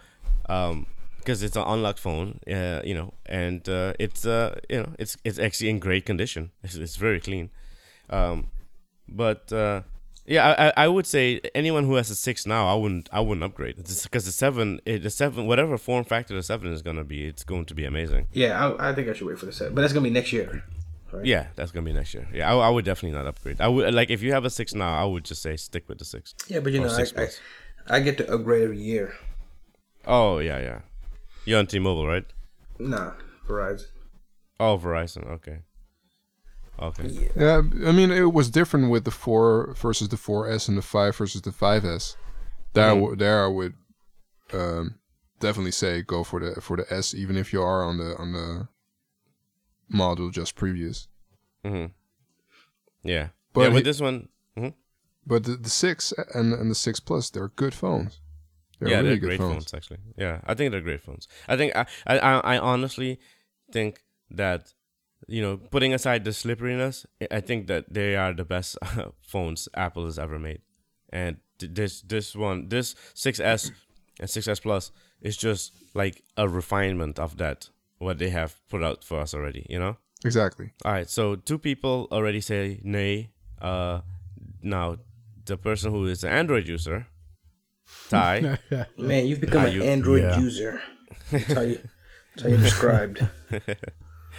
um, 0.50 0.86
because 1.18 1.42
it's 1.44 1.56
an 1.56 1.64
unlocked 1.66 2.00
phone. 2.00 2.40
Uh, 2.46 2.82
you 2.84 2.94
know, 2.94 3.14
and 3.26 3.68
uh, 3.70 3.94
it's 4.00 4.26
uh, 4.26 4.60
you 4.70 4.78
know, 4.84 4.90
it's 5.00 5.16
it's 5.24 5.40
actually 5.40 5.70
in 5.70 5.80
great 5.80 6.06
condition. 6.06 6.52
It's, 6.64 6.76
it's 6.76 6.98
very 6.98 7.20
clean. 7.22 7.50
Um, 8.10 8.48
but 9.08 9.52
uh, 9.54 9.84
yeah, 10.30 10.72
I, 10.78 10.84
I 10.86 10.88
would 10.88 11.08
say 11.08 11.42
anyone 11.56 11.86
who 11.86 11.96
has 11.96 12.10
a 12.10 12.16
six 12.16 12.46
now, 12.46 12.68
I 12.68 12.76
wouldn't 12.76 13.10
I 13.12 13.20
wouldn't 13.20 13.44
upgrade 13.44 13.76
because 13.78 14.26
the 14.26 14.32
seven, 14.32 14.80
eh, 14.86 14.98
the 14.98 15.10
seven, 15.10 15.48
whatever 15.48 15.78
form 15.78 16.04
factor 16.04 16.36
the 16.36 16.44
seven 16.44 16.72
is 16.72 16.82
gonna 16.82 17.04
be, 17.04 17.26
it's 17.26 17.44
going 17.44 17.66
to 17.66 17.74
be 17.74 17.84
amazing. 17.86 18.28
Yeah, 18.32 18.68
I, 18.68 18.92
I 18.92 18.96
think 18.96 19.10
I 19.10 19.14
should 19.14 19.28
wait 19.28 19.40
for 19.40 19.48
the 19.48 19.52
set, 19.52 19.74
but 19.74 19.82
that's 19.82 19.92
gonna 19.92 20.04
be 20.04 20.12
next 20.12 20.32
year. 20.32 20.64
Right? 21.12 21.26
Yeah, 21.26 21.48
that's 21.56 21.72
gonna 21.72 21.86
be 21.86 21.94
next 21.94 22.14
year. 22.14 22.28
Yeah, 22.32 22.54
I, 22.54 22.68
I 22.68 22.70
would 22.70 22.86
definitely 22.86 23.18
not 23.18 23.26
upgrade. 23.28 23.60
I 23.60 23.68
would 23.68 23.94
like 23.94 24.12
if 24.12 24.22
you 24.22 24.32
have 24.32 24.46
a 24.46 24.50
six 24.50 24.76
now, 24.76 24.94
I 24.94 25.06
would 25.06 25.26
just 25.26 25.42
say 25.42 25.58
stick 25.58 25.90
with 25.90 25.98
the 25.98 26.06
six. 26.06 26.36
Yeah, 26.48 26.60
but 26.60 26.72
you 26.72 26.82
know, 26.82 26.90
I, 26.90 27.22
I. 27.22 27.28
I 27.92 28.00
get 28.00 28.18
to 28.20 28.32
upgrade 28.32 28.64
every 28.64 28.80
year. 28.80 29.16
Oh 30.06 30.38
yeah, 30.38 30.60
yeah. 30.60 30.80
You're 31.46 31.58
on 31.58 31.66
T-Mobile, 31.66 32.06
right? 32.06 32.26
Nah, 32.78 33.14
Verizon. 33.48 33.88
Oh, 34.60 34.78
Verizon. 34.78 35.26
Okay. 35.28 35.60
Okay. 36.82 37.30
Yeah, 37.36 37.58
I 37.86 37.92
mean 37.92 38.10
it 38.12 38.34
was 38.34 38.50
different 38.50 38.90
with 38.90 39.04
the 39.06 39.12
four 39.12 39.74
versus 39.76 40.10
the 40.10 40.16
4S 40.16 40.70
and 40.70 40.78
the 40.78 40.82
five 40.82 41.16
versus 41.16 41.42
the 41.42 41.52
5S. 41.52 42.16
There, 42.74 42.86
I 42.86 42.94
w- 42.94 43.16
there 43.16 43.44
I 43.44 43.48
would 43.48 43.74
um, 44.54 44.96
definitely 45.40 45.72
say 45.72 46.02
go 46.02 46.24
for 46.24 46.40
the 46.40 46.62
for 46.62 46.78
the 46.78 46.86
S, 46.94 47.14
even 47.14 47.36
if 47.36 47.52
you 47.52 47.62
are 47.62 47.84
on 47.84 47.98
the 47.98 48.16
on 48.18 48.32
the 48.34 48.68
model 49.90 50.30
just 50.30 50.56
previous. 50.56 51.08
Mm-hmm. 51.66 51.88
Yeah. 53.04 53.30
But 53.54 53.62
yeah, 53.62 53.68
with 53.70 53.78
he- 53.78 53.84
this 53.84 54.00
one, 54.02 54.30
mhm. 54.58 54.74
But 55.26 55.44
the, 55.44 55.56
the 55.58 55.70
six 55.70 56.14
and 56.34 56.54
and 56.54 56.72
the 56.72 56.76
six 56.76 57.00
plus, 57.00 57.30
they're 57.30 57.50
good 57.50 57.74
phones. 57.74 58.22
They're 58.80 58.90
yeah, 58.90 58.96
really 58.98 59.10
they're 59.10 59.18
good 59.18 59.26
great 59.28 59.40
phones. 59.40 59.54
phones. 59.66 59.74
Actually, 59.74 60.00
yeah, 60.18 60.40
I 60.46 60.54
think 60.54 60.72
they're 60.72 60.82
great 60.82 61.02
phones. 61.02 61.28
I 61.48 61.58
think 61.58 61.76
I, 61.76 61.86
I, 62.08 62.20
I 62.20 62.40
I 62.56 62.58
honestly 62.60 63.20
think 63.72 64.04
that 64.32 64.74
you 65.28 65.42
know, 65.42 65.58
putting 65.58 65.94
aside 65.94 66.24
the 66.24 66.32
slipperiness, 66.34 67.06
I- 67.22 67.28
I 67.38 67.42
think 67.42 67.68
that 67.68 67.94
they 67.94 68.16
are 68.16 68.34
the 68.34 68.46
best 68.46 68.78
phones 69.22 69.68
Apple 69.76 70.06
has 70.06 70.18
ever 70.20 70.40
made. 70.40 70.62
And 71.12 71.38
this 71.60 72.02
this 72.02 72.36
one, 72.36 72.70
this 72.70 72.96
6S 73.16 73.72
and 74.20 74.30
6S 74.30 74.62
Plus 74.62 74.92
is 75.22 75.36
just 75.38 75.74
like 75.94 76.24
a 76.38 76.48
refinement 76.48 77.20
of 77.20 77.38
that 77.38 77.70
what 77.98 78.18
they 78.18 78.30
have 78.30 78.56
put 78.70 78.82
out 78.84 79.04
for 79.04 79.20
us 79.20 79.34
already. 79.34 79.66
You 79.70 79.80
know. 79.80 79.98
Exactly. 80.26 80.72
All 80.86 80.92
right, 80.92 81.10
so 81.10 81.36
two 81.36 81.58
people 81.58 82.08
already 82.12 82.42
say 82.42 82.80
nay. 82.84 83.30
Uh, 83.62 84.02
now 84.62 84.98
the 85.46 85.58
person 85.58 85.92
who 85.92 86.06
is 86.08 86.24
an 86.24 86.32
Android 86.32 86.68
user, 86.68 87.08
Ty. 88.10 88.58
Man, 88.98 89.26
you've 89.28 89.42
become 89.42 89.66
an 89.66 89.74
you- 89.74 89.84
Android 89.84 90.22
Yeah. 90.24 90.40
user. 90.40 90.82
That's 91.32 91.54
how 91.54 91.62
you. 91.62 91.80
That's 92.36 92.44
how 92.44 92.50
you're 92.50 92.58
described. 92.60 93.28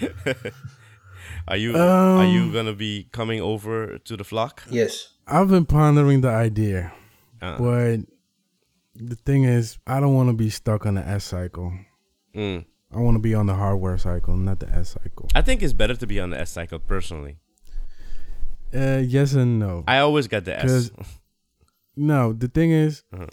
Are 1.49 1.57
you 1.57 1.77
are 1.77 2.25
you 2.27 2.43
Um, 2.43 2.53
gonna 2.53 2.75
be 2.75 3.09
coming 3.13 3.41
over 3.41 3.99
to 3.99 4.17
the 4.17 4.25
flock? 4.25 4.63
Yes. 4.71 5.09
I've 5.27 5.49
been 5.49 5.65
pondering 5.67 6.21
the 6.21 6.29
idea, 6.29 6.93
Uh, 7.41 7.57
but 7.59 7.97
the 8.95 9.17
thing 9.17 9.45
is, 9.45 9.79
I 9.87 10.01
don't 10.01 10.15
want 10.15 10.29
to 10.29 10.35
be 10.35 10.51
stuck 10.51 10.87
on 10.87 10.95
the 10.95 11.07
S 11.07 11.25
cycle. 11.25 11.73
mm. 12.35 12.65
I 12.93 12.99
want 12.99 13.15
to 13.15 13.21
be 13.21 13.35
on 13.35 13.47
the 13.47 13.55
hardware 13.55 13.97
cycle, 13.99 14.37
not 14.37 14.59
the 14.61 14.69
S 14.69 14.91
cycle. 15.01 15.29
I 15.35 15.43
think 15.43 15.63
it's 15.63 15.73
better 15.73 15.95
to 15.95 16.07
be 16.07 16.19
on 16.21 16.31
the 16.31 16.41
S 16.41 16.51
cycle 16.51 16.79
personally. 16.81 17.37
Uh, 18.75 19.03
yes 19.05 19.33
and 19.35 19.59
no. 19.59 19.85
I 19.89 19.99
always 19.99 20.29
get 20.29 20.45
the 20.45 20.57
S. 20.59 20.91
'Cause- 20.91 20.93
No, 21.97 22.33
the 22.33 22.49
thing 22.49 22.71
is, 22.71 23.03
Uh-huh. 23.13 23.27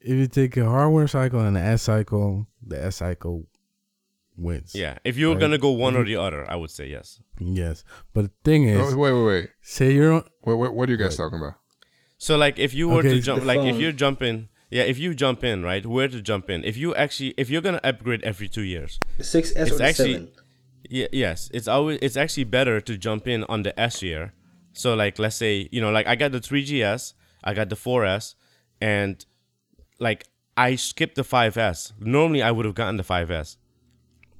if 0.00 0.10
you 0.14 0.26
take 0.26 0.56
a 0.56 0.64
hardware 0.64 1.08
cycle 1.08 1.40
and 1.40 1.56
an 1.56 1.62
S 1.62 1.82
cycle, 1.82 2.46
the 2.62 2.82
S 2.84 2.96
cycle 2.96 3.46
wins. 4.36 4.74
Yeah, 4.74 4.98
if 5.04 5.16
you're 5.16 5.32
Right. 5.32 5.40
gonna 5.40 5.58
go 5.58 5.70
one 5.70 5.94
or 5.94 6.00
mm-hmm. 6.00 6.08
the 6.08 6.16
other, 6.16 6.50
I 6.50 6.56
would 6.56 6.70
say 6.70 6.88
yes. 6.88 7.20
Yes, 7.40 7.84
but 8.14 8.22
the 8.26 8.30
thing 8.44 8.64
is, 8.68 8.92
Oh, 8.92 8.96
wait, 8.96 9.12
wait, 9.12 9.24
wait. 9.24 9.48
say 9.62 9.92
you're 9.92 10.12
on, 10.12 10.24
What, 10.42 10.56
what, 10.58 10.74
what 10.74 10.88
are 10.88 10.92
you 10.92 10.98
guys 10.98 11.16
talking 11.16 11.38
about? 11.38 11.54
So 12.18 12.36
like 12.36 12.58
if 12.58 12.72
you 12.74 12.88
were 12.88 13.00
Okay, 13.00 13.10
to 13.10 13.20
jump, 13.20 13.44
like 13.44 13.60
if 13.60 13.76
you 13.76 13.92
jump 13.92 14.22
in, 14.22 14.48
yeah, 14.70 14.82
if 14.82 14.98
you 14.98 15.14
jump 15.14 15.44
in, 15.44 15.62
right, 15.62 15.84
where 15.84 16.08
to 16.08 16.20
jump 16.22 16.50
in? 16.50 16.64
If 16.64 16.76
you 16.76 16.94
actually, 16.94 17.34
if 17.36 17.50
you're 17.50 17.62
gonna 17.62 17.80
upgrade 17.84 18.22
every 18.24 18.48
two 18.48 18.62
years, 18.62 18.98
The 19.18 19.24
6S 19.24 19.52
It's 19.56 19.80
or 19.80 19.82
actually- 19.82 20.12
7? 20.14 20.32
Yeah, 20.88 21.08
yes, 21.12 21.50
it's 21.52 21.66
always 21.66 21.98
it's 22.00 22.16
actually 22.16 22.44
better 22.44 22.80
to 22.80 22.96
jump 22.96 23.26
in 23.26 23.42
on 23.44 23.64
the 23.64 23.78
S 23.78 24.02
year. 24.02 24.34
So 24.72 24.94
like 24.94 25.18
let's 25.18 25.34
say, 25.36 25.68
you 25.72 25.80
know, 25.80 25.90
like 25.90 26.06
I 26.06 26.14
got 26.14 26.30
the 26.32 26.40
3GS, 26.40 27.14
I 27.42 27.54
got 27.54 27.70
the 27.70 27.76
4S 27.76 28.34
and 28.80 29.24
like 29.98 30.28
I 30.56 30.76
skipped 30.76 31.16
the 31.16 31.22
5S. 31.24 31.92
Normally 31.98 32.40
I 32.42 32.50
would 32.52 32.64
have 32.66 32.74
gotten 32.76 32.96
the 32.98 33.02
5S. 33.02 33.56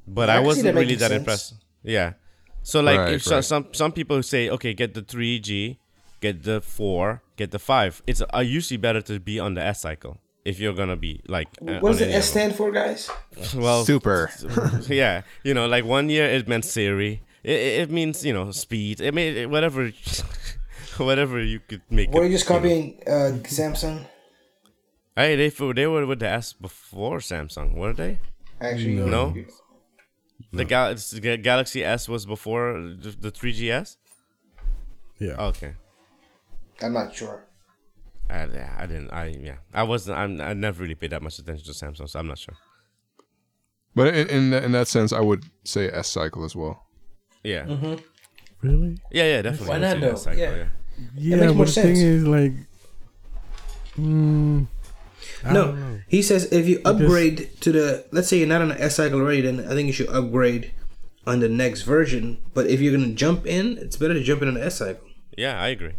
But 0.06 0.30
I 0.30 0.36
I, 0.36 0.40
wasn't 0.40 0.64
that 0.64 0.74
really 0.74 0.94
that 0.96 1.10
sense. 1.10 1.18
impressed. 1.20 1.54
Yeah. 1.82 2.14
So 2.62 2.80
like 2.80 2.98
Right, 2.98 3.12
if 3.14 3.22
so, 3.22 3.36
right. 3.36 3.44
some 3.44 3.66
some 3.72 3.92
people 3.92 4.22
say, 4.22 4.48
okay, 4.50 4.74
get 4.74 4.94
the 4.94 5.02
3G, 5.02 5.78
get 6.20 6.42
the 6.42 6.60
4, 6.60 7.22
get 7.36 7.50
the 7.50 7.58
5. 7.58 8.02
It's 8.06 8.22
uh, 8.22 8.38
usually 8.40 8.76
better 8.78 9.00
to 9.02 9.20
be 9.20 9.38
on 9.38 9.54
the 9.54 9.62
S 9.62 9.82
cycle 9.82 10.18
if 10.44 10.60
you're 10.60 10.72
going 10.74 10.88
to 10.88 10.96
be 10.96 11.20
like 11.28 11.48
uh, 11.60 11.78
What 11.80 11.90
does 11.90 11.98
the 11.98 12.10
S 12.12 12.24
of 12.26 12.30
stand 12.30 12.54
for, 12.54 12.70
guys? 12.72 13.10
Well, 13.54 13.84
Super. 13.84 14.30
yeah, 14.88 15.22
you 15.42 15.54
know, 15.54 15.66
like 15.66 15.84
one 15.84 16.08
year 16.08 16.26
it 16.26 16.48
meant 16.48 16.64
Siri. 16.64 17.22
It, 17.42 17.50
it 17.50 17.80
it 17.82 17.90
means 17.90 18.24
you 18.24 18.32
know 18.32 18.50
speed. 18.52 19.00
It 19.00 19.12
made 19.12 19.46
whatever, 19.46 19.90
whatever 20.96 21.40
you 21.42 21.60
could 21.60 21.82
make. 21.90 22.10
Were 22.10 22.24
it, 22.24 22.28
you 22.30 22.34
just 22.38 22.48
know. 22.48 22.56
copying 22.56 23.02
uh, 23.06 23.38
Samsung? 23.44 24.06
Hey, 25.16 25.34
they 25.36 25.48
they 25.50 25.86
were 25.86 26.06
with 26.06 26.20
the 26.20 26.28
S 26.28 26.52
before 26.52 27.18
Samsung, 27.18 27.74
were 27.74 27.92
they? 27.92 28.18
Actually, 28.60 28.94
No. 28.94 29.34
The 30.52 30.64
Gal- 30.64 30.94
the 30.94 31.36
Galaxy 31.38 31.82
S 31.84 32.08
was 32.08 32.26
before 32.26 32.74
the, 32.80 33.10
the 33.10 33.30
3GS. 33.32 33.96
yeah. 35.18 35.36
Okay, 35.48 35.74
I'm 36.82 36.92
not 36.92 37.14
sure. 37.14 37.44
I, 38.28 38.46
yeah, 38.46 38.74
I 38.78 38.86
didn't. 38.86 39.10
I 39.12 39.26
yeah, 39.28 39.56
I 39.72 39.82
wasn't. 39.84 40.18
I'm, 40.18 40.40
I 40.40 40.52
never 40.52 40.82
really 40.82 40.94
paid 40.94 41.10
that 41.10 41.22
much 41.22 41.38
attention 41.38 41.64
to 41.64 41.72
Samsung, 41.72 42.08
so 42.08 42.18
I'm 42.18 42.26
not 42.26 42.38
sure. 42.38 42.54
But 43.94 44.14
in, 44.14 44.28
in 44.28 44.52
in 44.64 44.72
that 44.72 44.88
sense, 44.88 45.12
I 45.12 45.20
would 45.20 45.44
say 45.64 45.88
S 45.88 46.08
cycle 46.08 46.44
as 46.44 46.54
well. 46.56 46.82
Yeah, 47.44 47.64
Really? 48.62 48.98
yeah, 49.12 49.24
yeah, 49.24 49.42
definitely. 49.42 49.68
Why 49.68 49.78
not 49.78 49.92
say 49.92 50.00
that 50.00 50.24
though? 50.24 50.32
Yeah. 50.32 50.64
Yeah, 51.14 51.36
makes 51.36 51.46
but 51.52 51.56
more 51.56 51.66
the 51.66 51.72
thing 51.72 51.96
is, 51.96 52.24
like, 52.26 52.52
mm, 53.98 54.66
I 54.66 54.75
no, 55.44 55.98
he 56.08 56.22
says 56.22 56.52
if 56.52 56.66
you 56.68 56.80
upgrade 56.84 57.50
to 57.60 57.72
the, 57.72 58.06
let's 58.12 58.28
say 58.28 58.38
you're 58.38 58.48
not 58.48 58.62
on 58.62 58.68
the 58.68 58.80
S 58.82 58.96
cycle 58.96 59.20
already, 59.20 59.40
then 59.42 59.60
I 59.60 59.70
think 59.74 59.86
you 59.86 59.92
should 59.92 60.08
upgrade 60.08 60.72
on 61.26 61.40
the 61.40 61.48
next 61.48 61.82
version. 61.82 62.38
But 62.54 62.66
if 62.66 62.80
you're 62.80 62.96
gonna 62.96 63.14
jump 63.14 63.46
in, 63.46 63.78
it's 63.78 63.96
better 63.96 64.14
to 64.14 64.22
jump 64.22 64.42
in 64.42 64.48
on 64.48 64.54
the 64.54 64.64
S 64.64 64.76
cycle. 64.76 65.06
Yeah, 65.36 65.60
I 65.60 65.68
agree. 65.68 65.94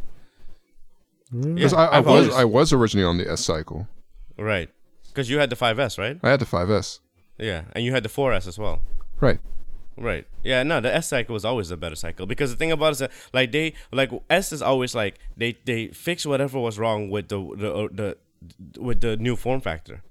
Because 1.31 1.73
Yeah, 1.73 1.79
I, 1.79 1.85
I 1.97 1.99
was 1.99 2.07
always- 2.27 2.35
I 2.35 2.45
was 2.45 2.73
originally 2.73 3.05
on 3.05 3.17
the 3.17 3.29
S 3.29 3.43
cycle. 3.43 3.87
Right. 4.37 4.69
Because 5.09 5.29
you 5.29 5.39
had 5.39 5.49
the 5.49 5.55
5S, 5.55 5.97
right? 5.97 6.17
I 6.23 6.29
had 6.29 6.39
the 6.39 6.45
5S. 6.45 6.99
Yeah, 7.39 7.63
and 7.73 7.83
you 7.83 7.91
had 7.91 8.03
the 8.03 8.09
4S 8.09 8.47
as 8.47 8.57
well. 8.57 8.81
Right. 9.19 9.39
Right. 9.97 10.27
Yeah. 10.43 10.61
No, 10.63 10.79
the 10.79 10.93
S 10.93 11.07
cycle 11.07 11.33
was 11.33 11.43
always 11.43 11.69
the 11.69 11.77
better 11.77 11.95
cycle 11.95 12.27
because 12.27 12.51
the 12.51 12.55
thing 12.55 12.71
about 12.71 12.89
it 12.89 12.91
is 12.91 12.97
that 12.99 13.11
like 13.33 13.51
they 13.51 13.73
like 13.91 14.11
S 14.29 14.51
is 14.53 14.61
always 14.61 14.93
like 14.93 15.17
they 15.35 15.57
they 15.65 15.87
fix 15.87 16.23
whatever 16.23 16.59
was 16.59 16.77
wrong 16.77 17.09
with 17.09 17.29
the 17.29 17.39
the 17.57 17.73
uh, 17.73 17.87
the 17.91 18.17
with 18.77 19.01
the 19.01 19.18
new 19.18 19.35
form 19.35 19.61
factor. 19.61 20.03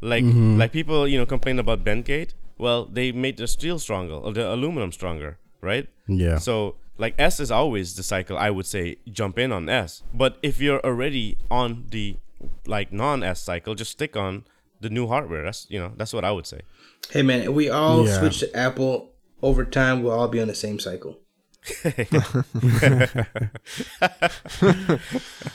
Like 0.00 0.24
mm-hmm. 0.24 0.58
like 0.58 0.72
people 0.72 1.06
you 1.06 1.18
know 1.18 1.26
complain 1.26 1.58
about 1.58 1.84
Bendgate. 1.84 2.34
Well, 2.58 2.84
they 2.84 3.10
made 3.12 3.38
the 3.38 3.46
steel 3.46 3.78
stronger 3.78 4.14
or 4.14 4.32
the 4.32 4.52
aluminum 4.52 4.92
stronger, 4.92 5.38
right? 5.60 5.88
Yeah. 6.06 6.38
So 6.38 6.76
like 6.98 7.14
S 7.18 7.40
is 7.40 7.50
always 7.50 7.96
the 7.96 8.02
cycle 8.02 8.36
I 8.36 8.50
would 8.50 8.66
say 8.66 8.96
jump 9.10 9.38
in 9.38 9.52
on 9.52 9.68
S. 9.68 10.02
But 10.12 10.38
if 10.42 10.60
you're 10.60 10.80
already 10.84 11.38
on 11.50 11.86
the 11.90 12.16
like 12.66 12.92
non 12.92 13.22
S 13.22 13.42
cycle, 13.42 13.74
just 13.74 13.92
stick 13.92 14.16
on 14.16 14.44
the 14.80 14.90
new 14.90 15.06
hardware. 15.06 15.44
That's 15.44 15.66
you 15.70 15.78
know 15.78 15.92
that's 15.96 16.12
what 16.12 16.24
I 16.24 16.32
would 16.32 16.46
say. 16.46 16.60
Hey 17.10 17.22
man, 17.22 17.42
if 17.42 17.48
we 17.48 17.68
all 17.68 18.06
Yeah. 18.06 18.18
switch 18.18 18.40
to 18.40 18.56
Apple 18.56 19.10
over 19.42 19.64
time, 19.64 20.02
we'll 20.02 20.12
all 20.12 20.28
be 20.28 20.40
on 20.40 20.48
the 20.48 20.54
same 20.54 20.78
cycle. 20.78 21.18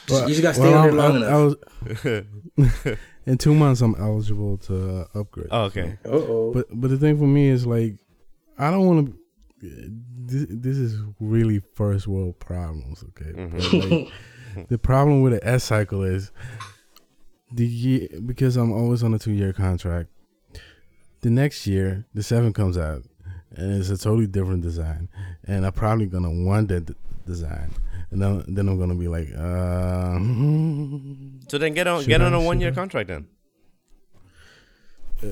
Well, 0.10 0.30
you 0.30 0.36
just 0.36 0.42
gotta 0.42 0.54
stay 0.54 0.62
well, 0.72 0.74
on 0.78 0.78
I'm- 0.78 0.84
here 0.84 0.92
long 0.94 1.12
I- 1.14 1.18
enough. 1.18 1.32
I 1.32 2.64
was, 2.86 2.98
in 3.26 3.38
two 3.38 3.54
months, 3.56 3.82
I'm 3.82 3.96
eligible 3.96 4.58
to 4.60 5.08
uh, 5.16 5.20
upgrade. 5.20 5.48
Oh, 5.52 5.64
okay. 5.66 5.98
Uh 6.06 6.10
oh. 6.10 6.52
But 6.54 6.68
but 6.72 6.90
the 6.90 6.98
thing 6.98 7.18
for 7.18 7.28
me 7.28 7.48
is 7.50 7.66
like, 7.66 7.98
I 8.58 8.72
don't 8.72 8.86
want 8.86 9.08
to. 9.08 9.20
This, 10.28 10.46
this 10.50 10.78
is 10.78 11.00
really 11.20 11.62
first 11.76 12.08
world 12.08 12.40
problems, 12.40 13.04
okay? 13.10 13.32
But, 13.34 13.74
like, 13.74 14.68
the 14.70 14.78
problem 14.78 15.22
with 15.22 15.34
the 15.34 15.48
S 15.48 15.64
cycle 15.64 16.04
is 16.04 16.32
the 17.52 17.66
year 17.66 18.08
because 18.26 18.58
I'm 18.58 18.72
always 18.72 19.02
on 19.04 19.14
a 19.14 19.20
two 19.20 19.32
year 19.34 19.54
contract. 19.54 20.10
The 21.22 21.30
next 21.32 21.66
year, 21.66 22.06
the 22.14 22.22
seven 22.22 22.54
comes 22.54 22.78
out, 22.78 23.02
and 23.56 23.80
it's 23.80 23.90
a 23.90 23.98
totally 23.98 24.28
different 24.28 24.62
design, 24.62 25.10
and 25.48 25.66
I'm 25.66 25.72
probably 25.74 26.06
gonna 26.08 26.32
want 26.32 26.70
that 26.70 26.86
d- 26.88 26.94
design, 27.26 27.72
and 28.12 28.22
then 28.22 28.44
then 28.48 28.68
I'm 28.70 28.78
gonna 28.80 28.96
be 28.96 29.08
like, 29.08 29.30
uh, 29.36 30.20
So 31.50 31.58
then 31.58 31.74
get 31.74 31.88
on 31.88 32.04
get 32.06 32.22
on 32.22 32.34
a 32.34 32.42
one 32.42 32.60
year 32.62 32.72
I? 32.72 32.76
contract 32.76 33.10
then. 33.10 33.28
Uh, 35.24 35.28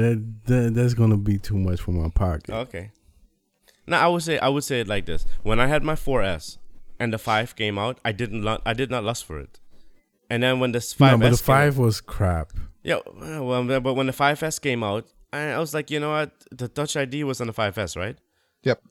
that, 0.00 0.24
that 0.46 0.74
that's 0.74 0.94
gonna 0.94 1.16
be 1.16 1.38
too 1.38 1.56
much 1.56 1.80
for 1.80 1.92
my 1.92 2.08
pocket. 2.10 2.50
Okay. 2.50 2.90
Now 3.86 4.04
I 4.04 4.08
would 4.08 4.22
say 4.22 4.38
I 4.38 4.48
would 4.48 4.64
say 4.64 4.80
it 4.80 4.88
like 4.88 5.06
this: 5.06 5.24
when 5.42 5.60
I 5.60 5.66
had 5.66 5.82
my 5.82 5.94
4S 5.94 6.58
and 7.00 7.12
the 7.12 7.18
five 7.18 7.56
came 7.56 7.78
out, 7.78 7.98
I 8.04 8.12
didn't 8.12 8.42
lu- 8.44 8.58
I 8.66 8.74
did 8.74 8.90
not 8.90 9.04
lust 9.04 9.24
for 9.24 9.38
it. 9.38 9.60
And 10.28 10.42
then 10.42 10.60
when 10.60 10.72
this 10.72 10.92
5S 10.92 11.10
no, 11.12 11.18
but 11.18 11.30
the 11.30 11.36
five 11.38 11.78
was 11.78 12.00
crap. 12.02 12.52
yeah, 12.82 12.98
well, 13.16 13.80
but 13.80 13.94
when 13.94 14.06
the 14.06 14.12
5S 14.12 14.60
came 14.60 14.84
out, 14.84 15.06
I, 15.32 15.50
I 15.50 15.58
was 15.58 15.74
like, 15.74 15.90
you 15.90 16.00
know 16.00 16.10
what? 16.10 16.32
The 16.50 16.68
Touch 16.68 16.96
ID 16.96 17.24
was 17.24 17.40
on 17.40 17.46
the 17.46 17.52
5S, 17.52 17.96
right? 17.96 18.16
Yep. 18.62 18.82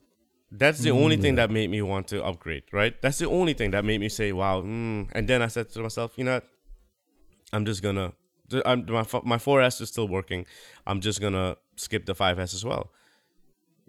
That's 0.50 0.78
the 0.80 0.90
only 0.90 1.16
thing 1.18 1.34
that 1.34 1.50
made 1.50 1.68
me 1.68 1.82
want 1.82 2.08
to 2.08 2.24
upgrade, 2.24 2.64
right? 2.72 3.00
That's 3.02 3.18
the 3.18 3.28
only 3.28 3.52
thing 3.52 3.70
that 3.72 3.84
made 3.84 4.00
me 4.00 4.08
say, 4.08 4.32
"Wow!" 4.32 4.62
Mm. 4.62 5.08
And 5.12 5.28
then 5.28 5.42
I 5.42 5.48
said 5.48 5.68
to 5.70 5.80
myself, 5.80 6.14
"You 6.16 6.24
know, 6.24 6.34
what? 6.34 6.44
I'm 7.52 7.66
just 7.66 7.82
gonna. 7.82 8.14
I'm, 8.64 8.86
my 8.88 9.00
f- 9.00 9.24
my 9.24 9.36
4S 9.36 9.82
is 9.82 9.90
still 9.90 10.08
working. 10.08 10.46
I'm 10.86 11.02
just 11.02 11.20
gonna 11.20 11.58
skip 11.76 12.06
the 12.06 12.14
5S 12.14 12.54
as 12.54 12.64
well." 12.64 12.90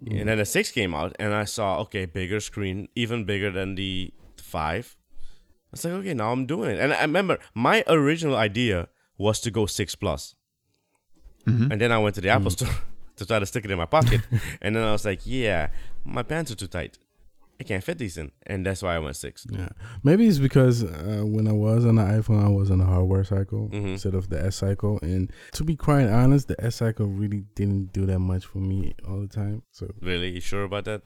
And 0.05 0.29
then 0.29 0.37
the 0.37 0.45
six 0.45 0.71
came 0.71 0.93
out, 0.93 1.15
and 1.19 1.33
I 1.33 1.43
saw 1.45 1.79
okay, 1.81 2.05
bigger 2.05 2.39
screen, 2.39 2.87
even 2.95 3.25
bigger 3.25 3.51
than 3.51 3.75
the 3.75 4.13
five. 4.37 4.95
I 5.69 5.71
was 5.71 5.85
like, 5.85 5.93
okay, 5.95 6.13
now 6.13 6.31
I'm 6.31 6.45
doing 6.45 6.71
it. 6.71 6.79
And 6.79 6.93
I 6.93 7.01
remember 7.01 7.37
my 7.53 7.83
original 7.87 8.35
idea 8.35 8.87
was 9.17 9.39
to 9.41 9.51
go 9.51 9.65
six 9.65 9.95
plus. 9.95 10.35
And 11.45 11.79
then 11.81 11.91
I 11.91 11.97
went 11.97 12.15
to 12.15 12.21
the 12.21 12.29
Apple 12.29 12.51
store 12.51 12.69
to 13.15 13.25
try 13.25 13.39
to 13.39 13.45
stick 13.45 13.65
it 13.65 13.71
in 13.71 13.77
my 13.77 13.85
pocket. 13.85 14.21
and 14.61 14.75
then 14.75 14.83
I 14.83 14.91
was 14.91 15.05
like, 15.05 15.21
yeah, 15.25 15.69
my 16.05 16.23
pants 16.23 16.51
are 16.51 16.55
too 16.55 16.67
tight. 16.67 16.97
I 17.59 17.63
can't 17.65 17.83
fit 17.83 17.97
these 17.97 18.17
in. 18.17 18.31
And 18.47 18.65
that's 18.65 18.81
why 18.81 18.95
I 18.95 18.99
went 18.99 19.17
six. 19.17 19.45
Yeah, 19.49 19.67
maybe 20.01 20.25
it's 20.27 20.37
because 20.39 20.81
uh, 20.83 21.23
when 21.25 21.45
I 21.45 21.51
was 21.51 21.85
on 21.85 21.95
the 21.95 22.03
iPhone, 22.03 22.41
I 22.41 22.47
was 22.47 22.71
on 22.71 22.77
the 22.77 22.85
hardware 22.85 23.23
cycle 23.25 23.67
Mm-hmm. 23.67 23.87
instead 23.87 24.13
of 24.15 24.29
the 24.29 24.41
S 24.41 24.55
cycle. 24.57 24.97
And 25.01 25.29
to 25.53 25.65
be 25.65 25.75
quite 25.75 26.07
honest, 26.07 26.47
the 26.47 26.63
S 26.63 26.77
cycle 26.77 27.05
really 27.07 27.43
didn't 27.55 27.91
do 27.91 28.05
that 28.05 28.19
much 28.19 28.45
for 28.45 28.59
me 28.59 28.95
all 29.07 29.19
the 29.19 29.27
time. 29.27 29.63
So 29.71 29.93
Really? 30.01 30.29
You 30.29 30.39
sure 30.39 30.63
about 30.63 30.85
that? 30.85 31.01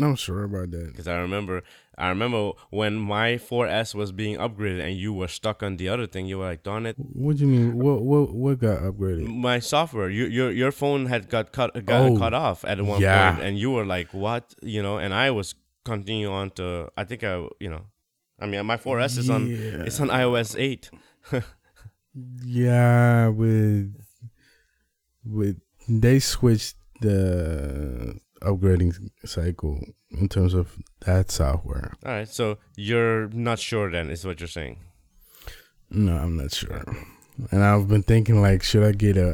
I'm 0.00 0.16
sure 0.16 0.44
about 0.44 0.70
that. 0.72 0.86
Because 0.88 1.06
I 1.08 1.16
remember, 1.16 1.62
I 1.96 2.08
remember 2.08 2.52
when 2.70 2.96
my 2.96 3.34
4S 3.34 3.94
was 3.94 4.10
being 4.12 4.36
upgraded 4.38 4.80
and 4.84 4.96
you 4.96 5.12
were 5.12 5.28
stuck 5.28 5.62
on 5.62 5.76
the 5.76 5.88
other 5.88 6.06
thing. 6.06 6.26
You 6.26 6.38
were 6.38 6.46
like, 6.46 6.62
darn 6.62 6.86
it, 6.86 6.96
What 6.98 7.36
do 7.36 7.42
you 7.44 7.48
mean? 7.48 7.76
What 7.78 8.02
what 8.02 8.34
what 8.34 8.58
got 8.58 8.82
upgraded? 8.82 9.26
my 9.26 9.58
software 9.58 10.08
your 10.10 10.28
your 10.28 10.50
your 10.50 10.72
phone 10.72 11.06
had 11.06 11.28
got 11.28 11.52
cut 11.52 11.70
got 11.86 12.00
Oh, 12.10 12.16
cut 12.18 12.34
off 12.34 12.64
at 12.64 12.80
one 12.82 13.00
yeah. 13.00 13.32
point 13.34 13.44
and 13.46 13.58
you 13.58 13.70
were 13.70 13.84
like 13.84 14.08
what 14.12 14.54
you 14.62 14.82
know 14.82 14.98
and 14.98 15.12
i 15.14 15.30
was 15.30 15.54
continuing 15.84 16.32
on 16.32 16.50
to 16.50 16.88
i 16.96 17.04
think 17.04 17.22
i 17.24 17.34
you 17.60 17.68
know 17.70 17.82
i 18.40 18.46
mean 18.46 18.64
my 18.66 18.76
4s 18.76 19.18
is 19.18 19.28
on 19.30 19.46
it's 19.86 20.00
on 20.00 20.08
ios 20.08 20.54
8 20.58 20.90
Yeah, 22.44 23.28
with 23.28 23.94
with 25.24 25.56
they 25.88 26.18
switched 26.20 26.76
the 27.00 28.18
upgrading 28.44 28.94
cycle 29.24 29.80
in 30.10 30.28
terms 30.28 30.54
of 30.54 30.76
that 31.06 31.30
software. 31.30 31.92
all 32.06 32.12
right 32.12 32.28
so 32.28 32.58
you're 32.76 33.28
not 33.28 33.58
sure 33.58 33.90
then 33.90 34.10
is 34.10 34.24
what 34.26 34.40
you're 34.40 34.48
saying 34.60 34.76
No, 35.90 36.16
I'm 36.16 36.36
not 36.36 36.52
sure. 36.52 36.82
And 37.50 37.62
I've 37.64 37.86
been 37.88 38.02
thinking 38.02 38.40
like, 38.42 38.62
should 38.62 38.84
I 38.84 38.92
get 38.92 39.16
a 39.16 39.30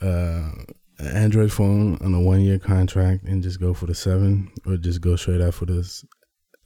uh, 0.00 0.50
an 0.98 1.06
Android 1.24 1.50
phone 1.52 1.98
on 2.04 2.14
a 2.14 2.20
one 2.20 2.40
year 2.40 2.58
contract 2.58 3.24
and 3.24 3.42
just 3.42 3.58
go 3.60 3.74
for 3.74 3.86
the 3.86 3.94
seven, 3.94 4.50
or 4.66 4.76
just 4.78 5.00
go 5.00 5.16
straight 5.16 5.42
out 5.46 5.54
for 5.54 5.66
the 5.66 5.80
s- 5.80 6.04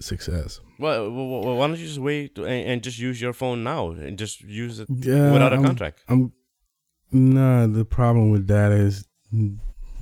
6S? 0.02 0.60
well, 0.78 1.10
well, 1.10 1.56
why 1.58 1.66
don't 1.66 1.78
you 1.78 1.86
just 1.86 1.98
wait 1.98 2.38
and, 2.38 2.46
and 2.70 2.82
just 2.82 2.98
use 2.98 3.20
your 3.20 3.32
phone 3.32 3.62
now 3.64 3.90
and 3.90 4.18
just 4.18 4.40
use 4.42 4.78
it 4.82 4.88
Yeah, 4.90 5.32
without 5.32 5.52
a 5.52 5.56
I'm- 5.56 5.64
contract 5.64 6.04
I'm 6.08 6.32
nah. 7.12 7.66
The 7.66 7.84
problem 7.84 8.30
with 8.30 8.46
that 8.48 8.70
is 8.72 8.94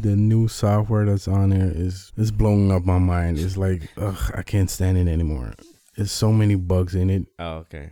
the 0.01 0.17
new 0.17 0.49
software 0.49 1.05
that's 1.07 1.29
on 1.29 1.51
there 1.51 1.71
is 1.75 2.13
is 2.17 2.31
blowing 2.31 2.71
up 2.73 2.85
my 2.85 2.99
mind. 2.99 3.39
It's 3.39 3.57
like, 3.57 3.89
ugh, 3.97 4.33
I 4.35 4.43
can't 4.43 4.71
stand 4.71 4.99
it 4.99 5.09
anymore. 5.09 5.55
There's 5.97 6.13
so 6.13 6.33
many 6.33 6.55
bugs 6.55 6.95
in 6.95 7.11
it, 7.11 7.27
oh 7.39 7.57
okay 7.59 7.91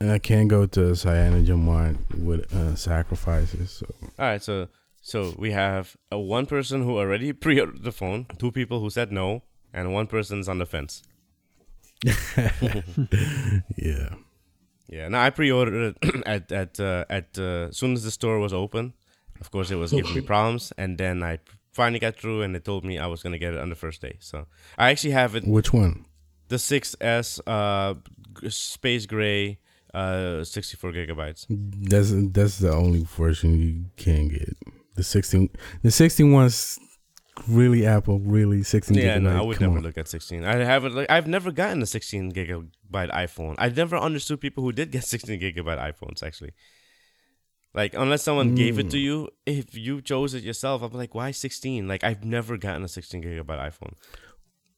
and 0.00 0.12
I 0.12 0.18
can't 0.18 0.48
go 0.48 0.66
to 0.66 0.80
Cyanogen 0.80 1.46
CyanogenMod 1.46 2.24
with 2.24 2.54
uh, 2.54 2.74
sacrifices. 2.76 3.70
So 3.70 3.86
all 4.18 4.26
right 4.26 4.42
so 4.42 4.68
so 5.00 5.34
we 5.38 5.52
have 5.52 5.96
a 6.10 6.18
one 6.18 6.46
person 6.46 6.82
who 6.84 6.98
already 6.98 7.32
pre-ordered 7.44 7.82
the 7.82 7.92
phone 7.92 8.26
two 8.38 8.52
people 8.52 8.80
who 8.80 8.90
said 8.90 9.12
no 9.12 9.42
and 9.72 9.92
one 9.92 10.06
person's 10.06 10.48
on 10.48 10.58
the 10.58 10.66
fence 10.66 11.02
yeah. 13.76 14.14
Yeah, 14.90 15.08
Now 15.08 15.22
I 15.22 15.30
pre-ordered 15.30 15.96
it 16.02 16.22
at 16.26 16.50
at 16.52 16.80
uh, 16.80 17.04
at 17.10 17.38
uh, 17.38 17.68
as 17.68 17.76
soon 17.76 17.92
as 17.92 18.04
the 18.04 18.10
store 18.10 18.38
was 18.38 18.54
open. 18.54 18.94
Of 19.40 19.50
course, 19.50 19.70
it 19.70 19.76
was 19.76 19.92
giving 19.92 20.14
me 20.14 20.20
problems, 20.20 20.72
and 20.76 20.98
then 20.98 21.22
I 21.22 21.38
finally 21.72 21.98
got 22.00 22.16
through, 22.16 22.42
and 22.42 22.54
they 22.54 22.58
told 22.60 22.84
me 22.84 22.98
I 22.98 23.06
was 23.06 23.22
gonna 23.22 23.38
get 23.38 23.54
it 23.54 23.60
on 23.60 23.68
the 23.70 23.76
first 23.76 24.00
day. 24.02 24.16
So 24.20 24.46
I 24.76 24.90
actually 24.90 25.12
have 25.12 25.34
it, 25.36 25.46
Which 25.46 25.72
one? 25.72 26.04
the 26.48 26.56
6S, 26.56 27.40
uh, 27.46 27.94
g- 28.40 28.50
space 28.50 29.06
gray, 29.06 29.58
uh, 29.94 30.42
64 30.44 30.92
gigabytes. 30.92 31.46
That's 31.48 32.10
that's 32.32 32.58
the 32.58 32.72
only 32.72 33.04
version 33.04 33.58
you 33.60 33.84
can 33.96 34.28
get. 34.28 34.56
The 34.96 35.04
sixteen, 35.04 35.48
the 35.82 35.90
sixteen 35.92 36.32
one's 36.32 36.78
really 37.46 37.86
Apple, 37.86 38.18
really 38.18 38.64
sixteen. 38.64 38.98
Yeah, 38.98 39.18
no. 39.18 39.30
I 39.38 39.42
would 39.42 39.56
Come 39.58 39.68
never 39.68 39.78
on. 39.78 39.84
look 39.84 39.96
at 39.96 40.08
16. 40.08 40.44
I 40.44 40.56
haven't. 40.64 40.94
Like, 40.96 41.08
I've 41.08 41.28
never 41.28 41.52
gotten 41.52 41.80
a 41.82 41.86
16 41.86 42.32
gigabyte 42.32 43.12
iPhone. 43.12 43.54
I've 43.58 43.76
never 43.76 43.96
understood 43.96 44.40
people 44.40 44.64
who 44.64 44.72
did 44.72 44.90
get 44.90 45.04
16 45.14 45.38
gigabyte 45.40 45.78
iPhones. 45.78 46.22
Actually, 46.24 46.52
like 47.74 47.94
unless 47.94 48.22
someone 48.22 48.54
gave 48.54 48.78
it 48.78 48.90
to 48.90 48.98
you, 48.98 49.28
if 49.46 49.76
you 49.76 50.00
chose 50.00 50.34
it 50.34 50.42
yourself, 50.42 50.82
I'm 50.82 50.92
like, 50.92 51.14
why 51.14 51.30
16? 51.30 51.86
Like 51.86 52.04
I've 52.04 52.24
never 52.24 52.56
gotten 52.56 52.84
a 52.84 52.88
16 52.88 53.22
gigabyte 53.22 53.46
iPhone. 53.46 53.94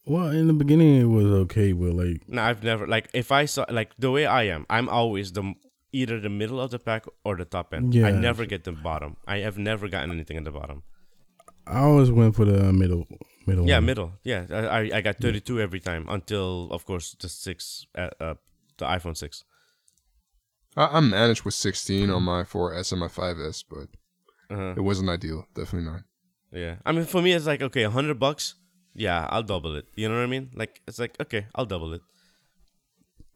Well, 0.06 0.30
in 0.30 0.46
the 0.46 0.52
beginning 0.54 1.00
it 1.00 1.04
was 1.04 1.26
okay, 1.26 1.72
but 1.72 1.92
like 1.92 2.28
No, 2.28 2.42
I've 2.42 2.62
never 2.62 2.86
like 2.86 3.08
if 3.12 3.30
I 3.30 3.44
saw 3.44 3.64
like 3.70 3.92
the 3.98 4.10
way 4.10 4.26
I 4.26 4.44
am, 4.44 4.66
I'm 4.68 4.88
always 4.88 5.32
the 5.32 5.54
either 5.92 6.20
the 6.20 6.28
middle 6.28 6.60
of 6.60 6.70
the 6.70 6.78
pack 6.78 7.04
or 7.24 7.36
the 7.36 7.44
top 7.44 7.74
end. 7.74 7.94
Yeah. 7.94 8.06
I 8.06 8.10
never 8.12 8.46
get 8.46 8.64
the 8.64 8.72
bottom. 8.72 9.16
I 9.26 9.38
have 9.38 9.58
never 9.58 9.88
gotten 9.88 10.10
anything 10.10 10.36
at 10.36 10.44
the 10.44 10.50
bottom. 10.50 10.82
I 11.66 11.80
always 11.80 12.10
went 12.10 12.34
for 12.34 12.44
the 12.44 12.72
middle, 12.72 13.06
middle. 13.46 13.68
Yeah, 13.68 13.76
one. 13.76 13.86
middle. 13.86 14.12
Yeah, 14.24 14.46
I 14.50 14.90
I- 14.98 15.00
got 15.00 15.18
32 15.18 15.60
every 15.60 15.80
time 15.80 16.06
until 16.08 16.68
of 16.72 16.84
course 16.84 17.14
the 17.20 17.28
six, 17.28 17.86
uh, 17.96 18.10
uh 18.20 18.34
the 18.78 18.86
iPhone 18.86 19.16
six. 19.16 19.44
I, 20.76 20.86
I 20.98 21.00
managed 21.00 21.42
with 21.44 21.54
16 21.54 22.10
on 22.10 22.22
my 22.22 22.42
4S 22.42 22.92
and 22.92 23.00
my 23.00 23.08
5S, 23.08 23.64
but 23.68 23.88
Uh-huh. 24.54 24.74
it 24.76 24.80
wasn't 24.80 25.10
ideal. 25.10 25.46
Definitely 25.54 25.90
not. 25.90 26.02
Yeah. 26.52 26.76
I 26.84 26.92
mean, 26.92 27.04
for 27.04 27.22
me, 27.22 27.32
it's 27.32 27.46
like 27.46 27.62
okay, 27.62 27.84
a 27.84 27.90
hundred 27.90 28.18
bucks. 28.18 28.54
Yeah, 28.94 29.26
I'll 29.30 29.44
double 29.44 29.76
it. 29.76 29.86
You 29.94 30.08
know 30.08 30.16
what 30.16 30.24
I 30.24 30.26
mean? 30.26 30.50
Like 30.54 30.80
it's 30.88 30.98
like 30.98 31.14
okay, 31.20 31.46
I'll 31.54 31.66
double 31.66 31.94
it. 31.94 32.02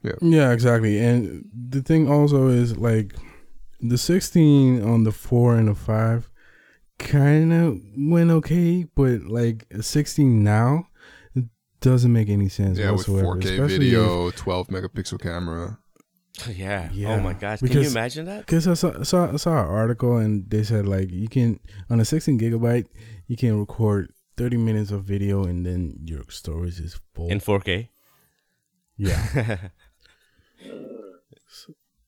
Yeah, 0.02 0.12
Yeah, 0.20 0.52
exactly. 0.52 0.98
And 0.98 1.44
the 1.70 1.80
thing 1.82 2.10
also 2.10 2.48
is 2.48 2.76
like 2.76 3.14
the 3.80 3.96
16 3.98 4.82
on 4.82 5.04
the 5.04 5.12
4 5.12 5.56
and 5.56 5.68
the 5.68 5.74
5 5.74 6.28
kind 6.98 7.52
of 7.52 7.78
went 7.96 8.30
okay, 8.30 8.84
but 8.94 9.22
like 9.22 9.66
16 9.80 10.42
now 10.44 10.88
it 11.34 11.44
doesn't 11.80 12.12
make 12.12 12.28
any 12.28 12.48
sense 12.48 12.78
Yeah, 12.78 12.90
with 12.90 13.08
whatsoever. 13.08 13.36
4K 13.38 13.44
especially 13.44 13.78
video, 13.78 14.30
12 14.30 14.68
megapixel 14.68 15.20
camera. 15.20 15.78
yeah. 16.50 16.90
Oh 17.06 17.20
my 17.20 17.32
gosh, 17.32 17.60
can 17.60 17.72
you 17.72 17.88
imagine 17.88 18.26
that? 18.26 18.40
Because 18.46 18.66
I 18.66 18.74
saw, 18.74 19.02
saw 19.02 19.32
I 19.32 19.36
saw 19.36 19.52
an 19.62 19.68
article 19.70 20.16
and 20.18 20.48
they 20.50 20.62
said 20.64 20.86
like 20.86 21.10
you 21.10 21.28
can 21.28 21.60
on 21.88 22.00
a 22.00 22.04
16 22.04 22.38
gigabyte 22.38 22.86
you 23.28 23.36
can 23.36 23.58
record 23.58 24.12
30 24.36 24.56
minutes 24.56 24.90
of 24.90 25.04
video 25.04 25.44
and 25.44 25.64
then 25.64 25.96
your 26.04 26.22
storage 26.28 26.80
is 26.80 27.00
full. 27.14 27.28
In 27.30 27.38
4K. 27.38 27.88
yeah. 28.96 29.56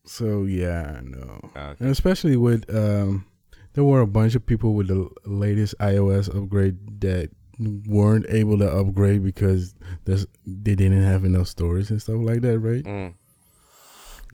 So 0.08 0.44
yeah, 0.44 1.00
no, 1.02 1.40
Okay. 1.46 1.74
and 1.80 1.88
especially 1.90 2.36
with 2.36 2.72
um, 2.72 3.26
there 3.72 3.82
were 3.82 4.00
a 4.00 4.06
bunch 4.06 4.36
of 4.36 4.46
people 4.46 4.74
with 4.74 4.86
the 4.86 5.08
latest 5.24 5.74
iOS 5.80 6.28
upgrade 6.34 7.00
that 7.00 7.30
weren't 7.58 8.24
able 8.28 8.56
to 8.58 8.68
upgrade 8.70 9.24
because 9.24 9.74
there's 10.04 10.26
they 10.46 10.76
didn't 10.76 11.02
have 11.02 11.24
enough 11.24 11.48
storage 11.48 11.90
and 11.90 12.00
stuff 12.00 12.18
like 12.20 12.40
that, 12.42 12.60
right? 12.60 12.84
Mm. 12.84 13.14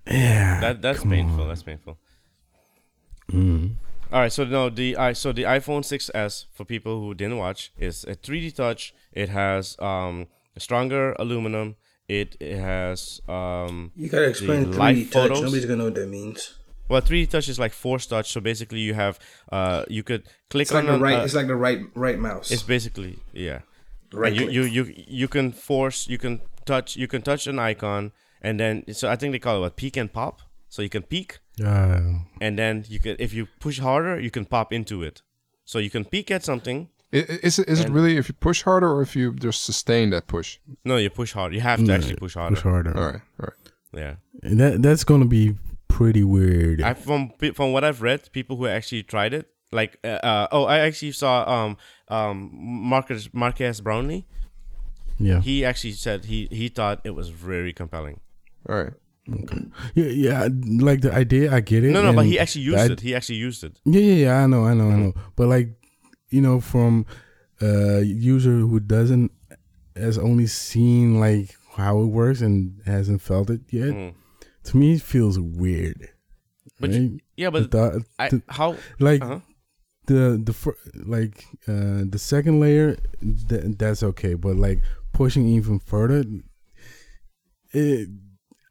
Yeah, 0.07 0.61
That 0.61 0.83
that's 0.83 1.01
come 1.01 1.11
painful. 1.11 1.43
on. 1.43 1.49
That's 1.49 1.63
painful. 1.63 1.99
Mm. 3.31 3.77
All 4.13 4.21
right, 4.21 4.33
so 4.33 4.45
no, 4.45 4.69
the 4.69 4.97
I 4.97 5.13
so 5.15 5.33
the 5.33 5.45
iPhone 5.45 5.81
6s 5.83 6.45
for 6.53 6.65
people 6.65 7.01
who 7.01 7.15
didn't 7.15 7.39
watch 7.39 7.73
is 7.79 8.05
a 8.05 8.15
3D 8.15 8.55
touch. 8.55 8.95
It 9.13 9.29
has 9.31 9.77
um 9.81 10.27
stronger 10.59 11.15
aluminum. 11.19 11.77
It, 12.09 12.37
it 12.41 12.59
has 12.59 13.21
um 13.29 13.93
You 13.97 14.09
gotta 14.11 14.29
explain 14.29 14.67
3D 14.67 15.05
touch. 15.05 15.13
photos. 15.13 15.41
Nobody's 15.43 15.65
gonna 15.65 15.77
know 15.79 15.85
what 15.85 15.95
that 15.95 16.09
means. 16.09 16.55
well 16.89 17.01
3D 17.01 17.31
touch 17.31 17.49
is 17.49 17.59
like 17.59 17.73
force 17.73 18.05
touch. 18.07 18.31
So 18.33 18.41
basically 18.41 18.81
you 18.81 18.93
have 18.95 19.19
uh 19.51 19.85
you 19.89 20.03
could 20.03 20.25
click 20.51 20.63
It's 20.63 20.73
like 20.73 20.85
on 20.85 20.93
the 20.93 20.99
right. 20.99 21.21
uh, 21.21 21.25
it's 21.25 21.35
like 21.35 21.47
the 21.47 21.57
right 21.57 21.81
right 21.95 22.19
mouse. 22.19 22.51
it's 22.51 22.63
basically 22.65 23.19
yeah. 23.33 23.61
right. 24.13 24.35
You, 24.35 24.51
you 24.51 24.65
you 24.65 24.93
you 25.09 25.29
can 25.29 25.53
force 25.53 26.07
you 26.07 26.19
can 26.19 26.43
touch 26.67 26.97
you 26.97 27.09
can 27.09 27.23
touch 27.23 27.47
an 27.47 27.59
icon 27.59 28.13
and 28.43 28.61
then 28.61 28.85
so 28.93 29.09
I 29.09 29.17
think 29.17 29.33
they 29.33 29.39
call 29.39 29.57
it 29.57 29.61
what 29.61 29.77
peek 29.77 29.97
and 29.97 30.13
pop. 30.13 30.41
So 30.69 30.83
you 30.83 30.89
can 30.89 31.03
peek, 31.03 31.39
Uh, 31.63 32.01
and 32.41 32.59
then 32.59 32.85
you 32.89 32.99
can 32.99 33.17
if 33.19 33.33
you 33.35 33.47
push 33.61 33.79
harder 33.79 34.19
you 34.21 34.31
can 34.31 34.45
pop 34.45 34.73
into 34.73 35.03
it. 35.03 35.23
So 35.65 35.79
you 35.79 35.91
can 35.91 36.05
peek 36.05 36.31
at 36.31 36.45
something. 36.45 36.89
Is 37.13 37.59
it, 37.59 37.69
is 37.69 37.81
it 37.81 37.91
really 37.91 38.17
if 38.17 38.29
you 38.29 38.35
push 38.41 38.63
harder 38.63 38.89
or 38.91 39.03
if 39.03 39.15
you 39.15 39.35
just 39.35 39.65
sustain 39.65 40.11
that 40.11 40.27
push? 40.27 40.59
No, 40.83 40.97
you 40.97 41.11
push 41.11 41.33
hard. 41.35 41.53
You 41.55 41.61
have 41.61 41.85
to 41.85 41.93
actually 41.93 42.17
push 42.17 42.35
harder. 42.35 42.57
push 42.57 42.63
harder. 42.65 42.97
All 42.97 43.05
right, 43.05 43.21
all 43.39 43.49
right. 43.49 43.73
Yeah. 43.93 44.15
And 44.43 44.59
that 44.59 44.83
that's 44.83 45.05
gonna 45.05 45.27
be 45.27 45.57
pretty 45.89 46.25
weird. 46.25 46.81
I 46.81 46.95
from 46.95 47.33
from 47.55 47.73
what 47.73 47.85
I've 47.85 48.01
read, 48.01 48.33
people 48.33 48.57
who 48.57 48.67
actually 48.67 49.03
tried 49.03 49.35
it, 49.35 49.47
like 49.71 49.99
uh, 50.05 50.21
uh 50.25 50.47
oh, 50.53 50.65
I 50.65 50.79
actually 50.79 51.13
saw 51.13 51.45
um 51.47 51.77
um 52.09 52.51
Marcus 52.53 53.29
Marques 53.35 53.81
Brownlee. 53.83 54.25
yeah, 55.19 55.41
He 55.43 55.65
actually 55.67 55.93
said 55.93 56.25
he 56.25 56.49
he 56.51 56.69
thought 56.69 57.01
it 57.05 57.15
was 57.15 57.29
very 57.29 57.73
compelling. 57.75 58.21
All 58.69 58.77
right. 58.77 58.93
yeah, 59.95 60.07
yeah. 60.07 60.49
Like 60.81 61.01
the 61.03 61.13
idea, 61.13 61.53
I 61.55 61.61
get 61.61 61.85
it. 61.85 61.91
No, 61.91 62.03
no, 62.03 62.13
but 62.13 62.27
he 62.27 62.39
actually 62.39 62.63
used 62.63 62.79
id- 62.79 62.91
it. 62.93 63.01
He 63.01 63.15
actually 63.15 63.37
used 63.39 63.63
it. 63.65 63.79
Yeah, 63.85 64.01
yeah, 64.01 64.15
yeah. 64.15 64.43
I 64.43 64.47
know, 64.47 64.65
I 64.65 64.75
know, 64.75 64.89
I 64.89 64.93
Mm-hmm. 64.93 65.03
know. 65.03 65.15
But 65.37 65.49
like, 65.49 65.69
you 66.31 66.41
know, 66.41 66.61
from 66.61 67.07
a 67.61 68.01
user 68.03 68.59
who 68.59 68.81
doesn't 68.81 69.31
has 69.97 70.19
only 70.19 70.47
seen 70.47 71.21
like 71.21 71.55
how 71.77 72.01
it 72.01 72.07
works 72.07 72.41
and 72.41 72.81
hasn't 72.87 73.23
felt 73.23 73.51
it 73.51 73.61
yet, 73.71 73.91
Mm. 73.95 74.15
to 74.65 74.77
me 74.77 74.95
it 74.95 75.03
feels 75.03 75.39
weird. 75.39 76.09
But 76.81 76.91
right? 76.91 77.01
you- 77.01 77.21
yeah, 77.37 77.51
but 77.51 77.71
The- 77.71 78.05
I 78.19 78.29
the- 78.31 78.43
how 78.49 78.77
like 78.99 79.23
uh-huh. 79.23 79.41
the 80.07 80.41
the 80.45 80.53
fir- 80.53 80.77
like 81.07 81.45
uh 81.69 82.03
the 82.11 82.19
second 82.19 82.59
layer, 82.59 82.97
th- 83.49 83.77
that's 83.79 84.03
okay. 84.03 84.35
But 84.35 84.57
like 84.57 84.81
pushing 85.13 85.47
even 85.47 85.79
further, 85.79 86.25
it 87.73 88.09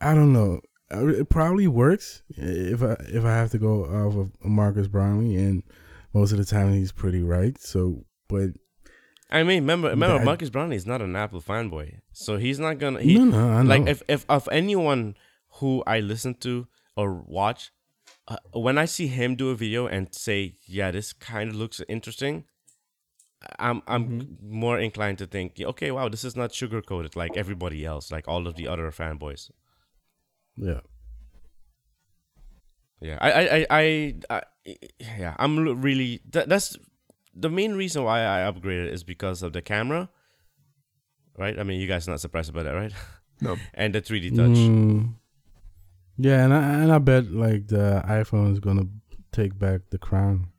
I 0.01 0.13
don't 0.13 0.33
know. 0.33 0.59
It 0.89 1.29
probably 1.29 1.67
works 1.67 2.21
if 2.35 2.81
I 2.83 2.93
if 3.07 3.23
I 3.23 3.31
have 3.35 3.51
to 3.51 3.57
go 3.57 3.85
off 3.85 4.15
of 4.17 4.31
Marques 4.43 4.87
Brownlee, 4.87 5.37
and 5.37 5.63
most 6.13 6.31
of 6.33 6.37
the 6.37 6.43
time 6.45 6.73
he's 6.73 6.91
pretty 6.91 7.21
right. 7.23 7.57
So, 7.59 8.03
but 8.27 8.49
I 9.29 9.43
mean, 9.43 9.63
remember, 9.63 9.87
remember, 9.89 10.17
That- 10.17 10.25
Marques 10.25 10.49
Brownlee 10.49 10.75
is 10.75 10.85
not 10.85 11.01
an 11.01 11.15
Apple 11.15 11.41
fanboy, 11.41 11.99
so 12.11 12.35
he's 12.35 12.59
not 12.59 12.77
gonna. 12.79 12.99
He, 13.01 13.15
no, 13.17 13.23
no, 13.25 13.49
I 13.51 13.61
know. 13.63 13.69
like 13.69 13.87
if 13.87 14.03
if 14.09 14.25
of 14.27 14.49
anyone 14.51 15.15
who 15.59 15.81
I 15.87 16.01
listen 16.01 16.33
to 16.39 16.67
or 16.97 17.13
watch, 17.25 17.71
uh, 18.27 18.35
when 18.53 18.77
I 18.77 18.83
see 18.85 19.07
him 19.07 19.35
do 19.35 19.49
a 19.49 19.55
video 19.55 19.87
and 19.87 20.13
say, 20.13 20.55
"Yeah, 20.65 20.91
this 20.91 21.13
kind 21.13 21.51
of 21.51 21.55
looks 21.55 21.79
interesting," 21.87 22.43
I'm 23.59 23.81
I'm 23.87 24.03
Mm-hmm. 24.21 24.57
more 24.59 24.77
inclined 24.77 25.19
to 25.19 25.25
think, 25.25 25.57
"Okay, 25.61 25.91
wow, 25.91 26.09
this 26.09 26.25
is 26.25 26.35
not 26.35 26.53
sugar 26.53 26.81
coated 26.81 27.15
like 27.15 27.37
everybody 27.37 27.85
else, 27.85 28.11
like 28.11 28.27
all 28.27 28.45
of 28.47 28.55
the 28.55 28.67
other 28.67 28.91
fanboys." 28.91 29.49
Yeah, 30.61 30.79
Yeah, 33.01 33.17
I 33.19 33.31
I 33.31 33.41
I, 33.41 33.65
I, 33.69 34.13
I 34.29 34.75
yeah, 35.17 35.35
I'm 35.37 35.81
really 35.81 36.21
that, 36.31 36.47
that's 36.47 36.77
the 37.33 37.49
main 37.49 37.73
reason 37.73 38.03
why 38.03 38.21
I 38.21 38.49
upgraded 38.49 38.91
is 38.91 39.03
because 39.03 39.43
of 39.43 39.53
the 39.53 39.61
camera. 39.61 40.09
Right? 41.37 41.57
I 41.57 41.63
mean, 41.63 41.79
you 41.79 41.87
guys 41.87 42.07
are 42.07 42.11
not 42.11 42.19
surprised 42.19 42.49
about 42.49 42.65
that, 42.65 42.75
right? 42.75 42.93
No. 43.41 43.57
and 43.73 43.95
the 43.95 44.01
3D 44.01 44.35
touch. 44.35 44.57
Mm, 44.57 45.15
yeah, 46.17 46.43
and 46.43 46.53
I 46.53 46.61
and 46.83 46.91
I 46.91 46.99
bet 46.99 47.31
like 47.31 47.67
the 47.67 48.03
iPhone 48.07 48.51
is 48.51 48.59
gonna 48.59 48.87
take 49.31 49.57
back 49.57 49.81
the 49.89 49.97
crown 49.97 50.51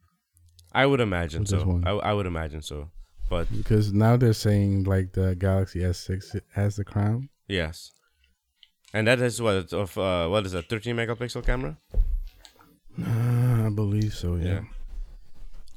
I 0.75 0.87
would 0.87 1.01
imagine 1.01 1.47
so. 1.47 1.81
I, 1.85 1.91
I 1.91 2.13
would 2.13 2.27
imagine 2.27 2.63
so. 2.63 2.91
But 3.29 3.49
because 3.55 3.93
now 3.93 4.17
they're 4.17 4.33
saying 4.33 4.85
like 4.85 5.13
the 5.13 5.35
Galaxy 5.35 5.81
S6 5.81 6.41
has 6.55 6.77
the 6.77 6.85
crown. 6.85 7.29
yes. 7.49 7.93
And 8.95 9.07
that 9.07 9.21
is 9.21 9.41
what 9.41 9.73
of 9.73 9.97
uh, 9.97 10.29
what 10.29 10.45
is 10.47 10.53
that 10.53 10.69
13 10.69 10.95
megapixel 10.97 11.45
camera? 11.47 11.77
Uh, 13.01 13.67
I 13.67 13.71
believe 13.71 14.15
so. 14.15 14.37
Yeah. 14.37 14.45
Yeah. 14.45 14.61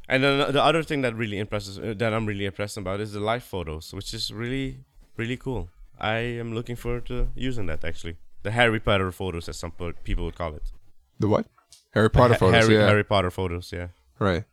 And 0.07 0.23
then 0.23 0.51
the 0.53 0.61
other 0.63 0.83
thing 0.83 1.01
that 1.01 1.15
really 1.15 1.39
impresses 1.39 1.79
uh, 1.79 1.93
that 1.97 2.13
I'm 2.13 2.25
really 2.25 2.45
impressed 2.45 2.77
about 2.77 2.99
is 2.99 3.13
the 3.13 3.19
live 3.19 3.43
photos, 3.43 3.93
which 3.93 4.13
is 4.13 4.31
really 4.31 4.79
really 5.17 5.37
cool. 5.37 5.69
I 5.99 6.17
am 6.39 6.53
looking 6.53 6.75
forward 6.75 7.05
to 7.07 7.29
using 7.35 7.65
that 7.67 7.83
actually. 7.85 8.17
The 8.43 8.51
Harry 8.51 8.79
Potter 8.79 9.11
photos, 9.11 9.49
as 9.49 9.57
some 9.57 9.71
people 10.03 10.25
would 10.25 10.35
call 10.35 10.53
it. 10.53 10.71
The 11.19 11.27
what? 11.27 11.47
Harry 11.91 12.09
Potter 12.11 12.33
Ha- 12.33 12.39
photos. 12.39 12.63
Harry, 12.65 12.75
yeah. 12.75 12.85
Harry 12.87 13.03
Potter 13.03 13.31
photos, 13.31 13.71
yeah, 13.71 13.87
Right. 14.19 14.43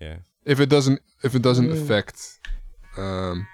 yeah. 0.00 0.18
If 0.46 0.60
it 0.60 0.70
doesn't, 0.70 1.00
if 1.22 1.34
it 1.34 1.42
doesn't 1.42 1.70
affect, 1.72 2.38
um, 2.96 3.46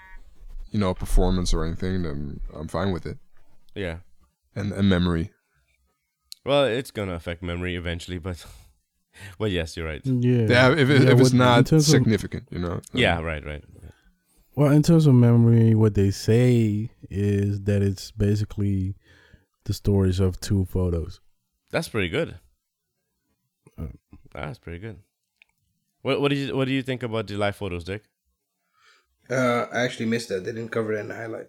you 0.70 0.78
know, 0.78 0.94
performance 0.94 1.52
or 1.52 1.64
anything, 1.64 2.02
then 2.02 2.40
I'm 2.54 2.68
fine 2.68 2.92
with 2.92 3.04
it. 3.06 3.18
Yeah. 3.74 3.96
And 4.58 4.72
and 4.72 4.88
memory. 4.88 5.30
Well, 6.44 6.64
it's 6.64 6.90
gonna 6.90 7.14
affect 7.14 7.42
memory 7.42 7.74
eventually, 7.76 8.18
but 8.18 8.44
well, 9.38 9.50
yes, 9.50 9.76
you're 9.76 9.86
right. 9.86 10.00
Yeah. 10.04 10.46
Yeah. 10.48 10.72
If 10.72 10.88
it, 10.90 11.02
Yeah, 11.02 11.10
if 11.12 11.20
it's 11.20 11.30
what- 11.30 11.34
not 11.34 11.66
terms 11.66 11.88
of- 11.88 11.90
significant, 11.92 12.44
you 12.50 12.58
know. 12.58 12.80
then- 12.92 13.02
Yeah, 13.02 13.20
right, 13.20 13.44
right. 13.44 13.64
Well, 14.56 14.72
in 14.72 14.82
terms 14.82 15.06
of 15.06 15.14
memory, 15.14 15.74
what 15.76 15.94
they 15.94 16.10
say 16.10 16.90
is 17.10 17.60
that 17.62 17.80
it's 17.80 18.10
basically 18.10 18.96
the 19.64 19.72
stories 19.72 20.18
of 20.18 20.40
two 20.40 20.64
photos. 20.64 21.20
That's 21.70 21.88
pretty 21.88 22.08
good. 22.08 22.34
Uh, 23.78 23.86
That's 24.34 24.58
pretty 24.58 24.78
good. 24.80 24.96
What 26.02 26.20
what 26.20 26.28
do 26.30 26.36
you 26.36 26.56
what 26.56 26.66
do 26.66 26.72
you 26.72 26.82
think 26.82 27.02
about 27.02 27.26
the 27.28 27.36
live 27.36 27.54
photos, 27.56 27.84
Dick? 27.84 28.02
Uh, 29.30 29.66
I 29.72 29.80
actually 29.82 30.06
missed 30.06 30.28
that. 30.30 30.44
They 30.44 30.52
didn't 30.52 30.70
cover 30.70 30.92
it 30.94 31.00
in 31.00 31.08
the 31.08 31.14
highlight. 31.14 31.48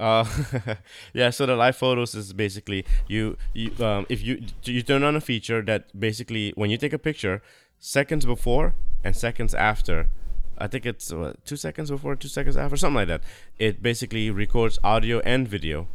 Uh, 0.00 0.24
yeah. 1.12 1.28
So 1.28 1.44
the 1.44 1.54
live 1.54 1.76
photos 1.76 2.14
is 2.14 2.32
basically 2.32 2.86
you 3.06 3.36
you 3.52 3.72
um 3.84 4.06
if 4.08 4.22
you 4.22 4.42
you 4.64 4.82
turn 4.82 5.04
on 5.04 5.14
a 5.14 5.20
feature 5.20 5.60
that 5.62 5.88
basically 5.98 6.52
when 6.56 6.70
you 6.70 6.78
take 6.78 6.94
a 6.94 6.98
picture, 6.98 7.42
seconds 7.78 8.24
before 8.24 8.74
and 9.04 9.14
seconds 9.14 9.54
after, 9.54 10.08
I 10.56 10.68
think 10.68 10.86
it's 10.86 11.12
what, 11.12 11.44
two 11.44 11.56
seconds 11.56 11.90
before, 11.90 12.16
two 12.16 12.28
seconds 12.28 12.56
after, 12.56 12.78
something 12.78 12.96
like 12.96 13.08
that. 13.08 13.22
It 13.58 13.82
basically 13.82 14.30
records 14.30 14.78
audio 14.82 15.20
and 15.20 15.46
video, 15.46 15.86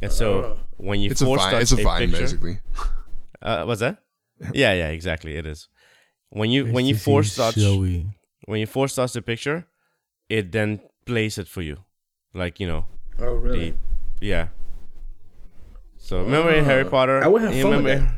and 0.00 0.10
so 0.10 0.56
when 0.78 1.00
you 1.00 1.10
It's 1.10 1.20
a 1.20 1.26
force 1.26 1.42
vine. 1.42 1.60
It's 1.60 1.72
a 1.72 1.76
vine, 1.76 2.00
picture, 2.00 2.20
basically. 2.20 2.58
Uh, 3.42 3.64
what's 3.64 3.80
that? 3.80 3.98
yeah, 4.54 4.72
yeah, 4.72 4.88
exactly. 4.88 5.36
It 5.36 5.44
is. 5.44 5.68
When 6.30 6.50
you 6.50 6.72
when 6.72 6.86
you 6.86 6.96
force 6.96 7.36
touch 7.36 7.56
showy. 7.56 8.06
when 8.46 8.58
you 8.60 8.66
force 8.66 8.94
touch 8.94 9.12
the 9.12 9.20
picture, 9.20 9.66
it 10.30 10.50
then 10.50 10.80
plays 11.04 11.36
it 11.36 11.46
for 11.46 11.60
you, 11.60 11.84
like 12.32 12.58
you 12.58 12.66
know 12.66 12.86
Oh, 13.18 13.34
really? 13.34 13.70
the 14.20 14.26
yeah. 14.26 14.48
So 15.98 16.22
remember 16.22 16.50
in 16.52 16.64
Harry 16.64 16.84
Potter? 16.84 17.22
I 17.24 17.28
would 17.28 17.42
have 17.42 17.54
you 17.54 17.62
fun 17.62 17.82
with 17.82 17.84
remember- 17.94 18.14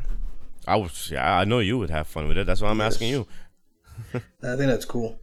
I 0.67 0.75
was. 0.75 1.09
Yeah, 1.11 1.37
I 1.39 1.45
know 1.45 1.59
you 1.59 1.77
would 1.77 1.89
have 1.89 2.07
fun 2.07 2.27
with 2.27 2.37
it. 2.37 2.45
That's 2.45 2.61
why 2.61 2.69
I'm 2.69 2.81
asking 2.81 3.09
you. 3.09 3.27
I 4.13 4.19
think 4.55 4.67
that's 4.67 4.83
cool. 4.85 5.17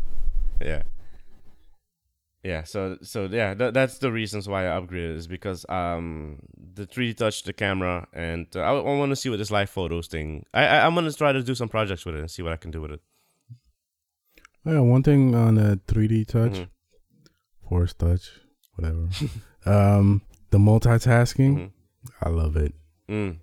Yeah. 0.61 0.83
Yeah. 2.43 2.63
So 2.65 2.97
so 3.03 3.27
yeah, 3.31 3.53
that, 3.55 3.75
that's 3.75 3.99
the 3.99 4.11
reasons 4.11 4.49
why 4.49 4.67
I 4.67 4.81
upgraded 4.81 5.17
is 5.17 5.27
because 5.27 5.67
um 5.69 6.39
the 6.75 6.87
3D 6.87 7.17
touch, 7.19 7.43
the 7.43 7.53
camera, 7.53 8.07
and 8.15 8.47
uh, 8.57 8.61
I, 8.61 8.73
I 8.75 8.81
want 8.81 9.11
to 9.11 9.17
see 9.17 9.29
what 9.29 9.37
this 9.39 9.51
live 9.51 9.69
photos 9.69 10.07
thing. 10.09 10.45
I, 10.55 10.67
I 10.67 10.87
I'm 10.87 10.95
gonna 10.95 11.13
try 11.13 11.33
to 11.33 11.43
do 11.43 11.55
some 11.55 11.69
projects 11.69 12.07
with 12.07 12.15
it 12.17 12.21
and 12.21 12.31
see 12.31 12.43
what 12.43 12.53
I 12.53 12.57
can 12.57 12.71
do 12.71 12.81
with 12.81 12.93
it. 12.93 13.01
Yeah, 14.65 14.81
one 14.81 15.03
thing 15.03 15.35
on 15.35 15.57
the 15.57 15.79
3D 15.87 16.27
touch, 16.27 16.53
Mhm. 16.53 16.69
force 17.69 17.93
touch, 17.93 18.31
whatever. 18.77 19.09
um, 19.67 20.23
the 20.51 20.59
multitasking, 20.59 21.57
Mhm. 21.57 21.71
I 22.23 22.29
love 22.29 22.57
it. 22.57 22.75
Mm. 23.09 23.39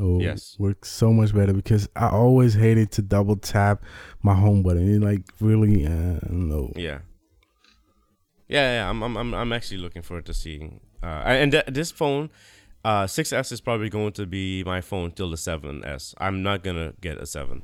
Oh, 0.00 0.20
Yes. 0.20 0.56
works 0.58 0.88
so 0.90 1.12
much 1.12 1.34
better 1.34 1.52
because 1.52 1.88
I 1.96 2.08
always 2.08 2.54
hated 2.54 2.92
to 2.92 3.02
double 3.02 3.36
tap 3.36 3.82
my 4.22 4.34
home 4.34 4.62
button. 4.62 4.88
It 4.88 5.00
like 5.00 5.22
really, 5.40 5.84
uh, 5.86 5.90
I 6.22 6.26
don't 6.28 6.48
know. 6.48 6.72
Yeah. 6.76 7.00
Yeah, 8.48 8.80
yeah. 8.82 8.90
I'm 8.90 9.02
I'm 9.02 9.16
I'm, 9.16 9.34
I'm 9.34 9.52
actually 9.52 9.78
looking 9.78 10.02
forward 10.02 10.24
to 10.26 10.34
seeing. 10.34 10.80
Uh, 11.02 11.06
and 11.26 11.52
th- 11.52 11.64
this 11.66 11.90
phone, 11.90 12.30
uh, 12.84 13.04
6S 13.06 13.52
is 13.52 13.60
probably 13.60 13.88
going 13.90 14.12
to 14.12 14.26
be 14.26 14.64
my 14.64 14.80
phone 14.80 15.10
till 15.10 15.30
the 15.30 15.36
7S. 15.36 16.14
I'm 16.18 16.42
not 16.42 16.62
gonna 16.64 16.94
get 17.00 17.18
a 17.18 17.26
seven. 17.26 17.62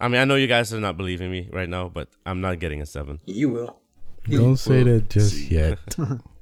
I 0.00 0.08
mean, 0.08 0.20
I 0.20 0.24
know 0.24 0.36
you 0.36 0.46
guys 0.46 0.72
are 0.72 0.80
not 0.80 0.96
believing 0.96 1.30
me 1.30 1.48
right 1.52 1.68
now, 1.68 1.88
but 1.88 2.08
I'm 2.24 2.40
not 2.40 2.58
getting 2.60 2.80
a 2.82 2.86
seven. 2.86 3.18
You 3.26 3.48
will. 3.50 3.80
Don't 4.28 4.56
say 4.56 4.82
that 4.84 5.08
just 5.10 5.50
yet. 5.50 5.78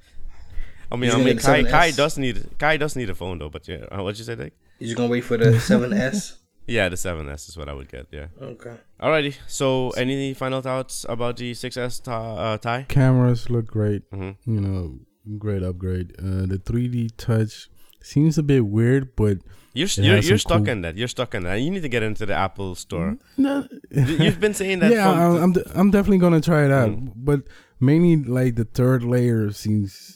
I 0.94 0.96
mean, 0.96 1.10
I 1.10 1.16
mean, 1.18 1.38
Kai, 1.38 1.62
Kai 1.64 1.90
7S. 1.90 1.96
does 1.96 2.18
need 2.18 2.36
Kai 2.58 2.76
does 2.78 2.96
need 2.96 3.10
a 3.10 3.14
phone 3.14 3.38
though. 3.38 3.50
But 3.50 3.68
yeah, 3.68 3.84
uh, 3.92 4.02
what'd 4.02 4.18
you 4.18 4.24
say, 4.24 4.34
Dick? 4.36 4.54
You 4.78 4.86
just 4.86 4.96
gonna 4.96 5.10
wait 5.10 5.24
for 5.24 5.36
the 5.36 5.50
7S? 5.68 6.36
Yeah, 6.66 6.88
the 6.88 6.96
7S 6.96 7.50
is 7.50 7.58
what 7.58 7.68
I 7.68 7.74
would 7.74 7.90
get. 7.92 8.06
Yeah. 8.10 8.28
Okay. 8.40 8.72
Alrighty. 8.98 9.36
So, 9.46 9.90
any 9.98 10.32
final 10.32 10.62
thoughts 10.62 11.04
about 11.06 11.36
the 11.36 11.52
6S 11.52 12.02
t- 12.02 12.10
uh, 12.10 12.56
tie? 12.56 12.86
Cameras 12.88 13.50
look 13.50 13.66
great. 13.66 14.10
Mm-hmm. 14.10 14.54
You 14.54 14.60
know, 14.62 14.98
great 15.36 15.62
upgrade. 15.62 16.14
Uh, 16.18 16.46
the 16.48 16.58
3D 16.64 17.10
touch 17.18 17.68
seems 18.02 18.38
a 18.38 18.42
bit 18.42 18.64
weird, 18.64 19.14
but 19.14 19.38
You're 19.74 19.88
you're, 19.96 20.16
you're 20.20 20.38
stuck 20.38 20.60
cool- 20.64 20.70
in 20.70 20.80
that. 20.80 20.96
You're 20.96 21.08
stuck 21.08 21.34
in 21.34 21.42
that. 21.44 21.56
You 21.60 21.70
need 21.70 21.82
to 21.82 21.90
get 21.90 22.02
into 22.02 22.24
the 22.24 22.32
Apple 22.34 22.74
store. 22.76 23.18
no, 23.36 23.68
You've 23.90 24.40
been 24.40 24.54
saying 24.54 24.78
that. 24.78 24.90
yeah, 24.96 25.10
I'm 25.10 25.36
I'm, 25.42 25.52
de- 25.52 25.70
I'm 25.78 25.90
definitely 25.90 26.18
gonna 26.24 26.40
try 26.40 26.64
it 26.64 26.70
out. 26.72 26.88
Mm. 26.92 27.12
But 27.14 27.40
mainly 27.78 28.16
like 28.24 28.54
the 28.56 28.64
third 28.64 29.04
layer 29.04 29.52
seems 29.52 30.13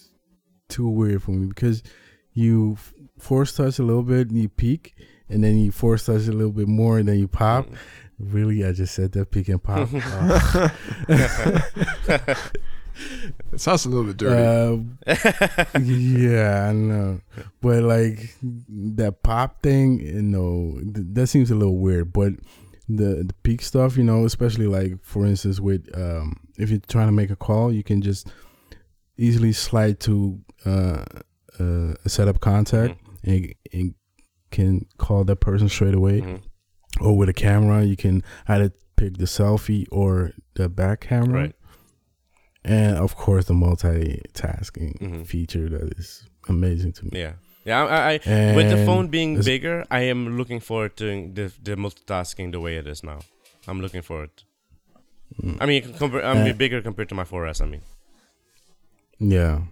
too 0.69 0.89
weird 0.89 1.23
for 1.23 1.33
me 1.33 1.47
because 1.47 1.83
you 2.33 2.75
f- 2.75 2.95
force 3.19 3.55
touch 3.57 3.79
a 3.79 3.83
little 3.83 4.03
bit 4.03 4.29
and 4.31 4.39
you 4.41 4.49
peek, 4.49 4.95
and 5.29 5.43
then 5.43 5.59
you 5.59 5.71
force 5.73 6.07
touch 6.07 6.27
a 6.29 6.33
little 6.33 6.53
bit 6.53 6.69
more 6.69 6.99
and 6.99 7.09
then 7.09 7.19
you 7.19 7.29
pop. 7.29 7.67
Mm. 7.67 7.77
Really, 8.21 8.65
I 8.65 8.73
just 8.73 8.95
said 8.95 9.13
that 9.13 9.31
peek 9.31 9.49
and 9.49 9.63
pop. 9.63 9.89
Uh, 11.09 12.35
It 13.53 13.61
sounds 13.61 13.85
a 13.87 13.89
little 13.89 14.05
bit 14.05 14.17
dirty. 14.17 14.35
uh, 15.07 15.79
yeah, 15.79 16.67
I 16.69 16.73
know, 16.73 17.21
but 17.61 17.85
like 17.85 18.35
that 18.69 19.23
pop 19.23 19.63
thing, 19.63 20.01
you 20.01 20.21
know, 20.23 20.81
th- 20.81 21.07
that 21.13 21.27
seems 21.29 21.53
a 21.53 21.55
little 21.55 21.77
weird. 21.79 22.13
But 22.13 22.33
the 22.89 23.23
the 23.25 23.35
peek 23.45 23.63
stuff, 23.63 23.97
you 23.97 24.03
know, 24.03 24.25
especially 24.25 24.67
like 24.67 24.95
for 25.05 25.25
instance 25.27 25.61
with 25.61 25.89
um, 25.97 26.41
if 26.59 26.71
you're 26.71 26.81
trying 26.89 27.07
to 27.07 27.13
make 27.13 27.31
a 27.31 27.37
call, 27.37 27.73
you 27.73 27.85
can 27.85 28.03
just 28.03 28.27
easily 29.19 29.53
slide 29.53 30.01
to 30.01 30.41
uh, 30.65 31.05
uh, 31.61 31.95
a 32.05 32.09
setup 32.09 32.41
contact 32.41 32.95
and, 33.25 33.53
and 33.73 33.95
can 34.51 34.87
call 34.99 35.25
that 35.25 35.37
person 35.41 35.69
straight 35.69 35.95
away. 35.95 36.21
Mhm. 36.21 36.41
Or 37.01 37.17
with 37.17 37.29
a 37.29 37.33
camera, 37.35 37.83
you 37.85 37.97
can 37.97 38.23
either 38.49 38.73
pick 38.97 39.19
the 39.19 39.25
selfie 39.27 39.87
or 39.93 40.33
the 40.55 40.69
back 40.69 41.01
camera 41.03 41.41
Right. 41.43 41.55
and 42.65 42.97
of 42.97 43.15
course 43.17 43.45
the 43.47 43.55
multitasking 43.55 44.99
Mhm. 45.01 45.27
feature 45.27 45.69
that 45.69 45.93
is 45.99 46.27
amazing 46.49 46.93
to 46.95 47.05
me. 47.05 47.11
Yeah. 47.21 47.35
Yeah, 47.65 47.85
I, 47.85 48.13
I, 48.25 48.57
with 48.57 48.71
the 48.71 48.85
phone 48.87 49.09
being 49.09 49.43
bigger, 49.43 49.85
I 49.91 50.01
am 50.13 50.39
looking 50.39 50.59
forward 50.61 50.97
to 50.97 51.05
the 51.35 51.53
the 51.63 51.77
multitasking 51.77 52.53
the 52.53 52.61
way 52.61 52.77
it 52.79 52.87
is 52.87 53.03
now. 53.05 53.19
I'm 53.69 53.81
looking 53.83 54.01
forward. 54.03 54.31
I 55.61 55.67
mean, 55.67 55.83
compar- 56.01 56.25
I 56.25 56.33
mean, 56.43 56.57
bigger 56.57 56.81
compared 56.81 57.09
to 57.11 57.15
my 57.15 57.25
4S. 57.25 57.61
I 57.61 57.67
mean, 57.67 57.83
Yeah, 59.21 59.63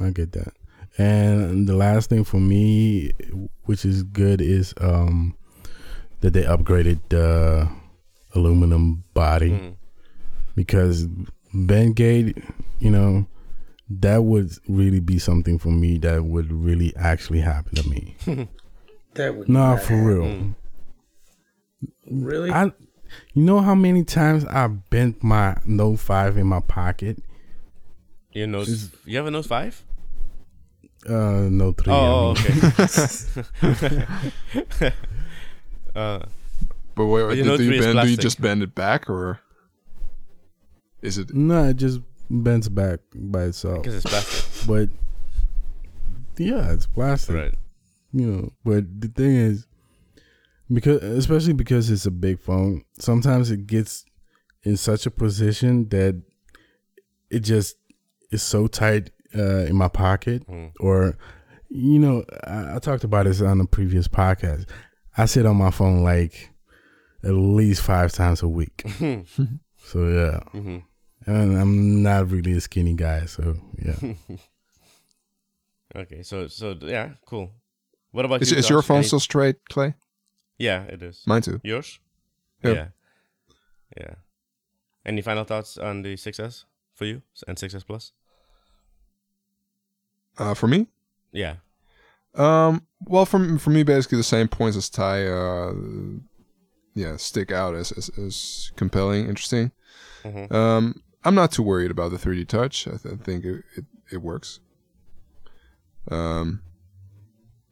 I 0.00 0.10
get 0.10 0.32
that. 0.32 0.54
And 0.96 1.66
the 1.66 1.74
last 1.76 2.08
thing 2.08 2.24
for 2.24 2.38
me, 2.38 3.12
which 3.64 3.84
is 3.84 4.02
good, 4.02 4.40
is 4.40 4.74
um 4.80 5.34
that 6.20 6.32
they 6.32 6.42
upgraded 6.44 7.00
the 7.08 7.68
aluminum 8.34 9.04
body 9.14 9.50
Mhm. 9.50 9.74
because 10.54 11.06
Bendgate, 11.54 12.42
you 12.80 12.90
know, 12.90 13.26
that 13.88 14.24
would 14.24 14.50
really 14.68 14.98
be 15.00 15.18
something 15.18 15.58
for 15.58 15.68
me 15.68 15.98
that 15.98 16.24
would 16.24 16.50
really 16.52 16.94
actually 16.96 17.40
happen 17.40 17.74
to 17.76 17.88
me. 17.88 18.16
That 19.14 19.36
would 19.36 19.48
nah, 19.48 19.74
not 19.74 19.82
for 19.82 19.92
happen. 19.92 20.04
real. 20.04 20.22
Mm. 20.24 20.54
Really? 22.10 22.50
I, 22.50 22.64
you 23.34 23.42
know 23.44 23.60
how 23.60 23.76
many 23.76 24.02
times 24.02 24.44
I 24.46 24.66
bent 24.66 25.22
my 25.22 25.56
Note 25.64 26.00
Five 26.00 26.36
in 26.36 26.48
my 26.48 26.58
pocket? 26.58 27.22
You 28.34 28.46
know, 28.46 28.64
you 29.06 29.16
have 29.16 29.26
a 29.26 29.30
Note 29.30 29.46
Five? 29.46 29.82
Uh, 31.08 31.48
Note 31.50 31.80
Three. 31.82 31.92
I 31.92 31.96
Oh, 31.96 32.34
mean. 32.34 32.72
okay. 33.62 34.92
uh, 35.94 36.20
but 36.94 37.06
wait, 37.06 37.22
but 37.24 37.36
you 37.36 37.42
do, 37.44 37.48
know 37.50 37.56
do 37.56 37.64
you 37.64 37.72
is 37.72 37.80
bend? 37.84 37.92
Do 37.94 37.98
you 38.00 38.16
plastic. 38.16 38.20
just 38.20 38.40
bend 38.40 38.62
it 38.62 38.74
back, 38.74 39.08
or 39.10 39.40
is 41.02 41.18
it? 41.18 41.34
No, 41.34 41.64
it 41.64 41.76
just 41.76 42.00
bends 42.30 42.68
back 42.68 43.00
by 43.14 43.44
itself. 43.44 43.82
because 43.82 43.96
it's 43.96 44.06
plastic, 44.06 44.66
But 44.66 44.88
yeah, 46.42 46.72
it's 46.72 46.86
plastic. 46.86 47.34
right? 47.34 47.54
You 48.12 48.26
know, 48.30 48.52
but 48.64 48.84
the 49.00 49.08
thing 49.08 49.34
is, 49.36 49.66
because 50.72 51.02
especially 51.02 51.52
because 51.52 51.90
it's 51.90 52.06
a 52.06 52.10
big 52.10 52.38
phone, 52.40 52.84
sometimes 52.98 53.50
it 53.50 53.66
gets 53.66 54.04
in 54.62 54.76
such 54.76 55.04
a 55.06 55.10
position 55.10 55.88
that 55.90 56.20
it 57.30 57.40
just 57.40 57.76
is 58.34 58.42
so 58.42 58.66
tight 58.66 59.10
uh, 59.34 59.64
in 59.70 59.76
my 59.76 59.88
pocket, 59.88 60.46
Mm. 60.46 60.72
or 60.80 61.16
you 61.70 61.98
know, 61.98 62.24
I, 62.46 62.76
I 62.76 62.78
talked 62.78 63.04
about 63.04 63.24
this 63.26 63.40
on 63.40 63.58
the 63.58 63.64
previous 63.66 64.06
podcast. 64.08 64.68
I 65.16 65.26
sit 65.26 65.46
on 65.46 65.56
my 65.56 65.70
phone 65.70 66.02
like 66.04 66.50
at 67.24 67.32
least 67.32 67.82
five 67.82 68.12
times 68.12 68.42
a 68.42 68.48
week. 68.48 68.82
so 69.76 70.08
yeah, 70.08 70.40
hmm 70.50 70.78
and 71.26 71.56
I'm 71.58 72.02
not 72.02 72.30
really 72.30 72.52
a 72.52 72.60
skinny 72.60 72.92
guy, 72.94 73.24
so 73.26 73.56
yeah. 73.82 74.12
Okay, 75.96 76.22
so 76.22 76.48
so 76.48 76.74
yeah, 76.82 77.10
cool. 77.26 77.50
What 78.10 78.24
about 78.24 78.42
Is, 78.42 78.50
you? 78.50 78.58
is 78.58 78.68
your 78.68 78.82
phone 78.82 78.98
Any- 78.98 79.06
still 79.06 79.20
straight, 79.20 79.56
Clay? 79.68 79.94
Yeah, 80.58 80.84
it 80.84 81.02
is. 81.02 81.22
Mine 81.26 81.42
too. 81.42 81.60
Yours? 81.64 81.98
Yep. 82.62 82.76
Yeah. 82.76 82.86
Yeah. 83.96 84.14
Any 85.04 85.20
final 85.22 85.44
thoughts 85.44 85.76
on 85.78 86.02
the 86.02 86.14
6S 86.14 86.64
for 86.94 87.04
you 87.06 87.22
and 87.48 87.56
6S 87.58 87.84
Plus? 87.86 88.12
Uh, 90.38 90.54
for 90.54 90.66
me, 90.66 90.86
Yeah. 91.32 91.56
Um, 92.34 92.86
well, 93.06 93.24
for 93.26 93.58
for 93.58 93.70
me, 93.70 93.82
basically 93.84 94.18
the 94.18 94.24
same 94.24 94.48
points 94.48 94.76
as 94.76 94.88
Ty. 94.90 95.26
Uh, 95.28 95.72
yeah, 96.94 97.16
stick 97.16 97.52
out 97.52 97.74
as 97.76 97.92
as, 97.92 98.08
as 98.18 98.72
compelling, 98.76 99.28
interesting. 99.28 99.70
Mhm. 100.24 100.50
Um, 100.52 101.02
I'm 101.24 101.34
not 101.34 101.52
too 101.52 101.62
worried 101.62 101.90
about 101.90 102.10
the 102.10 102.16
3D 102.18 102.48
touch. 102.48 102.86
I, 102.88 102.96
th- 102.96 103.14
I 103.14 103.16
think 103.22 103.44
it, 103.44 103.64
it 103.76 103.84
it 104.12 104.16
works. 104.18 104.60
Um, 106.10 106.62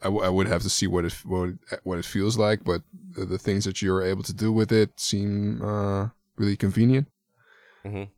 I, 0.01 0.05
w- 0.07 0.25
I 0.25 0.29
would 0.29 0.47
have 0.47 0.63
to 0.63 0.71
see 0.71 0.87
what 0.87 1.05
it 1.05 1.13
what 1.25 1.51
it, 1.51 1.81
what 1.85 1.99
it 1.99 2.05
feels 2.05 2.39
like, 2.39 2.65
but 2.65 2.83
the, 3.17 3.25
the 3.25 3.39
things 3.39 3.65
that 3.65 3.83
you're 3.83 4.03
able 4.03 4.23
to 4.23 4.33
do 4.33 4.53
with 4.53 4.73
it 4.73 4.99
seem 4.99 5.61
uh 5.63 6.09
really 6.37 6.57
convenient. 6.57 7.09
Mhm. 7.85 8.09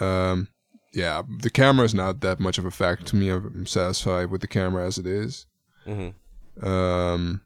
Um, 0.00 0.48
yeah, 0.92 1.22
the 1.38 1.50
camera 1.50 1.84
is 1.84 1.94
not 1.94 2.20
that 2.20 2.40
much 2.40 2.58
of 2.58 2.64
a 2.64 2.70
factor 2.70 3.04
to 3.06 3.16
me. 3.16 3.30
I'm 3.30 3.66
satisfied 3.66 4.30
with 4.30 4.40
the 4.40 4.48
camera 4.48 4.86
as 4.86 4.98
it 4.98 5.06
is. 5.06 5.46
hmm 5.84 6.08
Um, 6.62 7.42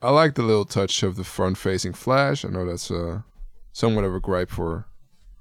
I 0.00 0.10
like 0.10 0.34
the 0.34 0.42
little 0.42 0.64
touch 0.64 1.02
of 1.02 1.16
the 1.16 1.24
front-facing 1.24 1.92
flash. 1.92 2.44
I 2.44 2.48
know 2.48 2.66
that's 2.66 2.90
uh, 2.90 3.22
somewhat 3.72 4.04
of 4.04 4.14
a 4.14 4.20
gripe 4.20 4.50
for 4.50 4.86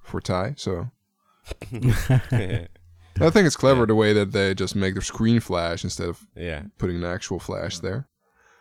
for 0.04 0.22
Ty. 0.22 0.54
So 0.58 0.92
I 3.20 3.30
think 3.30 3.48
it's 3.48 3.56
clever 3.56 3.86
the 3.86 3.96
way 3.96 4.14
that 4.14 4.32
they 4.32 4.54
just 4.54 4.76
make 4.76 4.96
the 4.96 5.02
screen 5.02 5.40
flash 5.40 5.84
instead 5.84 6.10
of 6.10 6.28
yeah. 6.36 6.64
putting 6.78 6.98
an 6.98 7.06
actual 7.06 7.40
flash 7.40 7.80
there. 7.80 8.08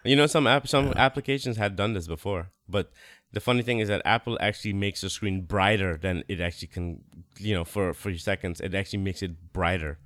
You 0.05 0.17
know, 0.17 0.27
some 0.27 0.47
app, 0.47 0.67
some 0.67 0.95
applications 0.97 1.59
had 1.59 1.77
done 1.77 1.93
this 1.93 2.07
before, 2.07 2.51
but 2.69 2.91
the 3.33 3.41
funny 3.41 3.63
thing 3.63 3.79
is 3.79 3.89
that 3.89 4.03
Apple 4.05 4.37
actually 4.41 4.73
makes 4.73 5.01
the 5.03 5.11
screen 5.11 5.43
brighter 5.43 5.97
than 5.97 6.25
it 6.29 6.41
actually 6.41 6.69
can. 6.69 7.03
You 7.39 7.55
know, 7.55 7.65
for 7.65 7.95
for 7.95 8.15
seconds, 8.19 8.61
it 8.61 8.75
actually 8.75 9.01
makes 9.01 9.23
it 9.23 9.53
brighter 9.53 9.99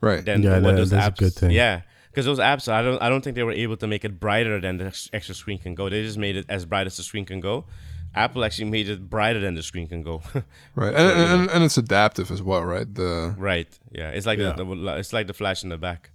Right. 0.00 0.24
than 0.24 0.42
Yeah, 0.42 0.58
that- 0.60 0.76
those 0.76 0.90
that's 0.90 1.06
a 1.06 1.10
apps. 1.10 1.16
good 1.18 1.32
thing. 1.34 1.50
Yeah, 1.50 1.82
because 2.10 2.24
those 2.24 2.38
apps, 2.38 2.68
I 2.72 2.80
don't, 2.82 3.00
I 3.02 3.08
don't 3.10 3.22
think 3.22 3.36
they 3.36 3.42
were 3.42 3.52
able 3.52 3.76
to 3.76 3.86
make 3.86 4.04
it 4.04 4.18
brighter 4.18 4.58
than 4.60 4.78
the 4.78 4.86
extra 5.12 5.34
screen 5.34 5.58
can 5.58 5.74
go. 5.74 5.88
They 5.90 6.02
just 6.02 6.16
made 6.18 6.36
it 6.36 6.46
as 6.48 6.64
bright 6.64 6.86
as 6.86 6.96
the 6.96 7.02
screen 7.02 7.26
can 7.26 7.40
go. 7.40 7.66
Apple 8.14 8.44
actually 8.44 8.70
made 8.70 8.88
it 8.88 9.08
brighter 9.08 9.38
than 9.40 9.54
the 9.54 9.62
screen 9.62 9.86
can 9.88 10.02
go. 10.02 10.22
Right, 10.74 10.94
and, 10.94 11.20
and, 11.32 11.50
and 11.50 11.64
it's 11.64 11.76
adaptive 11.78 12.30
as 12.30 12.42
well, 12.42 12.64
right? 12.64 12.92
The 12.92 13.34
right? 13.38 13.68
Yeah, 13.92 14.10
it's 14.10 14.26
like 14.26 14.38
Yeah. 14.38 14.52
The, 14.52 14.64
the, 14.64 14.96
it's 14.98 15.12
like 15.12 15.26
the 15.26 15.34
flash 15.34 15.62
in 15.62 15.68
the 15.68 15.76
back. 15.78 16.10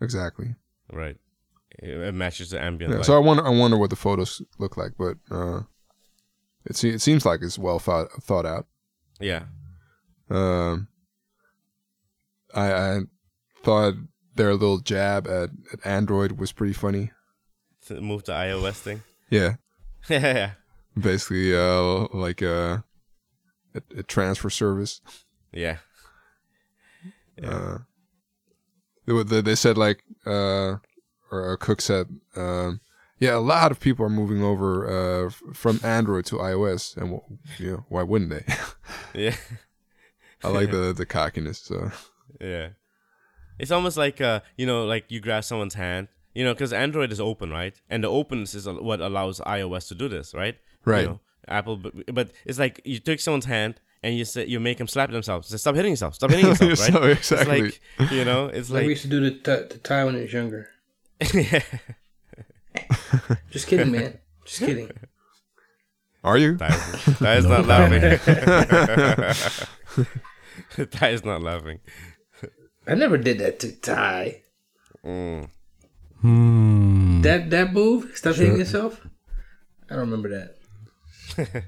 exactly. 0.00 0.56
Right. 0.92 1.16
It, 1.78 1.90
it 1.90 2.14
matches 2.14 2.50
the 2.50 2.60
ambient 2.60 2.90
Yeah, 2.90 2.96
light. 2.98 3.06
so 3.06 3.14
I 3.14 3.18
wonder, 3.18 3.46
I 3.46 3.50
wonder 3.50 3.76
what 3.78 3.90
the 3.90 3.96
photos 3.96 4.42
look 4.58 4.76
like, 4.76 4.92
but 4.98 5.16
uh, 5.30 5.60
it, 6.68 6.76
se- 6.76 6.90
it 6.90 7.00
seems 7.00 7.26
like 7.26 7.40
it's 7.42 7.58
well 7.58 7.78
thought 7.78 8.10
thought 8.22 8.46
out. 8.46 8.66
yeah. 9.20 9.44
Um, 10.30 10.88
I, 12.54 12.72
I 12.72 13.00
thought 13.64 13.94
their 14.34 14.52
little 14.52 14.78
jab 14.78 15.26
at, 15.26 15.50
at 15.72 15.86
Android 15.86 16.32
was 16.32 16.52
pretty 16.52 16.74
funny. 16.74 17.10
To 17.86 18.00
move 18.00 18.24
to 18.24 18.32
iOS 18.32 18.74
thing. 18.74 19.02
Yeah, 19.30 19.54
yeah, 20.08 20.18
yeah, 20.20 20.50
basically, 20.98 21.56
uh, 21.56 22.06
like 22.12 22.42
a, 22.42 22.84
a, 23.74 23.82
a 23.98 24.02
transfer 24.02 24.50
service. 24.50 25.00
yeah. 25.52 25.78
Uh, 27.42 27.78
they, 29.06 29.22
they, 29.22 29.40
they 29.42 29.54
said 29.54 29.78
like, 29.78 30.02
uh, 30.26 30.76
or 31.30 31.56
Cook 31.58 31.80
said, 31.80 32.08
um, 32.36 32.80
yeah, 33.20 33.34
a 33.36 33.40
lot 33.40 33.70
of 33.72 33.80
people 33.80 34.04
are 34.06 34.10
moving 34.10 34.42
over 34.42 35.26
uh, 35.26 35.30
from 35.52 35.80
Android 35.82 36.24
to 36.26 36.36
iOS, 36.36 36.96
and 36.96 37.06
w- 37.12 37.38
you 37.58 37.70
know, 37.72 37.84
why 37.88 38.02
wouldn't 38.02 38.30
they? 38.30 38.44
Yeah. 39.14 39.36
I 40.44 40.48
like 40.48 40.70
the 40.70 40.92
the 40.96 41.06
cockiness. 41.06 41.58
So 41.60 41.90
Yeah. 42.40 42.68
It's 43.58 43.70
almost 43.72 43.96
like 43.96 44.20
uh, 44.20 44.40
you 44.56 44.66
know, 44.66 44.84
like 44.84 45.04
you 45.08 45.20
grab 45.20 45.42
someone's 45.44 45.74
hand, 45.74 46.08
you 46.34 46.44
know, 46.44 46.54
because 46.54 46.72
Android 46.72 47.10
is 47.10 47.20
open, 47.20 47.50
right? 47.50 47.74
And 47.90 48.04
the 48.04 48.08
openness 48.08 48.54
is 48.54 48.68
what 48.68 49.00
allows 49.00 49.40
iOS 49.40 49.88
to 49.88 49.94
do 49.96 50.08
this, 50.08 50.32
right? 50.34 50.56
Right. 50.84 51.00
You 51.02 51.06
know, 51.08 51.20
Apple, 51.48 51.76
but, 51.76 51.92
but 52.14 52.30
it's 52.46 52.58
like 52.58 52.80
you 52.84 53.00
take 53.00 53.18
someone's 53.20 53.46
hand 53.46 53.80
and 54.02 54.14
you 54.16 54.24
say 54.24 54.46
you 54.46 54.60
make 54.60 54.78
them 54.78 54.86
slap 54.86 55.10
themselves. 55.10 55.48
Say, 55.48 55.56
stop 55.56 55.74
hitting 55.74 55.90
yourself. 55.92 56.14
Stop 56.14 56.30
hitting 56.30 56.46
yourself. 56.46 56.78
Right? 56.78 56.92
So, 56.94 57.02
exactly. 57.36 57.60
It's 57.68 57.80
like 57.98 58.10
you 58.12 58.24
know, 58.24 58.46
it's 58.46 58.70
Like 58.70 58.82
we 58.82 58.86
like 58.86 58.90
used 58.90 59.02
to 59.02 59.08
do 59.08 59.20
to, 59.28 59.30
t- 59.30 59.68
to 59.74 59.78
Ty 59.78 60.04
when 60.04 60.14
he 60.14 60.20
was 60.22 60.32
younger. 60.32 60.68
yeah. 61.34 61.62
Just 63.50 63.66
kidding, 63.66 63.92
man. 63.92 64.18
Just 64.44 64.60
kidding. 64.60 64.90
are 66.24 66.38
you? 66.38 66.56
That 66.56 66.72
is, 66.72 67.18
that 67.18 67.38
is 67.38 67.46
not 67.46 67.66
laughing. 67.72 68.00
that 70.76 71.12
is 71.12 71.24
not 71.24 71.42
laughing. 71.42 71.80
I 72.86 72.94
never 72.94 73.18
did 73.18 73.38
that 73.38 73.58
to 73.60 73.72
Ty. 73.72 74.42
Mm. 75.04 75.48
Hmm. 76.20 77.22
That 77.22 77.50
that 77.50 77.72
move? 77.72 78.16
Stop 78.16 78.36
hitting 78.36 78.58
yourself? 78.58 79.00
I 79.90 79.94
don't 79.94 80.10
remember 80.10 80.28
that. 80.30 81.64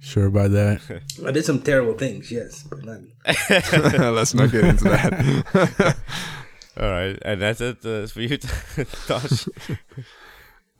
Sure 0.00 0.26
about 0.26 0.50
that? 0.52 0.80
I 1.26 1.30
did 1.30 1.44
some 1.44 1.60
terrible 1.60 1.92
things, 1.92 2.32
yes, 2.32 2.62
but 2.62 2.82
not. 2.84 3.00
Let's 4.14 4.32
not 4.32 4.50
get 4.50 4.64
into 4.64 4.84
that. 4.84 5.96
All 6.80 6.88
right, 6.88 7.18
and 7.22 7.42
that's 7.42 7.60
it 7.60 7.84
uh, 7.84 8.06
for 8.06 8.22
you, 8.22 8.38
Tosh. 9.06 9.46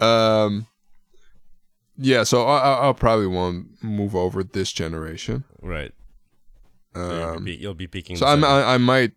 Um, 0.01 0.67
yeah. 1.97 2.23
So 2.25 2.45
I, 2.47 2.59
I- 2.59 2.79
I'll 2.85 2.95
probably 2.95 3.27
won't 3.27 3.83
move 3.83 4.15
over 4.15 4.43
this 4.43 4.73
generation. 4.73 5.45
right. 5.63 5.93
So 6.95 7.01
you'll, 7.15 7.25
Um, 7.37 7.45
be, 7.45 7.55
you'll 7.55 7.75
be 7.75 7.87
peeking. 7.87 8.17
so 8.17 8.27
I'm. 8.27 8.43
I, 8.43 8.75
I 8.75 8.79
might 8.79 9.13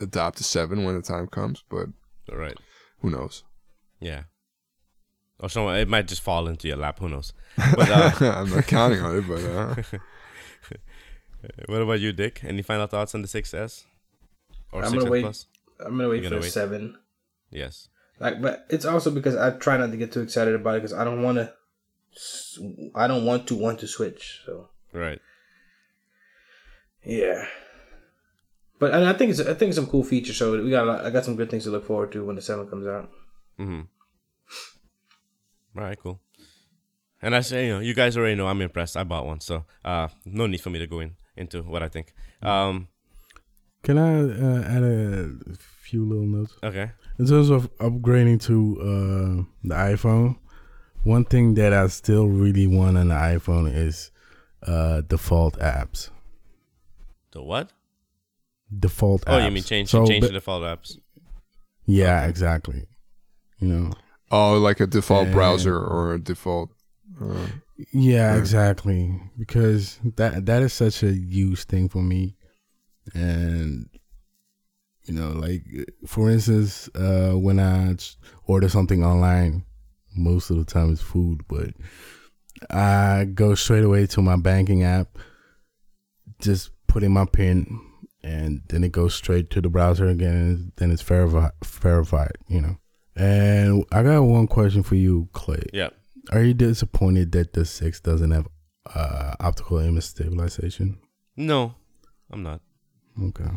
adopt 0.00 0.40
a 0.40 0.44
seven 0.44 0.84
when 0.84 0.94
the 0.94 1.02
time 1.02 1.26
comes, 1.26 1.62
but 1.68 1.88
right. 2.32 2.56
who 3.02 3.10
knows? 3.10 3.44
Yeah. 4.00 4.22
Or 5.38 5.50
someone, 5.50 5.76
it 5.76 5.86
might 5.88 6.08
just 6.08 6.22
fall 6.22 6.46
into 6.48 6.66
your 6.68 6.78
lap. 6.78 6.98
Who 6.98 7.08
knows? 7.10 7.34
But 7.76 7.90
uh, 7.90 8.10
I'm 8.32 8.48
not 8.48 8.66
counting 8.66 9.00
on 9.02 9.18
it, 9.18 9.28
but 9.28 9.44
uh, 9.44 9.74
what 11.66 11.82
about 11.82 12.00
you, 12.00 12.12
Dick? 12.14 12.40
Any 12.42 12.62
final 12.62 12.86
thoughts 12.86 13.14
on 13.14 13.20
the 13.20 13.28
6S 13.28 13.84
or 14.72 14.82
I'm 14.82 14.92
6S 14.92 14.98
gonna 14.98 15.10
wait. 15.10 15.20
Plus? 15.22 15.46
I'm 15.84 15.96
gonna 15.98 16.08
wait 16.08 16.22
You're 16.22 16.24
for 16.24 16.36
gonna 16.36 16.40
the 16.40 16.46
wait? 16.46 16.52
seven. 16.52 16.96
Yes. 17.50 17.88
Like, 18.20 18.40
but 18.42 18.66
it's 18.68 18.84
also 18.84 19.10
because 19.10 19.34
I 19.34 19.50
try 19.52 19.78
not 19.78 19.90
to 19.90 19.96
get 19.96 20.12
too 20.12 20.20
excited 20.20 20.54
about 20.54 20.76
it 20.76 20.82
because 20.82 20.92
I 20.92 21.04
don't 21.04 21.22
want 21.22 21.38
to. 21.38 21.52
I 22.94 23.06
don't 23.06 23.24
want 23.24 23.46
to 23.48 23.54
want 23.54 23.78
to 23.80 23.86
switch. 23.86 24.42
So 24.44 24.68
Right. 24.92 25.20
yeah. 27.04 27.46
But 28.78 28.92
and 28.94 29.04
I 29.06 29.12
think 29.12 29.30
it's 29.30 29.40
I 29.40 29.54
think 29.54 29.70
it's 29.70 29.76
some 29.76 29.86
cool 29.86 30.02
features. 30.04 30.36
So 30.36 30.62
we 30.62 30.70
got 30.70 30.84
a 30.84 30.86
lot, 30.86 31.04
I 31.06 31.10
got 31.10 31.24
some 31.24 31.36
good 31.36 31.50
things 31.50 31.64
to 31.64 31.70
look 31.70 31.86
forward 31.86 32.12
to 32.12 32.24
when 32.24 32.36
the 32.36 32.42
seven 32.42 32.66
comes 32.68 32.86
out. 32.86 33.10
Mm-hmm. 33.58 33.80
All 35.78 35.84
right. 35.84 35.98
Cool. 35.98 36.20
And 37.22 37.36
I 37.36 37.40
say, 37.42 37.66
you 37.66 37.74
know, 37.74 37.80
you 37.80 37.94
guys 37.94 38.16
already 38.16 38.34
know 38.34 38.48
I'm 38.48 38.62
impressed. 38.62 38.96
I 38.96 39.04
bought 39.04 39.26
one, 39.26 39.40
so 39.40 39.64
uh, 39.84 40.08
no 40.24 40.46
need 40.46 40.60
for 40.62 40.70
me 40.70 40.78
to 40.78 40.86
go 40.86 41.00
in 41.00 41.16
into 41.36 41.62
what 41.62 41.82
I 41.82 41.88
think. 41.88 42.12
Um. 42.42 42.88
Can 43.82 43.96
I 43.96 44.20
uh, 44.20 44.62
add 44.62 44.82
a 44.82 45.30
few 45.56 46.04
little 46.04 46.26
notes? 46.26 46.54
Okay. 46.62 46.90
In 47.20 47.26
terms 47.26 47.50
of 47.50 47.70
upgrading 47.76 48.40
to 48.44 48.76
uh, 48.80 49.44
the 49.62 49.74
iPhone, 49.74 50.38
one 51.04 51.26
thing 51.26 51.52
that 51.54 51.74
I 51.74 51.86
still 51.88 52.26
really 52.26 52.66
want 52.66 52.96
on 52.96 53.08
the 53.08 53.14
iPhone 53.14 53.70
is 53.70 54.10
uh, 54.66 55.02
default 55.02 55.58
apps. 55.58 56.08
The 57.32 57.42
what? 57.42 57.72
Default 58.74 59.26
apps. 59.26 59.34
Oh, 59.34 59.38
apps. 59.38 59.44
you 59.44 59.50
mean 59.50 59.62
change 59.62 59.90
So, 59.90 60.06
change 60.06 60.22
but- 60.22 60.28
the 60.28 60.32
default 60.32 60.62
apps? 60.62 60.96
Yeah, 61.84 62.24
exactly. 62.26 62.86
You 63.58 63.68
know. 63.68 63.92
oh, 64.30 64.56
like 64.58 64.80
a 64.80 64.86
default 64.86 65.26
Yeah. 65.28 65.34
browser 65.34 65.76
or 65.78 66.14
a 66.14 66.18
default. 66.18 66.70
Uh, 67.20 67.48
Yeah, 67.92 68.32
Yeah. 68.32 68.36
exactly. 68.38 69.20
Because 69.38 69.98
that 70.16 70.46
that 70.46 70.62
is 70.62 70.72
such 70.72 71.02
a 71.02 71.12
huge 71.12 71.64
thing 71.64 71.90
for 71.90 72.02
me, 72.02 72.36
and 73.14 73.90
you 75.10 75.16
know, 75.16 75.30
like 75.30 75.64
for 76.06 76.30
instance, 76.30 76.88
uh, 76.94 77.32
when 77.32 77.58
I 77.58 77.96
order 78.46 78.68
something 78.68 79.04
online, 79.04 79.64
most 80.16 80.50
of 80.50 80.56
the 80.56 80.64
time 80.64 80.92
it's 80.92 81.02
food, 81.02 81.40
but 81.48 81.70
I 82.70 83.24
go 83.24 83.56
straight 83.56 83.82
away 83.82 84.06
to 84.06 84.22
my 84.22 84.36
banking 84.36 84.84
app, 84.84 85.18
just 86.40 86.70
put 86.86 87.02
in 87.02 87.10
my 87.10 87.24
PIN, 87.24 87.80
and 88.22 88.62
then 88.68 88.84
it 88.84 88.92
goes 88.92 89.12
straight 89.12 89.50
to 89.50 89.60
the 89.60 89.68
browser 89.68 90.06
again, 90.06 90.32
and 90.32 90.72
then 90.76 90.92
it's 90.92 91.02
verified. 91.02 91.52
Verified, 91.64 92.36
you 92.46 92.60
know. 92.60 92.76
And 93.16 93.84
I 93.90 94.04
got 94.04 94.22
one 94.22 94.46
question 94.46 94.84
for 94.84 94.94
you, 94.94 95.28
Clay. 95.32 95.64
Yeah. 95.72 95.88
Are 96.30 96.44
you 96.44 96.54
disappointed 96.54 97.32
that 97.32 97.52
the 97.52 97.64
six 97.64 97.98
doesn't 97.98 98.30
have 98.30 98.46
uh, 98.94 99.34
optical 99.40 99.78
image 99.78 100.04
stabilization? 100.04 101.00
No, 101.36 101.74
I'm 102.30 102.44
not. 102.44 102.60
Okay. 103.20 103.50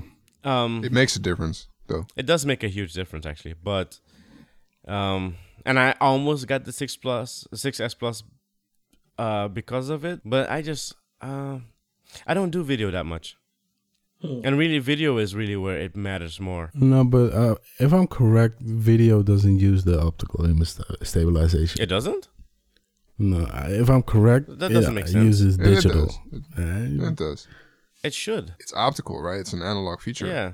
Um. 0.44 0.84
it 0.84 0.92
makes 0.92 1.16
a 1.16 1.20
difference, 1.20 1.68
though. 1.88 2.06
It 2.16 2.26
does 2.26 2.46
make 2.46 2.64
a 2.64 2.68
huge 2.70 2.94
difference 2.94 3.26
actually, 3.26 3.56
but 3.64 4.00
um 4.88 5.36
and 5.66 5.80
I 5.80 5.96
almost 6.02 6.48
got 6.48 6.66
the 6.66 6.72
6 6.74 6.98
six 7.54 7.80
S 7.80 7.94
plus 7.94 8.24
uh 9.18 9.48
because 9.48 9.90
of 9.90 10.04
it, 10.06 10.20
but 10.26 10.50
I 10.50 10.62
just 10.62 10.94
uh 11.22 11.60
I 12.28 12.34
don't 12.34 12.50
do 12.52 12.64
video 12.64 12.92
that 12.92 13.06
much. 13.06 13.38
And 14.46 14.58
really 14.58 14.80
video 14.80 15.18
is 15.18 15.36
really 15.36 15.58
where 15.58 15.78
it 15.78 15.98
matters 15.98 16.40
more. 16.40 16.72
No, 16.74 17.04
but 17.04 17.34
uh, 17.34 17.56
if 17.78 17.92
I'm 17.92 18.08
correct, 18.08 18.62
video 18.62 19.22
doesn't 19.22 19.60
use 19.60 19.84
the 19.84 20.00
optical 20.02 20.46
image 20.46 20.70
sta- 20.70 20.96
stabilization. 21.04 21.82
It 21.82 21.88
doesn't? 21.88 22.30
no, 23.20 23.46
I- 23.52 23.72
if 23.84 23.90
I'm 23.90 24.02
correct, 24.02 24.48
That 24.60 24.72
doesn't 24.72 24.94
it 24.94 24.96
make 24.96 25.06
uh, 25.06 25.16
sense. 25.18 25.26
uses 25.26 25.58
Yeah, 25.58 25.66
it 25.66 25.76
digital. 25.76 26.06
does. 26.06 26.20
It, 26.32 26.44
Uh, 26.58 27.08
it 27.10 27.16
does. 27.18 27.48
It 28.04 28.14
should. 28.14 28.54
It's 28.60 28.74
optical, 28.74 29.22
right? 29.22 29.40
It's 29.40 29.54
an 29.54 29.62
analog 29.62 30.02
feature. 30.02 30.28
Yeah. 30.28 30.52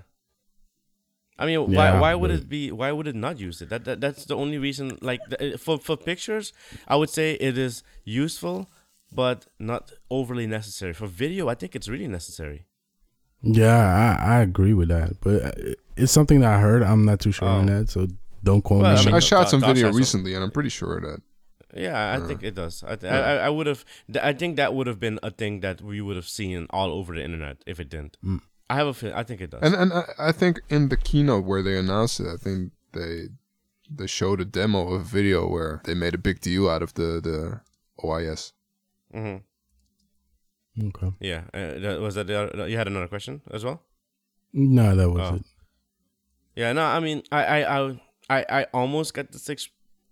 I 1.38 1.46
mean, 1.46 1.72
Yeah, 1.72 1.78
why 1.94 2.00
why 2.00 2.16
would 2.16 2.32
but- 2.32 2.40
it 2.42 2.50
be 2.50 2.72
why 2.72 2.92
would 2.92 3.08
it 3.08 3.16
not 3.16 3.40
use 3.40 3.62
it? 3.62 3.70
That, 3.70 3.86
that 3.86 4.02
that's 4.02 4.26
the 4.26 4.36
only 4.36 4.58
reason 4.58 4.98
like 5.02 5.22
for 5.58 5.78
for 5.80 5.96
pictures, 5.98 6.54
I 6.88 6.96
would 6.98 7.10
say 7.10 7.34
it 7.36 7.58
is 7.58 7.84
useful 8.04 8.68
but 9.12 9.48
not 9.58 9.92
overly 10.12 10.46
necessary. 10.48 10.94
For 10.94 11.08
video, 11.08 11.50
I 11.50 11.56
think 11.56 11.76
it's 11.76 11.88
really 11.90 12.08
necessary. 12.08 12.66
yeah, 13.42 14.18
I, 14.20 14.36
I 14.36 14.42
agree 14.42 14.74
with 14.74 14.90
that, 14.90 15.20
but 15.22 15.38
uh, 15.44 15.52
it's 15.96 16.12
something 16.12 16.42
that 16.42 16.54
I 16.56 16.60
heard. 16.60 16.84
I'm 16.84 17.06
not 17.06 17.20
too 17.22 17.32
sure 17.32 17.48
on 17.48 17.70
Oh. 17.70 17.80
that, 17.80 17.90
so 17.90 18.08
don't 18.44 18.62
quote 18.62 18.82
Well, 18.84 18.92
me. 18.94 19.00
I 19.00 19.02
I, 19.02 19.06
mean, 19.06 19.16
I 19.16 19.20
shot 19.20 19.50
some 19.50 19.62
has 19.62 19.74
video 19.74 19.90
some- 19.90 19.98
recently, 19.98 20.36
and 20.36 20.44
I'm 20.44 20.52
pretty 20.52 20.70
sure 20.70 21.00
that 21.02 21.22
Yeah, 21.76 22.18
I 22.18 22.26
think 22.28 22.41
it 22.44 22.56
does. 22.56 22.84
I, 22.84 22.96
th- 22.96 23.12
I, 23.12 23.38
I 23.46 23.50
would 23.50 23.68
have. 23.68 23.86
I 24.22 24.34
think 24.34 24.56
that 24.58 24.74
would 24.74 24.88
have 24.88 25.00
been 25.00 25.20
a 25.22 25.30
thing 25.30 25.60
that 25.62 25.82
we 25.82 26.02
would 26.02 26.16
have 26.16 26.28
seen 26.28 26.66
all 26.72 26.91
over 26.91 27.14
the 27.14 27.24
internet 27.24 27.58
if 27.68 27.80
it 27.80 27.90
didn't. 27.90 28.18
I 28.72 28.76
have 28.76 28.88
a 28.88 28.94
feel. 28.94 29.14
I 29.16 29.24
think 29.24 29.41
it 29.41 29.52
does. 29.52 29.62
And 29.62 29.76
and 29.76 29.94
I, 29.94 30.04
I 30.18 30.32
think 30.32 30.62
in 30.70 30.90
the 30.90 30.98
keynote 30.98 31.46
where 31.46 31.62
they 31.62 31.78
announced 31.78 32.20
it, 32.20 32.28
I 32.28 32.38
think 32.38 32.72
they 32.94 33.28
they 33.90 34.08
showed 34.08 34.41
a 34.41 34.46
demo 34.46 34.88
of 34.94 35.02
a 35.02 35.04
video 35.04 35.48
where 35.48 35.82
they 35.86 35.94
made 35.94 36.14
a 36.16 36.20
big 36.20 36.40
deal 36.41 36.68
out 36.70 36.82
of 36.82 36.94
the 36.96 37.20
the 37.22 37.62
OIS. 38.04 38.54
hmm 39.14 39.38
Okay. 40.82 41.12
Yeah. 41.20 41.44
Uh, 41.54 41.80
that- 41.80 42.00
was 42.00 42.16
that 42.16 42.28
the 42.28 42.36
other, 42.40 42.68
you 42.70 42.78
had 42.78 42.88
another 42.88 43.08
question 43.08 43.41
as 43.52 43.66
well? 43.66 43.82
No, 44.54 44.96
that 44.96 45.10
was 45.10 45.32
Oh. 45.32 45.36
it. 45.36 45.41
Yeah. 46.56 46.74
No. 46.74 46.84
I 46.84 47.00
mean, 47.00 47.24
I, 47.32 47.44
I, 47.46 47.80
I, 47.80 48.00
I 48.30 48.46
I 48.62 48.64
almost 48.74 49.14
got 49.14 49.32
the 49.32 49.40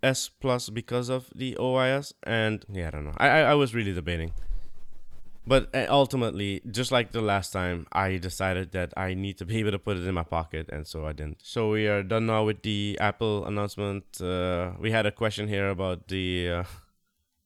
6S 0.04 0.30
Plus 0.40 0.70
because 0.70 1.10
of 1.10 1.30
the 1.36 1.56
OIS, 1.60 2.14
and 2.24 2.66
yeah, 2.72 2.88
I 2.88 2.92
don't 2.92 3.06
know. 3.06 3.14
I 3.18 3.28
I, 3.30 3.40
I 3.52 3.54
was 3.56 3.74
really 3.74 3.94
debating. 3.94 4.34
But 5.46 5.74
uh, 5.74 5.86
ultimately, 5.90 6.62
just 6.70 6.92
like 6.92 7.12
the 7.14 7.22
last 7.22 7.54
time, 7.54 7.88
I 7.94 8.18
decided 8.18 8.74
that 8.74 8.94
I 8.98 9.14
need 9.14 9.38
to 9.38 9.46
be 9.46 9.60
able 9.60 9.72
to 9.72 9.80
put 9.80 9.96
it 9.96 10.06
in 10.06 10.14
my 10.14 10.24
pocket, 10.24 10.68
and 10.74 10.86
so 10.86 11.06
I 11.08 11.14
didn't. 11.14 11.40
So 11.42 11.70
we 11.72 11.88
are 11.88 12.04
done 12.04 12.26
now 12.26 12.44
with 12.44 12.64
the 12.64 12.98
Apple 13.00 13.46
announcement. 13.46 14.20
Uh, 14.20 14.72
we 14.78 14.92
had 14.92 15.06
a 15.06 15.12
question 15.12 15.48
here 15.48 15.70
about 15.70 16.10
the 16.10 16.50
uh, 16.50 16.64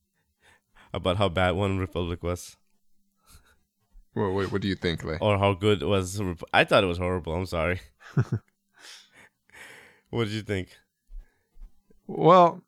about 0.94 1.18
how 1.18 1.30
bad 1.30 1.53
OneRepublic 1.53 2.23
was, 2.23 2.57
Well, 4.15 4.34
wait, 4.34 4.52
what 4.52 4.61
do 4.64 4.68
you 4.68 4.76
think, 4.76 5.03
Lay? 5.03 5.18
or 5.22 5.38
how 5.38 5.53
good 5.53 5.84
was. 5.84 6.19
Rep- 6.19 6.44
I 6.52 6.64
thought 6.64 6.84
it 6.84 6.88
was 6.88 6.98
horrible. 6.98 7.36
I'm 7.36 7.45
sorry. 7.45 7.80
what 10.10 10.23
did 10.26 10.34
you 10.34 10.41
think? 10.41 10.69
Well, 12.18 12.62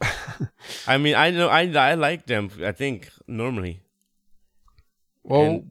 I 0.86 0.98
mean, 0.98 1.14
I 1.14 1.30
know 1.30 1.48
I 1.48 1.62
I 1.72 1.94
like 1.94 2.26
them. 2.26 2.50
I 2.62 2.72
think 2.72 3.10
normally. 3.26 3.80
well, 5.22 5.64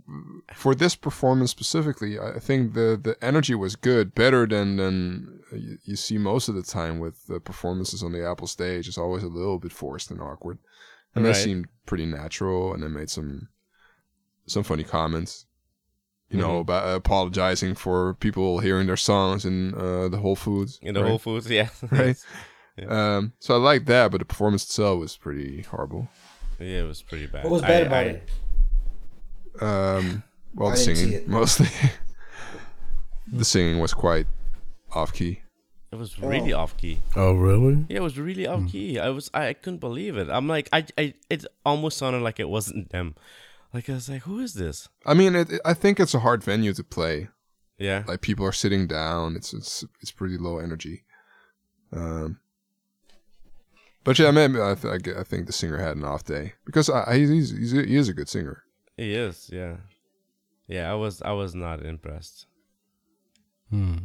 for 0.53 0.75
this 0.75 0.95
performance 0.95 1.51
specifically, 1.51 2.19
I 2.19 2.39
think 2.39 2.73
the 2.73 2.99
the 3.01 3.15
energy 3.21 3.55
was 3.55 3.75
good, 3.75 4.15
better 4.15 4.47
than 4.47 4.77
than 4.77 5.41
you, 5.53 5.77
you 5.83 5.95
see 5.95 6.17
most 6.17 6.49
of 6.49 6.55
the 6.55 6.63
time 6.63 6.99
with 6.99 7.25
the 7.27 7.39
performances 7.39 8.03
on 8.03 8.11
the 8.11 8.25
Apple 8.25 8.47
stage. 8.47 8.87
It's 8.87 8.97
always 8.97 9.23
a 9.23 9.27
little 9.27 9.59
bit 9.59 9.71
forced 9.71 10.11
and 10.11 10.21
awkward, 10.21 10.57
and 11.13 11.23
Right. 11.25 11.33
they 11.33 11.39
seemed 11.43 11.67
pretty 11.85 12.05
natural. 12.05 12.73
And 12.73 12.81
they 12.83 12.87
made 12.87 13.09
some 13.09 13.49
some 14.47 14.63
funny 14.63 14.83
comments, 14.83 15.45
you 16.29 16.37
know, 16.39 16.57
Mhm. 16.57 16.61
about 16.61 16.95
apologizing 16.95 17.75
for 17.75 18.15
people 18.15 18.59
hearing 18.59 18.87
their 18.87 18.97
songs 18.97 19.45
in 19.45 19.73
uh, 19.75 20.07
the 20.09 20.17
Whole 20.17 20.35
Foods. 20.35 20.79
In 20.81 20.93
the 20.95 21.01
right? 21.01 21.09
Whole 21.09 21.19
Foods, 21.19 21.49
yeah. 21.49 21.69
right? 21.91 22.15
Yeah. 22.77 23.15
Um, 23.17 23.33
so 23.39 23.53
I 23.53 23.57
like 23.57 23.85
that, 23.85 24.11
but 24.11 24.17
the 24.19 24.25
performance 24.25 24.63
itself 24.63 24.99
was 24.99 25.15
pretty 25.17 25.61
horrible. 25.63 26.09
yeah, 26.59 26.79
it 26.81 26.87
was 26.87 27.01
pretty 27.01 27.27
bad. 27.27 27.43
What 27.43 27.51
was 27.53 27.61
bad 27.61 27.83
I- 27.83 27.85
about 27.85 28.05
I- 28.05 28.09
it? 28.09 28.29
Um, 29.61 30.23
well, 30.53 30.71
the 30.71 30.77
singing 30.77 31.13
it. 31.13 31.27
mostly. 31.27 31.67
the 33.31 33.45
singing 33.45 33.79
was 33.79 33.93
quite 33.93 34.27
off 34.93 35.13
key. 35.13 35.41
It 35.91 35.95
was 35.97 36.19
really 36.19 36.51
off 36.51 36.75
key. 36.75 36.99
Oh, 37.15 37.33
really? 37.33 37.85
Yeah, 37.87 37.97
it 37.97 38.03
was 38.03 38.19
really 38.19 38.45
off 38.47 38.61
Hmm. 38.61 38.67
key. 38.67 38.99
I 38.99 39.09
was 39.09 39.29
I, 39.33 39.47
I 39.49 39.53
couldn't 39.53 39.79
believe 39.79 40.17
it. 40.17 40.29
I'm 40.29 40.47
like 40.47 40.67
I, 40.73 40.85
I 40.97 41.13
it 41.29 41.45
almost 41.65 41.97
sounded 41.97 42.21
like 42.21 42.39
it 42.39 42.49
wasn't 42.49 42.89
them. 42.89 43.15
Like 43.75 43.89
I 43.89 43.93
was 43.95 44.07
like, 44.09 44.21
who 44.21 44.39
is 44.39 44.53
this? 44.53 44.87
I 45.05 45.13
mean, 45.13 45.35
it, 45.35 45.51
I 45.65 45.73
think 45.73 45.99
it's 45.99 46.13
a 46.13 46.19
hard 46.21 46.41
venue 46.41 46.71
to 46.75 46.83
play. 46.83 47.27
Yeah. 47.77 48.03
Like 48.07 48.21
people 48.21 48.45
are 48.45 48.53
sitting 48.53 48.87
down. 48.87 49.35
It's 49.35 49.53
it's 49.53 49.83
it's 50.01 50.11
pretty 50.11 50.37
low 50.37 50.59
energy. 50.59 51.03
Um, 51.91 52.39
but 54.05 54.17
yeah, 54.17 54.31
man, 54.31 54.55
I, 54.55 54.75
th- 54.75 54.93
I, 54.93 54.97
get- 54.97 55.17
I 55.17 55.23
think 55.23 55.45
the 55.47 55.51
singer 55.51 55.77
had 55.77 55.97
an 55.97 56.05
off 56.05 56.23
day 56.23 56.53
because 56.65 56.89
I, 56.89 57.03
I, 57.11 57.17
he's, 57.17 57.49
he's 57.51 57.71
he 57.73 57.97
is 57.97 58.07
a 58.07 58.13
good 58.13 58.29
singer. 58.29 58.63
He 58.95 59.13
is, 59.13 59.49
yeah. 59.51 59.75
Yeah, 60.67 60.89
I 60.89 60.95
was 60.95 61.21
I 61.21 61.33
was 61.33 61.53
not 61.53 61.85
impressed. 61.85 62.45
Hmm. 63.69 63.97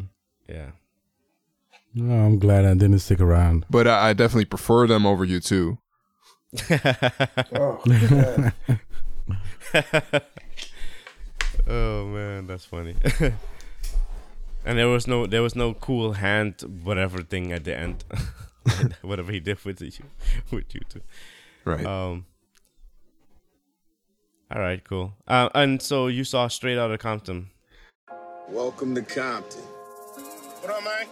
Yeah. 0.49 0.71
No, 1.95 2.27
I'm 2.27 2.41
glad 2.41 2.65
I 2.65 2.75
didn't 2.75 2.99
stick 2.99 3.21
around. 3.21 3.67
But 3.71 3.87
I, 3.87 4.09
I 4.09 4.13
definitely 4.15 4.47
prefer 4.47 4.89
them 4.89 5.07
over 5.07 5.25
U2. 5.25 5.79
Oh, 7.53 7.81
God. 7.87 8.53
oh 11.67 12.07
man, 12.07 12.47
that's 12.47 12.65
funny. 12.65 12.97
and 14.65 14.79
there 14.79 14.89
was 14.89 15.07
no 15.07 15.27
there 15.27 15.43
was 15.43 15.55
no 15.55 15.75
cool 15.75 16.15
hand 16.15 16.63
whatever 16.83 17.23
thing 17.23 17.53
at 17.53 17.65
the 17.65 17.77
end. 17.77 18.05
whatever 19.03 19.33
he 19.33 19.41
did 19.41 19.65
with 19.65 19.81
you 19.81 19.91
with 20.51 20.69
U2. 20.69 21.01
Right. 21.65 21.85
Um. 21.85 22.27
All 24.53 24.61
right, 24.61 24.83
cool. 24.83 25.15
Uh, 25.29 25.49
and 25.55 25.81
so 25.81 26.09
you 26.09 26.25
saw 26.25 26.49
Straight 26.49 26.77
Outta 26.77 26.99
Compton. 26.99 27.51
Welcome 28.49 28.97
to 28.97 29.03
Compton. 29.03 29.61
What 29.61 30.71
up, 30.73 30.85
man? 30.85 31.07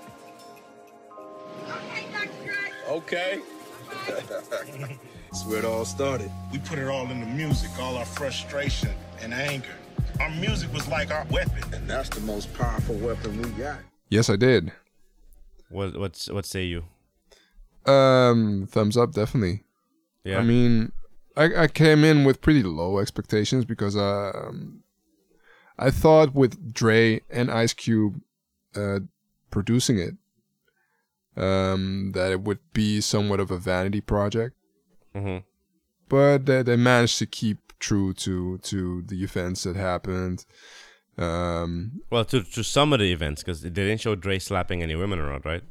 Okay, 1.71 2.03
Dr. 2.13 2.45
Dre. 2.45 2.55
Okay. 2.91 3.41
That's 5.39 5.51
where 5.51 5.61
it 5.61 5.65
all 5.65 5.85
started. 5.85 6.33
We 6.51 6.59
put 6.59 6.81
it 6.81 6.89
all 6.89 7.09
in 7.13 7.21
the 7.21 7.27
music, 7.27 7.71
all 7.79 7.97
our 7.97 8.05
frustration 8.05 8.91
and 9.23 9.33
anger. 9.33 9.77
Our 10.19 10.31
music 10.31 10.73
was 10.75 10.89
like 10.89 11.13
our 11.13 11.25
weapon. 11.31 11.63
And 11.73 11.89
that's 11.89 12.09
the 12.09 12.21
most 12.23 12.53
powerful 12.55 12.97
weapon 12.97 13.41
we 13.41 13.49
got. 13.51 13.79
yes, 14.09 14.29
I 14.29 14.35
did. 14.35 14.73
What 15.69 15.97
what's 15.97 16.29
what 16.29 16.45
say 16.45 16.65
you? 16.65 16.87
Um, 17.87 18.67
thumbs 18.69 18.97
up, 18.97 19.13
definitely. 19.13 19.63
Yeah. 20.25 20.39
I 20.39 20.43
mean, 20.43 20.91
I, 21.37 21.55
I 21.55 21.69
came 21.69 22.03
in 22.03 22.25
with 22.25 22.41
pretty 22.41 22.65
low 22.65 22.99
expectations 22.99 23.65
because 23.65 23.97
um, 23.97 24.83
I 25.79 25.93
thought 25.93 26.35
with 26.35 26.75
Dre 26.75 27.21
and 27.31 27.49
Ice 27.49 27.75
Cube 27.75 28.21
uh, 28.75 28.99
producing 29.53 30.01
it, 30.01 30.15
um, 31.41 32.11
that 32.15 32.33
it 32.33 32.41
would 32.41 32.59
be 32.73 33.01
somewhat 33.01 33.39
of 33.39 33.53
a 33.53 33.57
vanity 33.57 34.01
project. 34.01 34.58
Hmm 35.15 35.39
But 36.09 36.47
they, 36.47 36.63
they 36.63 36.77
managed 36.77 37.19
to 37.19 37.27
keep 37.27 37.59
true 37.79 38.13
to 38.15 38.59
to 38.59 39.03
the 39.03 39.23
events 39.23 39.63
that 39.65 39.77
happened. 39.77 40.45
Um, 41.17 42.01
Well, 42.11 42.25
to 42.27 42.43
to 42.43 42.63
some 42.63 42.93
of 42.93 43.01
the 43.01 43.13
events 43.13 43.43
because 43.43 43.63
they 43.63 43.71
didn't 43.71 44.01
show 44.01 44.15
Dre 44.15 44.39
slapping 44.39 44.83
any 44.83 44.95
women 44.95 45.19
around, 45.19 45.45
right? 45.45 45.63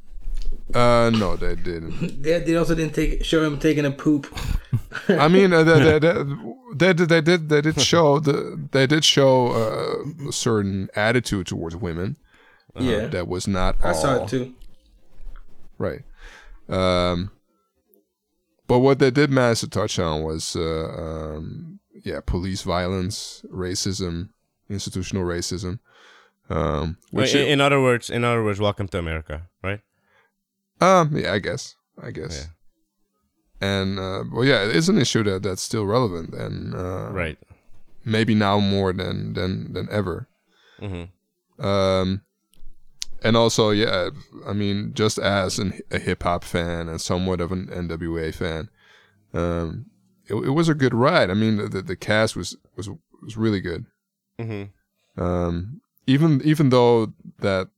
uh, 0.74 1.10
no, 1.10 1.36
they 1.36 1.54
didn't. 1.56 2.22
they, 2.22 2.38
they 2.40 2.56
also 2.56 2.74
didn't 2.74 2.94
take 2.94 3.24
show 3.24 3.42
him 3.44 3.58
taking 3.58 3.84
a 3.86 3.90
poop. 3.90 4.26
I 5.08 5.28
mean, 5.28 5.52
uh, 5.52 5.62
they, 5.64 5.98
they, 5.98 5.98
they, 6.74 6.92
they, 6.92 7.04
they 7.04 7.20
did 7.20 7.48
they 7.48 7.60
did 7.60 7.80
show 7.80 8.18
the 8.20 8.68
they 8.72 8.86
did 8.86 9.04
show 9.04 9.48
uh, 9.52 10.28
a 10.28 10.32
certain 10.32 10.88
attitude 10.94 11.46
towards 11.46 11.76
women. 11.76 12.16
uh, 12.76 12.82
Yeah. 12.82 13.06
that 13.08 13.26
was 13.28 13.46
not. 13.48 13.76
I 13.82 13.92
saw 13.92 14.22
it 14.22 14.28
too. 14.28 14.54
Right. 15.78 16.02
Um, 16.68 17.30
but 18.68 18.78
what 18.78 18.98
they 19.00 19.10
did 19.10 19.30
manage 19.30 19.60
to 19.60 19.68
touch 19.68 19.98
on 19.98 20.22
was, 20.22 20.54
uh, 20.54 20.88
um, 20.96 21.80
yeah, 22.04 22.20
police 22.24 22.62
violence, 22.62 23.42
racism, 23.52 24.28
institutional 24.70 25.24
racism. 25.24 25.80
Um, 26.50 26.96
which, 27.10 27.34
in, 27.34 27.46
in 27.48 27.60
other 27.60 27.80
words, 27.82 28.08
in 28.08 28.22
other 28.24 28.42
words, 28.44 28.60
welcome 28.60 28.86
to 28.88 28.98
America, 28.98 29.48
right? 29.62 29.80
um, 30.80 31.16
yeah, 31.16 31.32
I 31.32 31.40
guess, 31.40 31.74
I 32.00 32.10
guess. 32.12 32.46
Yeah. 33.60 33.68
And 33.68 33.98
uh, 33.98 34.22
well, 34.32 34.44
yeah, 34.44 34.62
it 34.64 34.76
is 34.76 34.88
an 34.88 34.98
issue 34.98 35.24
that 35.24 35.42
that's 35.42 35.60
still 35.62 35.84
relevant, 35.84 36.32
and 36.32 36.74
uh, 36.74 37.10
Right. 37.10 37.36
maybe 38.04 38.34
now 38.34 38.60
more 38.60 38.92
than 38.92 39.34
than 39.34 39.72
than 39.72 39.88
ever. 39.90 40.28
hmm 40.78 41.04
Um, 41.58 42.22
and 43.22 43.36
also, 43.36 43.70
yeah, 43.70 44.10
I 44.46 44.52
mean, 44.52 44.92
just 44.94 45.18
as 45.18 45.58
an, 45.58 45.80
a 45.90 45.98
hip 45.98 46.22
hop 46.22 46.44
fan 46.44 46.88
and 46.88 47.00
somewhat 47.00 47.40
of 47.40 47.52
an 47.52 47.66
NWA 47.66 48.34
fan, 48.34 48.70
um, 49.34 49.86
it, 50.26 50.34
it 50.34 50.50
was 50.50 50.68
a 50.68 50.74
good 50.74 50.94
ride. 50.94 51.30
I 51.30 51.34
mean, 51.34 51.56
the, 51.56 51.82
the, 51.82 51.96
cast 51.96 52.36
was, 52.36 52.56
was 52.76 52.88
was 53.22 53.36
really 53.36 53.60
good. 53.60 53.86
hmm 54.38 54.64
Um, 55.16 55.80
even 56.06 56.40
even 56.44 56.70
though 56.70 57.12
that 57.40 57.68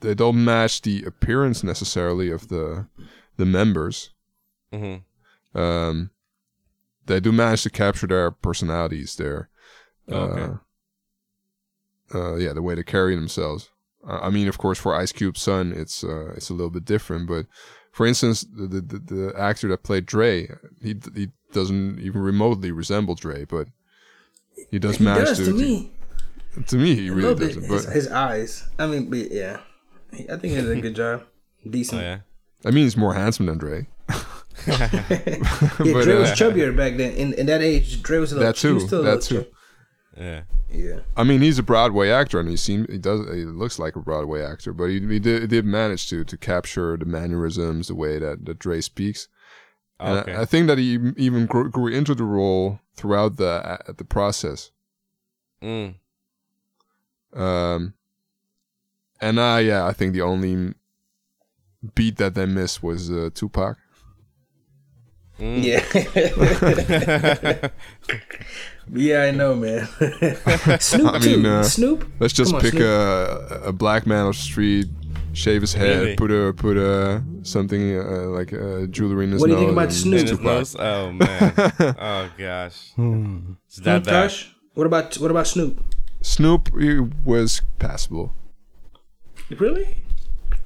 they 0.00 0.14
don't 0.14 0.44
match 0.44 0.82
the 0.82 1.04
appearance 1.04 1.62
necessarily 1.62 2.30
of 2.30 2.48
the 2.48 2.86
the 3.36 3.46
members, 3.46 4.10
hmm 4.72 4.96
um, 5.54 6.10
they 7.06 7.20
do 7.20 7.32
manage 7.32 7.62
to 7.62 7.70
capture 7.70 8.06
their 8.06 8.30
personalities 8.30 9.16
there. 9.16 9.48
Okay. 10.10 10.42
Uh, 10.42 10.56
uh, 12.12 12.34
yeah, 12.36 12.52
the 12.52 12.62
way 12.62 12.74
they 12.74 12.82
carry 12.82 13.14
themselves. 13.14 13.70
Uh, 14.06 14.18
I 14.22 14.30
mean, 14.30 14.48
of 14.48 14.58
course, 14.58 14.78
for 14.78 14.94
Ice 14.94 15.12
Cube's 15.12 15.40
son, 15.42 15.72
it's 15.76 16.02
uh, 16.04 16.32
it's 16.36 16.50
a 16.50 16.54
little 16.54 16.70
bit 16.70 16.84
different. 16.84 17.28
But 17.28 17.46
for 17.92 18.06
instance, 18.06 18.42
the 18.42 18.66
the, 18.66 18.80
the, 18.80 18.98
the 19.14 19.32
actor 19.38 19.68
that 19.68 19.82
played 19.82 20.06
Dre, 20.06 20.48
he 20.82 20.96
he 21.14 21.28
doesn't 21.52 21.98
even 22.00 22.22
remotely 22.22 22.70
resemble 22.72 23.14
Dre, 23.14 23.44
but 23.44 23.68
he 24.70 24.78
does 24.78 24.96
He 24.96 25.04
manage 25.04 25.26
does 25.28 25.38
to. 25.38 25.44
to 25.46 25.52
me. 25.54 25.90
to 26.66 26.76
me, 26.76 26.94
he 26.94 27.08
A 27.08 27.12
really 27.12 27.34
doesn't. 27.34 27.62
His, 27.64 27.84
But 27.86 27.92
his 27.92 28.08
eyes. 28.08 28.68
I 28.78 28.86
mean, 28.86 29.10
but 29.10 29.30
yeah. 29.30 29.58
I 30.12 30.36
think 30.36 30.54
he 30.54 30.56
did 30.56 30.70
a 30.78 30.80
good 30.80 30.96
job. 30.96 31.22
Oh 31.66 31.70
Decent. 31.70 32.02
yeah. 32.02 32.18
I 32.64 32.70
mean, 32.70 32.84
he's 32.84 32.96
more 32.96 33.14
handsome 33.14 33.46
than 33.46 33.58
Dre. 33.58 33.86
Yeah, 34.66 34.88
But, 35.78 36.04
Dre 36.04 36.14
was 36.16 36.30
uh, 36.30 36.34
chubbier 36.34 36.76
back 36.76 36.96
then. 36.96 37.12
In, 37.12 37.32
in 37.34 37.46
that 37.46 37.62
age, 37.62 38.02
Dre 38.02 38.18
was 38.18 38.32
a 38.32 38.36
little. 38.36 38.52
That 38.52 38.58
he 38.58 38.68
was 38.72 38.82
too. 38.82 38.86
still 38.88 39.00
a 39.00 39.04
That 39.04 39.14
little 39.16 39.28
too. 39.28 39.44
chub- 39.44 39.54
Yeah. 40.20 40.42
Yeah. 40.70 41.00
I 41.16 41.24
mean, 41.24 41.40
he's 41.40 41.58
a 41.58 41.62
Broadway 41.62 42.10
actor, 42.10 42.38
and 42.38 42.48
he 42.48 42.56
seems 42.56 42.86
he 42.90 42.98
does 42.98 43.26
he 43.34 43.44
looks 43.46 43.78
like 43.78 43.96
a 43.96 44.00
Broadway 44.00 44.42
actor, 44.42 44.74
but 44.74 44.84
he, 44.84 45.00
he 45.00 45.18
did 45.18 45.40
he 45.42 45.48
did 45.48 45.64
manage 45.64 46.08
to 46.10 46.24
to 46.24 46.36
capture 46.36 46.96
the 46.98 47.06
mannerisms, 47.06 47.88
the 47.88 47.94
way 47.94 48.18
that 48.18 48.44
that 48.44 48.58
Dre 48.58 48.80
speaks. 48.82 49.28
And 49.98 50.18
I- 50.18 50.20
Okay. 50.20 50.36
I, 50.36 50.44
think 50.44 50.66
that 50.68 50.78
he 50.78 50.98
even 51.16 51.46
grew, 51.46 51.70
grew 51.70 51.88
into 51.88 52.14
the 52.14 52.24
role 52.24 52.80
throughout 52.94 53.36
the 53.36 53.48
uh, 53.48 53.92
the 53.96 54.04
process. 54.04 54.70
Mm. 55.62 55.94
Um, 57.34 57.94
and 59.20 59.38
uh, 59.38 59.58
yeah, 59.62 59.86
I 59.86 59.92
think 59.92 60.12
the 60.12 60.22
only 60.22 60.74
beat 61.94 62.16
that 62.18 62.34
they 62.34 62.46
missed 62.46 62.82
was 62.82 63.10
uh, 63.10 63.30
Tupac. 63.34 63.78
Yeah. 65.38 65.80
yeah, 68.92 69.22
I 69.22 69.30
know, 69.30 69.54
man. 69.54 69.86
Snoop 70.80 71.14
I 71.14 71.18
mean, 71.18 71.42
too. 71.42 71.48
uh, 71.48 71.62
Snoop. 71.62 72.10
Let's 72.18 72.32
just 72.34 72.54
on, 72.54 72.60
pick 72.60 72.72
Snoop. 72.72 72.82
a 72.82 73.60
a 73.66 73.72
black 73.72 74.06
man 74.06 74.26
off 74.26 74.36
the 74.36 74.42
street, 74.42 74.88
shave 75.32 75.60
his 75.60 75.72
head, 75.74 76.00
Really? 76.02 76.16
put 76.16 76.30
a 76.30 76.52
put 76.54 76.76
a 76.76 77.22
something 77.42 77.98
uh, 77.98 78.26
like 78.28 78.52
uh, 78.52 78.86
jewelry 78.86 79.24
in 79.26 79.32
his 79.32 79.40
nose. 79.40 79.40
What 79.40 79.46
do 79.48 79.52
you 79.52 79.58
think 79.58 79.72
about 79.72 79.92
Snoop? 79.92 80.14
In 80.14 80.20
it's 80.20 80.30
his 80.30 80.38
Tupac. 80.38 80.44
nose? 80.58 80.76
Oh 80.78 81.12
man. 81.12 81.52
oh 81.98 82.30
gosh. 82.38 82.92
Hmm. 82.96 83.52
It's 83.66 83.76
that 83.76 84.04
bad. 84.04 84.30
Josh, 84.30 84.54
what 84.74 84.86
about 84.86 85.14
what 85.18 85.30
about 85.30 85.46
Snoop? 85.46 85.82
Snoop 86.22 86.70
he 86.78 87.00
was 87.24 87.62
passable. 87.78 88.32
Really? 89.58 89.96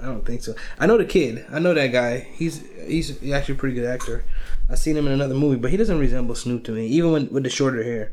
I 0.01 0.07
don't 0.07 0.27
think 0.27 0.43
so. 0.43 0.55
I 0.79 0.87
know 0.87 0.99
the 0.99 1.05
kid. 1.07 1.47
I 1.51 1.59
know 1.61 1.73
that 1.73 1.87
guy. 1.89 2.19
He's 2.35 2.63
he's 2.87 3.11
actually 3.33 3.55
a 3.55 3.59
pretty 3.59 3.75
good 3.77 3.87
actor. 3.87 4.25
I 4.69 4.75
seen 4.77 4.97
him 4.97 5.07
in 5.07 5.13
another 5.13 5.35
movie, 5.35 5.57
but 5.57 5.71
he 5.71 5.77
doesn't 5.77 5.99
resemble 5.99 6.35
Snoop 6.35 6.65
to 6.65 6.73
me, 6.73 6.87
even 6.87 7.13
when, 7.13 7.29
with 7.31 7.43
the 7.45 7.51
shorter 7.51 7.83
hair. 7.85 8.13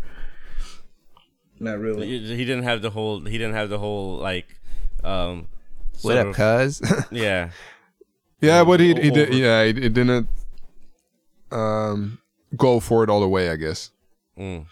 Not 1.59 1.79
really. 1.79 2.07
He 2.07 2.35
he 2.35 2.45
didn't 2.45 2.63
have 2.63 2.81
the 2.81 2.89
whole. 2.89 3.21
He 3.21 3.37
didn't 3.37 3.53
have 3.53 3.69
the 3.69 3.77
whole 3.79 4.17
like. 4.17 4.47
Um, 5.03 5.47
What 6.01 6.17
up, 6.17 6.27
of- 6.27 6.35
cuz? 6.35 6.81
Yeah. 7.11 7.51
yeah, 8.41 8.63
but 8.63 8.79
he 8.79 8.87
he 8.95 9.11
did. 9.11 9.33
Yeah, 9.33 9.63
he, 9.65 9.73
he 9.73 9.89
didn't 9.89 10.27
um 11.51 12.19
go 12.57 12.79
for 12.79 13.03
it 13.03 13.09
all 13.09 13.19
the 13.21 13.27
way. 13.29 13.49
I 13.49 13.55
guess 13.55 13.91
Mm. 14.39 14.65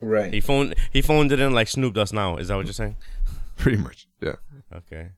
Right. 0.00 0.32
He 0.32 0.40
phoned. 0.40 0.74
He 0.92 1.02
phoned 1.02 1.30
it 1.32 1.40
in 1.40 1.52
like 1.52 1.68
Snoop 1.68 1.92
does 1.94 2.12
now. 2.12 2.36
Is 2.38 2.48
that 2.48 2.56
what 2.56 2.64
you're 2.64 2.72
saying? 2.72 2.96
pretty 3.56 3.76
much. 3.76 4.06
Yeah, 4.20 4.36
Okay. 4.74 5.10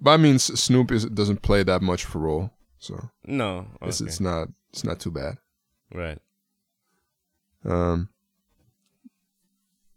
but 0.00 0.12
I 0.12 0.16
mean 0.16 0.38
Snoop 0.38 0.90
is 0.90 1.04
doesn't 1.06 1.42
play 1.42 1.62
that 1.64 1.82
much 1.82 2.04
of 2.06 2.14
a 2.14 2.18
role, 2.18 2.50
so 2.78 3.10
No. 3.26 3.66
it's 3.82 4.00
Okay. 4.00 4.08
it's 4.08 4.20
not 4.20 4.48
it's 4.72 4.84
not 4.84 5.00
too 5.00 5.10
bad. 5.10 5.38
right. 5.94 6.18
Um, 7.64 8.08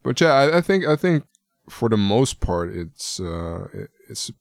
but 0.03 0.19
yeah, 0.19 0.33
I, 0.33 0.57
I 0.57 0.61
think 0.61 0.85
I 0.85 0.95
think 0.95 1.23
for 1.69 1.87
the 1.89 1.97
most 1.97 2.39
part, 2.41 2.75
it's 2.75 3.19
uh, 3.19 3.67
it, 3.73 3.89
it's 4.09 4.31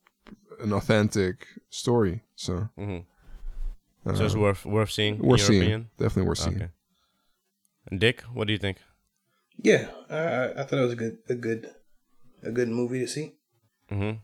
an 0.59 0.73
authentic 0.73 1.47
story. 1.69 2.23
So 2.35 2.69
hmm 2.77 2.99
uh, 4.05 4.15
so 4.15 4.25
it's 4.25 4.35
worth 4.35 4.65
worth 4.65 4.91
seeing. 4.91 5.19
worth 5.19 5.39
your 5.39 5.47
seeing. 5.47 5.61
opinion? 5.61 5.89
Definitely 5.97 6.27
worth 6.27 6.39
seeing. 6.39 6.55
Okay. 6.55 6.69
And 7.89 7.99
Dick, 7.99 8.21
what 8.33 8.47
do 8.47 8.53
you 8.53 8.59
think? 8.59 8.77
Yeah, 9.57 9.87
I, 10.09 10.17
I 10.17 10.61
I 10.61 10.63
thought 10.63 10.79
it 10.79 10.83
was 10.83 10.93
a 10.93 10.97
good 10.97 11.17
a 11.29 11.35
good 11.35 11.69
a 12.43 12.51
good 12.51 12.67
movie 12.67 12.99
to 12.99 13.07
see. 13.07 13.33
Mm-hmm. 13.89 14.17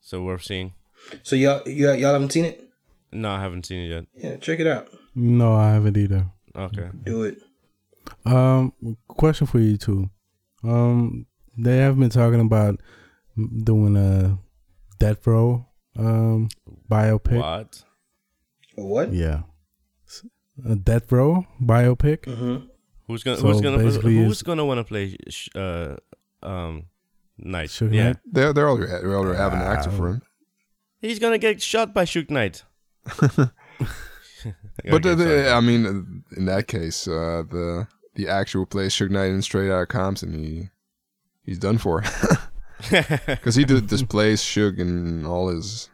So 0.00 0.22
worth 0.22 0.44
seeing. 0.44 0.74
So 1.24 1.34
y'all 1.34 1.66
y'all, 1.68 1.94
y'all 1.94 2.12
haven't 2.12 2.32
seen 2.32 2.44
it? 2.44 2.65
No, 3.16 3.30
I 3.30 3.40
haven't 3.40 3.66
seen 3.66 3.80
it 3.84 3.88
yet. 3.88 4.04
Yeah, 4.14 4.36
check 4.36 4.60
it 4.60 4.66
out. 4.66 4.88
No, 5.14 5.54
I 5.54 5.72
haven't 5.72 5.96
either. 5.96 6.26
Okay. 6.54 6.88
Do 7.04 7.22
it. 7.24 7.42
Um, 8.24 8.72
question 9.08 9.46
for 9.46 9.58
you 9.58 9.76
two. 9.76 10.10
Um, 10.62 11.26
they 11.56 11.78
have 11.78 11.98
been 11.98 12.10
talking 12.10 12.40
about 12.40 12.80
doing 13.64 13.96
a 13.96 14.38
Death 14.98 15.26
Row 15.26 15.66
um 15.98 16.48
biopic. 16.90 17.38
What? 17.38 17.82
What? 18.74 19.12
Yeah, 19.12 19.42
a 20.68 20.76
Death 20.76 21.10
Row 21.10 21.46
biopic. 21.62 22.20
Mm-hmm. 22.24 22.66
Who's 23.06 23.22
gonna 23.22 23.36
So 23.38 23.46
Who's 23.46 23.60
gonna 23.60 23.78
basically 23.78 24.16
Who's 24.16 24.42
gonna 24.42 24.64
want 24.64 24.78
to 24.78 24.84
play? 24.84 25.16
sh- 25.28 25.48
Uh, 25.54 25.96
um, 26.42 26.84
Knight. 27.38 27.68
Suge 27.70 27.92
yeah. 27.94 28.04
Knight? 28.08 28.16
they're 28.30 28.52
they 28.52 28.60
already 28.62 28.86
they 28.90 29.08
already 29.14 29.38
have 29.38 29.52
an 29.52 29.60
actor 29.62 29.90
for 29.90 30.08
him. 30.08 30.22
He's 31.00 31.18
gonna 31.18 31.38
get 31.38 31.62
shot 31.62 31.94
by 31.94 32.04
Suge 32.04 32.30
Knight. 32.30 32.64
But 34.84 35.04
Okay, 35.04 35.10
uh, 35.10 35.14
the, 35.16 35.24
sorry. 35.24 35.48
I 35.50 35.60
mean, 35.60 36.22
in 36.36 36.44
that 36.44 36.68
case, 36.68 37.08
uh, 37.08 37.42
the 37.50 37.88
the 38.14 38.28
actor 38.28 38.58
who 38.58 38.66
plays 38.66 38.94
Suge 38.94 39.10
Knight 39.10 39.30
in 39.30 39.42
Straight 39.42 39.70
Outta 39.70 39.86
Compton, 39.86 40.32
he 40.38 40.68
he's 41.42 41.58
done 41.58 41.78
for 41.78 42.02
because 42.90 43.56
he 43.56 43.64
did 43.64 43.88
displays 43.88 44.40
Suge 44.40 44.80
and 44.80 45.26
all 45.26 45.48
his, 45.48 45.88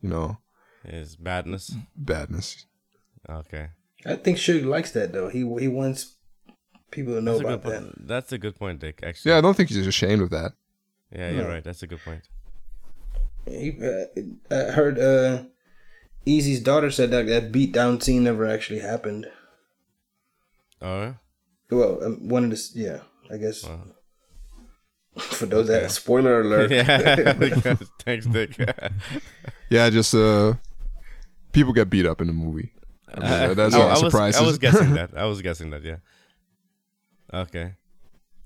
you 0.00 0.08
know, 0.08 0.38
His 0.84 1.16
badness. 1.16 1.74
badness. 1.94 2.64
Okay. 3.28 3.68
I 4.06 4.16
think 4.16 4.38
Suge 4.38 4.64
likes 4.64 4.92
that 4.92 5.12
though. 5.12 5.28
He 5.28 5.40
he 5.60 5.68
wants 5.68 6.16
people 6.90 7.14
to 7.14 7.20
know 7.20 7.32
That's 7.38 7.40
a 7.40 7.44
good 7.44 7.52
about 7.52 7.70
that. 7.70 7.82
point. 7.82 8.08
That's 8.08 8.32
a 8.32 8.38
good 8.38 8.56
point, 8.56 8.80
Dick. 8.80 9.00
Actually. 9.02 9.32
Yeah, 9.32 9.38
I 9.38 9.40
don't 9.42 9.56
think 9.56 9.68
he's 9.68 9.86
ashamed 9.86 10.22
of 10.22 10.30
that. 10.30 10.52
Yeah, 11.14 11.30
you're 11.30 11.42
No. 11.42 11.48
right. 11.48 11.64
That's 11.64 11.82
a 11.82 11.86
good 11.86 12.00
point. 12.02 12.22
He, 13.46 13.76
uh, 13.82 14.54
I 14.54 14.70
heard 14.72 14.98
uh, 14.98 15.42
Eazy's 16.26 16.60
daughter 16.60 16.90
said 16.90 17.10
that 17.10 17.26
that 17.26 17.52
beat 17.52 17.72
down 17.72 18.00
scene 18.00 18.24
never 18.24 18.46
actually 18.46 18.80
happened. 18.80 19.26
Oh. 20.80 21.00
yeah? 21.02 21.12
Well, 21.70 22.04
um, 22.04 22.28
one 22.28 22.44
of 22.44 22.50
the 22.50 22.70
yeah, 22.74 22.98
I 23.32 23.38
guess 23.38 23.64
Wow. 23.64 23.80
for 25.18 25.46
those 25.46 25.68
Okay. 25.70 25.80
that 25.82 25.90
spoiler 25.90 26.40
alert. 26.40 26.70
yeah. 26.70 27.74
Thanks, 28.04 28.26
Dick. 28.26 28.56
Yeah, 29.70 29.90
just 29.90 30.14
uh, 30.14 30.54
people 31.52 31.72
get 31.72 31.88
beat 31.90 32.06
up 32.06 32.20
in 32.20 32.26
the 32.26 32.32
movie. 32.32 32.72
I 33.14 33.20
mean, 33.20 33.30
uh, 33.30 33.54
that's 33.54 33.74
I, 33.74 33.78
not 33.78 33.98
I 33.98 34.04
was. 34.04 34.14
I 34.36 34.42
was 34.42 34.58
guessing 34.58 34.94
that. 34.94 35.10
I 35.16 35.24
was 35.26 35.42
guessing 35.42 35.70
that. 35.70 35.82
Yeah. 35.82 35.96
Okay. 37.32 37.74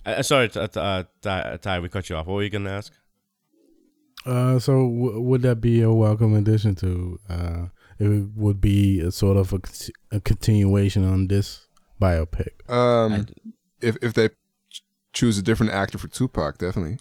Uh, 0.05 0.23
sorry, 0.23 0.48
t- 0.48 0.66
t- 0.69 0.81
uh, 0.81 1.05
Ty, 1.20 1.59
Ty, 1.61 1.81
we 1.81 1.89
cut 1.89 2.09
you 2.09 2.16
off. 2.16 2.27
What 2.27 2.35
were 2.35 2.43
you 2.43 2.51
gonna 2.51 2.70
ask? 2.70 2.93
Uh, 4.27 4.59
so 4.59 4.73
w- 4.73 5.20
would 5.20 5.43
that 5.43 5.61
be 5.61 5.81
a 5.82 5.93
welcome 5.93 6.35
addition 6.35 6.74
to? 6.77 7.19
Uh, 7.28 7.66
it 7.98 8.28
would 8.35 8.61
be 8.61 9.01
a 9.01 9.11
sort 9.12 9.36
of 9.36 9.53
a, 9.53 9.59
con- 9.61 9.89
a 10.11 10.20
continuation 10.20 11.05
on 11.05 11.28
this 11.28 11.66
biopic. 12.03 12.69
Um, 12.70 13.27
if 13.81 13.97
if 14.03 14.12
they 14.15 14.28
ch- 14.70 14.82
choose 15.12 15.39
a 15.39 15.43
different 15.43 15.73
actor 15.73 15.97
for 15.98 16.09
Tupac, 16.09 16.59
definitely. 16.59 16.98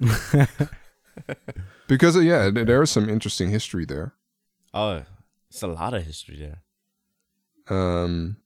because 1.86 2.16
uh, 2.16 2.20
yeah, 2.20 2.50
there 2.50 2.82
is 2.82 2.90
some 2.90 3.08
interesting 3.08 3.50
history 3.50 3.84
there. 3.84 4.14
Oh, 4.74 5.02
it's 5.50 5.62
a 5.62 5.66
lot 5.68 5.94
of 5.94 6.04
history 6.04 6.38
there. 6.38 6.62
Um, 7.68 8.38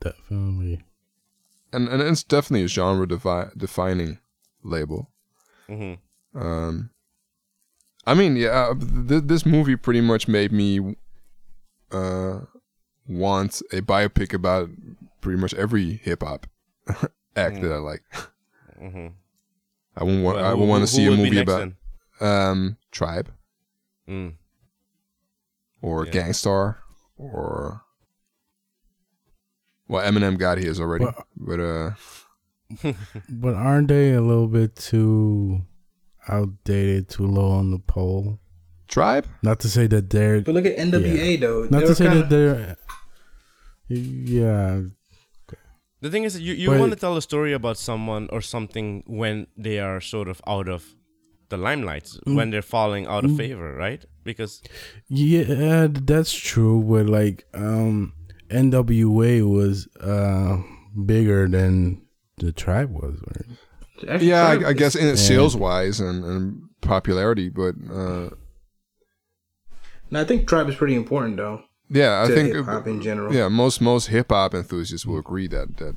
Definitely. 0.00 0.82
and 1.72 1.88
and 1.88 2.02
it's 2.02 2.24
definitely 2.24 2.64
a 2.64 2.68
genre 2.68 3.06
defi- 3.06 3.50
defining 3.56 4.18
label. 4.64 5.10
hmm 5.68 5.94
Um, 6.36 6.90
I 8.06 8.14
mean, 8.14 8.36
yeah, 8.36 8.68
uh, 8.70 8.74
th- 9.08 9.24
this 9.24 9.44
movie 9.46 9.74
pretty 9.76 10.00
much 10.00 10.28
made 10.28 10.52
me 10.52 10.96
uh 11.92 12.40
want 13.08 13.62
a 13.72 13.80
biopic 13.80 14.34
about 14.34 14.68
pretty 15.20 15.40
much 15.40 15.54
every 15.54 15.94
hip 16.02 16.22
hop 16.22 16.46
act 17.36 17.60
that 17.62 17.72
I 17.72 17.76
like. 17.78 18.02
hmm 18.78 19.08
I 19.96 20.04
wouldn't 20.04 20.24
want. 20.24 20.36
Well, 20.36 20.44
I 20.44 20.50
who- 20.50 20.58
would 20.58 20.68
want 20.68 20.82
to 20.82 20.86
see 20.86 21.06
a 21.06 21.10
movie 21.10 21.30
next 21.30 21.42
about 21.50 21.72
um 22.20 22.76
Tribe 22.92 23.30
Mm. 24.08 24.34
or 25.82 26.04
Yeah. 26.06 26.10
Gang 26.12 26.32
Starr 26.32 26.78
or 27.16 27.82
well 29.88 30.04
Eminem 30.08 30.38
got 30.38 30.58
his 30.58 30.78
already, 30.80 31.04
Well- 31.06 31.26
but 31.36 31.60
uh 31.60 31.90
But 33.28 33.54
aren't 33.54 33.88
they 33.88 34.12
a 34.12 34.20
little 34.20 34.48
bit 34.48 34.76
too 34.76 35.62
outdated, 36.28 37.08
too 37.08 37.26
low 37.26 37.50
on 37.50 37.70
the 37.70 37.78
pole? 37.78 38.38
Tribe. 38.88 39.26
Not 39.42 39.60
to 39.60 39.68
say 39.68 39.86
that 39.88 40.10
they're. 40.10 40.40
But 40.42 40.54
look 40.54 40.66
at 40.66 40.76
NWA 40.76 41.40
though. 41.40 41.64
Not 41.70 41.80
They 41.80 41.86
to 41.86 41.94
say 41.94 42.04
kinda- 42.06 42.20
that 42.20 42.30
they're. 42.30 42.76
Yeah, 43.88 44.82
The 46.02 46.10
thing 46.10 46.24
is, 46.24 46.34
that 46.34 46.42
you, 46.42 46.54
you 46.54 46.68
But- 46.68 46.80
want 46.80 46.92
to 46.92 46.98
tell 46.98 47.16
a 47.16 47.22
story 47.22 47.52
about 47.52 47.78
someone 47.78 48.28
or 48.30 48.40
something 48.40 49.02
when 49.06 49.46
they 49.56 49.78
are 49.78 50.00
sort 50.00 50.28
of 50.28 50.40
out 50.46 50.68
of 50.68 50.94
the 51.48 51.56
limelight, 51.56 52.04
Mm. 52.26 52.34
when 52.36 52.50
they're 52.50 52.62
falling 52.62 53.06
out 53.06 53.24
of 53.24 53.36
favor, 53.36 53.74
right? 53.74 54.04
Because 54.24 54.60
yeah, 55.08 55.86
that's 55.90 56.32
true. 56.34 56.82
But 56.82 57.06
like, 57.06 57.44
um, 57.54 58.12
NWA 58.50 59.42
was 59.42 59.86
uh 60.00 60.58
bigger 61.04 61.46
than 61.48 62.02
the 62.38 62.50
tribe 62.52 62.90
was. 62.92 63.14
Right? 63.28 63.58
Actually, 64.08 64.28
Yeah, 64.28 64.46
I, 64.46 64.68
I 64.68 64.72
guess 64.72 64.94
in 64.94 65.06
Yeah. 65.08 65.14
sales 65.14 65.56
wise 65.56 66.00
and, 66.00 66.24
and 66.24 66.62
popularity, 66.80 67.48
but 67.48 67.74
uh 67.90 68.30
No, 70.10 70.20
I 70.20 70.24
think 70.24 70.46
Tribe 70.48 70.68
is 70.68 70.76
pretty 70.76 70.94
important 70.94 71.36
though. 71.36 71.62
yeah, 71.88 72.22
I 72.22 72.28
to 72.28 72.34
think 72.34 72.54
hip 72.54 72.64
hop 72.66 72.86
in 72.86 73.00
general. 73.02 73.34
yeah 73.34 73.48
most 73.48 73.80
most 73.80 74.06
hip 74.08 74.30
hop 74.30 74.54
enthusiasts 74.54 75.06
will 75.06 75.18
agree 75.18 75.48
that 75.48 75.76
that 75.78 75.96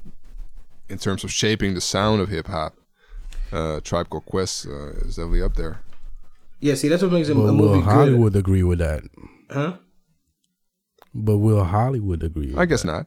in 0.89 0.97
terms 0.97 1.23
of 1.23 1.31
shaping 1.31 1.75
the 1.75 1.81
sound 1.81 2.19
of 2.21 2.29
hip 2.29 2.47
hop, 2.47 2.73
uh, 3.51 3.79
Tribe 3.81 4.09
Called 4.09 4.25
Quest 4.25 4.65
uh, 4.67 4.91
is 5.05 5.15
definitely 5.17 5.43
up 5.43 5.53
there. 5.55 5.81
Yeah, 6.59 6.73
see, 6.75 6.87
that's 6.89 7.03
what 7.03 7.11
makes 7.11 7.29
a, 7.29 7.35
But 7.35 7.41
a 7.41 7.43
will 7.45 7.53
movie 7.53 7.77
good. 7.81 7.83
Hollywood 7.93 8.35
agree 8.35 8.63
with 8.63 8.79
that? 8.79 9.03
Huh? 9.51 9.77
But 11.13 11.37
will 11.37 11.63
Hollywood 11.63 12.23
agree? 12.23 12.53
I 12.57 12.65
guess 12.65 12.83
not. 12.83 13.05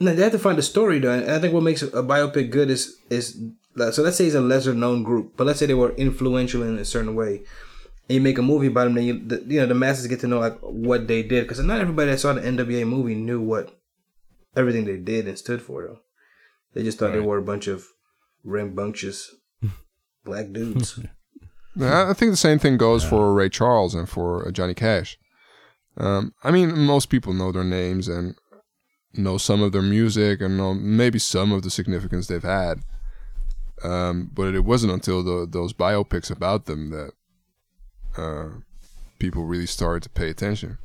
No, 0.00 0.14
they 0.14 0.22
have 0.22 0.32
to 0.32 0.38
find 0.38 0.58
a 0.58 0.62
story 0.62 0.98
though. 0.98 1.12
And 1.12 1.30
I 1.30 1.38
think 1.38 1.52
what 1.54 1.62
makes 1.62 1.82
a 1.82 2.02
biopic 2.02 2.50
good 2.50 2.68
is 2.70 2.96
is 3.10 3.36
like, 3.38 3.52
so. 3.76 4.02
Let's 4.02 4.16
say 4.16 4.26
it's 4.26 4.34
a 4.34 4.40
lesser 4.40 4.74
known 4.74 5.02
group, 5.02 5.34
but 5.36 5.46
let's 5.46 5.58
say 5.58 5.66
they 5.66 5.74
were 5.74 5.94
influential 5.94 6.62
in 6.62 6.78
a 6.78 6.84
certain 6.84 7.14
way, 7.14 7.42
and 8.08 8.16
you 8.16 8.20
make 8.20 8.38
a 8.38 8.42
movie 8.42 8.68
about 8.68 8.84
them, 8.84 8.94
then 8.94 9.04
you 9.04 9.18
the, 9.26 9.44
you 9.46 9.60
know 9.60 9.66
the 9.66 9.74
masses 9.74 10.06
get 10.06 10.20
to 10.20 10.28
know 10.28 10.40
like 10.40 10.58
what 10.60 11.08
they 11.08 11.22
did 11.22 11.44
because 11.44 11.60
not 11.60 11.80
everybody 11.80 12.10
that 12.10 12.20
saw 12.20 12.32
the 12.32 12.40
NWA 12.40 12.86
movie 12.86 13.14
knew 13.14 13.40
what 13.40 13.78
everything 14.56 14.84
they 14.84 14.96
did 14.96 15.26
and 15.26 15.38
stood 15.38 15.62
for. 15.62 15.82
Though 15.82 16.00
they 16.74 16.82
just 16.82 16.98
thought 16.98 17.12
they 17.12 17.20
were 17.20 17.38
a 17.38 17.42
bunch 17.42 17.66
of 17.66 17.86
rambunctious 18.44 19.34
black 20.24 20.52
dudes. 20.52 21.00
I 21.80 22.10
I 22.10 22.12
think 22.12 22.32
the 22.32 22.36
same 22.36 22.58
thing 22.58 22.76
goes 22.76 23.04
for 23.04 23.32
Ray 23.32 23.48
Charles 23.48 23.94
and 23.94 24.08
for 24.08 24.46
uh, 24.46 24.50
Johnny 24.50 24.74
Cash. 24.74 25.18
Um, 25.96 26.34
I 26.42 26.50
mean, 26.50 26.76
most 26.78 27.06
people 27.06 27.32
know 27.32 27.52
their 27.52 27.64
names 27.64 28.08
and 28.08 28.34
know 29.12 29.38
some 29.38 29.62
of 29.62 29.72
their 29.72 29.82
music 29.82 30.40
and 30.40 30.56
know 30.56 30.74
maybe 30.74 31.18
some 31.18 31.52
of 31.52 31.62
the 31.62 31.70
significance 31.70 32.26
they've 32.26 32.42
had. 32.42 32.80
Um, 33.82 34.30
but 34.32 34.54
it 34.54 34.64
wasn't 34.64 34.92
until 34.92 35.22
the, 35.22 35.46
those 35.50 35.72
biopics 35.72 36.30
about 36.30 36.66
them 36.66 36.90
that 36.90 37.12
uh, 38.16 38.48
people 39.18 39.44
really 39.44 39.66
started 39.66 40.02
to 40.04 40.08
pay 40.10 40.30
attention. 40.30 40.78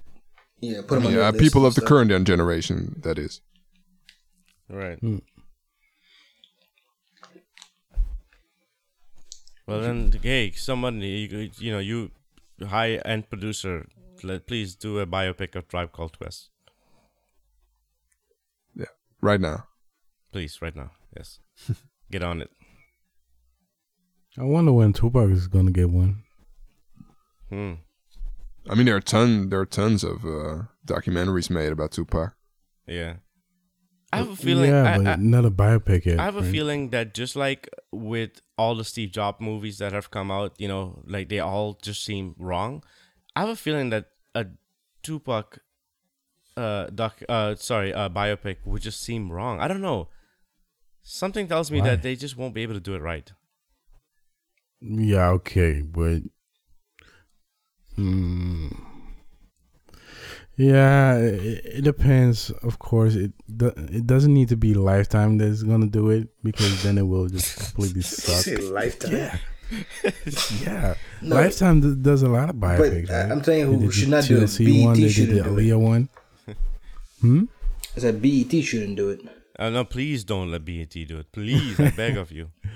Yeah, 0.59 0.81
put 0.85 0.97
'em 0.97 1.05
on 1.07 1.13
yeah, 1.13 1.19
their 1.19 1.31
list 1.33 1.43
people 1.43 1.65
of 1.65 1.75
the 1.75 1.81
stuff. 1.81 1.89
current 1.89 2.27
generation, 2.27 2.99
that 3.03 3.17
is. 3.19 3.41
Right. 4.67 4.99
Hmm. 4.99 5.17
Well 9.67 9.81
then, 9.81 10.11
hey, 10.23 10.51
somebody, 10.51 11.29
you, 11.31 11.51
you 11.59 11.71
know, 11.71 11.79
you 11.79 12.11
high 12.67 12.93
end 13.05 13.29
producer, 13.29 13.87
let, 14.23 14.47
please 14.47 14.75
do 14.75 14.99
a 14.99 15.05
biopic 15.05 15.55
of 15.55 15.67
Tribe 15.67 15.91
Called 15.91 16.17
Quest, 16.17 16.49
Yeah, 18.75 18.85
Right 19.21 19.39
now. 19.39 19.65
please, 20.31 20.59
right 20.61 20.75
now. 20.75 20.91
Yes, 21.15 21.39
get 22.11 22.23
on 22.23 22.41
it. 22.41 22.49
I 24.37 24.43
wonder 24.43 24.71
when 24.71 24.93
Tupac 24.93 25.29
is 25.31 25.47
gonna 25.47 25.71
get 25.71 25.89
one. 25.89 26.23
Hmm. 27.49 27.73
I 28.69 28.75
mean, 28.75 28.85
there 28.85 28.95
are 28.95 29.01
ton, 29.01 29.49
there 29.49 29.59
are 29.59 29.65
tons 29.65 30.03
of 30.03 30.23
uh, 30.23 30.63
documentaries 30.85 31.49
made 31.49 31.71
about 31.71 31.91
Tupac. 31.91 32.35
Yeah. 32.87 33.15
I 34.11 34.17
have 34.17 34.29
a 34.29 34.35
feeling. 34.35 34.71
Yeah, 34.71 34.93
I, 34.93 34.97
but 34.97 35.07
I, 35.07 35.15
not 35.17 35.45
a 35.45 35.51
biopic 35.51 36.05
yet. 36.05 36.19
I 36.19 36.25
have 36.25 36.35
a 36.35 36.41
right? 36.41 36.51
feeling 36.51 36.89
that 36.89 37.13
just 37.13 37.35
like 37.35 37.69
with 37.91 38.41
all 38.57 38.75
the 38.75 38.83
Steve 38.83 39.11
Jobs 39.11 39.39
movies 39.39 39.77
that 39.77 39.93
have 39.93 40.09
come 40.09 40.31
out, 40.31 40.53
you 40.57 40.67
know, 40.67 41.03
like 41.05 41.29
they 41.29 41.39
all 41.39 41.77
just 41.81 42.03
seem 42.03 42.35
wrong. 42.37 42.83
I 43.35 43.41
have 43.41 43.49
a 43.49 43.55
feeling 43.55 43.91
that 43.91 44.05
a 44.33 44.47
Tupac, 45.03 45.59
uh, 46.57 46.87
doc, 46.87 47.21
uh, 47.29 47.55
sorry, 47.55 47.93
uh, 47.93 48.09
biopic 48.09 48.57
would 48.65 48.81
just 48.81 49.01
seem 49.01 49.31
wrong. 49.31 49.59
I 49.59 49.67
don't 49.67 49.81
know. 49.81 50.09
Something 51.03 51.47
tells 51.47 51.71
me 51.71 51.79
Why? 51.79 51.87
that 51.89 52.01
they 52.01 52.15
just 52.15 52.35
won't 52.35 52.53
be 52.53 52.63
able 52.63 52.73
to 52.73 52.79
do 52.79 52.95
it 52.95 53.01
right. 53.01 53.31
Yeah, 54.81 55.29
okay, 55.31 55.81
but 55.81 56.21
mm, 57.97 58.71
yeah, 60.55 61.17
it, 61.17 61.65
it 61.65 61.81
depends. 61.83 62.49
Of 62.49 62.79
course, 62.79 63.15
it 63.15 63.33
it 63.91 64.07
doesn't 64.07 64.33
need 64.33 64.49
to 64.49 64.57
be 64.57 64.73
Lifetime 64.73 65.37
that's 65.37 65.63
gonna 65.63 65.87
do 65.87 66.09
it 66.09 66.29
because 66.43 66.81
then 66.83 66.97
it 66.97 67.03
will 67.07 67.27
just 67.27 67.57
completely 67.59 68.01
suck. 68.03 68.41
Say 68.43 68.55
lifetime. 68.57 69.11
Yeah, 69.11 69.37
yeah. 70.61 70.95
No. 71.21 71.35
Lifetime 71.35 71.81
d- 71.81 71.95
does 72.01 72.21
a 72.23 72.29
lot 72.29 72.49
of 72.49 72.59
But 72.59 72.79
biopics. 72.79 73.09
uh, 73.09 73.13
right? 73.13 73.31
I'm 73.31 73.43
saying 73.43 73.71
you 73.71 73.77
who 73.77 73.79
did 73.85 73.93
should 73.93 74.07
the 74.07 74.11
not 74.11 74.23
do 74.25 74.37
it. 74.37 74.43
TLC 74.43 74.83
one. 74.85 74.93
BET 74.93 74.95
They 74.95 75.01
did 75.03 75.11
shouldn't 75.11 75.37
the 75.43 75.43
do 75.43 75.59
it. 75.59 75.75
One. 75.75 76.09
Hmm. 77.21 77.43
I 77.95 77.99
said 77.99 78.21
BET 78.21 78.63
shouldn't 78.63 78.95
do 78.95 79.09
it. 79.09 79.21
Uh, 79.59 79.69
no, 79.69 79.83
please 79.83 80.23
don't 80.23 80.49
let 80.51 80.63
BET 80.63 80.89
do 80.91 81.19
it. 81.19 81.31
Please, 81.33 81.77
I 81.79 81.89
beg 81.91 82.15
of 82.15 82.31
you. 82.31 82.51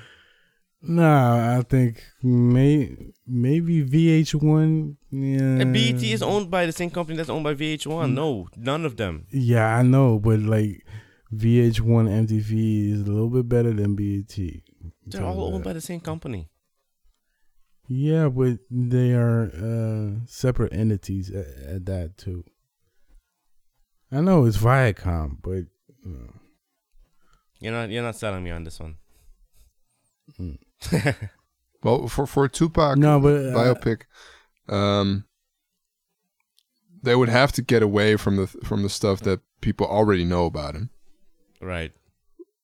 Nah, 0.85 1.57
I 1.57 1.61
think 1.61 2.03
may 2.21 2.93
maybe 3.25 3.83
VH1. 3.85 4.95
Yeah. 5.11 5.41
And 5.41 5.73
BET 5.73 6.03
is 6.03 6.21
owned 6.21 6.51
by 6.51 6.65
the 6.65 6.73
same 6.73 6.89
company 6.89 7.15
that's 7.15 7.29
owned 7.29 7.45
by 7.45 7.55
VH1. 7.55 8.13
No, 8.13 8.49
none 8.57 8.85
of 8.85 8.97
them. 8.97 9.25
Yeah, 9.31 9.77
I 9.77 9.81
know, 9.81 10.19
but 10.19 10.39
like 10.39 10.85
VH1 11.33 12.27
MTV 12.27 12.91
is 12.91 13.01
a 13.01 13.11
little 13.11 13.29
bit 13.29 13.47
better 13.47 13.71
than 13.71 13.95
BET. 13.95 14.37
They're 15.05 15.23
all 15.23 15.53
owned 15.53 15.63
by 15.63 15.71
the 15.71 15.81
same 15.81 16.01
company. 16.01 16.49
Yeah, 17.87 18.27
but 18.27 18.59
they 18.69 19.13
are 19.13 19.43
uh, 19.53 20.25
separate 20.25 20.73
entities 20.73 21.29
at, 21.31 21.47
at 21.75 21.85
that 21.85 22.17
too. 22.17 22.43
I 24.11 24.19
know 24.19 24.45
it's 24.45 24.57
Viacom, 24.57 25.37
but 25.41 25.65
uh, 26.05 26.31
You're 27.59 27.71
not. 27.73 27.89
You're 27.89 28.03
not 28.03 28.15
selling 28.15 28.43
me 28.43 28.51
on 28.51 28.63
this 28.65 28.79
one. 28.79 28.97
Well, 31.83 32.07
for 32.07 32.25
for 32.25 32.45
a 32.45 32.49
Tupac 32.49 32.97
No, 32.97 33.19
but, 33.19 33.35
uh, 33.35 33.53
biopic, 33.53 34.03
um, 34.69 35.25
they 37.01 37.15
would 37.15 37.29
have 37.29 37.51
to 37.53 37.61
get 37.61 37.83
away 37.83 38.15
from 38.15 38.37
the 38.37 38.47
from 38.47 38.83
the 38.83 38.89
stuff 38.89 39.19
that 39.21 39.41
people 39.61 39.85
already 39.87 40.23
know 40.23 40.45
about 40.45 40.75
him, 40.75 40.89
Right. 41.61 41.91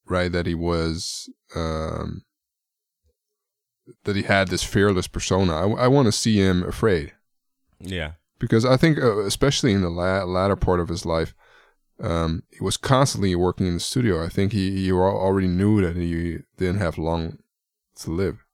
right? 0.05 0.31
That 0.31 0.45
he 0.45 0.55
was, 0.55 1.29
um, 1.55 2.23
that 4.05 4.15
he 4.15 4.21
had 4.23 4.47
this 4.47 4.63
fearless 4.63 5.07
persona. 5.07 5.53
I, 5.53 5.83
I 5.83 5.87
want 5.87 6.05
to 6.05 6.11
see 6.13 6.37
him 6.37 6.63
afraid 6.63 7.13
Yeah. 7.79 8.13
because 8.39 8.63
I 8.65 8.77
think, 8.77 8.97
uh, 8.99 9.19
especially 9.25 9.73
in 9.73 9.81
the 9.81 9.89
la- 9.89 10.23
latter 10.23 10.55
part 10.55 10.79
of 10.79 10.87
his 10.89 11.05
life, 11.05 11.33
um, 12.01 12.43
he 12.51 12.63
was 12.63 12.77
constantly 12.77 13.35
working 13.35 13.67
in 13.67 13.73
the 13.73 13.79
studio. 13.81 14.23
I 14.23 14.29
think 14.29 14.53
he 14.53 14.77
he 14.83 14.91
already 14.93 15.47
knew 15.49 15.81
that 15.81 15.97
he 15.97 16.37
didn't 16.57 16.79
have 16.79 16.97
long 16.97 17.39
to 17.99 18.11
live. 18.11 18.45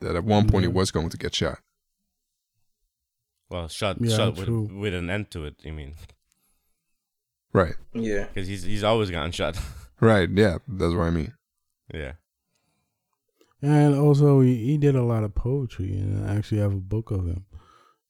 That 0.00 0.16
at 0.16 0.24
one 0.24 0.48
point 0.48 0.64
he 0.64 0.68
was 0.68 0.90
going 0.90 1.10
to 1.10 1.16
get 1.16 1.34
shot. 1.34 1.58
Well, 3.50 3.68
shot 3.68 3.98
Yeah, 4.00 4.16
shot 4.16 4.36
with, 4.36 4.48
with 4.48 4.94
an 4.94 5.10
end 5.10 5.30
to 5.32 5.44
it. 5.44 5.56
You 5.62 5.72
mean? 5.72 5.94
Right. 7.52 7.74
Yeah. 7.92 8.24
Because 8.24 8.48
he's 8.48 8.62
he's 8.64 8.82
always 8.82 9.10
gotten 9.10 9.32
shot. 9.32 9.56
Right. 10.00 10.28
Yeah. 10.28 10.58
That's 10.66 10.94
what 10.94 11.04
I 11.04 11.10
mean. 11.10 11.32
yeah. 11.94 12.14
and 13.62 13.94
also 13.94 14.40
he, 14.40 14.56
he 14.56 14.78
did 14.78 14.96
a 14.96 15.04
lot 15.04 15.22
of 15.22 15.32
poetry, 15.36 15.92
and 15.92 16.28
I 16.28 16.34
actually 16.34 16.60
have 16.60 16.72
a 16.72 16.80
book 16.80 17.12
of 17.12 17.24
him, 17.24 17.44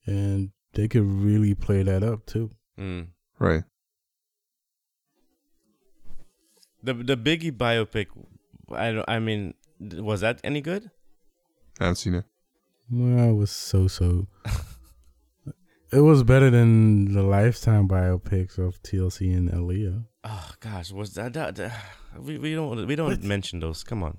and 0.07 0.49
they 0.73 0.87
could 0.87 1.03
really 1.05 1.53
play 1.53 1.83
that 1.83 2.01
up 2.01 2.25
too. 2.25 2.49
Mm. 2.79 3.09
Right. 3.37 3.63
The 6.81 6.95
the 6.95 7.15
Biggie 7.15 7.51
biopic. 7.55 8.07
I 8.71 8.91
don't. 8.91 9.05
I 9.07 9.19
mean, 9.19 9.41
th- 9.43 9.53
was 9.93 10.21
that 10.21 10.39
any 10.43 10.61
good? 10.61 10.89
I 11.79 11.85
haven't 11.85 11.95
seen 11.97 12.15
it. 12.15 12.25
Well, 12.91 13.29
it 13.29 13.33
was 13.33 13.51
so 13.51 13.87
so. 13.87 14.27
it 15.91 15.99
was 16.01 16.23
better 16.23 16.49
than 16.49 17.13
the 17.13 17.23
Lifetime 17.23 17.87
biopics 17.87 18.57
of 18.57 18.81
TLC 18.83 19.35
and 19.35 19.49
Aaliyah. 19.49 20.05
Oh 20.23 20.51
gosh, 20.59 20.91
was 20.91 21.13
that 21.15 21.33
that? 21.33 21.55
that- 21.55 21.73
we 22.19 22.37
we 22.37 22.53
don't 22.53 22.85
we 22.85 22.95
don't 22.95 23.09
What? 23.09 23.23
mention 23.23 23.59
those. 23.59 23.83
Come 23.83 24.03
on. 24.03 24.17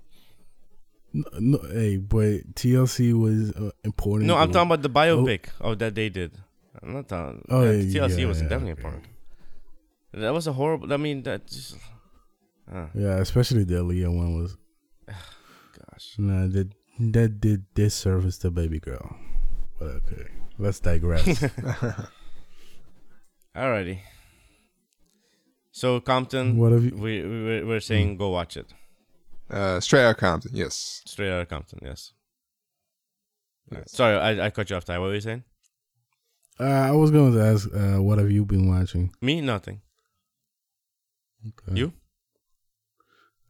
No, 1.13 1.25
no, 1.39 1.59
hey, 1.73 1.97
but 1.99 2.55
TLC 2.55 3.13
was 3.13 3.53
uh, 3.53 3.71
important. 3.85 4.27
No, 4.27 4.37
I'm 4.37 4.51
talking 4.51 4.67
about 4.67 4.83
the 4.83 4.91
biopic 4.91 5.47
oh 5.61 5.77
that 5.77 5.95
they 5.95 6.09
did. 6.09 6.33
I'm 6.83 6.93
not 6.93 7.09
talking. 7.09 7.45
Oh, 7.49 7.63
yeah, 7.63 7.71
yeah, 7.71 8.01
TLC 8.09 8.19
yeah, 8.19 8.27
was 8.27 8.43
yeah, 8.43 8.49
definitely 8.49 8.73
okay. 8.73 8.81
important. 8.83 9.05
That 10.13 10.33
was 10.35 10.47
a 10.49 10.53
horrible. 10.53 10.93
I 10.93 10.97
mean, 10.97 11.23
that 11.23 11.47
just. 11.47 11.77
Uh, 12.71 12.87
Yeah, 12.95 13.19
especially 13.19 13.63
the 13.65 13.77
Aaliyah 13.77 14.15
one 14.15 14.35
was. 14.43 14.57
Gosh. 15.95 16.15
Nah, 16.19 16.47
that 16.49 16.71
that 16.99 17.41
did 17.41 17.73
disservice 17.75 18.39
to 18.39 18.51
baby 18.51 18.81
girl. 18.81 19.17
But 19.79 19.87
okay, 20.03 20.27
let's 20.59 20.81
digress. 20.81 21.27
Alrighty. 23.57 24.01
So 25.73 26.01
Compton, 26.01 26.57
What 26.57 26.73
have 26.73 26.85
you- 26.85 26.97
we, 26.97 27.23
we 27.23 27.45
we're- 27.45 27.65
we're 27.65 27.81
saying 27.81 28.17
go 28.17 28.31
watch 28.31 28.57
it. 28.57 28.73
Uh, 29.51 29.81
Straight 29.81 30.05
Outta 30.05 30.19
Compton. 30.19 30.51
Yes. 30.55 31.03
Straight 31.07 31.31
out 31.31 31.43
of 31.43 31.49
Compton, 31.49 31.81
yes. 31.83 32.13
Alright. 33.71 33.89
Sorry, 33.91 34.17
I, 34.17 34.47
I 34.47 34.51
cut 34.51 34.71
you 34.71 34.77
off. 34.77 34.85
Ty. 34.85 34.99
What 34.99 35.07
were 35.09 35.15
you 35.15 35.21
saying? 35.21 35.45
uh, 36.61 36.65
I 36.65 36.93
was 36.93 37.11
going 37.11 37.33
to 37.35 37.41
ask, 37.43 37.69
uh, 37.75 38.01
what 38.01 38.19
have 38.19 38.31
you 38.31 38.45
been 38.45 38.69
watching? 38.69 39.13
Me, 39.21 39.41
nothing. 39.41 39.81
Okay. 41.47 41.79
You? 41.81 41.93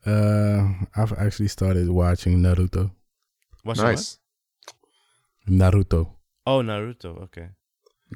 Uh, 0.06 0.84
I've 0.96 1.12
actually 1.14 1.48
started 1.48 1.88
watching 1.88 2.38
Naruto. 2.40 2.90
What's 3.62 3.80
your 3.80 3.88
nice. 3.88 4.18
Naruto. 5.48 6.10
Oh, 6.46 6.60
Naruto. 6.60 7.22
Okay. 7.24 7.48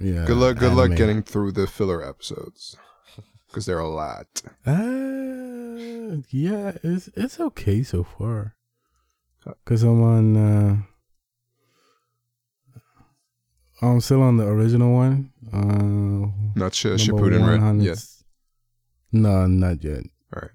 Yeah. 0.00 0.24
Good 0.26 0.36
luck. 0.36 0.58
Good 0.58 0.74
luck 0.74 0.94
getting 0.96 1.22
through 1.22 1.52
the 1.52 1.66
filler 1.66 2.06
episodes 2.06 2.76
because 3.48 3.66
there 3.66 3.78
are 3.78 3.80
a 3.80 3.88
lot. 3.88 4.26
Uh, 4.66 6.22
yeah, 6.30 6.72
it's 6.82 7.08
it's 7.16 7.40
okay 7.40 7.82
so 7.82 8.04
far. 8.04 8.54
Cause 9.64 9.82
I'm 9.82 10.02
on. 10.02 10.36
Uh, 10.36 10.76
I'm 13.80 14.00
still 14.00 14.22
on 14.22 14.36
the 14.36 14.46
original 14.46 14.92
one. 14.92 15.32
Uh, 15.52 16.28
Not 16.58 16.74
sh- 16.74 16.84
number 16.86 16.98
Shippuden, 16.98 17.40
right? 17.46 17.60
100 17.60 17.84
Yeah. 17.84 17.94
No, 19.12 19.46
not 19.46 19.82
yet. 19.82 20.02
All 20.34 20.42
right. 20.42 20.50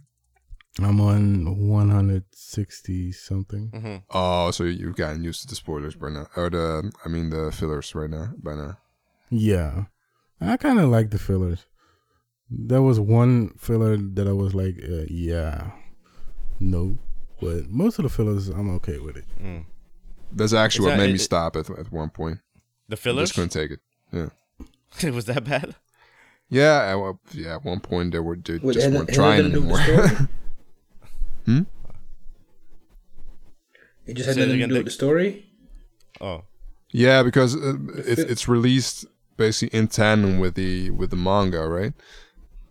I'm 0.82 1.00
on 1.02 1.46
160 1.70 3.12
something. 3.12 3.70
hmm 3.70 3.96
Oh, 4.10 4.52
so 4.52 4.64
you've 4.64 4.96
gotten 4.96 5.24
used 5.24 5.42
to 5.42 5.48
the 5.48 5.56
spoilers 5.56 5.96
by 5.96 6.10
now, 6.10 6.28
or 6.36 6.50
the 6.50 6.92
I 7.06 7.10
mean 7.10 7.30
the 7.30 7.52
fillers 7.52 7.94
right 7.96 8.10
now 8.10 8.30
by 8.42 8.56
now. 8.56 8.78
Yeah, 9.30 9.86
I 10.42 10.58
kind 10.58 10.80
of 10.80 10.90
like 10.90 11.12
the 11.12 11.20
fillers. 11.20 11.66
There 12.50 12.82
was 12.82 13.00
one 13.00 13.50
filler 13.58 13.98
that 13.98 14.28
I 14.28 14.32
was 14.32 14.54
like, 14.54 14.76
uh, 14.84 15.06
yeah, 15.10 15.72
no, 16.60 16.98
but 17.42 17.70
most 17.70 18.00
of 18.00 18.04
the 18.04 18.10
fillers 18.10 18.50
I'm 18.50 18.70
okay 18.76 18.98
with 19.00 19.18
it. 19.18 19.26
Mm. 19.42 19.66
That's 20.32 20.54
actually 20.54 20.86
Is 20.88 20.92
what 20.92 20.98
that- 20.98 21.06
made 21.06 21.12
me 21.14 21.18
stop 21.20 21.56
at 21.56 21.70
at 21.70 21.92
one 21.92 22.10
point. 22.10 22.40
The 22.90 22.96
I 22.96 23.00
fillers 23.00 23.30
just 23.30 23.36
couldn't 23.36 23.50
take 23.52 23.72
it. 23.72 23.80
Yeah, 24.12 24.30
it 25.08 25.14
was 25.20 25.26
that 25.26 25.44
bad? 25.44 25.76
yeah, 26.50 26.92
at, 26.92 26.96
one- 26.96 27.20
yeah. 27.32 27.56
At 27.56 27.64
one 27.64 27.80
point, 27.80 28.12
they 28.12 28.20
were 28.20 28.36
they 28.36 28.58
Wait, 28.58 28.74
just 28.74 28.86
had 28.86 28.94
weren't 28.96 29.08
that- 29.08 29.16
trying 29.16 29.44
that 29.44 29.50
to 29.50 29.56
do 29.56 29.62
with 29.68 29.80
anymore. 29.80 30.30
the 31.46 31.52
story? 31.52 31.58
Hmm? 31.58 31.64
It 34.06 34.16
just 34.16 34.28
had 34.28 34.38
nothing 34.38 34.50
to 34.50 34.56
again, 34.56 34.70
do 34.70 34.76
with 34.76 34.86
the 34.86 34.92
story. 34.92 35.46
Oh, 36.22 36.44
Yeah, 36.92 37.24
because 37.24 37.56
uh, 37.56 37.78
it's 37.96 38.22
it's 38.22 38.48
released 38.48 39.06
basically 39.38 39.78
in 39.78 39.88
tandem 39.88 40.40
with 40.40 40.56
the 40.56 40.90
with 40.92 41.10
the 41.10 41.16
manga, 41.16 41.68
right? 41.68 41.94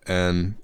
And 0.07 0.57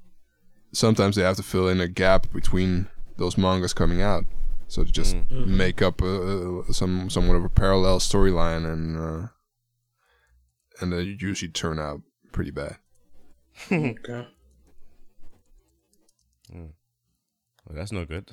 sometimes 0.72 1.16
they 1.16 1.22
have 1.22 1.36
to 1.36 1.42
fill 1.42 1.68
in 1.68 1.80
a 1.80 1.88
gap 1.88 2.32
between 2.32 2.88
those 3.16 3.36
mangas 3.38 3.72
coming 3.74 4.02
out, 4.02 4.24
so 4.68 4.84
to 4.84 4.92
just 4.92 5.16
Mm. 5.16 5.46
make 5.46 5.82
up 5.82 6.02
uh, 6.02 6.70
some 6.72 7.10
somewhat 7.10 7.36
of 7.36 7.44
a 7.44 7.48
parallel 7.48 7.98
storyline, 8.00 8.64
and 8.70 8.96
uh, 8.98 9.28
and 10.80 10.92
they 10.92 11.02
usually 11.02 11.50
turn 11.50 11.78
out 11.78 12.02
pretty 12.32 12.50
bad. 12.52 12.76
Okay. 13.72 14.28
well, 17.68 17.76
that's 17.76 17.92
no 17.92 18.04
good. 18.04 18.30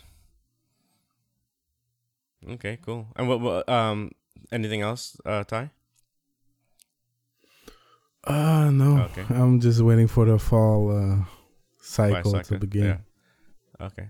Okay, 2.47 2.77
cool. 2.85 3.07
And 3.15 3.27
what, 3.27 3.39
what 3.41 3.67
um 3.69 4.11
anything 4.51 4.81
else, 4.81 5.17
uh 5.25 5.43
Ty? 5.43 5.71
Uh 8.23 8.69
no, 8.71 9.03
Okay. 9.03 9.25
I'm 9.29 9.59
just 9.59 9.81
waiting 9.81 10.07
for 10.07 10.25
the 10.25 10.39
fall 10.39 10.89
uh, 10.91 11.17
By 11.17 12.21
cycle 12.21 12.39
to 12.41 12.57
begin. 12.59 12.83
Yeah. 13.79 13.85
Okay. 13.85 14.09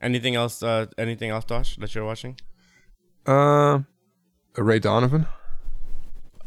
Anything 0.00 0.34
else 0.34 0.62
uh 0.62 0.86
anything 0.98 1.30
else 1.30 1.44
Tosh 1.44 1.76
that 1.76 1.94
you're 1.94 2.04
watching? 2.06 2.38
Uh, 3.26 3.80
Ray 4.56 4.78
Donovan, 4.80 5.26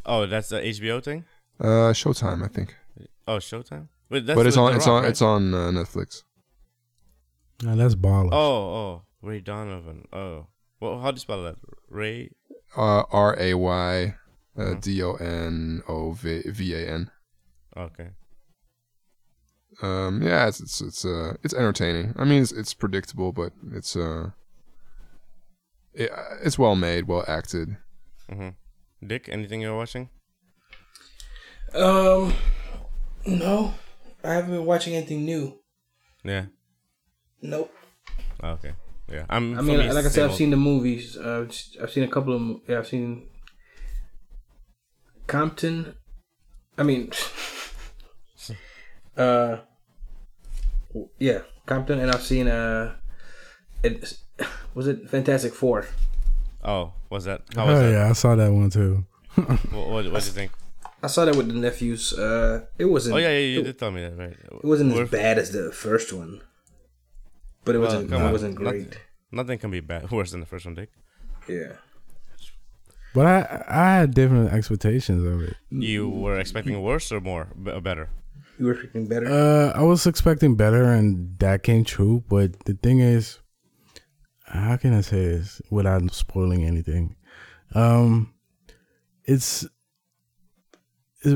Oh, 0.05 0.25
that's 0.27 0.49
the 0.49 0.59
HBO 0.61 1.01
thing? 1.03 1.23
uh, 1.59 1.93
Showtime, 1.93 2.43
I 2.43 2.47
think, 2.47 2.75
Oh, 3.27 3.37
Showtime? 3.37 3.87
Wait, 4.09 4.25
that's 4.25 4.35
but 4.35 4.45
it's 4.45 4.57
on 4.57 4.71
The 4.71 4.75
it's 4.77 4.87
Rock, 4.87 4.95
on 4.97 5.03
right? 5.03 5.09
it's 5.09 5.21
on 5.21 5.53
uh, 5.53 5.57
Netflix. 5.71 6.23
Now, 7.61 7.75
that's 7.75 7.95
baller. 7.95 8.29
Oh, 8.31 8.35
oh, 8.75 9.01
Ray 9.21 9.39
Donovan. 9.39 10.07
Oh. 10.11 10.47
Well, 10.79 10.99
how 10.99 11.11
do 11.11 11.15
you 11.15 11.19
spell 11.21 11.43
that? 11.43 11.55
Ray 11.89 12.31
Uh, 12.75 13.03
R 13.11 13.35
A 13.39 13.53
Y 13.53 14.15
uh, 14.57 14.61
Mhm. 14.61 14.81
D 14.81 15.01
O 15.03 15.13
N 15.13 15.81
O 15.87 16.11
V 16.11 16.41
V 16.45 16.73
A 16.73 16.87
N. 16.89 17.11
Okay. 17.77 18.09
Um, 19.81 20.21
yeah, 20.21 20.47
it's 20.47 20.59
it's 20.61 20.79
it's 20.81 21.03
uh 21.05 21.35
it's 21.43 21.53
entertaining. 21.53 22.13
I 22.17 22.23
mean, 22.23 22.41
it's 22.41 22.51
it's 22.51 22.73
predictable, 22.73 23.31
but 23.33 23.51
it's 23.73 23.95
uh 23.95 24.31
it, 25.93 26.11
it's 26.43 26.57
well 26.59 26.75
made, 26.75 27.07
well 27.07 27.25
acted. 27.27 27.77
Mm-hmm. 28.29 29.07
Dick, 29.07 29.27
anything 29.29 29.61
you're 29.61 29.75
watching? 29.75 30.09
Um, 31.73 32.33
no, 33.25 33.73
I 34.23 34.33
haven't 34.33 34.51
been 34.51 34.65
watching 34.65 34.95
anything 34.95 35.25
new. 35.25 35.59
Yeah. 36.23 36.45
Nope. 37.49 37.73
Okay. 38.43 38.73
Yeah. 39.11 39.25
I'm 39.29 39.57
I 39.57 39.61
mean, 39.61 39.77
me, 39.77 39.91
like 39.91 40.05
I 40.05 40.09
said, 40.09 40.29
I've 40.29 40.35
seen 40.35 40.49
the 40.49 40.57
movies. 40.57 41.17
Uh, 41.17 41.45
I've 41.81 41.91
seen 41.91 42.03
a 42.03 42.07
couple 42.07 42.33
of. 42.33 42.41
mo- 42.41 42.61
Yeah, 42.67 42.79
I've 42.79 42.87
seen 42.87 43.27
Compton. 45.27 45.95
I 46.77 46.83
mean, 46.83 47.11
uh, 49.17 49.57
yeah, 51.19 51.39
Compton, 51.65 51.99
and 51.99 52.11
I've 52.11 52.23
seen 52.23 52.47
uh, 52.47 52.95
it 53.83 54.17
was 54.73 54.87
it 54.87 55.09
Fantastic 55.09 55.53
Four. 55.53 55.87
Oh, 56.63 56.93
was 57.09 57.25
that? 57.25 57.41
How 57.55 57.67
was 57.67 57.79
oh 57.79 57.83
that? 57.83 57.91
yeah, 57.91 58.09
I 58.09 58.13
saw 58.13 58.35
that 58.35 58.51
one 58.51 58.69
too. 58.69 59.05
What, 59.35 59.47
what, 59.71 59.89
what 59.91 60.03
do 60.03 60.13
you 60.13 60.21
think? 60.21 60.51
I 61.03 61.07
saw 61.07 61.25
that 61.25 61.35
with 61.35 61.47
the 61.47 61.53
nephews. 61.53 62.13
Uh, 62.13 62.65
it 62.79 62.85
wasn't. 62.85 63.15
Oh 63.15 63.19
yeah, 63.19 63.29
yeah, 63.29 63.37
you 63.37 63.59
it, 63.59 63.63
did 63.63 63.79
tell 63.79 63.91
me 63.91 64.01
that, 64.01 64.17
right? 64.17 64.31
it 64.31 64.65
wasn't 64.65 64.93
as 64.93 65.09
bad 65.09 65.37
as 65.37 65.51
the 65.51 65.71
first 65.71 66.11
one, 66.11 66.41
but 67.65 67.75
it 67.75 67.79
Well, 67.79 67.87
wasn't. 67.87 68.09
come 68.09 68.21
it 68.21 68.25
on. 68.25 68.31
wasn't 68.31 68.55
great. 68.55 68.75
Nothing, 68.85 68.93
nothing 69.31 69.59
can 69.59 69.71
be 69.71 69.79
bad 69.81 70.09
worse 70.17 70.31
than 70.31 70.39
the 70.39 70.45
first 70.45 70.65
one, 70.65 70.75
Dick. 70.75 70.89
Yeah. 71.49 71.73
But 73.13 73.25
I 73.27 73.63
I 73.67 73.85
had 73.99 74.13
different 74.13 74.51
expectations 74.53 75.23
of 75.25 75.41
it. 75.41 75.55
You 75.69 76.09
were 76.09 76.39
expecting 76.39 76.81
worse 76.81 77.11
or 77.11 77.21
more, 77.21 77.47
b- 77.61 77.79
better? 77.79 78.09
You 78.59 78.65
were 78.67 78.73
expecting 78.73 79.07
better. 79.07 79.25
Uh, 79.27 79.71
I 79.79 79.83
was 79.83 80.05
expecting 80.05 80.55
better, 80.55 80.83
and 80.83 81.37
that 81.39 81.63
came 81.63 81.83
true. 81.85 82.23
But 82.29 82.65
the 82.65 82.73
thing 82.73 82.99
is, 82.99 83.39
how 84.45 84.75
can 84.77 84.93
I 84.93 85.01
say 85.01 85.25
this 85.27 85.61
without 85.69 86.13
spoiling 86.13 86.63
anything? 86.65 87.15
Um, 87.73 88.33
it's, 89.23 89.65
it's 91.21 91.33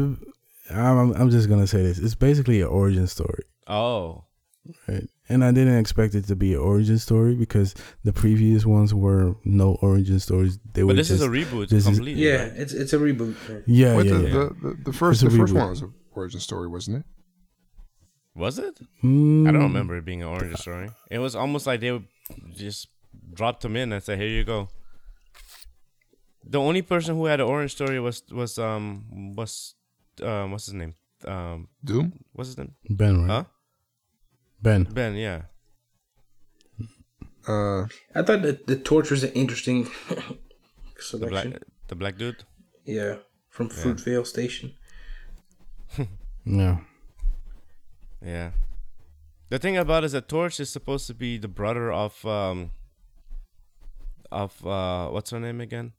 I'm 0.71 1.13
I'm 1.13 1.29
just 1.29 1.49
gonna 1.49 1.67
say 1.67 1.81
this. 1.81 1.97
It's 1.99 2.15
basically 2.15 2.61
an 2.61 2.67
origin 2.67 3.07
story, 3.07 3.43
Oh, 3.67 4.25
right? 4.87 5.07
And 5.31 5.43
I 5.45 5.51
didn't 5.51 5.77
expect 5.77 6.15
it 6.15 6.25
to 6.25 6.35
be 6.35 6.53
an 6.55 6.59
origin 6.59 6.97
story 6.97 7.35
because 7.35 7.75
the 8.03 8.11
previous 8.11 8.65
ones 8.65 8.93
were 8.95 9.35
no 9.45 9.75
origin 9.81 10.19
stories. 10.19 10.57
They 10.73 10.83
were 10.83 10.89
but 10.93 10.95
this 10.97 11.11
is 11.11 11.21
a 11.21 11.27
reboot 11.29 11.69
this 11.69 11.85
is- 11.85 11.97
completely. 11.97 12.23
yeah, 12.23 12.43
right? 12.43 12.51
it's 12.55 12.73
it's 12.73 12.93
a 12.93 12.97
reboot. 12.97 13.35
yeah, 13.67 13.95
Wait, 13.95 14.07
yeah, 14.07 14.13
the, 14.17 14.21
yeah. 14.23 14.33
The, 14.33 14.55
the, 14.63 14.77
the 14.85 14.93
first 14.93 15.21
It's 15.21 15.31
a 15.31 15.37
the 15.37 15.41
first 15.41 15.53
reboot. 15.53 15.59
one 15.59 15.69
was 15.69 15.81
a 15.83 15.89
origin 16.13 16.39
story, 16.39 16.67
wasn't 16.67 16.97
it? 16.97 17.05
Was 18.35 18.57
it? 18.57 18.79
Mm, 19.03 19.47
I 19.47 19.51
don't 19.51 19.63
remember 19.63 19.97
it 19.97 20.05
being 20.05 20.21
an 20.23 20.29
origin 20.29 20.55
story. 20.57 20.89
It 21.11 21.19
was 21.19 21.35
almost 21.35 21.67
like 21.67 21.79
they 21.81 21.99
just 22.55 22.87
dropped 23.33 23.61
them 23.61 23.75
in 23.75 23.91
and 23.93 24.01
said, 24.01 24.17
"Here 24.17 24.27
you 24.29 24.43
go." 24.43 24.69
The 26.43 26.59
only 26.59 26.81
person 26.81 27.15
who 27.15 27.25
had 27.25 27.39
an 27.39 27.47
orange 27.47 27.71
story 27.71 27.99
was 27.99 28.23
was 28.31 28.57
um 28.57 29.35
was 29.35 29.75
um 30.23 30.51
what's 30.51 30.65
his 30.65 30.73
name 30.73 30.93
um 31.25 31.67
Doom. 31.83 32.13
what's 32.33 32.49
his 32.49 32.57
name 32.57 32.73
Ben, 32.89 33.21
right? 33.25 33.29
huh 33.29 33.43
Ben. 34.61 34.83
Ben 34.83 35.15
yeah 35.15 35.41
Uh, 37.47 37.85
I 38.13 38.21
thought 38.21 38.41
that 38.43 38.67
the 38.67 38.75
torch 38.75 39.09
was 39.11 39.23
an 39.23 39.31
interesting 39.33 39.83
the 40.09 41.01
selection. 41.01 41.51
black 41.51 41.61
the 41.87 41.95
black 41.95 42.17
dude 42.17 42.43
Yeah, 42.85 43.15
from 43.49 43.69
Fruitvale 43.69 44.25
Station. 44.25 44.73
Yeah. 46.45 46.77
yeah. 48.25 48.51
The 49.49 49.59
thing 49.59 49.77
about 49.77 50.03
it 50.03 50.07
is 50.07 50.11
that 50.13 50.27
Torch 50.27 50.59
is 50.59 50.69
supposed 50.71 51.05
to 51.07 51.13
be 51.13 51.37
the 51.37 51.47
brother 51.47 51.91
of 51.91 52.25
um 52.25 52.71
of 54.31 54.65
uh 54.65 55.09
what's 55.09 55.29
her 55.31 55.39
name 55.39 55.61
again? 55.61 55.93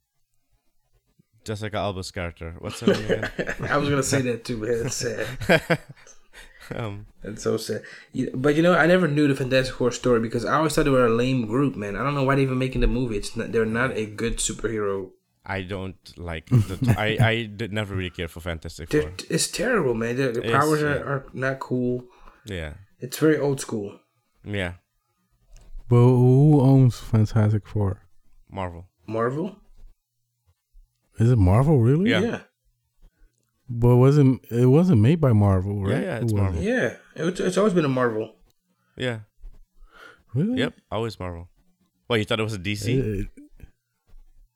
Jessica 1.44 1.76
Alba's 1.76 2.10
character. 2.10 2.54
What's 2.58 2.80
her 2.80 2.86
name 2.92 3.04
again? 3.10 3.54
I 3.70 3.76
was 3.76 3.88
gonna 3.88 4.02
say 4.02 4.22
that 4.22 4.44
too, 4.44 4.58
but 4.60 4.68
it's 4.70 4.94
sad. 4.96 5.26
Um, 6.74 7.06
It's 7.22 7.42
so 7.42 7.56
sad. 7.56 7.82
But 8.34 8.54
you 8.56 8.62
know, 8.62 8.74
I 8.74 8.86
never 8.86 9.08
knew 9.08 9.26
the 9.28 9.34
Fantastic 9.34 9.74
Four 9.76 9.92
story 9.92 10.20
because 10.20 10.44
I 10.44 10.54
always 10.54 10.74
thought 10.74 10.84
they 10.84 10.90
were 10.90 11.06
a 11.06 11.10
lame 11.14 11.46
group, 11.46 11.76
man. 11.76 11.96
I 11.96 12.02
don't 12.02 12.14
know 12.14 12.24
why 12.24 12.34
they're 12.36 12.44
even 12.44 12.58
making 12.58 12.80
the 12.80 12.86
movie. 12.86 13.16
It's 13.16 13.36
not, 13.36 13.52
they're 13.52 13.64
not 13.66 13.96
a 13.96 14.06
good 14.06 14.38
superhero. 14.38 15.10
I 15.44 15.62
don't 15.62 15.96
like. 16.16 16.46
The, 16.50 16.94
I 16.98 17.08
I 17.32 17.34
did 17.46 17.72
never 17.72 17.94
really 17.94 18.10
care 18.10 18.28
for 18.28 18.40
Fantastic 18.40 18.88
They're, 18.90 19.02
Four. 19.02 19.12
it's 19.30 19.48
terrible, 19.50 19.94
man. 19.94 20.16
Their, 20.16 20.32
their 20.32 20.52
powers 20.52 20.82
are, 20.82 20.94
yeah. 20.96 21.10
are 21.12 21.24
not 21.32 21.58
cool. 21.60 22.04
Yeah, 22.44 22.74
It's 23.00 23.18
very 23.18 23.38
old 23.38 23.60
school. 23.60 23.98
yeah. 24.44 24.74
But 25.88 25.96
who 25.96 26.60
owns 26.60 26.98
Fantastic 27.00 27.66
Four? 27.66 28.06
Marvel. 28.48 28.86
Marvel? 29.06 29.56
Is 31.18 31.30
it 31.30 31.36
Marvel 31.38 31.78
really? 31.80 32.10
Yeah. 32.10 32.20
Yeah. 32.20 32.40
But 33.72 33.96
wasn't 33.96 34.44
it 34.50 34.66
wasn't 34.66 35.00
made 35.00 35.20
by 35.20 35.32
Marvel, 35.32 35.84
right? 35.84 36.02
yeah, 36.02 36.18
Who 36.18 36.24
it's 36.24 36.32
was 36.32 36.40
Marvel. 36.42 36.60
it? 36.60 36.64
Yeah. 36.64 36.96
It's, 37.14 37.38
it's 37.40 37.56
always 37.56 37.72
been 37.72 37.84
a 37.84 37.88
Marvel. 37.88 38.34
Yeah. 38.96 39.20
Really? 40.34 40.58
Yep. 40.58 40.74
Always 40.90 41.18
Marvel. 41.20 41.48
Well, 42.08 42.18
you 42.18 42.24
thought 42.24 42.40
it 42.40 42.42
was 42.44 42.54
a 42.54 42.58
DC? 42.58 42.88
Uh, 43.22 43.28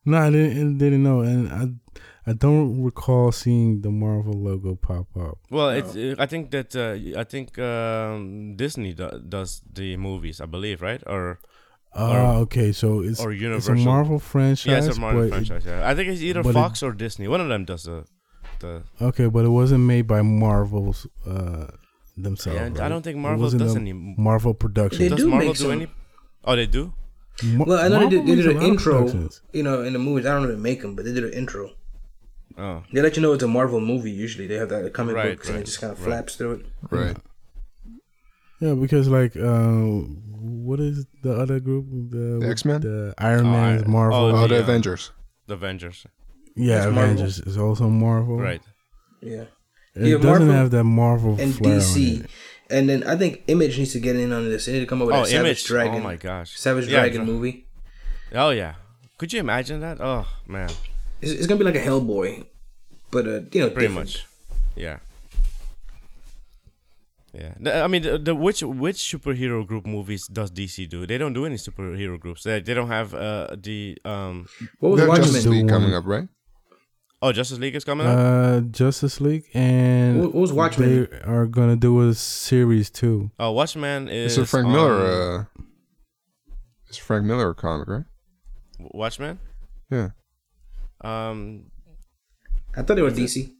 no, 0.04 0.18
I 0.18 0.30
didn't 0.30 0.78
didn't 0.78 1.02
know, 1.02 1.20
and 1.20 1.48
I 1.48 2.30
I 2.30 2.32
don't 2.34 2.82
recall 2.82 3.32
seeing 3.32 3.80
the 3.82 3.90
Marvel 3.90 4.34
logo 4.34 4.74
pop 4.74 5.06
up. 5.16 5.38
Well, 5.50 5.70
it's. 5.70 5.94
Uh, 5.96 6.16
I 6.18 6.26
think 6.26 6.50
that. 6.50 6.74
Uh, 6.76 7.18
I 7.18 7.24
think 7.24 7.58
um, 7.58 8.54
Disney 8.56 8.92
do, 8.94 9.08
does 9.28 9.62
the 9.72 9.96
movies. 9.96 10.40
I 10.40 10.46
believe, 10.46 10.82
right? 10.82 11.02
Or 11.06 11.38
Ah, 11.96 12.36
okay, 12.38 12.72
so 12.72 13.00
it's 13.00 13.20
or 13.20 13.30
it's 13.32 13.40
a 13.40 13.44
Universal. 13.44 13.76
Marvel 13.76 14.18
franchise. 14.18 14.66
yeah, 14.66 14.78
it's 14.88 14.96
a 14.96 15.00
Marvel 15.00 15.22
but 15.22 15.26
it- 15.26 15.30
franchise. 15.30 15.64
yeah, 15.64 15.88
I 15.88 15.94
think 15.94 16.08
it's 16.08 16.20
either 16.22 16.42
but 16.42 16.50
it- 16.50 16.54
Fox 16.54 16.82
or 16.82 16.92
Disney. 16.92 17.28
One 17.28 17.40
of 17.40 17.48
them 17.48 17.64
does 17.64 17.84
the. 17.84 18.04
The 18.60 18.82
okay, 19.00 19.26
but 19.26 19.44
it 19.44 19.48
wasn't 19.48 19.84
made 19.84 20.06
by 20.06 20.22
Marvel's 20.22 21.06
uh, 21.26 21.66
themselves. 22.16 22.78
Yeah, 22.78 22.84
I 22.84 22.88
don't 22.88 23.02
think 23.02 23.16
It 23.16 23.20
Marvel 23.20 23.42
wasn't 23.42 23.62
does 23.62 23.76
any- 23.76 23.92
Marvel 23.92 24.54
production. 24.54 24.98
They 25.02 25.08
Does 25.08 25.18
do 25.18 25.28
Marvel 25.28 25.48
make 25.48 25.56
do 25.56 25.62
some- 25.62 25.72
any? 25.72 25.86
Oh, 26.44 26.56
they 26.56 26.66
do. 26.66 26.92
Ma- 27.42 27.64
Well, 27.66 27.78
I 27.84 27.88
know 27.88 27.98
they 28.00 28.08
did, 28.10 28.26
they 28.26 28.34
Marvel 28.36 28.52
did 28.52 28.56
an 28.56 28.62
intro, 28.62 29.28
you 29.52 29.62
know, 29.62 29.82
in 29.82 29.92
the 29.92 29.98
movies. 29.98 30.24
I 30.26 30.30
don't 30.34 30.42
know 30.44 30.50
if 30.50 30.56
they 30.56 30.60
make 30.62 30.82
them, 30.82 30.94
but 30.94 31.04
they 31.04 31.12
did 31.12 31.24
an 31.24 31.32
intro. 31.32 31.70
Oh, 32.56 32.84
They 32.92 33.02
let 33.02 33.16
you 33.16 33.22
know 33.22 33.32
it's 33.32 33.42
a 33.42 33.48
Marvel 33.48 33.80
movie. 33.80 34.12
Usually, 34.12 34.46
they 34.46 34.54
have 34.54 34.68
that 34.68 34.92
comic 34.92 35.16
Right, 35.16 35.30
books 35.36 35.48
and 35.48 35.58
it 35.58 35.64
just 35.64 35.80
kind 35.80 35.92
of 35.92 35.98
right. 36.00 36.06
flaps 36.06 36.36
through 36.36 36.52
it. 36.52 36.66
Right. 36.90 37.16
Yeah, 38.60 38.74
because 38.74 39.08
like, 39.08 39.36
uh, 39.36 39.72
what 40.62 40.78
is 40.78 41.06
the 41.22 41.32
other 41.34 41.58
group? 41.58 41.86
The, 41.90 42.38
The 42.40 42.48
X-Men? 42.48 42.80
the 42.82 43.14
Iron 43.18 43.46
Oh, 43.46 43.50
Man, 43.50 43.84
I- 43.84 43.88
Marvel. 43.88 44.18
oh, 44.18 44.36
Oh, 44.44 44.46
the 44.46 44.54
Yeah. 44.54 44.60
Avengers. 44.60 45.10
the 45.48 45.54
Avengers. 45.54 46.06
Yeah, 46.56 46.78
That's 46.86 46.94
Marvel. 46.94 47.24
Is 47.24 47.58
also 47.58 47.88
Marvel. 47.88 48.38
Right. 48.38 48.62
Yeah, 49.20 49.44
It 49.94 50.06
Yeah, 50.06 50.16
doesn't 50.18 50.24
Marvel 50.26 50.52
have 50.52 50.70
that 50.70 50.84
Marvel 50.84 51.36
and 51.40 51.54
flair 51.54 51.74
on 51.74 51.80
DC, 51.80 52.24
it. 52.24 52.30
and 52.70 52.88
then 52.88 53.02
I 53.04 53.16
think 53.16 53.42
Image 53.46 53.78
needs 53.78 53.92
to 53.92 54.00
get 54.00 54.16
in 54.16 54.32
on 54.32 54.44
this. 54.48 54.66
They 54.66 54.72
need 54.72 54.80
to 54.80 54.86
come 54.86 55.00
up 55.02 55.06
with 55.08 55.16
Oh, 55.16 55.22
a 55.22 55.26
Savage 55.26 55.40
Image. 55.40 55.64
Dragon. 55.64 55.94
Oh 55.94 56.00
my 56.00 56.16
gosh. 56.16 56.58
Savage 56.58 56.86
Yeah, 56.86 57.00
Dragon 57.00 57.24
dra- 57.24 57.32
movie. 57.34 57.66
Oh 58.34 58.50
yeah. 58.50 58.74
Could 59.18 59.32
you 59.32 59.40
imagine 59.40 59.80
that? 59.80 59.98
Oh 60.00 60.26
man, 60.46 60.68
It's, 61.22 61.32
it's 61.32 61.46
gonna 61.46 61.58
be 61.58 61.64
like 61.64 61.76
a 61.76 61.80
Hellboy, 61.84 62.44
but 63.10 63.26
uh, 63.26 63.30
you 63.52 63.60
know, 63.60 63.70
pretty 63.70 63.88
different. 63.88 63.94
much. 63.94 64.26
Yeah. 64.76 64.98
Yeah. 67.32 67.82
I 67.84 67.88
mean, 67.88 68.02
the, 68.02 68.18
the 68.18 68.34
which 68.34 68.62
which 68.62 68.96
superhero 68.98 69.66
group 69.66 69.86
movies 69.86 70.26
does 70.28 70.50
DC 70.52 70.88
do? 70.88 71.04
They 71.06 71.18
don't 71.18 71.32
do 71.32 71.46
any 71.46 71.56
superhero 71.56 72.18
groups. 72.18 72.44
They, 72.44 72.60
they 72.60 72.74
don't 72.74 72.88
have 72.88 73.12
uh 73.14 73.56
the 73.56 73.98
um. 74.04 74.46
What 74.78 74.90
was 74.90 74.98
There's 74.98 75.08
Watchmen. 75.08 75.24
Justice 75.26 75.44
Watchmen? 75.46 75.52
League 75.58 75.66
Do 75.68 75.72
coming 75.72 75.94
up, 75.94 76.04
right? 76.06 76.28
Oh, 77.26 77.32
Justice 77.32 77.58
League 77.58 77.74
is 77.74 77.84
coming 77.84 78.06
up. 78.06 78.18
Uh, 78.18 78.60
Justice 78.70 79.18
League 79.18 79.44
and 79.54 80.20
What- 80.20 80.34
what 80.34 80.40
was 80.42 80.52
Watchmen? 80.52 81.08
They 81.10 81.18
are 81.24 81.46
gonna 81.46 81.74
do 81.76 82.06
a 82.06 82.12
series 82.12 82.90
too. 82.90 83.30
oh, 83.38 83.50
Watchmen 83.52 84.08
is. 84.08 84.36
It's 84.36 84.46
a 84.46 84.50
Frank 84.50 84.66
on- 84.66 84.72
Miller. 84.72 85.46
Uh, 85.48 85.62
it's 86.88 86.98
a 86.98 87.02
Frank 87.02 87.24
Miller 87.24 87.54
comic, 87.54 87.88
right? 87.88 88.04
Watchmen. 88.78 89.38
Yeah. 89.90 90.10
Um, 91.02 91.70
I 92.76 92.82
thought 92.82 92.94
they 92.96 93.02
were 93.02 93.10
DC. 93.10 93.54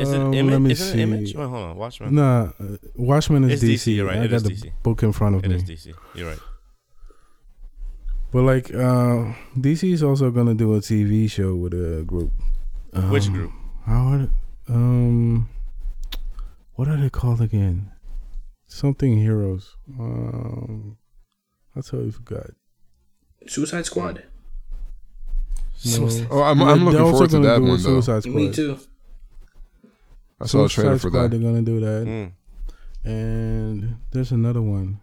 is 0.00 0.12
it 0.12 0.20
Um, 0.20 0.34
image? 0.34 0.52
let 0.52 0.58
me 0.60 0.70
Is 0.72 0.80
it 0.82 0.92
see. 0.92 1.00
image? 1.02 1.34
Wait, 1.34 1.46
hold 1.48 1.64
on, 1.70 1.76
Watchmen. 1.76 2.14
Nah, 2.14 2.50
uh, 2.60 2.76
Watchmen 2.96 3.44
is 3.44 3.62
It's 3.62 3.62
DC. 3.62 3.92
DC, 3.92 3.96
you're 3.96 4.06
right, 4.06 4.18
I 4.18 4.24
it 4.24 4.28
got 4.28 4.36
is 4.36 4.42
the 4.44 4.50
DC. 4.50 4.72
book 4.82 5.02
in 5.02 5.12
front 5.12 5.36
of 5.36 5.44
It 5.44 5.48
me. 5.48 5.54
is 5.56 5.62
DC. 5.64 5.94
You're 6.14 6.28
right. 6.28 6.38
But 8.30 8.42
like, 8.42 8.72
uh, 8.74 9.32
DC 9.56 9.92
is 9.92 10.02
also 10.02 10.30
gonna 10.30 10.54
do 10.54 10.74
a 10.74 10.78
TV 10.80 11.30
show 11.30 11.54
with 11.54 11.72
a 11.74 12.04
group. 12.04 12.30
Um, 12.92 13.10
Which 13.10 13.30
group? 13.32 13.50
How 13.86 14.06
are 14.12 14.18
they- 14.18 14.30
um, 14.74 15.48
what 16.74 16.88
are 16.88 16.96
they 17.00 17.08
called 17.10 17.40
again? 17.40 17.90
Something 18.66 19.16
Heroes. 19.18 19.76
Um, 19.98 20.98
I 21.74 21.80
totally 21.80 22.10
forgot. 22.10 22.50
Suicide 23.46 23.86
Squad. 23.86 24.24
No. 25.86 26.08
Oh, 26.30 26.42
I'm, 26.42 26.60
I'm 26.62 26.84
looking 26.84 27.00
also 27.00 27.12
forward 27.12 27.30
to 27.30 27.38
that 27.40 27.56
do 27.58 27.62
one 27.62 27.70
though. 27.70 28.00
Suicide 28.00 28.22
Squad. 28.24 28.34
Me 28.34 28.52
too. 28.52 28.78
I 30.40 30.46
saw 30.46 30.66
a 30.66 30.68
trailer 30.68 30.98
for 30.98 31.08
Squad, 31.08 31.22
that. 31.22 31.30
They're 31.30 31.40
gonna 31.40 31.62
do 31.62 31.80
that, 31.80 32.06
Mm. 32.06 32.32
and 33.04 33.96
there's 34.10 34.32
another 34.32 34.60
one 34.62 35.00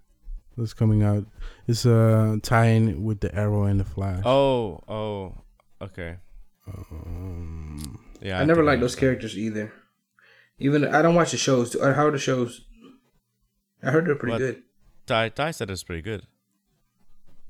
that's 0.57 0.73
coming 0.73 1.01
out. 1.01 1.25
It's 1.67 1.85
uh 1.85 2.37
tying 2.43 3.03
with 3.03 3.19
the 3.21 3.33
Arrow 3.33 3.63
and 3.63 3.79
the 3.79 3.85
Flash. 3.85 4.23
Oh, 4.25 4.81
oh, 4.87 5.33
okay. 5.81 6.17
Um, 6.67 7.99
Yeah, 8.21 8.39
I 8.39 8.45
never 8.45 8.61
think 8.61 8.67
liked 8.67 8.81
those 8.81 8.95
characters 8.95 9.37
either. 9.37 9.73
Even 10.59 10.85
I 10.85 11.01
don't 11.01 11.15
watch 11.15 11.31
the 11.31 11.37
shows. 11.37 11.75
How 11.79 12.07
are 12.07 12.11
the 12.11 12.17
shows? 12.17 12.61
I 13.83 13.91
heard 13.91 14.05
they're 14.07 14.15
pretty 14.15 14.33
What? 14.33 14.39
good. 14.39 14.63
Ty 15.05 15.29
Ty 15.29 15.51
said 15.51 15.69
it's 15.69 15.83
pretty 15.83 16.01
good, 16.01 16.25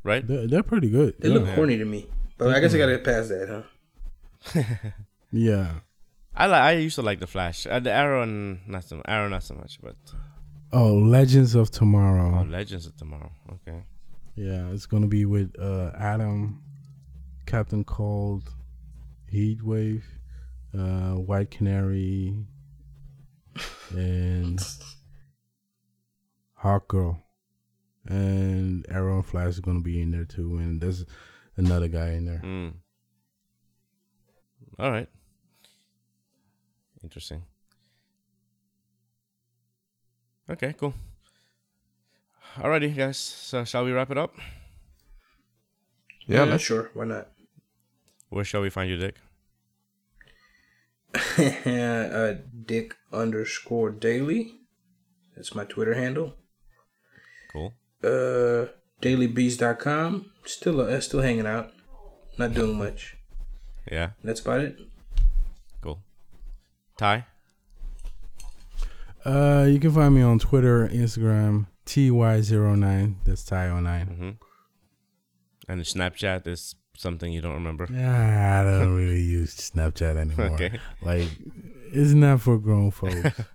right? 0.03 0.25
they're, 0.27 0.47
they're 0.47 0.63
pretty 0.63 0.89
good. 0.89 1.15
They 1.19 1.29
yeah. 1.29 1.35
look 1.35 1.55
corny 1.55 1.77
to 1.77 1.85
me, 1.85 2.07
but 2.37 2.53
I 2.53 2.59
guess 2.59 2.73
I 2.73 2.77
gotta 2.77 2.93
get 2.97 3.03
past 3.05 3.29
that, 3.29 3.47
huh? 3.47 4.63
yeah. 5.31 5.71
I 6.35 6.47
like. 6.47 6.61
I 6.61 6.71
used 6.73 6.95
to 6.95 7.01
like 7.01 7.21
the 7.21 7.27
Flash. 7.27 7.65
Uh, 7.65 7.79
the 7.79 7.91
Arrow, 7.91 8.23
and 8.23 8.59
not 8.67 8.83
so 8.83 9.01
Arrow, 9.07 9.29
not 9.29 9.43
so 9.43 9.55
much. 9.55 9.79
But 9.81 9.95
Oh, 10.73 10.95
Legends 10.95 11.55
of 11.55 11.69
oh, 11.69 11.71
Tomorrow. 11.71 12.43
Legends 12.43 12.85
of 12.85 12.97
Tomorrow. 12.97 13.31
Okay. 13.53 13.83
Yeah, 14.35 14.69
it's 14.71 14.85
gonna 14.85 15.07
be 15.07 15.25
with 15.25 15.57
uh 15.57 15.91
Atom, 15.97 16.61
Captain 17.45 17.85
Cold, 17.85 18.51
Heatwave, 19.33 20.03
uh 20.77 21.13
White 21.13 21.51
Canary, 21.51 22.45
and 23.91 24.59
Hawk 26.55 26.87
Girl. 26.89 27.21
And 28.07 28.85
Arrow 28.89 29.15
and 29.15 29.25
Flash 29.25 29.51
is 29.51 29.59
gonna 29.61 29.79
be 29.79 30.01
in 30.01 30.11
there 30.11 30.25
too, 30.25 30.57
and 30.57 30.81
there's 30.81 31.05
another 31.55 31.87
guy 31.87 32.11
in 32.11 32.25
there. 32.25 32.41
Mm. 32.43 32.73
All 34.77 34.91
right. 34.91 35.07
Interesting. 37.01 37.43
Okay, 40.49 40.73
cool. 40.77 40.93
Alrighty, 42.55 42.95
guys. 42.95 43.17
So 43.17 43.63
shall 43.65 43.83
we 43.85 43.91
wrap 43.91 44.11
it 44.11 44.17
up? 44.17 44.33
Yeah, 46.27 46.43
yeah, 46.45 46.51
let's- 46.51 46.63
sure. 46.63 46.89
Why 46.93 47.05
not? 47.05 47.29
Where 48.29 48.43
shall 48.43 48.61
we 48.61 48.69
find 48.69 48.89
you, 48.89 48.97
Dick? 48.97 49.15
uh, 51.65 52.33
Dick 52.65 52.95
underscore 53.13 53.91
daily. 53.91 54.55
That's 55.35 55.53
my 55.55 55.63
Twitter 55.65 55.93
handle. 55.93 56.33
Cool. 57.53 57.73
Uh, 58.03 58.67
dailybeast.com. 59.01 60.31
Still, 60.45 60.81
uh, 60.81 60.99
still 60.99 61.21
hanging 61.21 61.45
out. 61.47 61.71
Not 62.37 62.53
doing 62.53 62.77
much. 62.77 63.15
Yeah. 63.89 64.11
That's 64.23 64.41
about 64.41 64.61
it. 64.61 64.79
Cool. 65.81 66.01
Ty. 66.97 67.25
Uh 69.23 69.65
you 69.69 69.79
can 69.79 69.91
find 69.91 70.13
me 70.13 70.21
on 70.21 70.37
Twitter, 70.37 70.87
Instagram, 70.87 71.65
TY09. 71.85 73.15
That's 73.25 73.43
Ty09. 73.49 74.09
Mm-hmm. 74.09 74.29
And 75.67 75.81
Snapchat 75.81 76.45
is 76.47 76.75
something 76.97 77.31
you 77.33 77.41
don't 77.41 77.53
remember. 77.55 77.87
Yeah, 77.91 78.61
I 78.61 78.63
don't 78.63 78.95
really 78.95 79.21
use 79.39 79.55
Snapchat 79.55 80.17
anymore. 80.17 80.51
Okay. 80.55 80.79
Like, 81.01 81.27
it's 81.91 82.13
not 82.13 82.41
for 82.41 82.57
grown 82.57 82.91
folks. 82.91 83.41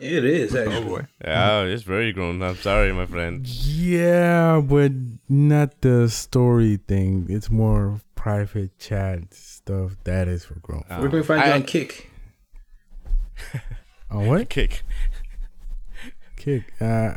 It 0.00 0.24
is 0.24 0.54
actually. 0.56 0.76
Oh 0.76 0.82
boy. 0.82 1.06
Yeah, 1.24 1.62
it's 1.62 1.84
very 1.84 2.12
grown. 2.12 2.42
I'm 2.42 2.56
sorry, 2.56 2.92
my 2.92 3.06
friend. 3.06 3.46
yeah, 3.46 4.60
but 4.60 4.90
not 5.28 5.80
the 5.82 6.08
story 6.10 6.78
thing. 6.88 7.26
It's 7.30 7.48
more 7.48 8.00
private 8.16 8.76
chat 8.76 9.32
stuff. 9.32 9.92
That 10.02 10.26
is 10.26 10.44
for 10.44 10.58
grown 10.58 10.82
folks. 10.82 11.00
Where 11.00 11.08
can 11.08 11.18
we 11.20 11.24
find 11.24 11.44
you 11.44 11.50
I- 11.52 11.54
on 11.54 11.62
Kik? 11.62 12.10
Oh, 14.10 14.28
what? 14.28 14.48
Kik. 14.50 14.82
Kik. 16.36 16.64
Uh, 16.80 17.14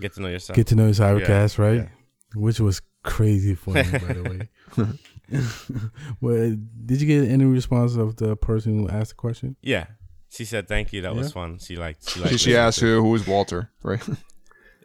Get 0.01 0.13
to 0.15 0.21
know 0.21 0.29
yourself. 0.29 0.57
get 0.57 0.67
to 0.69 0.75
know 0.75 0.91
Cybercast, 0.91 1.57
Yeah, 1.59 1.65
right? 1.65 1.75
yeah. 1.77 1.89
Which 2.35 2.61
was 2.61 2.83
crazy 3.03 3.55
funny, 3.55 3.83
by 3.91 4.13
the 4.13 4.23
way. 4.29 4.49
well, 6.21 6.57
did 6.85 7.01
you 7.01 7.07
get 7.07 7.29
any 7.31 7.45
response 7.45 7.97
of 7.97 8.17
the 8.17 8.37
person 8.37 8.79
who 8.81 8.89
asked 8.89 9.11
the 9.11 9.15
question? 9.17 9.57
Yeah. 9.63 9.87
She 10.29 10.45
said 10.45 10.69
thank 10.69 10.93
you. 10.93 11.01
That 11.03 11.15
was 11.17 11.33
fun. 11.33 11.59
She 11.59 11.77
liked. 11.77 12.05
She 12.09 12.15
She, 12.15 12.21
liked. 12.21 12.29
she 12.31 12.35
listening 12.35 12.57
asked 12.57 12.79
to 12.81 12.87
it. 12.87 12.91
her 12.91 13.01
who 13.01 13.15
is 13.15 13.27
Walter, 13.27 13.71
right? 13.83 14.07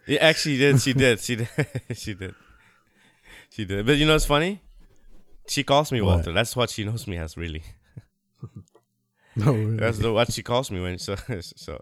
Yeah, 0.08 0.20
actually, 0.22 0.58
did. 0.58 0.82
She 0.82 0.94
did. 0.94 1.20
She 1.20 1.36
did. 1.36 1.50
she 1.94 2.14
did. 2.14 2.36
She 3.50 3.66
did. 3.66 3.86
But 3.86 3.98
you 3.98 4.06
know 4.06 4.14
what's 4.14 4.26
funny? 4.26 4.62
She 5.48 5.64
calls 5.64 5.92
me 5.92 6.02
What? 6.02 6.16
Walter. 6.16 6.34
That's 6.34 6.56
what 6.56 6.70
she 6.70 6.84
knows 6.84 7.08
me 7.08 7.18
as, 7.18 7.38
really. 7.38 7.64
No, 9.34 9.54
really. 9.54 9.78
That's 9.78 9.98
the, 9.98 10.12
what 10.12 10.34
she 10.34 10.44
calls 10.44 10.70
me 10.72 10.82
when. 10.82 10.98
So, 11.00 11.16
so 11.40 11.82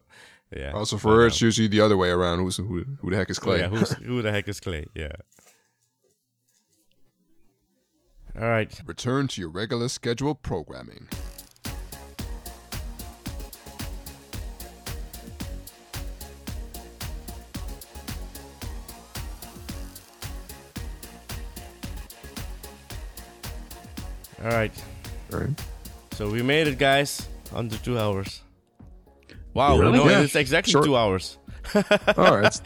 yeah. 0.56 0.72
also 0.72 0.98
for 0.98 1.16
her, 1.16 1.22
um, 1.22 1.28
it's 1.28 1.42
usually 1.42 1.68
the 1.68 1.82
other 1.82 1.98
way 1.98 2.10
around. 2.10 2.40
Who's 2.40 2.58
who? 2.58 2.86
Who 3.02 3.10
the 3.10 3.18
heck 3.18 3.30
is 3.32 3.40
oh, 3.40 3.42
Clay? 3.42 3.60
yeah. 3.62 3.70
Who's, 3.70 3.92
who 3.94 4.22
the 4.22 4.32
heck 4.32 4.48
is 4.48 4.60
Clay? 4.60 4.86
Yeah. 4.94 5.14
All 8.40 8.48
right. 8.48 8.80
Return 8.86 9.28
to 9.30 9.42
your 9.42 9.50
regular 9.50 9.90
scheduled 9.90 10.44
programming. 10.44 11.08
All 24.44 24.50
right. 24.52 24.72
All 25.34 25.40
right. 25.40 25.62
So 26.14 26.30
we 26.30 26.42
made 26.42 26.68
it, 26.68 26.78
guys. 26.78 27.28
Under 27.54 27.78
two 27.78 27.98
hours. 28.00 28.42
Wow. 29.54 29.78
Really? 29.80 29.98
No, 29.98 30.10
Yeah. 30.10 30.22
it's 30.22 30.36
exactly 30.36 30.72
Short. 30.72 30.86
two 30.86 30.96
hours. 30.96 31.38
All 32.18 32.38
right. 32.40 32.62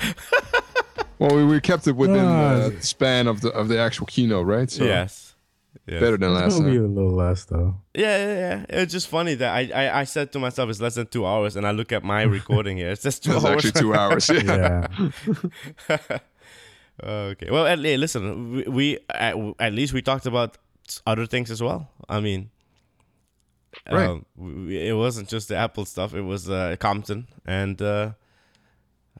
well, 1.19 1.35
we, 1.35 1.43
we 1.45 1.59
kept 1.61 1.87
it 1.87 1.95
within 1.95 2.25
Ah. 2.25 2.51
uh, 2.53 2.69
the 2.69 2.81
span 2.81 3.27
of 3.27 3.41
the 3.41 3.49
of 3.49 3.67
the 3.67 3.79
actual 3.79 4.05
keynote, 4.07 4.45
right? 4.45 4.69
So 4.69 4.83
yes. 4.83 5.35
yes. 5.87 5.99
better 5.99 6.17
than 6.17 6.31
It's 6.31 6.41
last 6.41 6.57
gonna 6.59 6.71
be 6.71 6.77
a 6.77 6.81
little 6.81 7.13
less 7.15 7.45
though. 7.45 7.75
Yeah, 7.95 8.17
yeah, 8.17 8.37
yeah. 8.69 8.81
It's 8.81 8.91
just 8.93 9.07
funny 9.07 9.35
that 9.35 9.53
I, 9.53 9.61
I, 9.87 9.99
I 10.01 10.03
said 10.05 10.31
to 10.33 10.39
myself 10.39 10.69
it's 10.69 10.79
less 10.81 10.95
than 10.95 11.07
two 11.07 11.25
hours, 11.25 11.55
and 11.55 11.65
I 11.65 11.71
look 11.71 11.91
at 11.91 12.03
my 12.03 12.21
recording 12.37 12.77
here. 12.77 12.91
It's 12.91 13.03
just 13.03 13.23
two 13.23 13.35
It's 13.35 13.45
hours. 13.45 13.65
actually 13.65 13.81
two 13.81 13.93
hours. 13.95 14.29
Yeah. 14.43 14.87
Yeah. 15.89 15.97
okay. 17.03 17.49
Well, 17.51 17.65
at, 17.65 17.79
hey, 17.79 17.97
listen, 17.97 18.51
we, 18.55 18.63
we 18.63 18.97
at, 19.09 19.35
at 19.59 19.73
least 19.73 19.93
we 19.93 20.01
talked 20.01 20.25
about 20.25 20.57
other 21.05 21.25
things 21.25 21.49
as 21.51 21.61
well. 21.61 21.89
I 22.09 22.19
mean, 22.19 22.49
Right. 23.91 24.07
um, 24.07 24.25
we, 24.35 24.87
it 24.87 24.93
wasn't 24.93 25.27
just 25.29 25.47
the 25.47 25.55
Apple 25.55 25.85
stuff. 25.85 26.13
It 26.13 26.21
was 26.21 26.49
uh, 26.49 26.75
Compton 26.79 27.27
and 27.45 27.81
uh, 27.81 28.11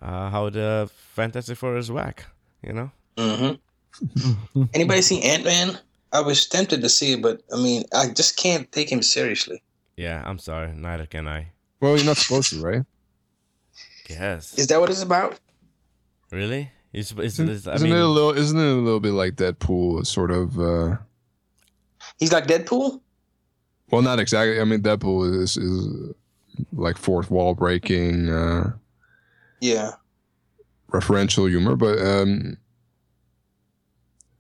uh, 0.02 0.30
how 0.30 0.50
the 0.50 0.90
Fantastic 1.16 1.58
Four 1.58 1.78
is 1.78 1.90
whack. 1.92 2.26
You 2.62 2.74
know. 2.74 2.92
Mm-hmm. 3.18 4.64
Anybody 4.74 5.02
see 5.02 5.22
Ant 5.24 5.44
Man? 5.44 5.78
I 6.12 6.22
was 6.22 6.46
tempted 6.46 6.82
to 6.82 6.90
see 6.90 7.14
it, 7.14 7.22
but 7.22 7.42
I 7.52 7.58
mean, 7.58 7.84
I 7.96 8.10
just 8.10 8.38
can't 8.38 8.72
take 8.72 8.92
him 8.92 9.02
seriously. 9.02 9.62
Yeah. 9.98 10.22
I'm 10.26 10.38
sorry. 10.40 10.72
Neither 10.74 11.08
can 11.08 11.28
I. 11.28 11.48
Well, 11.80 11.96
you're 11.98 12.06
not 12.06 12.18
supposed 12.18 12.52
to, 12.54 12.62
right? 12.62 12.84
Yes. 14.10 14.58
Is 14.58 14.68
that 14.68 14.80
what 14.80 14.90
it's 14.90 15.02
about? 15.02 15.40
really? 16.32 16.72
It's, 16.94 17.12
it's, 17.12 17.20
Isn't, 17.40 17.50
it's, 17.50 17.68
I 17.68 17.74
isn't 17.74 17.90
mean, 17.90 17.98
it 17.98 18.04
a 18.04 18.08
little? 18.08 18.38
Isn't 18.38 18.60
it 18.60 18.64
a 18.64 18.76
little 18.76 19.00
bit 19.00 19.14
like 19.14 19.34
Deadpool? 19.36 20.06
Sort 20.06 20.30
of. 20.30 20.60
Uh, 20.60 20.98
He's 22.20 22.32
like 22.32 22.48
Deadpool. 22.48 23.02
well, 23.92 24.02
not 24.02 24.20
exactly. 24.20 24.60
I 24.60 24.64
mean, 24.64 24.82
Deadpool 24.82 25.42
is 25.42 25.58
is 25.58 26.14
like 26.72 26.98
fourth 26.98 27.30
wall 27.32 27.54
breaking, 27.56 28.30
uh, 28.30 28.74
Yeah, 29.60 29.92
referential 30.92 31.50
humor, 31.50 31.76
but 31.76 32.00
um. 32.00 32.58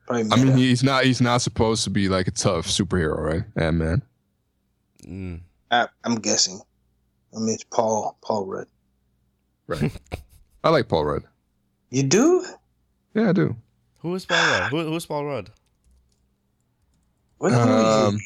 I 0.09 0.21
mean, 0.43 0.57
he's 0.57 0.83
not. 0.83 1.05
He's 1.05 1.21
not 1.21 1.41
supposed 1.41 1.85
to 1.85 1.89
be 1.89 2.09
like 2.09 2.27
a 2.27 2.31
tough 2.31 2.67
superhero, 2.67 3.17
right? 3.17 3.43
Ant 3.55 3.77
Man. 3.77 4.01
mm, 5.07 5.39
I, 5.71 5.87
I'm 6.03 6.15
guessing. 6.15 6.59
I 7.35 7.39
mean, 7.39 7.53
it's 7.55 7.63
Paul 7.63 8.17
Paul 8.21 8.45
Rudd. 8.45 8.67
Right. 9.65 9.91
I 10.63 10.69
like 10.69 10.87
Paul 10.89 11.05
Rudd. 11.05 11.23
You 11.89 12.03
do? 12.03 12.45
Yeah, 13.15 13.29
I 13.29 13.33
do. 13.33 13.55
who 13.99 14.13
is 14.13 14.25
Paul 14.25 14.37
Rudd? 14.59 14.71
Who, 14.71 14.83
who's 14.83 15.05
Paul 15.05 15.25
Rudd? 15.25 15.49
What 17.37 17.53
Um. 17.53 18.19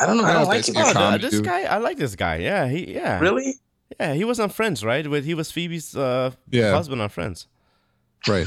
I 0.00 0.06
don't 0.06 0.16
know. 0.16 0.24
I 0.24 0.30
I 0.30 0.32
don't 0.32 0.42
don't 0.42 0.48
like 0.48 0.64
think 0.64 0.76
him. 0.76 0.84
Oh, 0.96 1.14
a 1.14 1.18
this 1.18 1.30
dude. 1.32 1.44
guy, 1.44 1.62
I 1.62 1.78
like 1.78 1.96
this 1.96 2.14
guy. 2.14 2.36
Yeah, 2.36 2.68
he, 2.68 2.94
yeah, 2.94 3.18
Really? 3.18 3.54
yeah. 3.98 4.14
He 4.14 4.24
was 4.24 4.38
on 4.38 4.48
Friends, 4.50 4.84
right? 4.84 5.04
With 5.08 5.24
he 5.24 5.34
was 5.34 5.50
Phoebe's 5.50 5.96
uh, 5.96 6.30
Yeah. 6.50 6.72
husband 6.72 7.02
on 7.02 7.08
Friends. 7.08 7.46
Right. 8.28 8.46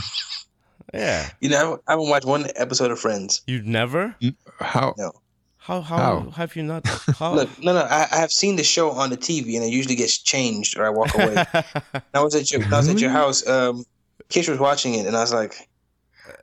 Yeah, 0.93 1.29
You 1.39 1.49
know, 1.49 1.79
I 1.87 1.93
haven't 1.93 2.09
watched 2.09 2.25
one 2.25 2.47
episode 2.55 2.91
of 2.91 2.99
Friends. 2.99 3.41
you 3.47 3.61
never. 3.63 4.15
How? 4.59 4.93
No. 4.97 5.11
How 5.57 5.79
how, 5.81 5.97
How? 5.97 6.29
have 6.31 6.55
you 6.55 6.63
not? 6.63 6.87
How? 7.19 7.35
Look, 7.35 7.49
no, 7.63 7.73
no. 7.73 7.81
I, 7.81 8.07
I 8.11 8.17
have 8.17 8.31
seen 8.31 8.55
the 8.55 8.63
show 8.63 8.89
on 8.91 9.09
the 9.09 9.17
TV, 9.17 9.55
and 9.55 9.63
it 9.63 9.71
usually 9.71 9.95
gets 9.95 10.17
changed, 10.17 10.77
or 10.77 10.85
I 10.85 10.89
walk 10.89 11.13
away. 11.15 11.35
And 11.93 12.03
I 12.15 12.21
was 12.21 12.33
at 12.35 12.49
your, 12.51 12.63
I 12.65 12.77
was 12.77 12.89
at 12.89 12.99
your 12.99 13.11
house. 13.11 13.45
Um, 13.47 13.85
Kish 14.29 14.47
was 14.49 14.57
watching 14.59 14.95
it, 14.95 15.05
and 15.05 15.15
I 15.15 15.21
was 15.21 15.31
like, 15.33 15.69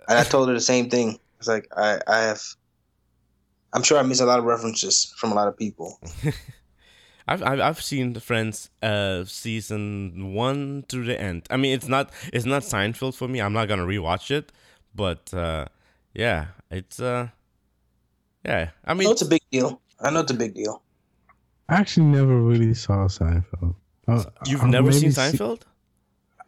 and 0.09 0.19
I 0.19 0.23
told 0.23 0.48
her 0.48 0.55
the 0.55 0.60
same 0.60 0.89
thing. 0.89 1.19
I 1.39 1.40
was 1.40 1.48
like, 1.48 1.69
I, 1.77 2.01
I 2.06 2.19
have, 2.23 2.43
I'm 3.73 3.82
sure 3.82 3.98
I 3.98 4.02
miss 4.02 4.20
a 4.20 4.27
lot 4.27 4.39
of 4.39 4.44
references 4.44 5.12
from 5.16 5.32
a 5.32 5.35
lot 5.35 5.47
of 5.48 5.56
people. 5.56 5.98
I've, 7.31 7.43
I've 7.43 7.60
I've 7.60 7.82
seen 7.82 8.15
the 8.15 8.20
Friends 8.20 8.70
uh 8.82 9.24
season 9.27 10.32
one 10.35 10.85
to 10.89 11.05
the 11.05 11.20
end. 11.20 11.47
I 11.51 11.59
mean, 11.59 11.74
it's 11.74 11.86
not 11.86 12.10
it's 12.32 12.47
not 12.47 12.62
Seinfeld 12.62 13.15
for 13.15 13.28
me. 13.28 13.40
I'm 13.43 13.52
not 13.52 13.69
gonna 13.69 13.85
rewatch 13.85 14.31
it, 14.31 14.51
but 14.94 15.32
uh, 15.35 15.66
yeah, 16.15 16.47
it's 16.70 16.98
uh, 17.01 17.28
yeah. 18.47 18.70
I 18.86 18.90
I 18.93 18.94
mean, 18.94 19.05
know 19.05 19.12
it's 19.12 19.20
a 19.20 19.27
big 19.28 19.43
deal. 19.52 19.78
I 20.01 20.09
know 20.10 20.20
it's 20.20 20.32
a 20.32 20.35
big 20.35 20.55
deal. 20.55 20.82
I 21.69 21.74
actually 21.74 22.06
never 22.06 22.40
really 22.40 22.73
saw 22.73 23.06
Seinfeld. 23.09 23.74
Uh, 24.09 24.24
you've 24.47 24.62
I 24.62 24.69
never 24.70 24.86
maybe 24.89 24.98
seen 25.01 25.12
see- 25.12 25.20
Seinfeld? 25.20 25.62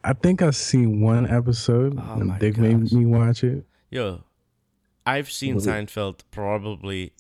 I 0.03 0.15
think 0.15 0.41
I've 0.41 0.57
seen 0.57 1.03
one 1.03 1.29
episode. 1.29 1.99
Oh 1.99 2.13
and 2.15 2.29
my 2.29 2.39
Dick 2.39 2.55
gosh. 2.55 2.63
made 2.63 2.91
me 2.91 3.05
watch 3.05 3.45
it. 3.45 3.67
Yo, 3.91 4.25
I've 5.15 5.31
seen 5.31 5.55
Really? 5.57 5.67
Seinfeld 5.67 6.21
probably 6.31 7.13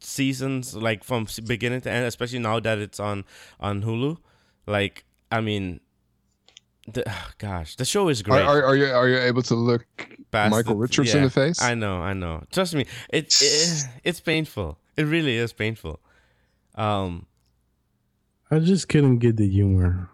seasons 0.00 0.74
like 0.74 1.04
from 1.04 1.26
beginning 1.46 1.80
to 1.82 1.90
end, 1.90 2.04
especially 2.06 2.38
now 2.38 2.60
that 2.60 2.78
it's 2.78 3.00
on 3.00 3.24
on 3.60 3.82
Hulu. 3.82 4.18
Like, 4.66 5.04
I 5.30 5.40
mean, 5.40 5.80
the 6.92 7.04
gosh, 7.38 7.76
the 7.76 7.84
show 7.84 8.08
is 8.08 8.20
Are, 8.20 8.24
great. 8.24 8.42
are, 8.42 8.64
are 8.64 8.76
you 8.76 8.86
are 8.86 9.08
you 9.08 9.18
able 9.18 9.42
to 9.42 9.54
look 9.54 9.86
past 10.30 10.50
Michael 10.52 10.74
the- 10.74 10.80
Richards 10.80 11.10
yeah, 11.10 11.18
in 11.18 11.24
the 11.24 11.30
face? 11.30 11.60
I 11.62 11.74
know, 11.74 11.96
I 11.98 12.12
know. 12.14 12.44
Trust 12.52 12.74
me, 12.74 12.86
it, 13.12 13.34
it 13.40 13.84
it's 14.04 14.20
painful. 14.20 14.78
It 14.96 15.04
really 15.04 15.36
is 15.36 15.52
painful. 15.52 16.00
Um, 16.74 17.26
I 18.50 18.58
just 18.60 18.88
couldn't 18.88 19.18
get 19.18 19.36
the 19.36 19.48
humor. 19.48 20.08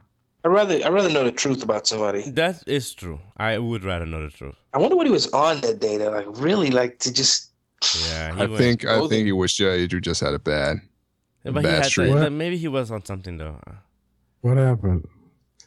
I 0.45 0.49
rather, 0.49 0.81
I 0.85 0.89
rather 0.89 1.09
know 1.11 1.25
the 1.25 1.33
truth 1.33 1.63
about 1.63 1.87
somebody. 1.87 2.29
that 2.31 2.63
is 2.67 2.93
true. 2.95 3.21
I 3.37 3.59
would 3.59 3.85
rather 3.85 4.07
know 4.07 4.23
the 4.25 4.31
truth. 4.31 4.57
I 4.75 4.79
wonder 4.79 4.97
what 4.97 5.07
he 5.07 5.13
was 5.13 5.29
on 5.33 5.61
that 5.61 5.79
day. 5.81 5.99
That 5.99 6.13
like 6.13 6.27
really 6.41 6.71
like 6.71 6.99
to 7.01 7.13
just. 7.13 7.51
Yeah, 8.09 8.35
he 8.35 8.43
I 8.43 8.47
was- 8.47 8.59
think 8.59 8.85
I 8.85 9.07
think 9.09 9.27
he 9.27 9.33
was 9.33 9.53
Jay 9.53 9.87
who 9.89 10.01
just 10.01 10.21
had 10.21 10.35
a 10.35 10.39
bad. 10.39 10.79
but 11.45 11.57
he 11.57 11.63
bad 11.63 11.83
had 11.83 11.87
streak. 11.87 12.13
to, 12.13 12.31
maybe 12.31 12.57
he 12.57 12.69
was 12.69 12.91
on 12.91 13.05
something 13.05 13.37
though. 13.39 13.61
What 14.41 14.57
happened? 14.57 15.07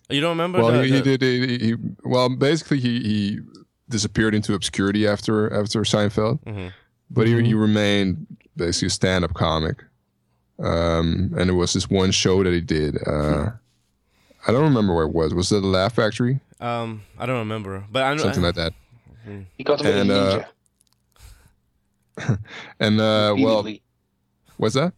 You 0.10 0.22
don't 0.22 0.32
remember? 0.38 0.60
Well, 0.62 0.72
the, 0.72 0.84
he, 0.86 0.92
he 0.96 1.02
did. 1.02 1.22
He, 1.22 1.58
he, 1.58 1.76
well, 2.04 2.30
basically, 2.30 2.80
he, 2.80 3.00
he 3.02 3.40
disappeared 3.90 4.36
into 4.36 4.54
obscurity 4.54 5.08
after 5.08 5.52
after 5.54 5.82
Seinfeld, 5.82 6.44
Mhm. 6.46 6.72
but 7.10 7.28
he, 7.28 7.34
he 7.42 7.54
Mhm. 7.54 7.62
remained 7.62 8.28
basically 8.58 8.88
a 8.88 8.90
stand 8.92 9.24
up 9.26 9.34
comic. 9.34 9.84
Um, 10.60 11.34
and 11.38 11.50
there 11.50 11.56
was 11.56 11.74
this 11.74 11.90
one 11.90 12.12
show 12.12 12.44
that 12.44 12.54
he 12.54 12.62
did. 12.62 12.98
Uh, 13.08 13.52
I 14.48 14.52
don't 14.52 14.64
remember 14.64 14.94
where 14.94 15.06
it 15.06 15.14
was. 15.14 15.34
Was 15.34 15.52
it 15.52 15.62
the 15.62 15.68
Laugh 15.68 15.94
Factory? 15.96 16.40
Um, 16.60 17.02
I 17.18 17.26
don't 17.26 17.40
remember, 17.40 17.84
but 17.92 18.04
I 18.04 18.14
know 18.14 18.24
Something 18.24 18.44
like 18.44 18.56
that. 18.56 18.74
He 19.58 19.64
called 19.64 19.82
him 19.82 20.10
And, 20.10 20.12
a 20.12 20.48
uh. 22.18 22.36
And 22.80 23.00
uh, 23.02 23.36
well, 23.40 23.68
what's 24.58 24.76
that? 24.76 24.94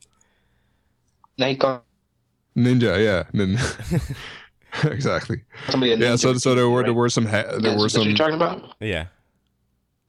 now 1.37 1.47
he 1.47 1.55
called 1.55 1.81
Ninja, 2.55 2.97
yeah, 3.03 3.23
Nin- 3.33 3.57
exactly. 4.91 5.41
somebody. 5.69 5.93
Yeah, 5.93 6.15
so 6.15 6.33
so 6.35 6.55
there 6.55 6.69
were 6.69 6.83
there 6.83 6.93
were 6.93 7.09
some 7.09 7.25
ha- 7.25 7.43
there 7.43 7.59
That's- 7.59 7.63
were 7.63 7.69
that's 7.69 7.81
what 7.81 7.91
some 7.91 8.07
you're 8.07 8.17
talking 8.17 8.35
about. 8.35 8.75
yeah. 8.79 9.05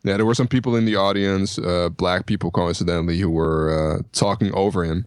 Yeah, 0.05 0.17
there 0.17 0.25
were 0.27 0.35
some 0.35 0.47
people 0.49 0.77
in 0.77 0.85
the 0.85 0.95
audience, 0.95 1.59
uh, 1.59 1.89
black 1.89 2.27
people 2.27 2.53
coincidentally, 2.53 3.19
who 3.19 3.29
were 3.31 3.99
uh, 3.99 4.03
talking 4.13 4.55
over 4.55 4.85
him, 4.85 5.07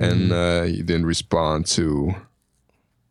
and 0.00 0.32
uh, 0.32 0.62
he 0.62 0.82
didn't 0.82 1.06
respond 1.06 1.66
to 1.68 2.14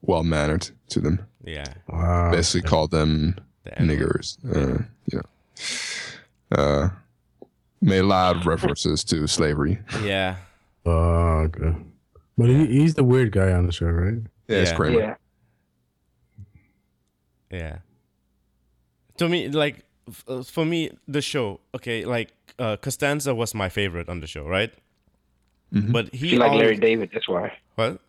well 0.07 0.23
mannered 0.23 0.69
to 0.89 0.99
them. 0.99 1.25
Yeah, 1.43 1.65
Wow. 1.87 2.31
Basically, 2.31 2.67
called 2.67 2.91
them 2.91 3.35
the 3.63 3.79
N-word. 3.79 3.99
niggers. 3.99 4.37
Uh, 4.45 4.83
you 5.11 5.19
know, 5.19 6.57
uh, 6.57 6.89
made 7.81 7.99
a 7.99 8.03
lot 8.03 8.35
of 8.37 8.45
references 8.53 9.03
to 9.05 9.27
slavery. 9.27 9.79
Yeah, 10.03 10.37
Fuck. 10.83 11.57
But 12.37 12.49
he, 12.49 12.65
he's 12.67 12.95
the 12.95 13.03
weird 13.03 13.31
guy 13.31 13.51
on 13.51 13.65
the 13.65 13.71
show, 13.71 13.85
right? 13.87 14.15
Yeah, 14.47 14.57
it's 14.57 14.71
Kramer. 14.73 14.99
Yeah. 14.99 15.15
Yeah. 17.51 17.77
To 19.17 19.29
me, 19.29 19.47
like, 19.49 19.83
f- 20.07 20.25
uh, 20.27 20.43
for 20.43 20.65
me, 20.65 20.89
the 21.07 21.21
show, 21.21 21.59
okay, 21.73 22.03
like, 22.05 22.33
uh, 22.59 22.75
Costanza 22.77 23.33
was 23.33 23.53
my 23.53 23.69
favorite 23.69 24.09
on 24.09 24.19
the 24.19 24.27
show, 24.27 24.45
right? 24.45 24.73
But 25.71 26.13
he 26.13 26.29
You 26.29 26.39
like 26.39 26.53
Larry 26.53 26.77
David, 26.77 27.09
that's 27.13 27.27
why. 27.27 27.51
What? 27.75 27.99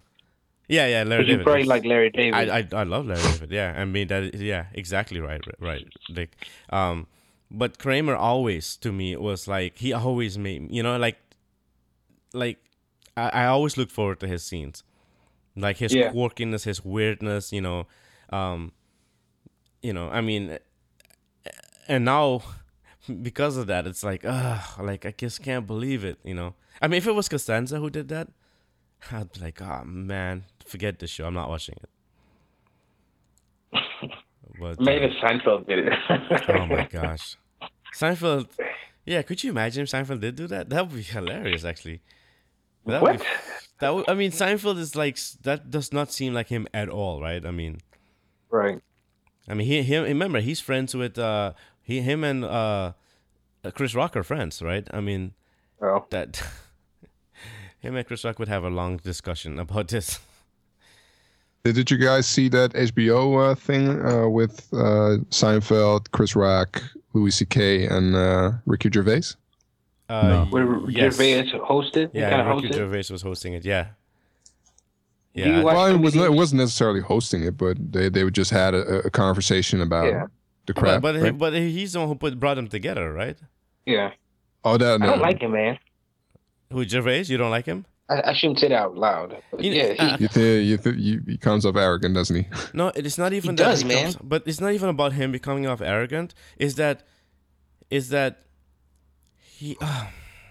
Yeah, 0.69 0.87
yeah, 0.89 1.03
Larry 1.05 1.25
But 1.25 1.31
you 1.31 1.39
probably 1.45 1.65
like 1.65 1.85
Larry 1.85 2.11
David. 2.11 2.49
I, 2.51 2.59
I 2.59 2.81
I 2.81 2.83
love 2.83 3.07
Larry 3.07 3.23
David. 3.23 3.51
Yeah, 3.53 3.75
I 3.77 3.85
mean 3.85 4.09
that. 4.09 4.23
is- 4.35 4.43
Yeah, 4.43 4.67
exactly 4.75 5.21
right. 5.21 5.41
Right, 5.61 5.87
Dick. 6.13 6.33
Um, 6.71 7.07
but 7.51 7.79
Kramer 7.79 8.17
always 8.17 8.77
to 8.79 8.91
me 8.91 9.15
was 9.17 9.47
like 9.47 9.79
he 9.79 9.93
always 9.93 10.37
made 10.37 10.73
you 10.73 10.83
know 10.83 10.97
like 10.97 11.19
like 12.33 12.59
I, 13.17 13.29
I 13.29 13.47
always 13.47 13.77
look 13.77 13.91
forward 13.91 14.19
to 14.21 14.27
his 14.27 14.43
scenes, 14.43 14.83
like 15.57 15.77
his 15.79 15.95
Yeah. 15.95 16.11
quirkiness, 16.13 16.65
his 16.65 16.85
weirdness. 16.85 17.53
You 17.53 17.61
know, 17.61 17.87
um, 18.31 18.73
you 19.83 19.93
know. 19.93 20.09
I 20.11 20.21
mean, 20.21 20.59
and 21.89 22.05
now 22.05 22.43
because 23.23 23.57
of 23.57 23.69
that, 23.69 23.87
it's 23.87 24.03
like 24.03 24.25
ah, 24.27 24.75
like 24.81 25.07
I 25.07 25.15
just 25.17 25.43
can't 25.45 25.67
believe 25.67 26.05
it. 26.05 26.19
You 26.25 26.35
know. 26.35 26.55
I 26.83 26.89
mean, 26.89 26.99
if 26.99 27.07
it 27.07 27.13
was 27.15 27.29
Costanza 27.29 27.79
who 27.79 27.89
did 27.89 28.09
that, 28.09 28.29
I'd 29.13 29.33
be 29.33 29.41
like, 29.41 29.63
oh 29.63 29.83
man, 29.85 30.45
forget 30.69 30.99
this 30.99 31.11
show. 31.11 31.27
I'm 31.27 31.35
not 31.35 31.49
watching 31.49 31.77
it. 31.83 31.89
But, 34.59 34.81
Maybe 34.81 35.05
uh, 35.05 35.09
Seinfeld 35.23 35.67
did 35.67 35.81
it. 35.87 35.93
oh 36.49 36.67
my 36.67 36.85
gosh, 36.91 37.37
Seinfeld. 37.95 38.49
Yeah, 39.05 39.21
could 39.21 39.45
you 39.45 39.51
imagine 39.51 39.83
if 39.83 39.91
Seinfeld 39.91 40.21
did 40.21 40.35
do 40.37 40.47
that? 40.47 40.71
That 40.71 40.87
would 40.87 40.97
be 40.97 41.03
hilarious, 41.03 41.63
actually. 41.65 42.01
That 42.87 43.03
would 43.03 43.11
What? 43.13 43.21
Be, 43.21 43.27
that 43.81 43.95
would, 43.95 44.09
I 44.09 44.15
mean, 44.15 44.31
Seinfeld 44.31 44.79
is 44.79 44.97
like 44.97 45.19
that. 45.43 45.71
Does 45.71 45.93
not 45.93 46.11
seem 46.11 46.33
like 46.33 46.49
him 46.49 46.67
at 46.73 46.89
all, 46.89 47.21
right? 47.21 47.45
I 47.45 47.51
mean, 47.51 47.81
right. 48.49 48.81
I 49.47 49.53
mean, 49.53 49.67
he 49.67 49.83
him. 49.83 50.05
Remember, 50.05 50.41
he's 50.41 50.61
friends 50.61 50.95
with 50.95 51.19
uh, 51.19 51.53
he 51.83 52.01
him 52.01 52.25
and 52.25 52.43
uh, 52.43 52.93
Chris 53.75 53.95
Rock 53.95 54.17
are 54.17 54.23
friends, 54.23 54.63
right? 54.63 54.89
I 54.91 55.01
mean, 55.03 55.35
Oh. 55.83 56.07
that 56.09 56.43
him 57.79 57.95
and 57.95 58.07
Chris 58.07 58.25
Rock 58.25 58.39
would 58.39 58.49
have 58.49 58.65
a 58.65 58.71
long 58.71 58.97
discussion 58.97 59.59
about 59.59 59.89
this. 59.89 60.19
Did 61.67 61.75
did 61.75 61.91
you 61.91 61.97
guys 61.99 62.27
see 62.29 62.49
that 62.51 62.73
HBO 62.75 63.51
uh, 63.51 63.55
thing 63.57 63.89
uh, 64.07 64.29
with 64.29 64.69
uh, 64.73 65.19
Seinfeld, 65.31 66.11
Chris 66.13 66.37
Rock, 66.37 66.81
Louis 67.13 67.33
C.K., 67.33 67.87
and 67.87 68.15
uh, 68.15 68.53
Ricky 68.67 68.89
Gervais? 68.89 69.35
Uh, 70.09 70.45
Where 70.47 70.79
yes. 70.89 71.17
Gervais 71.17 71.51
hosted? 71.59 72.11
Yeah, 72.13 72.31
kind 72.31 72.43
of 72.49 72.57
Ricky 72.57 72.69
hosted? 72.69 72.77
Gervais 72.77 73.05
was 73.11 73.23
hosting 73.23 73.55
it. 73.55 73.65
Yeah. 73.65 73.89
Yeah. 75.35 75.65
Well, 75.65 75.87
it, 75.95 75.99
was, 75.99 76.15
it 76.15 76.33
wasn't 76.33 76.61
necessarily 76.61 77.01
hosting 77.01 77.43
it, 77.43 77.59
but 77.59 77.77
they, 77.93 78.09
they 78.09 78.31
just 78.31 78.53
had 78.53 78.73
a, 78.73 79.07
a 79.07 79.11
conversation 79.11 79.81
about 79.81 80.07
Yeah. 80.07 80.27
the 80.67 80.73
But 80.75 80.81
crap. 80.81 81.03
but, 81.03 81.15
he, 81.17 81.21
right? 81.23 81.37
but 81.37 81.53
he's 81.53 81.93
the 81.95 81.99
one 81.99 82.09
who 82.09 82.15
put 82.15 82.39
brought 82.39 82.55
them 82.55 82.69
together, 82.69 83.13
right? 83.13 83.37
Yeah. 83.85 84.13
oh, 84.65 84.77
that 84.79 85.01
no. 85.01 85.07
I 85.07 85.11
don't 85.11 85.21
like 85.21 85.41
him, 85.43 85.51
man. 85.53 85.79
Who 86.73 86.85
Gervais? 86.87 87.25
You 87.25 87.37
don't 87.39 87.51
like 87.51 87.67
him? 87.67 87.85
I, 88.09 88.31
I 88.31 88.33
shouldn't 88.35 88.61
say 88.61 88.69
that 88.69 88.77
out 88.77 88.97
loud. 88.97 89.43
You 89.59 89.73
yeah, 89.73 89.93
he, 89.95 89.99
uh, 89.99 90.17
You 90.21 90.29
think 90.29 90.65
you 90.67 90.77
think 90.77 90.97
you, 90.99 91.23
he 91.27 91.37
comes 91.37 91.67
off 91.67 91.77
arrogant, 91.77 92.15
doesn't 92.15 92.37
he? 92.37 92.47
No, 92.73 92.89
it's 92.95 93.19
not 93.19 93.33
even 93.33 93.51
He 93.51 93.57
that 93.57 93.65
does, 93.65 93.83
he 93.83 93.89
man. 93.89 94.13
comes- 94.13 94.17
but 94.23 94.43
it's 94.47 94.61
not 94.61 94.73
even 94.73 94.89
about 94.89 95.13
him 95.13 95.33
becoming 95.33 95.67
off 95.67 95.81
arrogant. 95.81 96.35
Is 96.59 96.77
that 96.77 97.03
is 97.91 98.09
that 98.11 98.43
he 99.59 99.77
uh, 99.81 100.07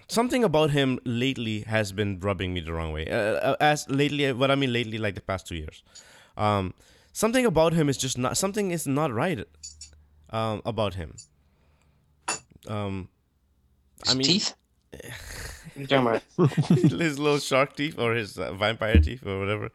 something 0.08 0.44
about 0.44 0.70
him 0.70 0.98
lately 1.04 1.60
has 1.62 1.92
been 1.92 2.20
rubbing 2.20 2.52
me 2.52 2.60
the 2.60 2.72
wrong 2.72 2.92
way. 2.92 3.08
Uh, 3.08 3.16
uh, 3.16 3.56
as 3.60 3.88
lately, 3.88 4.30
what 4.32 4.50
I 4.50 4.54
mean 4.54 4.72
lately, 4.72 4.98
like 4.98 5.14
the 5.14 5.20
past 5.22 5.46
two 5.46 5.56
years, 5.56 5.82
um, 6.36 6.74
something 7.12 7.46
about 7.46 7.72
him 7.72 7.88
is 7.88 7.96
just 7.96 8.18
not 8.18 8.36
something 8.36 8.70
is 8.70 8.86
not 8.86 9.12
right 9.12 9.40
um, 10.30 10.60
about 10.66 10.94
him. 10.94 11.14
Um, 12.68 13.08
I 14.06 14.14
mean, 14.14 14.26
teeth? 14.26 14.54
What 15.76 15.90
you 15.90 15.98
his 16.98 17.18
little 17.18 17.38
shark 17.38 17.76
teeth 17.76 17.98
or 17.98 18.14
his 18.14 18.38
uh, 18.38 18.52
vampire 18.54 18.98
teeth 18.98 19.26
or 19.26 19.38
whatever. 19.38 19.70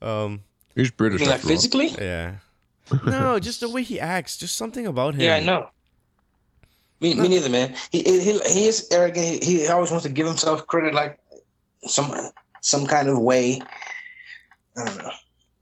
Um, 0.00 0.42
He's 0.74 0.86
You 0.88 0.92
British. 0.96 1.20
mean 1.20 1.28
like 1.30 1.36
after 1.38 1.48
all. 1.48 1.54
physically? 1.54 1.88
yeah. 1.98 2.34
No, 3.06 3.38
just 3.38 3.60
the 3.60 3.68
way 3.68 3.82
he 3.82 3.98
acts, 3.98 4.36
just 4.36 4.56
something 4.56 4.86
about 4.86 5.14
him. 5.14 5.20
Yeah, 5.22 5.36
I 5.36 5.40
know. 5.40 5.70
Me, 7.00 7.14
me 7.14 7.28
neither, 7.28 7.48
man. 7.48 7.74
He, 7.90 8.02
he 8.02 8.20
he 8.20 8.38
he 8.40 8.66
is 8.66 8.88
arrogant. 8.90 9.42
He, 9.42 9.60
he 9.60 9.66
always 9.68 9.90
wants 9.90 10.04
to 10.04 10.12
give 10.12 10.26
himself 10.26 10.66
credit, 10.66 10.94
like 10.94 11.18
some 11.86 12.12
some 12.60 12.86
kind 12.86 13.08
of 13.08 13.18
way. 13.18 13.60
I 14.76 14.84
don't 14.84 14.98
know. 14.98 15.10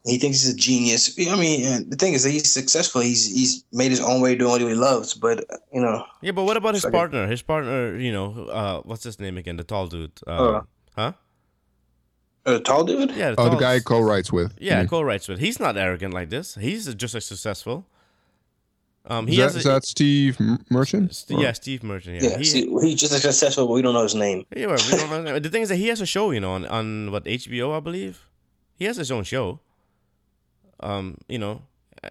He 0.04 0.18
thinks 0.18 0.42
he's 0.42 0.52
a 0.54 0.56
genius. 0.56 1.16
I 1.30 1.36
mean, 1.36 1.64
uh, 1.66 1.78
the 1.88 1.96
thing 1.96 2.12
is 2.14 2.24
that 2.24 2.30
he's 2.30 2.50
successful. 2.52 3.00
He's 3.02 3.24
he's 3.32 3.64
made 3.72 3.90
his 3.90 4.00
own 4.00 4.20
way 4.20 4.34
doing 4.34 4.50
what 4.50 4.60
he 4.60 4.74
loves. 4.74 5.14
But 5.14 5.44
uh, 5.50 5.58
you 5.72 5.80
know, 5.80 6.04
Yeah, 6.20 6.32
but 6.32 6.42
what 6.44 6.56
about 6.56 6.74
his 6.74 6.82
Second. 6.82 6.98
partner? 6.98 7.26
His 7.28 7.40
partner, 7.42 7.96
you 7.96 8.10
know, 8.12 8.46
uh, 8.50 8.80
what's 8.82 9.04
his 9.04 9.20
name 9.20 9.38
again? 9.38 9.56
The 9.56 9.64
tall 9.64 9.86
dude. 9.86 10.10
Uh, 10.26 10.30
Uh, 10.32 10.60
huh? 10.96 11.12
a 12.44 12.58
tall 12.58 12.82
dude. 12.84 13.12
Yeah. 13.12 13.30
The 13.30 13.40
Oh, 13.40 13.48
the 13.50 13.56
guy 13.56 13.74
he 13.76 13.80
co-writes 13.80 14.32
with. 14.32 14.52
Yeah, 14.58 14.72
you 14.72 14.78
mean. 14.80 14.88
co-writes 14.88 15.28
with. 15.28 15.38
He's 15.38 15.60
not 15.60 15.76
arrogant 15.76 16.12
like 16.12 16.30
this. 16.30 16.56
He's 16.56 16.92
just 16.96 17.14
as 17.14 17.24
successful. 17.24 17.86
Um, 19.06 19.26
he 19.28 19.34
Is 19.34 19.38
that, 19.38 19.42
has. 19.44 19.56
is 19.56 19.64
that 19.64 19.84
Steve 19.84 20.38
Merchant? 20.70 21.14
St- 21.14 21.40
yeah, 21.40 21.52
Steve 21.52 21.82
Merchant. 21.84 22.22
Yeah, 22.22 22.30
Yeah, 22.30 22.38
he, 22.38 22.44
see, 22.44 22.68
he's 22.82 22.98
just 23.00 23.12
as 23.12 23.22
successful, 23.22 23.66
but 23.66 23.72
we 23.74 23.82
don't 23.82 23.94
know 23.94 24.02
his 24.04 24.14
name. 24.14 24.44
yeah. 24.56 24.66
we 24.66 24.96
don't 24.96 25.24
know. 25.24 25.38
the 25.46 25.48
thing 25.48 25.62
is 25.62 25.68
that 25.70 25.76
he 25.76 25.88
has 25.88 26.00
a 26.00 26.06
show, 26.06 26.30
you 26.32 26.40
know, 26.40 26.52
on, 26.52 26.66
on 26.66 27.10
what 27.12 27.24
HBO, 27.24 27.76
I 27.76 27.80
believe. 27.80 28.26
He 28.76 28.84
has 28.86 28.96
his 28.96 29.10
own 29.12 29.24
show. 29.24 29.60
Um, 30.82 31.18
you 31.28 31.38
know, 31.38 31.62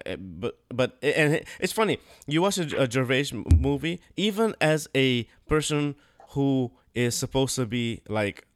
uh, 0.06 0.16
but 0.16 0.58
but 0.68 0.96
and 1.02 1.42
it's 1.60 1.72
funny. 1.72 1.98
You 2.26 2.42
watch 2.42 2.58
a, 2.58 2.82
a 2.82 2.90
Gervais 2.90 3.26
movie, 3.32 4.00
even 4.16 4.54
as 4.60 4.88
a 4.94 5.24
person 5.46 5.94
who 6.30 6.72
is 6.94 7.14
supposed 7.14 7.56
to 7.56 7.66
be 7.66 8.02
like 8.08 8.46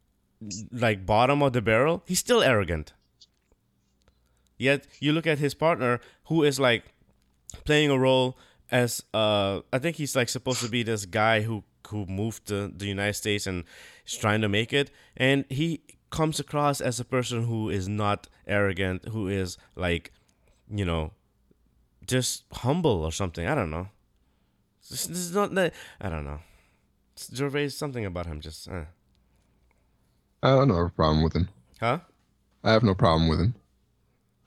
like 0.71 1.05
bottom 1.05 1.41
of 1.41 1.53
the 1.53 1.61
barrel, 1.61 2.03
he's 2.05 2.19
still 2.19 2.41
arrogant. 2.41 2.93
Yet 4.57 4.87
you 4.99 5.13
look 5.13 5.27
at 5.27 5.37
his 5.37 5.53
partner, 5.53 5.99
who 6.25 6.43
is 6.43 6.59
like 6.59 6.83
playing 7.65 7.91
a 7.91 7.97
role 7.97 8.37
as 8.71 9.03
uh, 9.13 9.61
I 9.71 9.79
think 9.79 9.95
he's 9.97 10.15
like 10.15 10.29
supposed 10.29 10.61
to 10.61 10.69
be 10.69 10.83
this 10.83 11.05
guy 11.05 11.41
who 11.41 11.63
who 11.87 12.05
moved 12.05 12.47
to 12.47 12.67
the 12.67 12.85
United 12.85 13.13
States 13.13 13.47
and 13.47 13.63
is 14.05 14.17
trying 14.17 14.41
to 14.41 14.49
make 14.49 14.73
it, 14.73 14.91
and 15.15 15.45
he 15.49 15.81
comes 16.09 16.39
across 16.39 16.81
as 16.81 16.99
a 16.99 17.05
person 17.05 17.45
who 17.45 17.69
is 17.69 17.87
not 17.87 18.27
arrogant, 18.47 19.09
who 19.09 19.27
is 19.27 19.57
like, 19.75 20.11
you 20.69 20.85
know, 20.85 21.11
just 22.05 22.43
humble 22.53 23.03
or 23.03 23.11
something. 23.11 23.45
I 23.47 23.55
don't 23.55 23.69
know. 23.71 23.89
This, 24.89 25.05
this 25.07 25.17
is 25.17 25.33
not 25.35 25.53
that. 25.55 25.73
I 25.99 26.09
don't 26.09 26.23
know. 26.23 26.39
Gervais, 27.33 27.69
something 27.69 28.05
about 28.05 28.25
him 28.25 28.39
just. 28.41 28.69
Uh. 28.69 28.85
I 30.43 30.49
don't 30.51 30.69
have 30.69 30.85
a 30.85 30.89
problem 30.89 31.23
with 31.23 31.33
him. 31.33 31.49
Huh? 31.79 31.99
I 32.63 32.71
have 32.71 32.83
no 32.83 32.93
problem 32.95 33.27
with 33.27 33.39
him. 33.39 33.55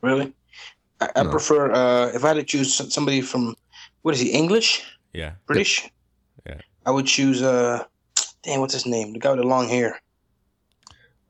Really, 0.03 0.33
I, 1.01 1.11
I 1.17 1.23
No. 1.25 1.31
prefer 1.31 1.71
uh, 1.73 2.07
if 2.15 2.25
I 2.25 2.29
had 2.29 2.35
to 2.35 2.43
choose 2.45 2.73
somebody 2.95 3.21
from 3.21 3.55
what 4.03 4.15
is 4.15 4.21
he 4.21 4.31
English, 4.31 4.83
Yeah. 5.13 5.33
British? 5.47 5.91
Yeah. 6.47 6.61
I 6.87 6.91
would 6.91 7.07
choose 7.07 7.43
uh, 7.43 7.85
damn, 8.43 8.61
what's 8.61 8.73
his 8.73 8.87
name? 8.87 9.13
The 9.13 9.19
guy 9.19 9.31
with 9.31 9.41
the 9.41 9.47
long 9.47 9.69
hair. 9.69 10.01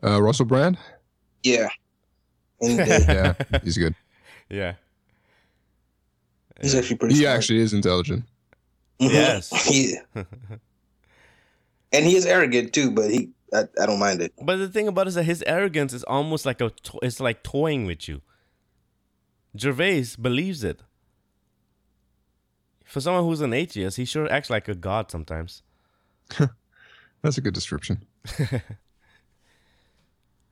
Uh, 0.02 0.20
Russell 0.22 0.46
Brand? 0.46 0.78
Yeah. 1.42 1.68
Yeah, 2.62 3.34
he's 3.64 3.78
good. 3.78 3.94
Yeah. 4.50 4.74
He's 6.60 6.74
actually 6.74 6.96
pretty. 6.96 7.14
He 7.14 7.22
smart. 7.22 7.36
actually 7.38 7.60
is 7.60 7.72
intelligent. 7.72 8.24
Mhm. 9.00 9.10
Yes. 9.12 9.64
he, 9.66 9.96
and 11.92 12.04
he 12.04 12.16
is 12.16 12.26
arrogant 12.26 12.72
too, 12.74 12.90
but 12.90 13.10
he 13.10 13.30
I, 13.54 13.60
I 13.80 13.86
don't 13.86 13.98
mind 13.98 14.20
it. 14.20 14.32
But 14.42 14.56
the 14.56 14.68
thing 14.68 14.88
about 14.88 15.06
it 15.06 15.08
is 15.10 15.14
that 15.14 15.22
his 15.24 15.42
arrogance 15.46 15.92
is 15.94 16.04
almost 16.04 16.44
like 16.44 16.60
a 16.60 16.68
to- 16.70 16.98
it's 17.02 17.18
like 17.20 17.42
toying 17.42 17.86
with 17.86 18.08
you. 18.08 18.20
Gervais 19.56 20.06
believes 20.20 20.62
it. 20.64 20.80
For 22.84 23.00
someone 23.00 23.24
who's 23.24 23.40
an 23.40 23.54
atheist, 23.54 23.96
he 23.96 24.04
sure 24.04 24.30
acts 24.30 24.50
like 24.50 24.68
a 24.68 24.74
god 24.74 25.10
sometimes. 25.10 25.62
That's 27.22 27.38
a 27.38 27.40
good 27.40 27.54
description. 27.54 28.04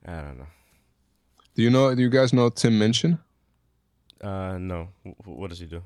I 0.05 0.21
don't 0.21 0.37
know. 0.37 0.47
Do 1.55 1.61
you 1.63 1.69
know? 1.69 1.93
Do 1.93 2.01
you 2.01 2.09
guys 2.09 2.31
know 2.33 2.49
Tim 2.49 2.77
Minchin? 2.79 3.19
Uh, 4.21 4.57
no. 4.57 4.89
Wh- 5.03 5.27
What 5.27 5.49
does 5.49 5.59
he 5.59 5.65
do? 5.65 5.81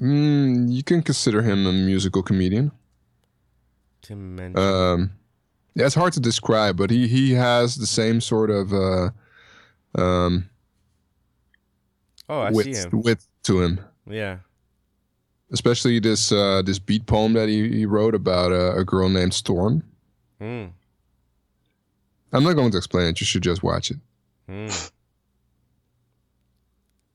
Mm, 0.00 0.70
you 0.72 0.82
can 0.82 1.02
consider 1.02 1.42
him 1.42 1.66
a 1.66 1.72
musical 1.72 2.22
comedian. 2.22 2.70
Tim 4.02 4.36
Minchin. 4.36 4.58
Um, 4.62 5.10
yeah, 5.74 5.86
it's 5.86 5.94
hard 5.94 6.12
to 6.14 6.20
describe, 6.20 6.76
but 6.76 6.90
he 6.90 7.06
he 7.08 7.32
has 7.34 7.76
the 7.76 7.86
same 7.86 8.20
sort 8.20 8.50
of 8.50 8.72
uh, 8.72 9.10
um, 10.00 10.48
oh, 12.28 12.40
I 12.40 12.52
see 12.52 12.72
him. 12.74 12.90
width 12.92 13.26
to 13.44 13.60
him. 13.60 13.80
Yeah. 14.08 14.38
Especially 15.50 15.98
this 15.98 16.30
uh, 16.32 16.62
this 16.62 16.78
beat 16.78 17.06
poem 17.06 17.32
that 17.32 17.48
he, 17.48 17.68
he 17.70 17.86
wrote 17.86 18.14
about 18.14 18.52
uh, 18.52 18.76
a 18.76 18.84
girl 18.84 19.08
named 19.08 19.34
Storm. 19.34 19.82
Hmm. 20.40 20.66
I'm 22.32 22.44
not 22.44 22.54
going 22.54 22.70
to 22.70 22.76
explain 22.76 23.06
it. 23.08 23.20
You 23.20 23.26
should 23.26 23.42
just 23.42 23.62
watch 23.62 23.90
it. 23.90 23.96
Hmm. 24.46 24.68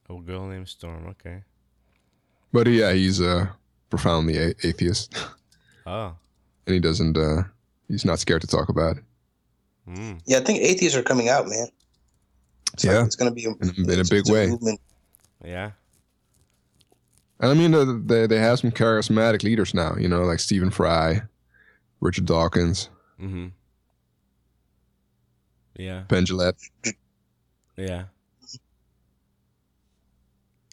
A 0.09 0.19
girl 0.21 0.47
named 0.47 0.67
Storm. 0.69 1.07
Okay. 1.07 1.43
But 2.51 2.67
yeah, 2.67 2.91
he's 2.93 3.19
uh, 3.21 3.47
profoundly 3.89 4.37
a- 4.37 4.53
atheist, 4.63 5.15
Oh. 5.87 6.13
and 6.67 6.73
he 6.73 6.79
doesn't. 6.79 7.17
Uh, 7.17 7.43
he's 7.87 8.05
not 8.05 8.19
scared 8.19 8.41
to 8.41 8.47
talk 8.47 8.69
about 8.69 8.97
it. 8.97 9.03
Hmm. 9.87 10.13
Yeah, 10.25 10.37
I 10.37 10.41
think 10.41 10.61
atheists 10.61 10.97
are 10.97 11.01
coming 11.03 11.29
out, 11.29 11.47
man. 11.47 11.67
It's 12.73 12.83
yeah, 12.85 12.97
like, 12.97 13.05
it's 13.07 13.15
gonna 13.15 13.31
be 13.31 13.45
a, 13.45 13.49
in, 13.49 13.57
a- 13.89 13.93
in 13.93 13.99
a 13.99 14.03
big 14.03 14.19
it's 14.21 14.29
a 14.29 14.33
way. 14.33 14.47
movement. 14.47 14.79
Yeah. 15.43 15.71
And 17.39 17.51
I 17.51 17.53
mean, 17.55 17.73
uh, 17.73 17.97
they 18.05 18.27
they 18.27 18.39
have 18.39 18.59
some 18.59 18.71
charismatic 18.71 19.43
leaders 19.43 19.73
now. 19.73 19.95
You 19.97 20.07
know, 20.07 20.23
like 20.23 20.39
Stephen 20.39 20.69
Fry, 20.69 21.21
Richard 22.01 22.25
Dawkins, 22.25 22.89
Mm-hmm. 23.19 23.47
Yeah. 25.75 26.03
Penn 26.07 26.25
Jillette. 26.25 26.69
Yeah. 27.77 28.05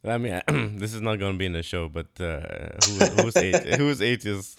I 0.04 0.18
mean, 0.18 0.40
this 0.78 0.94
is 0.94 1.00
not 1.00 1.18
going 1.18 1.32
to 1.32 1.38
be 1.38 1.46
in 1.46 1.52
the 1.52 1.62
show, 1.62 1.88
but 1.88 2.06
uh, 2.18 2.40
who, 2.86 3.22
who's 3.22 3.36
eight, 3.36 3.74
who's 3.76 4.00
atheist? 4.00 4.58